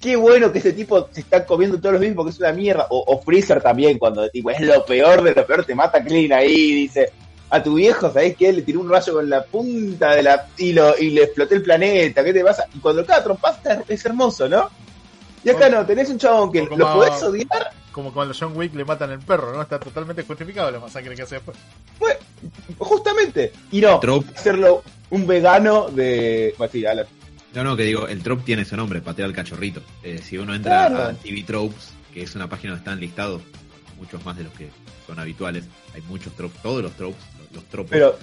qué 0.00 0.16
bueno 0.16 0.52
que 0.52 0.58
ese 0.58 0.72
tipo 0.72 1.08
se 1.10 1.20
está 1.20 1.46
comiendo 1.46 1.78
todos 1.78 1.92
los 1.92 2.00
mismos 2.00 2.16
porque 2.16 2.32
es 2.32 2.40
una 2.40 2.52
mierda. 2.52 2.86
O, 2.90 3.04
o 3.06 3.22
Freezer 3.22 3.62
también, 3.62 3.98
cuando 3.98 4.28
tipo, 4.28 4.50
es 4.50 4.60
lo 4.60 4.84
peor 4.84 5.22
de 5.22 5.34
lo 5.34 5.46
peor, 5.46 5.64
te 5.64 5.74
mata 5.74 6.02
Clean 6.02 6.32
ahí, 6.32 6.74
dice, 6.74 7.10
a 7.50 7.62
tu 7.62 7.74
viejo, 7.74 8.12
¿sabés 8.12 8.36
qué? 8.36 8.52
Le 8.52 8.62
tiró 8.62 8.80
un 8.80 8.90
rayo 8.90 9.14
con 9.14 9.30
la 9.30 9.44
punta 9.44 10.14
de 10.14 10.22
la... 10.22 10.46
y, 10.58 10.72
lo, 10.72 10.98
y 10.98 11.10
le 11.10 11.22
exploté 11.22 11.54
el 11.54 11.62
planeta, 11.62 12.22
¿qué 12.22 12.32
te 12.32 12.44
pasa? 12.44 12.66
Y 12.74 12.80
cuando 12.80 13.06
cada 13.06 13.24
trompasta 13.24 13.82
es 13.88 14.04
hermoso, 14.04 14.48
¿no? 14.48 14.68
Y 15.44 15.50
acá 15.50 15.68
no, 15.68 15.86
tenés 15.86 16.10
un 16.10 16.18
chabón 16.18 16.52
que 16.52 16.62
lo 16.62 16.92
podés 16.92 17.22
odiar, 17.22 17.70
Como 17.98 18.12
cuando 18.12 18.32
John 18.32 18.56
Wick 18.56 18.76
le 18.76 18.84
matan 18.84 19.10
el 19.10 19.18
perro, 19.18 19.52
¿no? 19.52 19.60
Está 19.60 19.80
totalmente 19.80 20.22
justificado 20.22 20.70
la 20.70 20.78
masacre 20.78 21.16
que 21.16 21.22
hace 21.22 21.34
después. 21.34 21.56
justamente. 22.78 23.52
Y 23.72 23.80
no, 23.80 24.00
hacerlo 24.36 24.84
un 25.10 25.26
vegano 25.26 25.88
de... 25.88 26.54
Bueno, 26.56 26.70
sí, 26.72 26.86
Alan. 26.86 27.06
No, 27.54 27.64
no, 27.64 27.76
que 27.76 27.82
digo, 27.82 28.06
el 28.06 28.22
trope 28.22 28.44
tiene 28.44 28.62
ese 28.62 28.76
nombre, 28.76 29.00
patear 29.00 29.26
al 29.28 29.34
cachorrito. 29.34 29.82
Eh, 30.04 30.20
si 30.22 30.38
uno 30.38 30.54
entra 30.54 30.86
Claro. 30.86 31.02
a 31.06 31.12
TV 31.14 31.42
Tropes, 31.42 31.90
que 32.14 32.22
es 32.22 32.36
una 32.36 32.48
página 32.48 32.74
donde 32.74 32.82
están 32.82 33.00
listados 33.00 33.42
muchos 33.96 34.24
más 34.24 34.36
de 34.36 34.44
los 34.44 34.52
que 34.52 34.68
son 35.04 35.18
habituales, 35.18 35.64
hay 35.92 36.00
muchos 36.02 36.32
tropes, 36.34 36.62
todos 36.62 36.80
los 36.80 36.92
tropes, 36.92 37.24
los, 37.40 37.50
los 37.50 37.64
tropos. 37.64 37.90
Pero, 37.90 38.16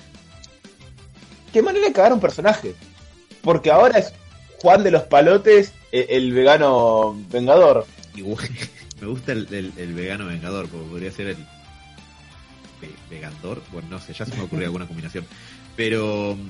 ¿qué 1.51 1.61
manera 1.61 1.85
de 1.87 1.91
cagar 1.91 2.13
un 2.13 2.21
personaje? 2.21 2.75
Porque 3.41 3.71
ahora 3.71 3.99
es 3.99 4.13
Juan 4.61 4.83
de 4.83 4.91
los 4.91 5.03
Palotes, 5.03 5.73
eh, 5.91 6.07
el 6.11 6.31
vegano 6.31 7.13
vengador. 7.29 7.85
Igual, 8.15 8.47
me 9.01 9.07
gusta 9.07 9.31
el, 9.33 9.47
el- 9.53 9.73
el 9.77 9.93
vegano 9.93 10.25
vengador, 10.27 10.67
porque 10.69 10.87
podría 10.89 11.11
ser 11.11 11.27
el 11.27 11.37
ve- 12.81 12.95
vegandor. 13.09 13.61
Bueno, 13.71 13.87
no 13.91 13.99
sé, 13.99 14.13
ya 14.13 14.25
se 14.25 14.35
me 14.35 14.43
ocurrió 14.43 14.65
alguna 14.67 14.87
combinación. 14.87 15.25
Pero 15.75 16.35
mm, 16.35 16.49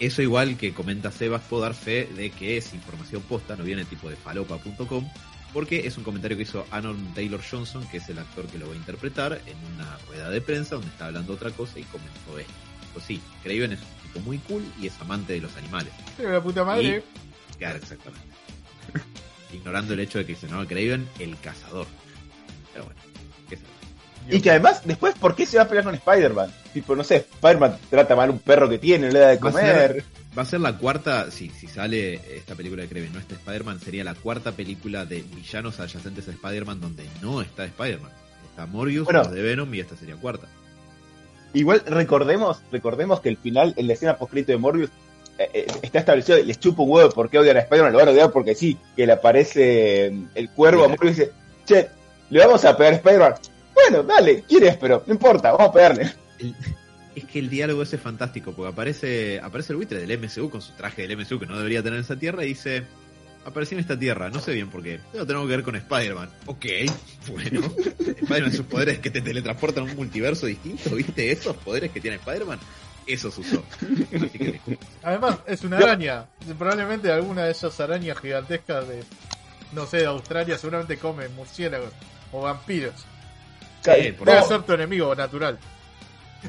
eso 0.00 0.22
igual 0.22 0.56
que 0.56 0.72
comenta 0.74 1.10
Sebas, 1.12 1.42
puedo 1.42 1.62
dar 1.62 1.74
fe 1.74 2.06
de 2.16 2.30
que 2.30 2.56
es 2.56 2.72
información 2.74 3.22
posta, 3.22 3.56
no 3.56 3.64
viene 3.64 3.84
tipo 3.84 4.10
de 4.10 4.16
falopa.com, 4.16 5.08
porque 5.52 5.86
es 5.86 5.96
un 5.96 6.04
comentario 6.04 6.36
que 6.36 6.42
hizo 6.42 6.66
Anon 6.70 7.14
Taylor 7.14 7.40
Johnson, 7.48 7.86
que 7.88 7.98
es 7.98 8.08
el 8.08 8.18
actor 8.18 8.46
que 8.48 8.58
lo 8.58 8.66
va 8.68 8.74
a 8.74 8.76
interpretar, 8.76 9.40
en 9.46 9.56
una 9.74 9.96
rueda 10.08 10.28
de 10.30 10.40
prensa 10.40 10.74
donde 10.74 10.90
está 10.90 11.06
hablando 11.06 11.32
otra 11.32 11.50
cosa 11.50 11.78
y 11.78 11.84
comentó 11.84 12.38
esto. 12.38 12.52
Pues 12.92 13.04
sí, 13.06 13.20
Craven 13.42 13.72
es 13.72 13.80
un 13.80 14.02
tipo 14.02 14.20
muy 14.20 14.38
cool 14.38 14.64
y 14.80 14.86
es 14.86 15.00
amante 15.00 15.34
de 15.34 15.40
los 15.40 15.56
animales. 15.56 15.92
Pero 16.16 16.32
la 16.32 16.42
puta 16.42 16.64
madre. 16.64 17.02
Claro, 17.58 17.78
exactamente. 17.78 18.26
Ignorando 19.52 19.94
el 19.94 20.00
hecho 20.00 20.18
de 20.18 20.26
que 20.26 20.34
se 20.34 20.48
llama 20.48 20.66
Craven 20.66 21.08
el 21.18 21.38
cazador. 21.38 21.86
Pero 22.72 22.84
bueno, 22.86 23.00
qué 23.48 23.56
sé 23.56 23.62
yo. 24.28 24.36
Y 24.36 24.40
que 24.40 24.50
además, 24.50 24.82
después, 24.84 25.14
¿por 25.14 25.34
qué 25.36 25.46
se 25.46 25.56
va 25.56 25.64
a 25.64 25.68
pelear 25.68 25.84
con 25.84 25.94
Spider-Man? 25.94 26.50
Tipo, 26.74 26.96
no 26.96 27.04
sé, 27.04 27.16
Spider-Man 27.16 27.78
trata 27.88 28.16
mal 28.16 28.30
un 28.30 28.38
perro 28.40 28.68
que 28.68 28.78
tiene, 28.78 29.06
no 29.06 29.12
le 29.12 29.18
da 29.20 29.28
de 29.28 29.38
comer. 29.38 30.04
Va 30.36 30.42
a 30.42 30.46
ser 30.46 30.60
la 30.60 30.76
cuarta, 30.76 31.30
si, 31.30 31.48
si 31.48 31.66
sale 31.66 32.20
esta 32.36 32.54
película 32.54 32.82
de 32.82 32.88
Craven, 32.88 33.12
no 33.12 33.18
está 33.20 33.34
Spider-Man, 33.36 33.80
sería 33.80 34.04
la 34.04 34.14
cuarta 34.14 34.52
película 34.52 35.06
de 35.06 35.22
villanos 35.22 35.80
adyacentes 35.80 36.28
a 36.28 36.32
Spider-Man 36.32 36.80
donde 36.80 37.06
no 37.22 37.40
está 37.40 37.64
Spider-Man. 37.64 38.10
Está 38.50 38.66
Morbius, 38.66 39.04
Bueno. 39.04 39.20
los 39.22 39.32
de 39.32 39.42
Venom 39.42 39.74
y 39.74 39.80
esta 39.80 39.96
sería 39.96 40.16
cuarta. 40.16 40.48
Igual 41.54 41.82
recordemos, 41.86 42.58
recordemos 42.70 43.20
que 43.20 43.30
el 43.30 43.38
final, 43.38 43.72
en 43.78 43.86
la 43.86 43.94
escena 43.94 44.18
poscrito 44.18 44.52
de 44.52 44.58
Morbius, 44.58 44.90
está 45.38 45.98
establecido, 45.98 46.38
les 46.38 46.58
chupo 46.58 46.82
un 46.84 46.90
huevo 46.90 47.10
porque 47.10 47.38
odian 47.38 47.56
a 47.56 47.60
Spider-Man, 47.60 47.92
lo 47.92 47.98
van 47.98 48.08
a 48.08 48.12
odiar 48.12 48.30
porque 48.30 48.54
sí, 48.54 48.76
que 48.96 49.06
le 49.06 49.12
aparece 49.12 50.06
eh, 50.06 50.22
el 50.34 50.50
cuervo 50.50 50.84
a 50.84 50.88
Morbius 50.88 51.18
y 51.18 51.20
dice, 51.20 51.32
che, 51.66 51.88
le 52.30 52.38
vamos 52.40 52.64
a 52.64 52.76
pegar 52.76 52.94
a 52.94 52.96
Spider-Man. 52.96 53.34
Bueno, 53.74 54.02
dale, 54.02 54.42
¿quieres? 54.42 54.76
Pero 54.76 55.02
no 55.06 55.12
importa, 55.12 55.52
vamos 55.52 55.68
a 55.68 55.72
pegarle. 55.72 56.12
Es 57.14 57.24
que 57.24 57.38
el 57.38 57.48
diálogo 57.48 57.82
ese 57.82 57.96
es 57.96 58.02
fantástico, 58.02 58.52
porque 58.52 58.72
aparece, 58.72 59.40
aparece 59.40 59.72
el 59.72 59.76
buitre 59.76 60.04
del 60.04 60.18
MCU 60.18 60.50
con 60.50 60.62
su 60.62 60.72
traje 60.72 61.06
del 61.06 61.16
MCU 61.16 61.38
que 61.38 61.46
no 61.46 61.56
debería 61.56 61.82
tener 61.82 61.98
en 61.98 62.04
esa 62.04 62.16
tierra 62.16 62.44
y 62.44 62.48
dice, 62.48 62.84
aparecí 63.44 63.74
en 63.74 63.80
esta 63.80 63.98
tierra, 63.98 64.28
no 64.28 64.40
sé 64.40 64.52
bien 64.52 64.68
por 64.68 64.82
qué, 64.82 65.00
pero 65.12 65.26
tengo 65.26 65.42
que 65.42 65.48
ver 65.48 65.62
con 65.62 65.76
Spider-Man. 65.76 66.28
Ok, 66.46 66.66
bueno, 67.28 67.60
Spider-Man 67.98 68.52
sus 68.52 68.66
poderes 68.66 68.98
que 68.98 69.10
te 69.10 69.20
teletransportan 69.20 69.86
a 69.86 69.90
un 69.90 69.96
multiverso 69.96 70.46
distinto, 70.46 70.94
¿viste 70.94 71.30
esos 71.30 71.56
poderes 71.56 71.90
que 71.90 72.00
tiene 72.00 72.16
Spider-Man? 72.16 72.58
Esos 73.06 73.38
usó. 73.38 73.62
Así 74.14 74.38
que 74.38 74.60
Además, 75.02 75.38
es 75.46 75.62
una 75.62 75.78
araña. 75.78 76.26
Probablemente 76.58 77.10
alguna 77.12 77.44
de 77.44 77.52
esas 77.52 77.78
arañas 77.80 78.18
gigantescas 78.18 78.88
de, 78.88 79.04
no 79.72 79.86
sé, 79.86 79.98
de 79.98 80.06
Australia 80.06 80.58
seguramente 80.58 80.98
come 80.98 81.28
murciélagos 81.28 81.92
o 82.32 82.42
vampiros. 82.42 82.94
Sí, 83.82 84.12
por 84.12 84.26
Debe 84.26 84.42
ser 84.42 84.62
tu 84.62 84.72
enemigo 84.72 85.14
natural. 85.14 85.58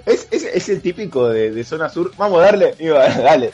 es, 0.06 0.28
es, 0.32 0.44
es 0.44 0.70
el 0.70 0.82
típico 0.82 1.30
de, 1.30 1.52
de 1.52 1.64
zona 1.64 1.88
sur, 1.90 2.12
vamos 2.18 2.40
a 2.40 2.46
darle, 2.46 2.76
va, 2.92 3.08
dale. 3.22 3.52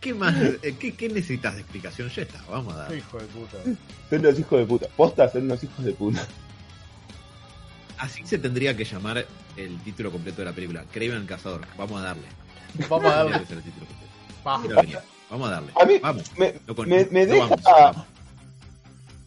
¿Qué 0.00 0.14
más? 0.14 0.34
eh, 0.62 0.76
¿Qué, 0.78 0.94
qué 0.94 1.08
necesitas 1.08 1.54
de 1.54 1.62
explicación? 1.62 2.08
Ya 2.10 2.22
está, 2.22 2.38
vamos 2.48 2.74
a 2.74 2.78
dar. 2.78 2.94
Hijo 2.94 3.18
de 3.18 3.24
puta. 3.26 3.56
Son 4.10 4.18
unos 4.20 4.38
hijos 4.38 4.58
de 4.60 4.66
puta. 4.66 4.86
Posta, 4.96 5.28
son 5.30 5.42
unos 5.44 5.64
hijos 5.64 5.84
de 5.84 5.92
puta. 5.92 6.26
Así 8.04 8.26
se 8.26 8.36
tendría 8.38 8.76
que 8.76 8.84
llamar 8.84 9.24
el 9.56 9.78
título 9.82 10.10
completo 10.12 10.42
de 10.42 10.44
la 10.46 10.52
película. 10.52 10.84
Craven 10.92 11.16
el 11.16 11.26
cazador. 11.26 11.62
Vamos 11.78 12.00
a 12.02 12.04
darle. 12.04 12.24
Vamos 12.88 13.06
a 13.12 13.16
darle. 13.24 13.38
que 13.40 13.46
ser 13.46 13.56
el 13.58 13.62
título 13.64 13.86
completo. 13.86 14.12
Pa. 14.42 14.60
Quiero 14.60 14.76
venir. 14.76 14.98
Vamos 15.30 15.48
a 15.48 15.52
darle. 15.52 15.72
A 15.80 15.84
mí 15.86 15.98
vamos. 16.02 16.24
me, 16.36 16.54
No 16.66 16.74
con- 16.74 16.88
me, 16.88 17.06
me 17.10 17.24
no 17.26 17.32
deja, 17.32 17.46
vamos, 17.48 17.64
vamos. 17.64 18.06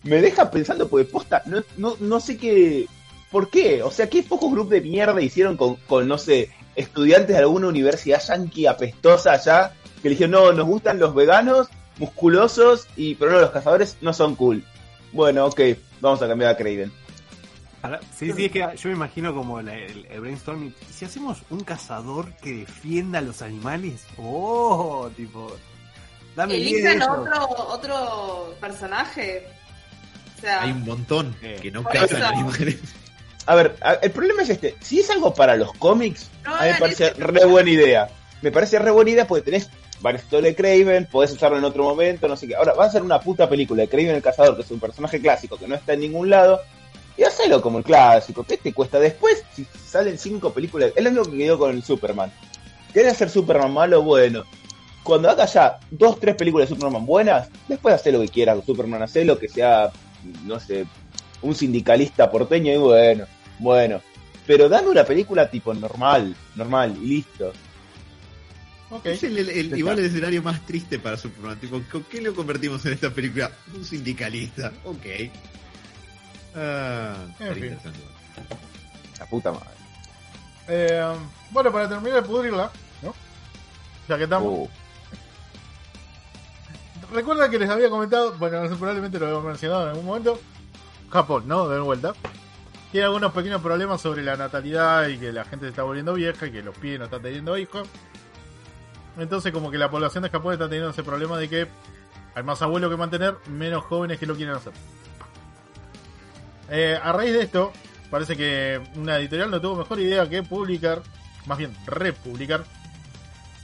me 0.03 0.21
deja 0.21 0.51
pensando, 0.51 0.87
porque 0.87 1.05
posta, 1.05 1.41
no, 1.47 1.63
no, 1.77 1.95
no 1.99 2.19
sé 2.19 2.37
qué, 2.37 2.85
¿por 3.31 3.49
qué? 3.49 3.81
O 3.81 3.89
sea, 3.89 4.07
¿qué 4.09 4.21
pocos 4.21 4.51
grupos 4.51 4.69
de 4.71 4.81
mierda 4.81 5.19
hicieron 5.21 5.57
con, 5.57 5.75
con, 5.87 6.07
no 6.07 6.17
sé, 6.19 6.51
estudiantes 6.75 7.29
de 7.35 7.37
alguna 7.41 7.67
universidad 7.67 8.21
yankee 8.23 8.67
apestosa 8.67 9.31
allá, 9.33 9.73
que 10.03 10.09
le 10.09 10.15
dijeron, 10.15 10.31
no, 10.31 10.51
nos 10.53 10.67
gustan 10.67 10.99
los 10.99 11.15
veganos, 11.15 11.67
musculosos, 11.97 12.87
y 12.95 13.15
pero 13.15 13.31
no, 13.31 13.39
los 13.39 13.49
cazadores 13.49 13.97
no 14.01 14.13
son 14.13 14.35
cool. 14.35 14.63
Bueno, 15.13 15.47
ok, 15.47 15.61
vamos 15.99 16.21
a 16.21 16.27
cambiar 16.27 16.51
a 16.51 16.57
Craven. 16.57 16.91
Sí, 18.17 18.31
sí, 18.33 18.45
es 18.45 18.51
que 18.51 18.59
yo 18.59 18.89
me 18.89 18.95
imagino 18.95 19.33
como 19.33 19.61
la- 19.61 19.75
el, 19.75 20.05
el 20.09 20.21
brainstorming. 20.21 20.73
¿Y 20.89 20.93
si 20.93 21.05
hacemos 21.05 21.39
un 21.49 21.61
cazador 21.61 22.31
que 22.35 22.53
defienda 22.53 23.19
a 23.19 23.21
los 23.21 23.41
animales? 23.41 24.05
¡Oh! 24.17 25.09
Tipo. 25.15 25.55
Dame 26.35 26.55
Elijan 26.55 27.01
otro, 27.01 27.49
otro 27.69 28.55
personaje. 28.61 29.47
O 30.37 30.41
sea, 30.41 30.61
Hay 30.63 30.71
un 30.71 30.85
montón 30.85 31.35
Eh, 31.41 31.57
que 31.61 31.71
no 31.71 31.83
cazan 31.83 32.17
eso. 32.21 32.27
animales. 32.27 32.79
A 33.47 33.55
ver, 33.55 33.75
a- 33.81 33.93
el 33.93 34.11
problema 34.11 34.43
es 34.43 34.49
este, 34.49 34.75
si 34.81 34.99
es 34.99 35.09
algo 35.09 35.33
para 35.33 35.55
los 35.55 35.73
cómics, 35.73 36.29
No 36.43 36.53
a 36.55 36.63
mí 36.63 36.69
me 36.71 36.79
parece 36.79 37.11
re 37.11 37.45
buena 37.45 37.69
idea. 37.69 38.07
Me 38.41 38.51
parece 38.51 38.77
re 38.77 38.91
buena 38.91 39.09
idea 39.09 39.25
porque 39.25 39.41
tenés 39.43 39.69
varias 39.99 40.23
historias 40.23 40.55
de 40.55 40.55
Craven, 40.55 41.07
podés 41.07 41.31
usarlo 41.31 41.57
en 41.57 41.63
otro 41.63 41.83
momento, 41.83 42.27
no 42.27 42.35
sé 42.35 42.47
qué. 42.47 42.55
Ahora, 42.55 42.73
va 42.73 42.85
a 42.85 42.91
ser 42.91 43.01
una 43.01 43.19
puta 43.19 43.49
película 43.49 43.81
de 43.81 43.89
Craven 43.89 44.09
el 44.15 44.21
Cazador, 44.21 44.55
que 44.55 44.61
es 44.61 44.69
un 44.69 44.79
personaje 44.79 45.19
clásico 45.19 45.57
que 45.57 45.67
no 45.67 45.73
está 45.73 45.93
en 45.93 46.01
ningún 46.01 46.29
lado, 46.29 46.61
y 47.17 47.23
hacelo 47.23 47.61
como 47.61 47.79
el 47.79 47.83
clásico. 47.83 48.43
¿Qué 48.43 48.57
te 48.57 48.73
cuesta? 48.73 48.99
Después, 48.99 49.43
si 49.55 49.65
salen 49.85 50.17
cinco 50.17 50.51
películas, 50.53 50.91
es 50.95 51.03
lo 51.03 51.09
mismo 51.11 51.25
que 51.31 51.37
quedó 51.37 51.57
con 51.57 51.71
el 51.75 51.83
Superman. 51.83 52.31
¿Querés 52.93 53.13
hacer 53.13 53.29
Superman 53.29 53.73
malo? 53.73 54.01
Bueno. 54.03 54.43
Cuando 55.03 55.29
hagas 55.29 55.53
ya 55.53 55.79
dos, 55.89 56.19
tres 56.19 56.35
películas 56.35 56.67
de 56.69 56.75
Superman 56.75 57.05
buenas, 57.05 57.47
después 57.69 57.95
hacer 57.95 58.13
lo 58.13 58.19
que 58.19 58.27
quieras 58.27 58.55
con 58.57 58.65
Superman, 58.65 59.01
hacer 59.03 59.25
lo 59.25 59.39
que 59.39 59.47
sea, 59.47 59.89
no 60.45 60.59
sé, 60.59 60.85
un 61.41 61.55
sindicalista 61.55 62.29
porteño 62.29 62.73
y 62.73 62.77
bueno, 62.77 63.25
bueno. 63.59 64.01
Pero 64.45 64.67
dame 64.67 64.89
una 64.89 65.05
película 65.05 65.49
tipo 65.49 65.73
normal, 65.73 66.35
normal, 66.55 66.97
y 67.01 67.05
listo. 67.07 67.53
Es 69.03 69.23
el, 69.23 69.37
el- 69.37 69.49
el- 69.49 69.77
igual 69.77 69.99
el 69.99 70.05
escenario 70.05 70.41
más 70.41 70.65
triste 70.65 70.99
para 70.99 71.17
Superman. 71.17 71.57
Tipo, 71.59 71.81
¿con 71.91 72.03
qué 72.03 72.21
lo 72.21 72.33
convertimos 72.35 72.85
en 72.85 72.93
esta 72.93 73.09
película? 73.09 73.51
Un 73.73 73.83
sindicalista. 73.85 74.71
Ok. 74.85 75.05
Ah, 76.55 77.15
En 77.39 77.53
fin. 77.55 77.77
La 79.19 79.25
puta 79.25 79.51
madre. 79.51 79.67
Eh, 80.67 81.15
bueno, 81.51 81.71
para 81.71 81.87
terminar 81.87 82.21
de 82.21 82.27
pudrirla, 82.27 82.71
¿no? 83.01 83.13
Ya 84.07 84.17
que 84.17 84.23
estamos. 84.23 84.47
Uh, 84.47 84.69
Recuerda 87.13 87.49
que 87.49 87.57
les 87.57 87.69
había 87.69 87.89
comentado, 87.89 88.33
bueno, 88.37 88.67
probablemente 88.77 89.17
lo 89.17 89.27
habíamos 89.27 89.45
mencionado 89.45 89.83
en 89.83 89.89
algún 89.89 90.05
momento. 90.05 90.39
Japón, 91.09 91.43
¿no? 91.47 91.69
De 91.69 91.79
vuelta. 91.79 92.13
Tiene 92.91 93.05
algunos 93.05 93.31
pequeños 93.31 93.61
problemas 93.61 94.01
sobre 94.01 94.23
la 94.23 94.35
natalidad 94.35 95.07
y 95.07 95.17
que 95.17 95.31
la 95.31 95.45
gente 95.45 95.65
se 95.65 95.69
está 95.69 95.83
volviendo 95.83 96.13
vieja 96.13 96.47
y 96.47 96.51
que 96.51 96.61
los 96.61 96.77
pibes 96.77 96.99
no 96.99 97.05
están 97.05 97.21
teniendo 97.21 97.57
hijos. 97.57 97.87
Entonces, 99.17 99.51
como 99.51 99.71
que 99.71 99.77
la 99.77 99.89
población 99.89 100.23
de 100.23 100.29
Japón 100.29 100.53
está 100.53 100.65
teniendo 100.65 100.89
ese 100.89 101.03
problema 101.03 101.37
de 101.37 101.49
que 101.49 101.67
hay 102.35 102.43
más 102.43 102.61
abuelos 102.61 102.89
que 102.89 102.97
mantener, 102.97 103.35
menos 103.49 103.83
jóvenes 103.85 104.19
que 104.19 104.25
lo 104.25 104.35
quieren 104.35 104.55
hacer. 104.55 104.73
Eh, 106.69 106.99
a 107.01 107.11
raíz 107.11 107.33
de 107.33 107.43
esto, 107.43 107.71
parece 108.09 108.35
que 108.35 108.81
una 108.95 109.17
editorial 109.17 109.49
no 109.49 109.61
tuvo 109.61 109.77
mejor 109.77 109.99
idea 109.99 110.27
que 110.27 110.43
publicar, 110.43 111.01
más 111.45 111.57
bien 111.57 111.75
republicar, 111.85 112.63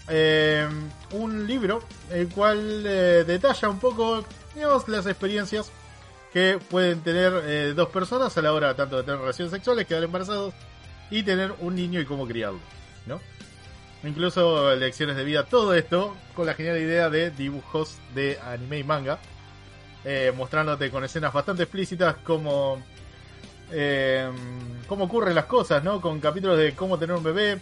eh, 0.07 0.67
un 1.11 1.47
libro 1.47 1.83
el 2.11 2.29
cual 2.29 2.83
eh, 2.85 3.23
detalla 3.25 3.69
un 3.69 3.79
poco 3.79 4.25
las 4.87 5.05
experiencias 5.07 5.71
que 6.31 6.59
pueden 6.69 7.01
tener 7.01 7.75
dos 7.75 7.89
personas 7.89 8.35
a 8.37 8.41
la 8.41 8.53
hora 8.53 8.75
tanto 8.75 8.97
de 8.97 9.03
tener 9.03 9.19
relaciones 9.19 9.51
sexuales, 9.51 9.85
quedar 9.85 10.03
embarazados 10.03 10.53
y 11.11 11.21
tener 11.23 11.53
un 11.59 11.75
niño 11.75 11.99
y 11.99 12.05
cómo 12.05 12.27
criarlo, 12.27 12.59
¿no? 13.05 13.21
Incluso 14.03 14.75
lecciones 14.75 15.15
de 15.15 15.23
vida, 15.23 15.45
todo 15.45 15.75
esto 15.75 16.15
con 16.35 16.47
la 16.47 16.55
genial 16.55 16.77
idea 16.79 17.09
de 17.09 17.29
dibujos 17.29 17.97
de 18.15 18.39
anime 18.43 18.79
y 18.79 18.83
manga, 18.83 19.19
mostrándote 20.35 20.89
con 20.89 21.03
escenas 21.03 21.33
bastante 21.33 21.63
explícitas 21.63 22.15
como 22.23 22.81
eh, 23.71 24.29
cómo 24.87 25.05
ocurren 25.05 25.35
las 25.35 25.45
cosas, 25.45 25.83
¿no? 25.83 26.01
Con 26.01 26.19
capítulos 26.19 26.57
de 26.57 26.73
cómo 26.73 26.97
tener 26.97 27.15
un 27.15 27.23
bebé, 27.23 27.59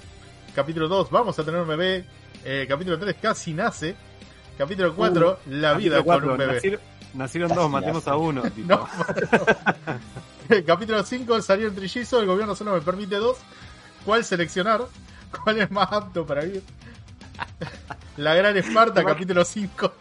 capítulo 0.56 0.88
2, 0.88 1.10
vamos 1.10 1.38
a 1.38 1.44
tener 1.44 1.62
un 1.62 1.68
bebé, 1.68 2.06
eh, 2.44 2.66
capítulo 2.68 3.00
3, 3.00 3.16
casi 3.22 3.54
nace, 3.54 3.96
capítulo 4.58 4.96
4, 4.96 5.40
la 5.48 5.74
vida 5.74 6.04
con 6.04 6.30
un 6.30 6.38
bebé. 6.38 6.80
Nacieron, 7.14 7.54
dos, 7.54 7.70
matemos 7.70 8.08
a 8.08 8.16
uno. 8.16 8.42
tipo. 8.52 8.68
No, 8.68 8.88
capítulo 10.66 11.04
5, 11.04 11.42
salió 11.42 11.68
el 11.68 11.76
trillizo, 11.76 12.20
el 12.20 12.26
gobierno 12.26 12.56
solo 12.56 12.74
me 12.74 12.82
permite 12.82 13.18
dos. 13.18 13.38
¿Cuál 14.06 14.24
seleccionar? 14.24 14.82
¿Cuál 15.44 15.60
es 15.60 15.72
más 15.72 15.92
apto 15.92 16.26
para 16.26 16.44
vivir? 16.44 16.64
La 18.18 18.34
gran 18.36 18.56
Esparta, 18.58 19.04
capítulo 19.04 19.44
5. 19.44 19.94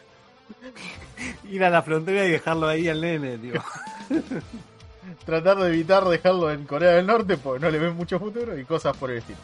Ir 1.50 1.64
a 1.64 1.70
la 1.70 1.82
frontera 1.82 2.24
y 2.26 2.30
dejarlo 2.30 2.68
ahí 2.68 2.88
al 2.88 3.00
nene, 3.00 3.38
tío. 3.38 3.62
Tratar 5.24 5.58
de 5.58 5.68
evitar 5.68 6.04
dejarlo 6.08 6.50
en 6.50 6.64
Corea 6.64 6.92
del 6.92 7.06
Norte 7.06 7.36
porque 7.36 7.60
no 7.64 7.70
le 7.70 7.78
ven 7.78 7.94
mucho 7.94 8.18
futuro 8.18 8.58
y 8.58 8.64
cosas 8.64 8.96
por 8.96 9.10
el 9.10 9.18
estilo. 9.18 9.38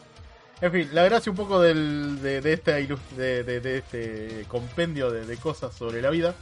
En 0.61 0.73
fin, 0.73 0.89
la 0.93 1.05
gracia 1.05 1.31
un 1.31 1.37
poco 1.37 1.61
del, 1.61 2.21
de, 2.23 2.53
esta 2.53 2.73
de, 2.73 3.45
de- 3.45 3.77
este 3.79 4.47
compendio 4.49 5.11
de, 5.11 5.37
cosas 5.37 5.75
sobre 5.75 6.01
la 6.01 6.09
vida 6.09 6.35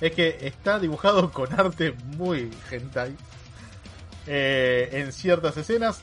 es 0.00 0.12
que 0.12 0.36
está 0.42 0.78
dibujado 0.78 1.30
con 1.32 1.52
arte 1.58 1.94
muy 2.16 2.50
hentai 2.70 3.16
eh, 4.26 4.88
en 4.92 5.12
ciertas 5.12 5.56
escenas, 5.56 6.02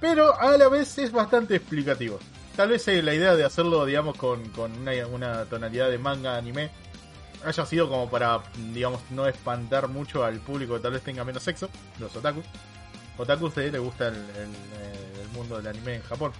pero 0.00 0.38
a 0.38 0.56
la 0.58 0.68
vez 0.68 0.98
es 0.98 1.12
bastante 1.12 1.54
explicativo. 1.54 2.18
Tal 2.56 2.68
vez 2.68 2.86
la 2.86 3.14
idea 3.14 3.34
de 3.36 3.44
hacerlo, 3.44 3.84
digamos, 3.86 4.16
con, 4.16 4.48
con 4.50 4.72
una 5.12 5.44
tonalidad 5.46 5.90
de 5.90 5.98
manga 5.98 6.36
anime 6.36 6.70
haya 7.44 7.66
sido 7.66 7.88
como 7.88 8.10
para, 8.10 8.40
digamos, 8.72 9.00
no 9.10 9.26
espantar 9.26 9.88
mucho 9.88 10.24
al 10.24 10.38
público 10.40 10.74
que 10.74 10.80
tal 10.80 10.92
vez 10.92 11.02
tenga 11.02 11.24
menos 11.24 11.42
sexo, 11.42 11.68
los 11.98 12.14
otakus. 12.16 12.44
Otakus 13.16 13.56
eh, 13.58 13.70
le 13.70 13.78
gusta 13.78 14.08
el, 14.08 14.14
el, 14.14 15.28
mundo 15.32 15.56
del 15.56 15.66
anime 15.66 15.96
en 15.96 16.02
Japón. 16.02 16.32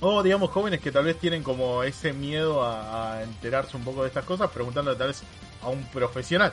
O 0.00 0.22
digamos 0.22 0.50
jóvenes 0.50 0.80
que 0.80 0.90
tal 0.90 1.04
vez 1.04 1.18
tienen 1.18 1.42
como 1.42 1.82
ese 1.82 2.12
miedo 2.12 2.64
a, 2.64 3.22
enterarse 3.22 3.76
un 3.76 3.84
poco 3.84 4.02
de 4.02 4.08
estas 4.08 4.24
cosas, 4.24 4.50
preguntándole 4.50 4.96
tal 4.96 5.08
vez 5.08 5.22
a 5.62 5.68
un 5.68 5.82
profesional. 5.84 6.52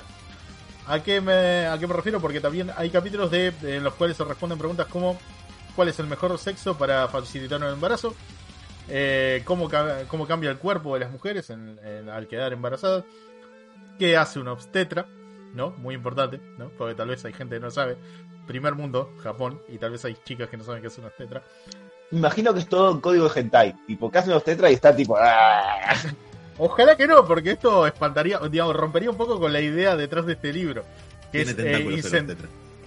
¿A 0.87 1.01
qué 1.01 1.21
me, 1.21 1.67
a 1.67 1.77
qué 1.77 1.87
me 1.87 1.93
refiero? 1.93 2.19
Porque 2.19 2.41
también 2.41 2.71
hay 2.75 2.89
capítulos 2.89 3.31
de, 3.31 3.51
de- 3.51 3.77
en 3.77 3.83
los 3.83 3.93
cuales 3.93 4.17
se 4.17 4.23
responden 4.23 4.57
preguntas 4.57 4.87
como 4.87 5.17
¿cuál 5.75 5.87
es 5.87 5.99
el 5.99 6.07
mejor 6.07 6.37
sexo 6.37 6.77
para 6.77 7.07
facilitar 7.07 7.61
un 7.61 7.69
embarazo? 7.69 8.13
Eh, 8.89 9.41
¿cómo, 9.45 9.69
¿Cómo 10.07 10.27
cambia 10.27 10.49
el 10.51 10.57
cuerpo 10.57 10.93
de 10.95 11.01
las 11.01 11.11
mujeres 11.11 11.49
en- 11.49 11.79
en- 11.83 12.09
al 12.09 12.27
quedar 12.27 12.53
embarazadas? 12.53 13.03
¿Qué 13.97 14.17
hace 14.17 14.39
una 14.39 14.53
obstetra? 14.53 15.05
¿No? 15.53 15.71
Muy 15.71 15.95
importante, 15.95 16.39
¿no? 16.57 16.69
Porque 16.77 16.95
tal 16.95 17.09
vez 17.09 17.23
hay 17.25 17.33
gente 17.33 17.55
que 17.55 17.61
no 17.61 17.71
sabe. 17.71 17.97
Primer 18.47 18.75
mundo, 18.75 19.13
Japón, 19.21 19.61
y 19.67 19.77
tal 19.77 19.91
vez 19.91 20.05
hay 20.05 20.15
chicas 20.23 20.49
que 20.49 20.57
no 20.57 20.63
saben 20.63 20.81
qué 20.81 20.87
es 20.87 20.97
una 20.97 21.07
obstetra. 21.07 21.43
Imagino 22.11 22.53
que 22.53 22.59
es 22.61 22.67
todo 22.67 22.91
un 22.91 23.01
código 23.01 23.29
de 23.29 23.39
hentai. 23.39 23.73
Tipo, 23.85 24.09
casi 24.09 24.29
unos 24.29 24.43
tetra 24.43 24.71
y 24.71 24.73
está 24.73 24.95
tipo. 24.95 25.15
¡ah! 25.19 25.95
Ojalá 26.57 26.95
que 26.97 27.07
no, 27.07 27.25
porque 27.25 27.51
esto 27.51 27.85
espantaría, 27.87 28.39
digamos, 28.49 28.75
rompería 28.75 29.09
un 29.11 29.17
poco 29.17 29.39
con 29.39 29.53
la 29.53 29.61
idea 29.61 29.95
detrás 29.95 30.25
de 30.25 30.33
este 30.33 30.51
libro. 30.51 30.83
Que 31.31 31.45
Tiene 31.45 31.51
es, 31.51 32.13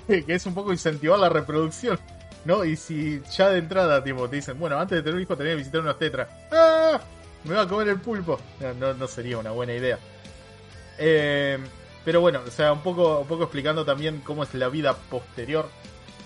eh, 0.09 0.25
que 0.27 0.35
es 0.35 0.47
un 0.47 0.55
poco 0.55 0.73
incentivar 0.73 1.19
la 1.19 1.29
reproducción, 1.29 1.99
¿no? 2.45 2.65
Y 2.65 2.77
si 2.77 3.23
ya 3.37 3.51
de 3.51 3.59
entrada, 3.59 4.03
tipo, 4.03 4.29
te 4.29 4.37
dicen, 4.37 4.59
bueno, 4.59 4.79
antes 4.79 4.97
de 4.97 5.03
tener 5.03 5.17
un 5.17 5.23
hijo 5.23 5.37
tenés 5.37 5.53
que 5.53 5.57
visitar 5.57 5.81
una 5.81 5.95
tetra. 5.95 6.29
¡Ah! 6.51 7.01
Me 7.45 7.55
va 7.55 7.63
a 7.63 7.69
comer 7.69 7.89
el 7.89 8.01
pulpo. 8.01 8.39
No, 8.61 8.75
no, 8.75 8.95
no 8.95 9.07
sería 9.07 9.39
una 9.39 9.51
buena 9.51 9.75
idea. 9.75 9.99
Eh, 10.99 11.59
pero 12.05 12.21
bueno, 12.21 12.41
o 12.47 12.51
sea, 12.51 12.73
un 12.73 12.83
poco, 12.83 13.21
un 13.21 13.27
poco 13.27 13.45
explicando 13.45 13.85
también 13.85 14.21
cómo 14.21 14.45
es 14.45 14.55
la 14.55 14.69
vida 14.69 14.95
posterior 14.95 15.69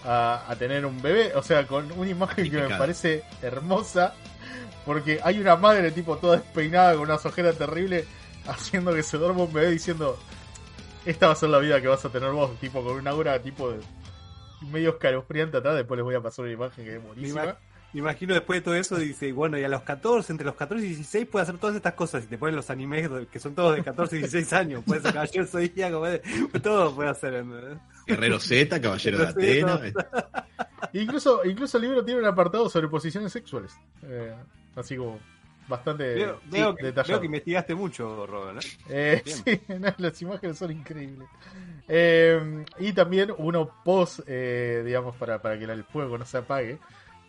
a, 0.04 0.44
a 0.48 0.56
tener 0.56 0.84
un 0.84 1.00
bebé. 1.00 1.32
O 1.34 1.42
sea, 1.42 1.66
con 1.66 1.90
una 1.92 2.10
imagen 2.10 2.50
que 2.50 2.58
me 2.58 2.76
parece 2.76 3.24
hermosa. 3.42 4.14
Porque 4.84 5.20
hay 5.22 5.40
una 5.40 5.56
madre 5.56 5.90
tipo 5.90 6.16
toda 6.18 6.36
despeinada 6.36 6.92
con 6.92 7.02
una 7.02 7.18
sojera 7.18 7.52
terrible 7.52 8.04
haciendo 8.46 8.94
que 8.94 9.02
se 9.02 9.18
duerma 9.18 9.42
un 9.42 9.52
bebé 9.52 9.70
diciendo 9.70 10.16
esta 11.04 11.26
va 11.26 11.32
a 11.32 11.36
ser 11.36 11.50
la 11.50 11.58
vida 11.58 11.80
que 11.80 11.88
vas 11.88 12.04
a 12.04 12.08
tener 12.08 12.30
vos, 12.30 12.58
tipo 12.60 12.82
con 12.82 12.96
una 12.96 13.12
aura 13.12 13.40
tipo 13.40 13.70
de 13.70 13.78
medio 14.62 14.90
escalofriante 14.90 15.56
atrás, 15.58 15.76
después 15.76 15.96
les 15.98 16.04
voy 16.04 16.14
a 16.14 16.20
pasar 16.20 16.44
una 16.44 16.52
imagen 16.54 16.84
que 16.84 16.96
es 16.96 17.02
buenísima. 17.02 17.44
ima- 17.44 17.56
Me 17.92 18.00
imagino 18.00 18.34
después 18.34 18.58
de 18.60 18.64
todo 18.64 18.74
eso, 18.74 18.96
dice, 18.96 19.32
bueno, 19.32 19.56
y 19.58 19.64
a 19.64 19.68
los 19.68 19.82
14, 19.82 20.30
entre 20.32 20.44
los 20.44 20.54
14 20.56 20.84
y 20.84 20.88
16 20.88 21.26
puede 21.28 21.44
hacer 21.44 21.56
todas 21.58 21.76
estas 21.76 21.94
cosas. 21.94 22.24
Y 22.24 22.26
te 22.26 22.36
ponen 22.36 22.54
los 22.56 22.68
animes 22.68 23.08
que 23.30 23.38
son 23.38 23.54
todos 23.54 23.74
de 23.76 23.82
14 23.82 24.16
y 24.16 24.18
16 24.18 24.52
años. 24.52 24.82
Puede 24.84 25.00
ser 25.00 25.12
Caballero 25.14 25.46
Zodíaco, 25.46 25.98
puede- 26.00 26.22
todo 26.60 26.94
puede 26.94 27.08
hacer. 27.10 27.44
Guerrero 28.06 28.38
Z, 28.40 28.80
Caballero 28.80 29.18
de 29.18 29.26
Atena. 29.26 29.80
no. 29.94 30.50
Incluso, 30.92 31.44
incluso 31.44 31.76
el 31.78 31.82
libro 31.84 32.04
tiene 32.04 32.20
un 32.20 32.26
apartado 32.26 32.68
sobre 32.68 32.88
posiciones 32.88 33.32
sexuales. 33.32 33.72
Eh, 34.02 34.34
así 34.74 34.96
como 34.96 35.18
bastante 35.68 36.14
Veo, 36.14 36.40
sí, 36.44 36.48
veo 36.50 36.74
que, 36.76 36.84
detallado. 36.86 37.12
veo 37.14 37.20
que 37.20 37.26
investigaste 37.26 37.74
mucho, 37.74 38.26
Robert. 38.26 38.64
¿eh? 38.88 39.22
Eh, 39.24 39.30
sí, 39.44 39.60
no, 39.78 39.92
las 39.98 40.22
imágenes 40.22 40.58
son 40.58 40.70
increíbles. 40.70 41.28
Eh, 41.88 42.64
y 42.78 42.92
también 42.92 43.32
uno 43.38 43.70
post, 43.84 44.20
eh, 44.26 44.82
digamos, 44.84 45.16
para, 45.16 45.40
para 45.40 45.58
que 45.58 45.64
el 45.64 45.84
fuego 45.84 46.18
no 46.18 46.24
se 46.24 46.38
apague, 46.38 46.78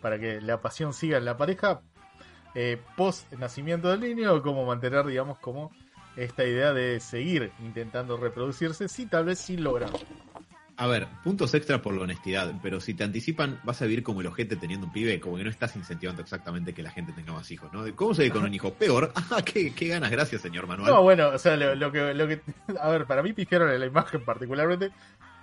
para 0.00 0.18
que 0.18 0.40
la 0.40 0.60
pasión 0.60 0.92
siga 0.92 1.18
en 1.18 1.24
la 1.24 1.36
pareja, 1.36 1.80
eh, 2.54 2.80
post 2.96 3.32
nacimiento 3.34 3.88
del 3.88 4.00
niño, 4.00 4.42
cómo 4.42 4.64
mantener, 4.64 5.06
digamos, 5.06 5.38
como 5.38 5.70
esta 6.16 6.44
idea 6.44 6.72
de 6.72 6.98
seguir 6.98 7.52
intentando 7.60 8.16
reproducirse, 8.16 8.88
sí, 8.88 9.06
tal 9.06 9.26
vez 9.26 9.38
sin 9.38 9.62
lograrlo. 9.62 10.00
A 10.80 10.86
ver, 10.86 11.08
puntos 11.24 11.52
extra 11.54 11.82
por 11.82 11.92
la 11.94 12.02
honestidad, 12.02 12.54
pero 12.62 12.80
si 12.80 12.94
te 12.94 13.02
anticipan, 13.02 13.58
vas 13.64 13.82
a 13.82 13.84
vivir 13.86 14.04
como 14.04 14.20
el 14.20 14.28
ojete 14.28 14.54
teniendo 14.54 14.86
un 14.86 14.92
pibe, 14.92 15.18
como 15.18 15.36
que 15.36 15.42
no 15.42 15.50
estás 15.50 15.74
incentivando 15.74 16.22
exactamente 16.22 16.72
que 16.72 16.84
la 16.84 16.90
gente 16.92 17.12
tenga 17.12 17.32
más 17.32 17.50
hijos, 17.50 17.72
¿no? 17.72 17.84
¿Cómo 17.96 18.14
se 18.14 18.22
ve 18.22 18.30
con 18.30 18.44
un 18.44 18.54
hijo? 18.54 18.72
Peor. 18.72 19.12
Ah, 19.30 19.42
qué, 19.42 19.74
qué 19.74 19.88
ganas, 19.88 20.10
gracias, 20.10 20.40
señor 20.40 20.66
Manuel. 20.68 20.90
No, 20.92 21.02
bueno, 21.02 21.28
o 21.30 21.38
sea, 21.38 21.56
lo, 21.56 21.74
lo 21.74 21.90
que, 21.90 22.14
lo 22.14 22.28
que. 22.28 22.40
A 22.80 22.88
ver, 22.90 23.06
para 23.06 23.22
mí 23.24 23.32
pifiaron 23.32 23.70
en 23.70 23.80
la 23.80 23.86
imagen 23.86 24.24
particularmente. 24.24 24.90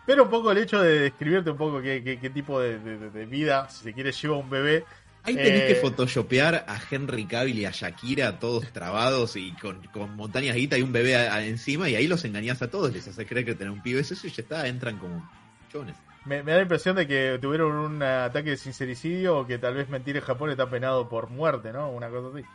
Pero 0.05 0.23
un 0.23 0.29
poco 0.29 0.51
el 0.51 0.59
hecho 0.59 0.81
de 0.81 0.99
describirte 0.99 1.49
un 1.49 1.57
poco 1.57 1.81
qué, 1.81 2.01
qué- 2.03 2.19
qué 2.19 2.29
tipo 2.29 2.59
de, 2.61 2.79
de- 2.79 3.09
de 3.09 3.25
vida, 3.25 3.67
si 3.69 3.83
se 3.83 3.93
quiere, 3.93 4.11
lleva 4.13 4.37
un 4.37 4.49
bebé. 4.49 4.85
Ahí 5.25 5.35
tenés 5.35 5.63
Eh, 5.63 5.67
que 5.67 5.75
photoshopear 5.75 6.65
a 6.67 6.79
Henry 6.89 7.25
Cavill 7.25 7.57
y 7.59 7.65
a 7.65 7.71
Shakira 7.71 8.39
todos 8.39 8.71
trabados 8.71 9.35
y 9.35 9.51
con, 9.53 9.81
con 9.87 10.15
montañas 10.15 10.55
guita 10.55 10.77
y 10.77 10.81
un 10.83 10.91
bebé 10.91 11.15
a- 11.15 11.33
a- 11.33 11.43
encima 11.45 11.89
y 11.89 11.95
ahí 11.95 12.07
los 12.07 12.23
engañás 12.25 12.61
a 12.61 12.69
todos, 12.69 12.93
les 12.93 13.07
haces 13.07 13.27
creer 13.27 13.45
que 13.45 13.55
tener 13.55 13.71
un 13.71 13.81
pibe 13.81 14.01
es 14.01 14.11
eso 14.11 14.27
y 14.27 14.29
ya 14.31 14.41
está, 14.43 14.67
entran 14.67 14.97
como 14.97 15.27
chones. 15.71 15.95
Me, 16.25 16.41
me 16.43 16.51
da 16.51 16.57
la 16.57 16.63
impresión 16.63 16.95
de 16.95 17.07
que 17.07 17.37
tuvieron 17.41 17.75
un 17.75 18.01
ataque 18.03 18.51
de 18.51 18.57
sincericidio 18.57 19.39
o 19.39 19.47
que 19.47 19.57
tal 19.57 19.73
vez 19.75 19.89
mentir 19.89 20.15
en 20.17 20.23
Japón 20.23 20.49
está 20.51 20.69
penado 20.69 21.07
por 21.09 21.29
muerte, 21.29 21.71
¿no? 21.71 21.89
Una 21.89 22.09
cosa 22.09 22.35
así. 22.35 22.45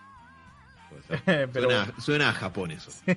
Puede 0.88 1.22
ser. 1.24 1.50
Pero 1.52 1.70
suena, 1.70 1.94
suena 2.00 2.28
a 2.30 2.32
Japón 2.32 2.70
eso. 2.72 2.90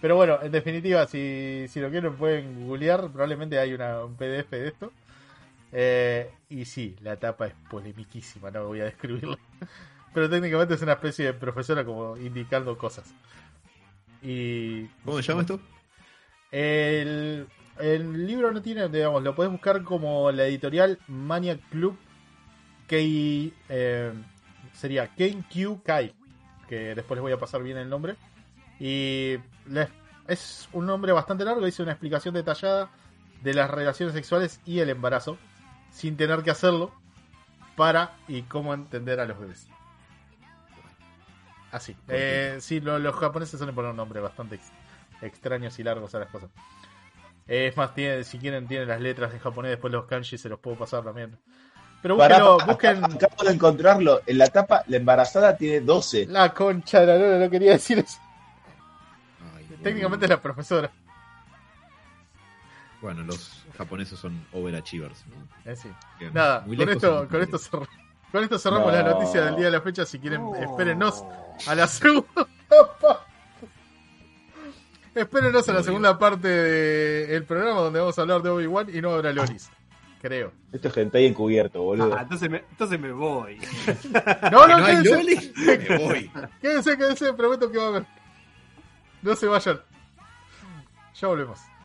Pero 0.00 0.16
bueno, 0.16 0.38
en 0.42 0.50
definitiva, 0.50 1.06
si, 1.06 1.66
si 1.68 1.78
lo 1.78 1.88
quieren 1.88 2.14
pueden 2.16 2.66
googlear, 2.66 3.08
probablemente 3.10 3.58
hay 3.60 3.72
una, 3.72 4.04
un 4.04 4.16
PDF 4.16 4.50
de 4.50 4.68
esto. 4.68 4.92
Eh, 5.72 6.30
y 6.48 6.64
sí, 6.64 6.96
la 7.00 7.18
tapa 7.18 7.46
es 7.46 7.54
polemiquísima, 7.70 8.50
no 8.50 8.66
voy 8.66 8.80
a 8.80 8.84
describirla. 8.84 9.38
Pero 10.14 10.28
técnicamente 10.28 10.74
es 10.74 10.82
una 10.82 10.92
especie 10.92 11.26
de 11.26 11.32
profesora 11.32 11.84
como 11.84 12.16
indicando 12.18 12.76
cosas. 12.76 13.14
Y 14.20 14.84
¿Cómo 15.04 15.16
se 15.16 15.22
llama 15.22 15.40
esto? 15.40 15.58
el, 16.50 17.46
el 17.78 18.26
libro 18.26 18.52
no 18.52 18.60
tiene, 18.60 18.88
digamos, 18.88 19.22
lo 19.22 19.34
puedes 19.34 19.50
buscar 19.50 19.82
como 19.82 20.30
la 20.30 20.44
editorial 20.46 20.98
Maniac 21.08 21.60
Club 21.70 21.96
Kei, 22.86 23.54
eh, 23.70 24.12
sería 24.74 25.08
Q 25.08 25.82
Kai, 25.82 26.14
que 26.68 26.94
después 26.94 27.16
les 27.16 27.22
voy 27.22 27.32
a 27.32 27.38
pasar 27.38 27.62
bien 27.62 27.78
el 27.78 27.88
nombre. 27.88 28.16
Y 28.78 29.36
es 30.28 30.68
un 30.72 30.86
nombre 30.86 31.12
bastante 31.12 31.44
largo, 31.44 31.64
dice 31.64 31.82
una 31.82 31.92
explicación 31.92 32.34
detallada 32.34 32.90
de 33.42 33.54
las 33.54 33.70
relaciones 33.70 34.14
sexuales 34.14 34.60
y 34.66 34.80
el 34.80 34.90
embarazo, 34.90 35.38
sin 35.92 36.16
tener 36.16 36.42
que 36.42 36.50
hacerlo, 36.50 36.90
para 37.76 38.16
y 38.28 38.42
cómo 38.42 38.74
entender 38.74 39.20
a 39.20 39.24
los 39.26 39.38
bebés. 39.38 39.68
Así. 41.70 41.96
Eh, 42.08 42.58
sí, 42.60 42.80
lo- 42.80 42.98
los 42.98 43.14
japoneses 43.14 43.56
suelen 43.58 43.74
poner 43.74 43.94
nombres 43.94 44.22
bastante 44.22 44.56
ex- 44.56 44.72
extraños 45.22 45.78
y 45.78 45.82
largos 45.82 46.14
a 46.14 46.18
las 46.18 46.28
cosas. 46.28 46.50
Eh, 47.48 47.68
es 47.68 47.76
más, 47.76 47.94
tiene, 47.94 48.24
si 48.24 48.38
quieren, 48.38 48.68
tienen 48.68 48.88
las 48.88 49.00
letras 49.00 49.32
en 49.32 49.38
japonés, 49.40 49.70
después 49.70 49.92
los 49.92 50.04
kanji 50.04 50.36
se 50.36 50.48
los 50.48 50.58
puedo 50.60 50.76
pasar 50.76 51.02
también. 51.02 51.36
Pero 52.02 52.16
búsquenlo, 52.16 52.58
busquen 52.66 53.04
Acabo 53.04 53.44
de 53.44 53.52
encontrarlo. 53.52 54.20
En 54.26 54.38
la 54.38 54.48
tapa, 54.48 54.82
la 54.88 54.96
embarazada 54.96 55.56
tiene 55.56 55.80
12. 55.80 56.26
la 56.26 56.52
concha 56.52 57.00
de 57.00 57.06
la 57.06 57.16
lora, 57.16 57.38
no 57.38 57.48
quería 57.50 57.72
decir 57.72 57.98
eso. 58.00 58.18
Ay, 59.56 59.64
Técnicamente 59.82 60.26
es 60.26 60.30
la 60.30 60.40
profesora. 60.40 60.90
Bueno, 63.02 63.22
los 63.24 63.64
japoneses 63.76 64.18
son 64.18 64.46
overachievers. 64.52 65.24
¿no? 65.26 65.70
Eh, 65.70 65.76
sí. 65.76 65.88
Nada, 66.32 66.62
muy 66.66 66.76
con 66.76 66.88
esto, 66.88 67.18
son 67.18 67.26
con 67.28 67.42
esto, 67.42 67.58
cerr- 67.58 67.88
con 68.30 68.42
esto 68.44 68.58
cerramos 68.58 68.86
No. 68.86 68.92
la 68.92 69.02
noticia 69.02 69.44
del 69.46 69.56
día 69.56 69.66
de 69.66 69.72
la 69.72 69.80
fecha. 69.82 70.06
Si 70.06 70.18
quieren, 70.20 70.40
No. 70.42 70.54
espérennos 70.56 71.22
a 71.66 71.74
la 71.74 71.86
segunda 71.88 72.46
parte. 73.00 73.30
Espérenos 75.14 75.68
a 75.68 75.72
la 75.74 75.82
segunda 75.82 76.18
parte 76.18 76.48
del 76.48 77.44
programa 77.44 77.80
donde 77.80 77.98
vamos 78.00 78.18
a 78.18 78.22
hablar 78.22 78.40
de 78.42 78.48
Obi-Wan 78.50 78.86
y 78.94 79.00
no 79.02 79.10
habrá 79.12 79.32
Lolis. 79.32 79.68
Creo. 80.22 80.52
Esto 80.72 80.86
es 80.88 80.96
hentai 80.96 81.26
encubierto, 81.26 81.82
boludo. 81.82 82.14
Ah, 82.16 82.22
entonces, 82.22 82.48
me, 82.48 82.58
entonces 82.58 82.98
me 83.00 83.10
voy. 83.10 83.58
No, 84.16 84.22
¿Que 84.40 84.50
no, 84.50 84.66
no 84.78 84.84
hay 84.86 85.02
quédense, 85.02 85.10
Loli? 85.10 85.52
Me 85.88 85.98
voy. 86.06 86.30
quédense, 86.60 86.96
quédense, 86.96 87.32
prometo 87.34 87.70
que 87.70 87.78
va 87.78 87.84
a 87.84 87.88
haber. 87.88 88.06
No 89.22 89.34
se 89.34 89.46
vayan. 89.48 89.80
Ya 91.20 91.26
volvemos. 91.28 91.58